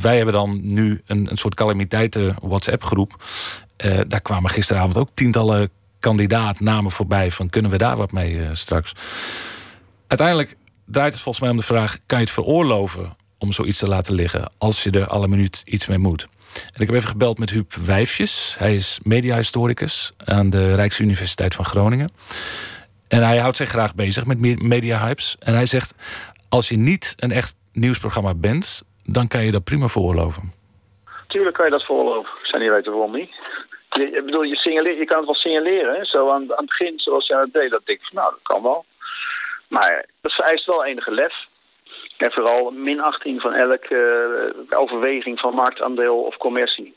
Wij 0.00 0.16
hebben 0.16 0.34
dan 0.34 0.60
nu 0.62 1.02
een, 1.06 1.30
een 1.30 1.36
soort 1.36 1.54
calamiteiten 1.54 2.36
WhatsApp-groep. 2.42 3.24
Daar 4.06 4.20
kwamen 4.20 4.50
gisteravond 4.50 4.96
ook 4.96 5.08
tientallen 5.14 5.70
kandidaatnamen 6.00 6.90
voorbij... 6.90 7.30
van 7.30 7.50
kunnen 7.50 7.70
we 7.70 7.78
daar 7.78 7.96
wat 7.96 8.12
mee 8.12 8.34
uh, 8.34 8.48
straks? 8.52 8.92
Uiteindelijk 10.06 10.56
draait 10.84 11.12
het 11.12 11.22
volgens 11.22 11.44
mij 11.44 11.52
om 11.52 11.60
de 11.60 11.66
vraag... 11.66 11.98
kan 12.06 12.18
je 12.18 12.24
het 12.24 12.34
veroorloven 12.34 13.16
om 13.38 13.52
zoiets 13.52 13.78
te 13.78 13.88
laten 13.88 14.14
liggen... 14.14 14.52
als 14.58 14.82
je 14.82 14.90
er 14.90 15.06
alle 15.06 15.28
minuut 15.28 15.62
iets 15.64 15.86
mee 15.86 15.98
moet? 15.98 16.28
En 16.54 16.80
ik 16.80 16.86
heb 16.86 16.96
even 16.96 17.08
gebeld 17.08 17.38
met 17.38 17.50
Huub 17.50 17.72
Wijfjes. 17.72 18.56
Hij 18.58 18.74
is 18.74 19.00
mediahistoricus 19.02 20.12
aan 20.24 20.50
de 20.50 20.74
Rijksuniversiteit 20.74 21.54
van 21.54 21.64
Groningen. 21.64 22.10
En 23.08 23.22
hij 23.22 23.38
houdt 23.38 23.56
zich 23.56 23.68
graag 23.68 23.94
bezig 23.94 24.26
met 24.26 24.38
media 24.62 24.98
hypes. 24.98 25.36
En 25.38 25.54
hij 25.54 25.66
zegt: 25.66 25.94
als 26.48 26.68
je 26.68 26.76
niet 26.76 27.14
een 27.16 27.30
echt 27.30 27.54
nieuwsprogramma 27.72 28.34
bent, 28.34 28.82
dan 29.04 29.28
kan 29.28 29.44
je 29.44 29.50
dat 29.50 29.64
prima 29.64 29.88
veroorloven. 29.88 30.52
Tuurlijk 31.26 31.56
kan 31.56 31.64
je 31.64 31.70
dat 31.70 31.82
veroorloven. 31.82 32.30
Zou 32.42 32.62
niet 32.62 32.72
weten 32.72 32.92
waarom 32.92 33.12
niet. 33.12 33.30
Je, 33.90 34.22
bedoel, 34.24 34.42
je, 34.42 34.56
signaleer, 34.56 34.98
je 34.98 35.04
kan 35.04 35.16
het 35.16 35.26
wel 35.26 35.34
signaleren. 35.34 35.94
Hè? 35.94 36.04
Zo 36.04 36.28
aan, 36.28 36.42
aan 36.42 36.56
het 36.56 36.66
begin, 36.66 37.00
zoals 37.00 37.26
jij 37.26 37.38
dat 37.38 37.52
deed, 37.52 37.70
dat 37.70 37.86
denk 37.86 37.98
ik 37.98 38.06
van, 38.06 38.16
nou, 38.16 38.30
dat 38.30 38.42
kan 38.42 38.62
wel. 38.62 38.84
Maar 39.68 40.06
dat 40.20 40.32
vereist 40.32 40.66
wel 40.66 40.84
enige 40.84 41.10
lef. 41.10 41.34
En 42.16 42.32
vooral 42.32 42.70
minachting 42.70 43.40
van 43.40 43.54
elke 43.54 43.94
uh, 44.70 44.80
overweging 44.80 45.40
van 45.40 45.54
marktaandeel 45.54 46.22
of 46.22 46.36
commercie 46.36 46.96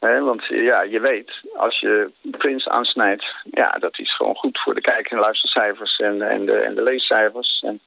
want 0.00 0.44
ja, 0.46 0.82
je 0.82 1.00
weet, 1.00 1.40
als 1.56 1.80
je 1.80 2.10
Prins 2.22 2.68
aansnijdt, 2.68 3.34
ja, 3.50 3.70
dat 3.70 3.98
is 3.98 4.16
gewoon 4.16 4.34
goed 4.34 4.60
voor 4.60 4.74
de 4.74 4.80
kijk- 4.80 5.10
en 5.10 5.18
luistercijfers 5.18 5.98
en, 5.98 6.22
en, 6.22 6.46
de, 6.46 6.52
en 6.52 6.74
de 6.74 6.82
leescijfers. 6.82 7.62
En, 7.66 7.80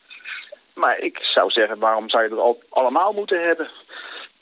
maar 0.73 0.99
ik 0.99 1.17
zou 1.21 1.49
zeggen, 1.49 1.79
waarom 1.79 2.09
zou 2.09 2.23
je 2.23 2.29
dat 2.29 2.39
al, 2.39 2.61
allemaal 2.69 3.13
moeten 3.13 3.41
hebben? 3.41 3.69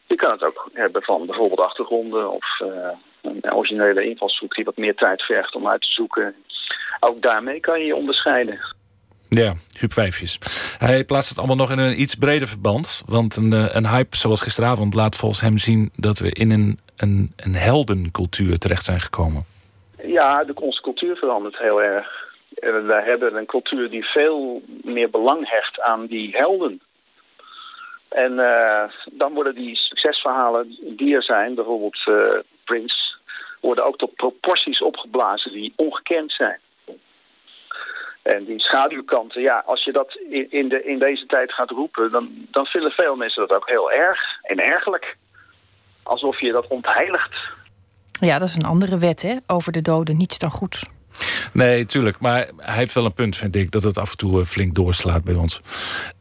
Je 0.07 0.15
kan 0.15 0.31
het 0.31 0.43
ook 0.43 0.69
hebben 0.73 1.03
van 1.03 1.25
bijvoorbeeld 1.25 1.59
achtergronden 1.59 2.31
of 2.31 2.59
uh, 2.59 2.89
een 3.21 3.53
originele 3.53 4.05
invalshoek 4.05 4.55
die 4.55 4.65
wat 4.65 4.77
meer 4.77 4.95
tijd 4.95 5.21
vergt 5.21 5.55
om 5.55 5.67
uit 5.67 5.81
te 5.81 5.91
zoeken. 5.91 6.35
Ook 6.99 7.21
daarmee 7.21 7.59
kan 7.59 7.79
je 7.79 7.85
je 7.85 7.95
onderscheiden. 7.95 8.59
Ja, 9.29 9.53
Huub 9.79 9.93
Vijfjes. 9.93 10.39
Hij 10.77 11.03
plaatst 11.03 11.29
het 11.29 11.37
allemaal 11.37 11.55
nog 11.55 11.71
in 11.71 11.77
een 11.77 12.01
iets 12.01 12.15
breder 12.15 12.47
verband. 12.47 13.03
Want 13.05 13.35
een, 13.35 13.53
eh, 13.53 13.75
een 13.75 13.87
hype 13.87 14.15
zoals 14.15 14.41
gisteravond 14.41 14.93
laat 14.93 15.15
volgens 15.15 15.41
hem 15.41 15.57
zien... 15.57 15.91
dat 15.95 16.19
we 16.19 16.31
in 16.31 16.51
een, 16.51 16.79
een, 16.97 17.33
een 17.35 17.55
heldencultuur 17.55 18.57
terecht 18.57 18.83
zijn 18.83 18.99
gekomen. 18.99 19.45
Ja, 20.03 20.43
de, 20.43 20.53
onze 20.55 20.81
cultuur 20.81 21.15
verandert 21.15 21.57
heel 21.57 21.81
erg. 21.81 22.29
We 22.53 23.01
hebben 23.05 23.35
een 23.35 23.45
cultuur 23.45 23.89
die 23.89 24.05
veel 24.05 24.61
meer 24.83 25.09
belang 25.09 25.49
hecht 25.49 25.81
aan 25.81 26.05
die 26.05 26.37
helden. 26.37 26.81
En 28.09 28.31
uh, 28.31 28.83
dan 29.11 29.33
worden 29.33 29.55
die 29.55 29.75
succesverhalen 29.75 30.77
die 30.97 31.15
er 31.15 31.23
zijn, 31.23 31.55
bijvoorbeeld 31.55 32.05
uh, 32.09 32.39
Worden 33.61 33.85
ook 33.85 33.97
tot 33.97 34.15
proporties 34.15 34.81
opgeblazen 34.81 35.51
die 35.51 35.73
ongekend 35.75 36.31
zijn. 36.31 36.59
En 38.21 38.45
die 38.45 38.59
schaduwkanten, 38.59 39.41
ja, 39.41 39.63
als 39.65 39.83
je 39.83 39.91
dat 39.91 40.19
in, 40.49 40.69
de, 40.69 40.83
in 40.83 40.99
deze 40.99 41.25
tijd 41.25 41.53
gaat 41.53 41.69
roepen... 41.69 42.11
Dan, 42.11 42.29
dan 42.51 42.65
vinden 42.65 42.91
veel 42.91 43.15
mensen 43.15 43.47
dat 43.47 43.57
ook 43.57 43.69
heel 43.69 43.91
erg 43.91 44.19
en 44.41 44.57
ergelijk. 44.59 45.17
Alsof 46.03 46.39
je 46.39 46.51
dat 46.51 46.67
ontheiligt. 46.67 47.35
Ja, 48.11 48.39
dat 48.39 48.47
is 48.47 48.55
een 48.55 48.65
andere 48.65 48.97
wet, 48.97 49.21
hè? 49.21 49.35
Over 49.47 49.71
de 49.71 49.81
doden, 49.81 50.17
niets 50.17 50.39
dan 50.39 50.51
goeds. 50.51 50.85
Nee, 51.53 51.85
tuurlijk. 51.85 52.19
Maar 52.19 52.49
hij 52.57 52.75
heeft 52.75 52.93
wel 52.93 53.05
een 53.05 53.13
punt, 53.13 53.37
vind 53.37 53.55
ik... 53.55 53.71
dat 53.71 53.83
het 53.83 53.97
af 53.97 54.11
en 54.11 54.17
toe 54.17 54.39
eh, 54.39 54.45
flink 54.45 54.75
doorslaat 54.75 55.23
bij 55.23 55.35
ons. 55.35 55.61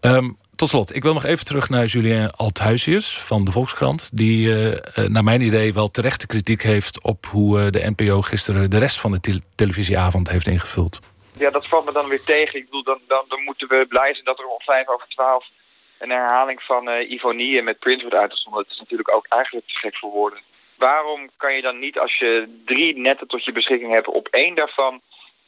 Um, 0.00 0.38
tot 0.60 0.68
slot, 0.68 0.94
ik 0.94 1.02
wil 1.02 1.12
nog 1.14 1.24
even 1.24 1.44
terug 1.44 1.68
naar 1.68 1.84
Julien 1.84 2.30
Althuisius 2.30 3.18
van 3.18 3.44
de 3.44 3.52
Volkskrant... 3.52 4.10
die 4.12 4.48
uh, 4.48 5.06
naar 5.06 5.24
mijn 5.24 5.40
idee 5.40 5.72
wel 5.72 5.90
terechte 5.90 6.26
kritiek 6.26 6.62
heeft... 6.62 7.02
op 7.02 7.26
hoe 7.26 7.60
uh, 7.60 7.70
de 7.70 7.92
NPO 7.96 8.20
gisteren 8.20 8.70
de 8.70 8.78
rest 8.78 9.00
van 9.00 9.10
de 9.10 9.20
te 9.20 9.40
televisieavond 9.54 10.30
heeft 10.30 10.46
ingevuld 10.46 11.00
ja, 11.40 11.50
dat 11.50 11.68
valt 11.68 11.84
me 11.84 11.92
dan 11.92 12.08
weer 12.08 12.22
tegen. 12.22 12.58
Ik 12.58 12.64
bedoel, 12.64 12.82
dan, 12.82 13.00
dan, 13.06 13.24
dan 13.28 13.42
moeten 13.42 13.68
we 13.68 13.86
blij 13.88 14.12
zijn 14.12 14.24
dat 14.24 14.38
er 14.38 14.46
om 14.46 14.60
vijf 14.60 14.88
over 14.88 15.08
twaalf 15.08 15.46
een 15.98 16.10
herhaling 16.10 16.62
van 16.62 16.88
uh, 16.88 17.10
Ivonie 17.10 17.62
met 17.62 17.78
Prince 17.78 18.00
wordt 18.00 18.16
uitgezonden. 18.16 18.62
Dat 18.62 18.72
is 18.72 18.78
natuurlijk 18.78 19.14
ook 19.14 19.26
eigenlijk 19.28 19.66
te 19.66 19.76
gek 19.76 19.96
voor 19.96 20.10
woorden. 20.10 20.40
Waarom 20.76 21.30
kan 21.36 21.54
je 21.54 21.62
dan 21.62 21.78
niet, 21.78 21.98
als 21.98 22.18
je 22.18 22.60
drie 22.64 22.98
netten 22.98 23.26
tot 23.26 23.44
je 23.44 23.52
beschikking 23.52 23.92
hebt, 23.92 24.08
op 24.08 24.28
één 24.28 24.54
daarvan 24.54 25.00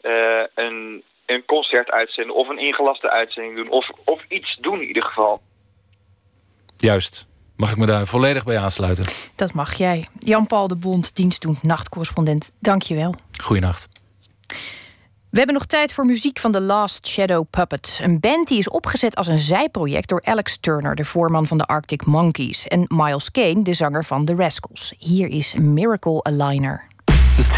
uh, 0.03 0.43
een, 0.55 1.03
een 1.35 1.45
concert 1.47 1.91
uitzenden 1.91 2.35
of 2.35 2.49
een 2.49 2.59
ingelaste 2.59 3.11
uitzending 3.11 3.57
doen 3.57 3.71
of, 3.71 3.91
of 4.05 4.25
iets 4.29 4.59
doen 4.61 4.81
in 4.81 4.87
ieder 4.87 5.03
geval? 5.03 5.41
Juist. 6.77 7.27
Mag 7.57 7.71
ik 7.71 7.77
me 7.77 7.87
daar 7.87 8.07
volledig 8.07 8.45
bij 8.45 8.59
aansluiten? 8.59 9.05
Dat 9.37 9.53
mag 9.53 9.75
jij. 9.75 10.09
Jan-Paul 10.19 10.69
de 10.69 10.77
Bond, 10.77 11.15
dienstdoend 11.15 11.63
nachtcorrespondent. 11.63 12.53
Dank 12.59 12.83
je 12.83 12.95
wel. 12.95 13.15
Goeienacht. 13.43 13.89
We 15.31 15.39
hebben 15.39 15.55
nog 15.55 15.67
tijd 15.67 15.93
voor 15.93 16.05
muziek 16.05 16.39
van 16.39 16.51
The 16.51 16.61
Last 16.61 17.07
Shadow 17.07 17.45
Puppet. 17.51 18.01
Een 18.03 18.21
band 18.21 18.49
die 18.49 18.59
is 18.59 18.69
opgezet 18.69 19.17
als 19.17 19.27
een 19.27 19.39
zijproject 19.39 20.09
door 20.09 20.23
Alex 20.25 20.59
Turner, 20.59 20.95
de 20.95 21.05
voorman 21.05 21.47
van 21.47 21.59
de 21.59 21.65
Arctic 21.65 22.07
Monkeys, 22.07 22.69
en 22.69 22.85
Miles 22.89 23.31
Kane, 23.31 23.63
de 23.63 23.75
zanger 23.75 24.05
van 24.05 24.25
The 24.25 24.35
Rascals. 24.35 24.95
Hier 24.99 25.29
is 25.29 25.55
Miracle 25.55 26.23
Aligner. 26.23 26.91
Get 27.37 27.57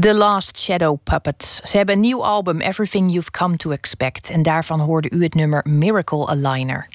The 0.00 0.14
Last 0.14 0.58
Shadow 0.58 0.98
Puppets. 1.04 1.56
Ze 1.56 1.76
hebben 1.76 1.94
een 1.94 2.00
nieuw 2.00 2.24
album, 2.24 2.60
Everything 2.60 3.10
You've 3.10 3.30
Come 3.30 3.56
to 3.56 3.70
Expect. 3.70 4.30
En 4.30 4.42
daarvan 4.42 4.80
hoorde 4.80 5.10
u 5.10 5.22
het 5.22 5.34
nummer 5.34 5.66
Miracle 5.68 6.26
Aligner. 6.26 6.88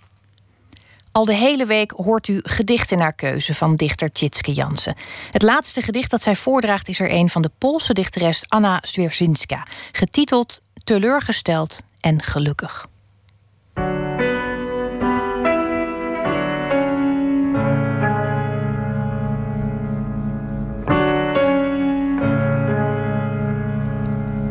Al 1.11 1.25
de 1.25 1.33
hele 1.33 1.65
week 1.65 1.91
hoort 1.91 2.27
u 2.27 2.39
gedichten 2.43 2.97
naar 2.97 3.13
keuze 3.13 3.53
van 3.53 3.75
dichter 3.75 4.11
Tjitske 4.11 4.53
Jansen. 4.53 4.95
Het 5.31 5.41
laatste 5.41 5.81
gedicht 5.81 6.11
dat 6.11 6.21
zij 6.21 6.35
voordraagt 6.35 6.87
is 6.87 6.99
er 6.99 7.11
een 7.11 7.29
van 7.29 7.41
de 7.41 7.51
Poolse 7.57 7.93
dichteres 7.93 8.43
Anna 8.47 8.79
Zwierzinska. 8.81 9.67
Getiteld 9.91 10.61
Teleurgesteld 10.83 11.79
en 11.99 12.21
gelukkig. 12.21 12.87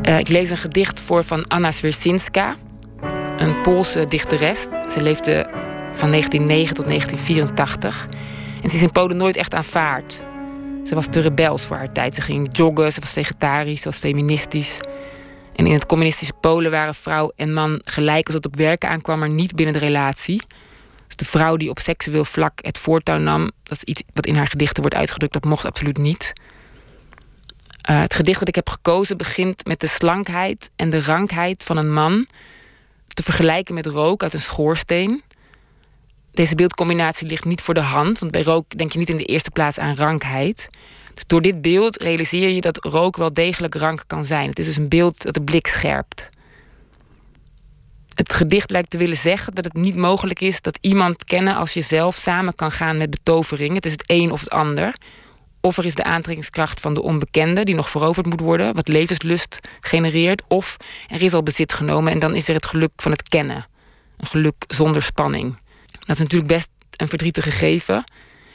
Eh, 0.04 0.18
ik 0.18 0.28
lees 0.28 0.50
een 0.50 0.56
gedicht 0.56 1.00
voor 1.00 1.24
van 1.24 1.46
Anna 1.46 1.72
Zwierzinska, 1.72 2.56
een 3.36 3.60
Poolse 3.62 4.06
dichteres. 4.08 4.60
Ze 4.88 5.02
leefde 5.02 5.46
van 5.92 6.10
1909 6.10 6.74
tot 6.74 6.86
1984. 6.86 8.06
En 8.62 8.70
ze 8.70 8.76
is 8.76 8.82
in 8.82 8.92
Polen 8.92 9.16
nooit 9.16 9.36
echt 9.36 9.54
aanvaard. 9.54 10.20
Ze 10.84 10.94
was 10.94 11.06
te 11.10 11.20
rebels 11.20 11.62
voor 11.62 11.76
haar 11.76 11.92
tijd. 11.92 12.14
Ze 12.14 12.20
ging 12.20 12.56
joggen, 12.56 12.92
ze 12.92 13.00
was 13.00 13.12
vegetarisch, 13.12 13.80
ze 13.80 13.88
was 13.88 13.98
feministisch. 13.98 14.78
En 15.54 15.66
in 15.66 15.72
het 15.72 15.86
communistische 15.86 16.34
Polen 16.40 16.70
waren 16.70 16.94
vrouw 16.94 17.32
en 17.36 17.52
man 17.52 17.80
gelijk 17.84 18.26
als 18.26 18.34
het 18.34 18.46
op 18.46 18.56
werken 18.56 18.88
aankwam, 18.88 19.18
maar 19.18 19.30
niet 19.30 19.54
binnen 19.54 19.74
de 19.74 19.80
relatie. 19.80 20.42
Dus 21.06 21.16
de 21.16 21.24
vrouw 21.24 21.56
die 21.56 21.70
op 21.70 21.78
seksueel 21.78 22.24
vlak 22.24 22.58
het 22.62 22.78
voortouw 22.78 23.18
nam, 23.18 23.50
dat 23.62 23.76
is 23.76 23.84
iets 23.84 24.02
wat 24.12 24.26
in 24.26 24.36
haar 24.36 24.48
gedichten 24.48 24.80
wordt 24.80 24.96
uitgedrukt, 24.96 25.32
dat 25.32 25.44
mocht 25.44 25.64
absoluut 25.64 25.98
niet. 25.98 26.32
Uh, 27.90 28.00
het 28.00 28.14
gedicht 28.14 28.38
dat 28.38 28.48
ik 28.48 28.54
heb 28.54 28.68
gekozen 28.68 29.16
begint 29.16 29.66
met 29.66 29.80
de 29.80 29.86
slankheid 29.86 30.70
en 30.76 30.90
de 30.90 31.02
rankheid 31.02 31.62
van 31.62 31.76
een 31.76 31.92
man 31.92 32.26
te 33.08 33.22
vergelijken 33.22 33.74
met 33.74 33.86
rook 33.86 34.22
uit 34.22 34.34
een 34.34 34.40
schoorsteen. 34.40 35.22
Deze 36.32 36.54
beeldcombinatie 36.54 37.28
ligt 37.28 37.44
niet 37.44 37.60
voor 37.60 37.74
de 37.74 37.80
hand, 37.80 38.18
want 38.18 38.32
bij 38.32 38.42
rook 38.42 38.78
denk 38.78 38.92
je 38.92 38.98
niet 38.98 39.10
in 39.10 39.16
de 39.16 39.24
eerste 39.24 39.50
plaats 39.50 39.78
aan 39.78 39.96
rankheid. 39.96 40.68
Dus 41.14 41.24
door 41.26 41.42
dit 41.42 41.62
beeld 41.62 42.02
realiseer 42.02 42.48
je 42.48 42.60
dat 42.60 42.84
rook 42.84 43.16
wel 43.16 43.32
degelijk 43.32 43.74
rank 43.74 44.04
kan 44.06 44.24
zijn. 44.24 44.48
Het 44.48 44.58
is 44.58 44.66
dus 44.66 44.76
een 44.76 44.88
beeld 44.88 45.22
dat 45.22 45.34
de 45.34 45.42
blik 45.42 45.66
scherpt. 45.66 46.28
Het 48.14 48.32
gedicht 48.32 48.70
lijkt 48.70 48.90
te 48.90 48.98
willen 48.98 49.16
zeggen 49.16 49.54
dat 49.54 49.64
het 49.64 49.74
niet 49.74 49.96
mogelijk 49.96 50.40
is 50.40 50.60
dat 50.60 50.78
iemand 50.80 51.24
kennen 51.24 51.56
als 51.56 51.74
jezelf 51.74 52.16
samen 52.16 52.54
kan 52.54 52.72
gaan 52.72 52.96
met 52.96 53.10
betovering. 53.10 53.74
Het 53.74 53.86
is 53.86 53.92
het 53.92 54.04
een 54.06 54.30
of 54.30 54.40
het 54.40 54.50
ander. 54.50 54.94
Of 55.64 55.76
er 55.76 55.84
is 55.84 55.94
de 55.94 56.04
aantrekkingskracht 56.04 56.80
van 56.80 56.94
de 56.94 57.02
onbekende 57.02 57.64
die 57.64 57.74
nog 57.74 57.90
veroverd 57.90 58.26
moet 58.26 58.40
worden, 58.40 58.74
wat 58.74 58.88
levenslust 58.88 59.58
genereert. 59.80 60.42
Of 60.48 60.76
er 61.08 61.22
is 61.22 61.32
al 61.32 61.42
bezit 61.42 61.72
genomen 61.72 62.12
en 62.12 62.18
dan 62.18 62.34
is 62.34 62.48
er 62.48 62.54
het 62.54 62.66
geluk 62.66 62.92
van 62.96 63.10
het 63.10 63.22
kennen. 63.22 63.66
Een 64.16 64.26
geluk 64.26 64.64
zonder 64.66 65.02
spanning. 65.02 65.58
Dat 65.98 66.16
is 66.16 66.18
natuurlijk 66.18 66.52
best 66.52 66.68
een 66.96 67.08
verdrietig 67.08 67.44
gegeven. 67.44 68.04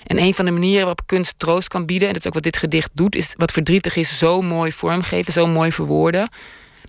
En 0.05 0.21
een 0.21 0.33
van 0.33 0.45
de 0.45 0.51
manieren 0.51 0.79
waarop 0.79 1.01
kunst 1.05 1.33
troost 1.37 1.67
kan 1.67 1.85
bieden, 1.85 2.07
en 2.07 2.13
dat 2.13 2.21
is 2.21 2.27
ook 2.27 2.33
wat 2.33 2.43
dit 2.43 2.57
gedicht 2.57 2.89
doet, 2.93 3.15
is 3.15 3.33
wat 3.37 3.51
verdrietig 3.51 3.95
is 3.95 4.17
zo 4.17 4.41
mooi 4.41 4.71
vormgeven, 4.71 5.33
zo 5.33 5.47
mooi 5.47 5.71
verwoorden, 5.71 6.31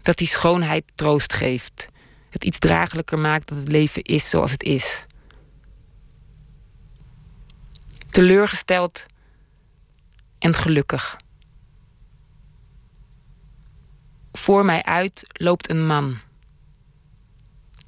dat 0.03 0.17
die 0.17 0.29
schoonheid 0.29 0.85
troost 0.95 1.33
geeft. 1.33 1.89
Het 2.31 2.45
iets 2.45 2.59
draaglijker 2.59 3.19
maakt 3.19 3.49
dat 3.49 3.59
het 3.59 3.73
leven 3.73 4.03
is 4.03 4.29
zoals 4.29 4.51
het 4.51 4.63
is. 4.63 5.05
Teleurgesteld 8.11 9.07
en 10.41 10.55
gelukkig. 10.55 11.17
Voor 14.33 14.65
mij 14.65 14.83
uit 14.83 15.23
loopt 15.33 15.71
een 15.71 15.87
man. 15.87 16.19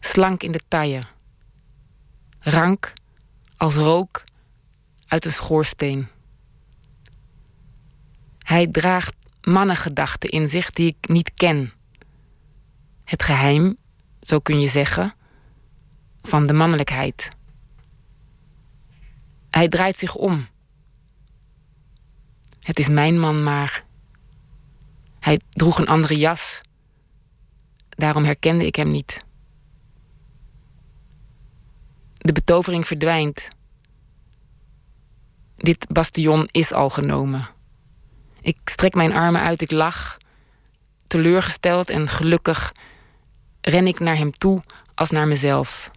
Slank 0.01 0.43
in 0.43 0.53
de 0.53 0.61
taille. 0.69 1.03
Rank 2.39 2.93
als 3.57 3.75
rook 3.75 4.25
uit 5.07 5.25
een 5.25 5.33
schoorsteen. 5.33 6.09
Hij 8.39 8.67
draagt 8.67 9.15
mannengedachten 9.41 10.31
in 10.31 10.49
zich 10.49 10.71
die 10.71 10.87
ik 10.87 11.09
niet 11.09 11.35
ken. 11.35 11.73
Het 13.05 13.23
geheim, 13.23 13.77
zo 14.21 14.39
kun 14.39 14.61
je 14.61 14.69
zeggen, 14.69 15.15
van 16.21 16.47
de 16.47 16.53
mannelijkheid. 16.53 17.29
Hij 19.51 19.69
draait 19.69 19.99
zich 19.99 20.15
om. 20.15 20.47
Het 22.63 22.79
is 22.79 22.89
mijn 22.89 23.19
man, 23.21 23.43
maar. 23.43 23.85
Hij 25.21 25.41
droeg 25.51 25.79
een 25.79 25.89
andere 25.89 26.17
jas. 26.17 26.61
Daarom 27.89 28.25
herkende 28.25 28.67
ik 28.67 28.75
hem 28.75 28.91
niet. 28.91 29.19
De 32.15 32.33
betovering 32.33 32.87
verdwijnt. 32.87 33.49
Dit 35.57 35.87
bastion 35.89 36.49
is 36.51 36.73
al 36.73 36.91
genomen. 36.91 37.49
Ik 38.41 38.59
strek 38.65 38.95
mijn 38.95 39.13
armen 39.13 39.41
uit, 39.41 39.61
ik 39.61 39.71
lach. 39.71 40.19
Teleurgesteld 41.07 41.91
en 41.91 42.09
gelukkig 42.09 42.73
ren 43.61 43.87
ik 43.87 44.01
naar 44.01 44.17
hem 44.17 44.39
toe 44.39 44.63
als 44.95 45.11
naar 45.11 45.29
mezelf. 45.29 45.91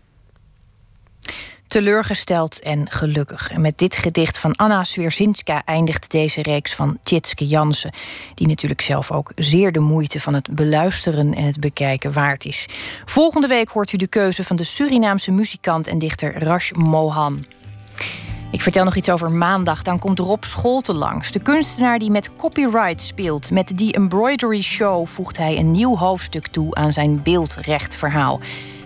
Teleurgesteld 1.76 2.60
en 2.60 2.90
gelukkig. 2.90 3.52
En 3.52 3.62
met 3.62 3.78
dit 3.78 3.96
gedicht 3.96 4.38
van 4.38 4.56
Anna 4.56 4.84
Swierzinska 4.84 5.62
eindigt 5.66 6.12
deze 6.12 6.42
reeks 6.42 6.74
van 6.76 6.98
Tjitske 7.04 7.48
Jansen. 7.48 7.92
Die 8.36 8.48
natuurlijk 8.48 8.82
zelf 8.82 9.12
ook 9.12 9.32
zeer 9.36 9.72
de 9.72 9.80
moeite 9.80 10.22
van 10.22 10.34
het 10.34 10.56
beluisteren 10.56 11.34
en 11.34 11.44
het 11.46 11.60
bekijken 11.60 12.14
waard 12.14 12.46
is. 12.46 12.68
Volgende 13.06 13.48
week 13.48 13.70
hoort 13.70 13.92
u 13.92 13.98
de 13.98 14.08
keuze 14.08 14.44
van 14.44 14.56
de 14.56 14.64
Surinaamse 14.64 15.32
muzikant 15.32 15.88
en 15.88 16.00
dichter 16.00 16.44
Rash 16.44 16.72
Mohan. 16.72 17.46
Ik 18.52 18.62
vertel 18.62 18.84
nog 18.84 18.96
iets 18.96 19.10
over 19.10 19.32
maandag. 19.32 19.82
Dan 19.82 20.00
komt 20.00 20.20
Rob 20.20 20.44
Scholten 20.44 20.96
langs. 20.96 21.32
De 21.32 21.40
kunstenaar 21.40 22.00
die 22.00 22.12
met 22.12 22.36
copyright 22.36 23.02
speelt. 23.02 23.52
Met 23.52 23.78
die 23.78 23.94
Embroidery 23.94 24.62
Show 24.62 25.08
voegt 25.08 25.38
hij 25.38 25.58
een 25.58 25.72
nieuw 25.72 25.98
hoofdstuk 25.98 26.48
toe 26.48 26.76
aan 26.76 26.92
zijn 26.92 27.22
beeldrechtverhaal. 27.24 28.40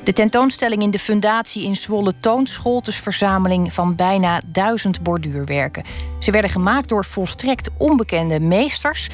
De 0.10 0.16
tentoonstelling 0.16 0.82
in 0.82 0.92
de 0.92 1.00
fundatie 1.00 1.64
in 1.64 1.76
Zwolle 1.76 2.14
toont 2.20 2.50
Scholtes 2.50 2.96
verzameling 2.96 3.74
van 3.74 3.96
bijna 3.96 4.42
duizend 4.46 5.02
borduurwerken. 5.02 5.84
Ze 6.20 6.32
werden 6.32 6.52
gemaakt 6.52 6.90
door 6.90 7.06
volstrekt 7.06 7.70
onbekende 7.78 8.40
meesters. 8.40 9.10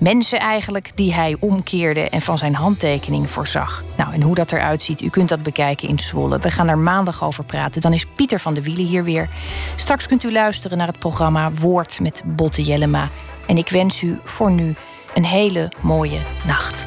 Mensen 0.00 0.38
eigenlijk 0.38 0.90
die 0.94 1.14
hij 1.14 1.36
omkeerde 1.40 2.08
en 2.08 2.20
van 2.20 2.38
zijn 2.38 2.54
handtekening 2.54 3.30
voorzag. 3.30 3.84
Nou, 3.96 4.12
en 4.12 4.22
hoe 4.22 4.34
dat 4.34 4.52
eruit 4.52 4.82
ziet, 4.82 5.00
u 5.00 5.08
kunt 5.08 5.28
dat 5.28 5.42
bekijken 5.42 5.88
in 5.88 5.98
Zwolle. 5.98 6.38
We 6.38 6.50
gaan 6.50 6.68
er 6.68 6.78
maandag 6.78 7.24
over 7.24 7.44
praten. 7.44 7.80
Dan 7.80 7.92
is 7.92 8.06
Pieter 8.06 8.40
van 8.40 8.54
de 8.54 8.62
Wielen 8.62 8.86
hier 8.86 9.04
weer. 9.04 9.28
Straks 9.76 10.06
kunt 10.06 10.24
u 10.24 10.32
luisteren 10.32 10.78
naar 10.78 10.86
het 10.86 10.98
programma 10.98 11.52
Woord 11.52 12.00
met 12.00 12.22
Botte 12.24 12.62
Jellema. 12.62 13.08
En 13.46 13.56
ik 13.56 13.68
wens 13.68 14.02
u 14.02 14.18
voor 14.24 14.50
nu 14.50 14.74
een 15.14 15.24
hele 15.24 15.72
mooie 15.82 16.18
nacht. 16.46 16.86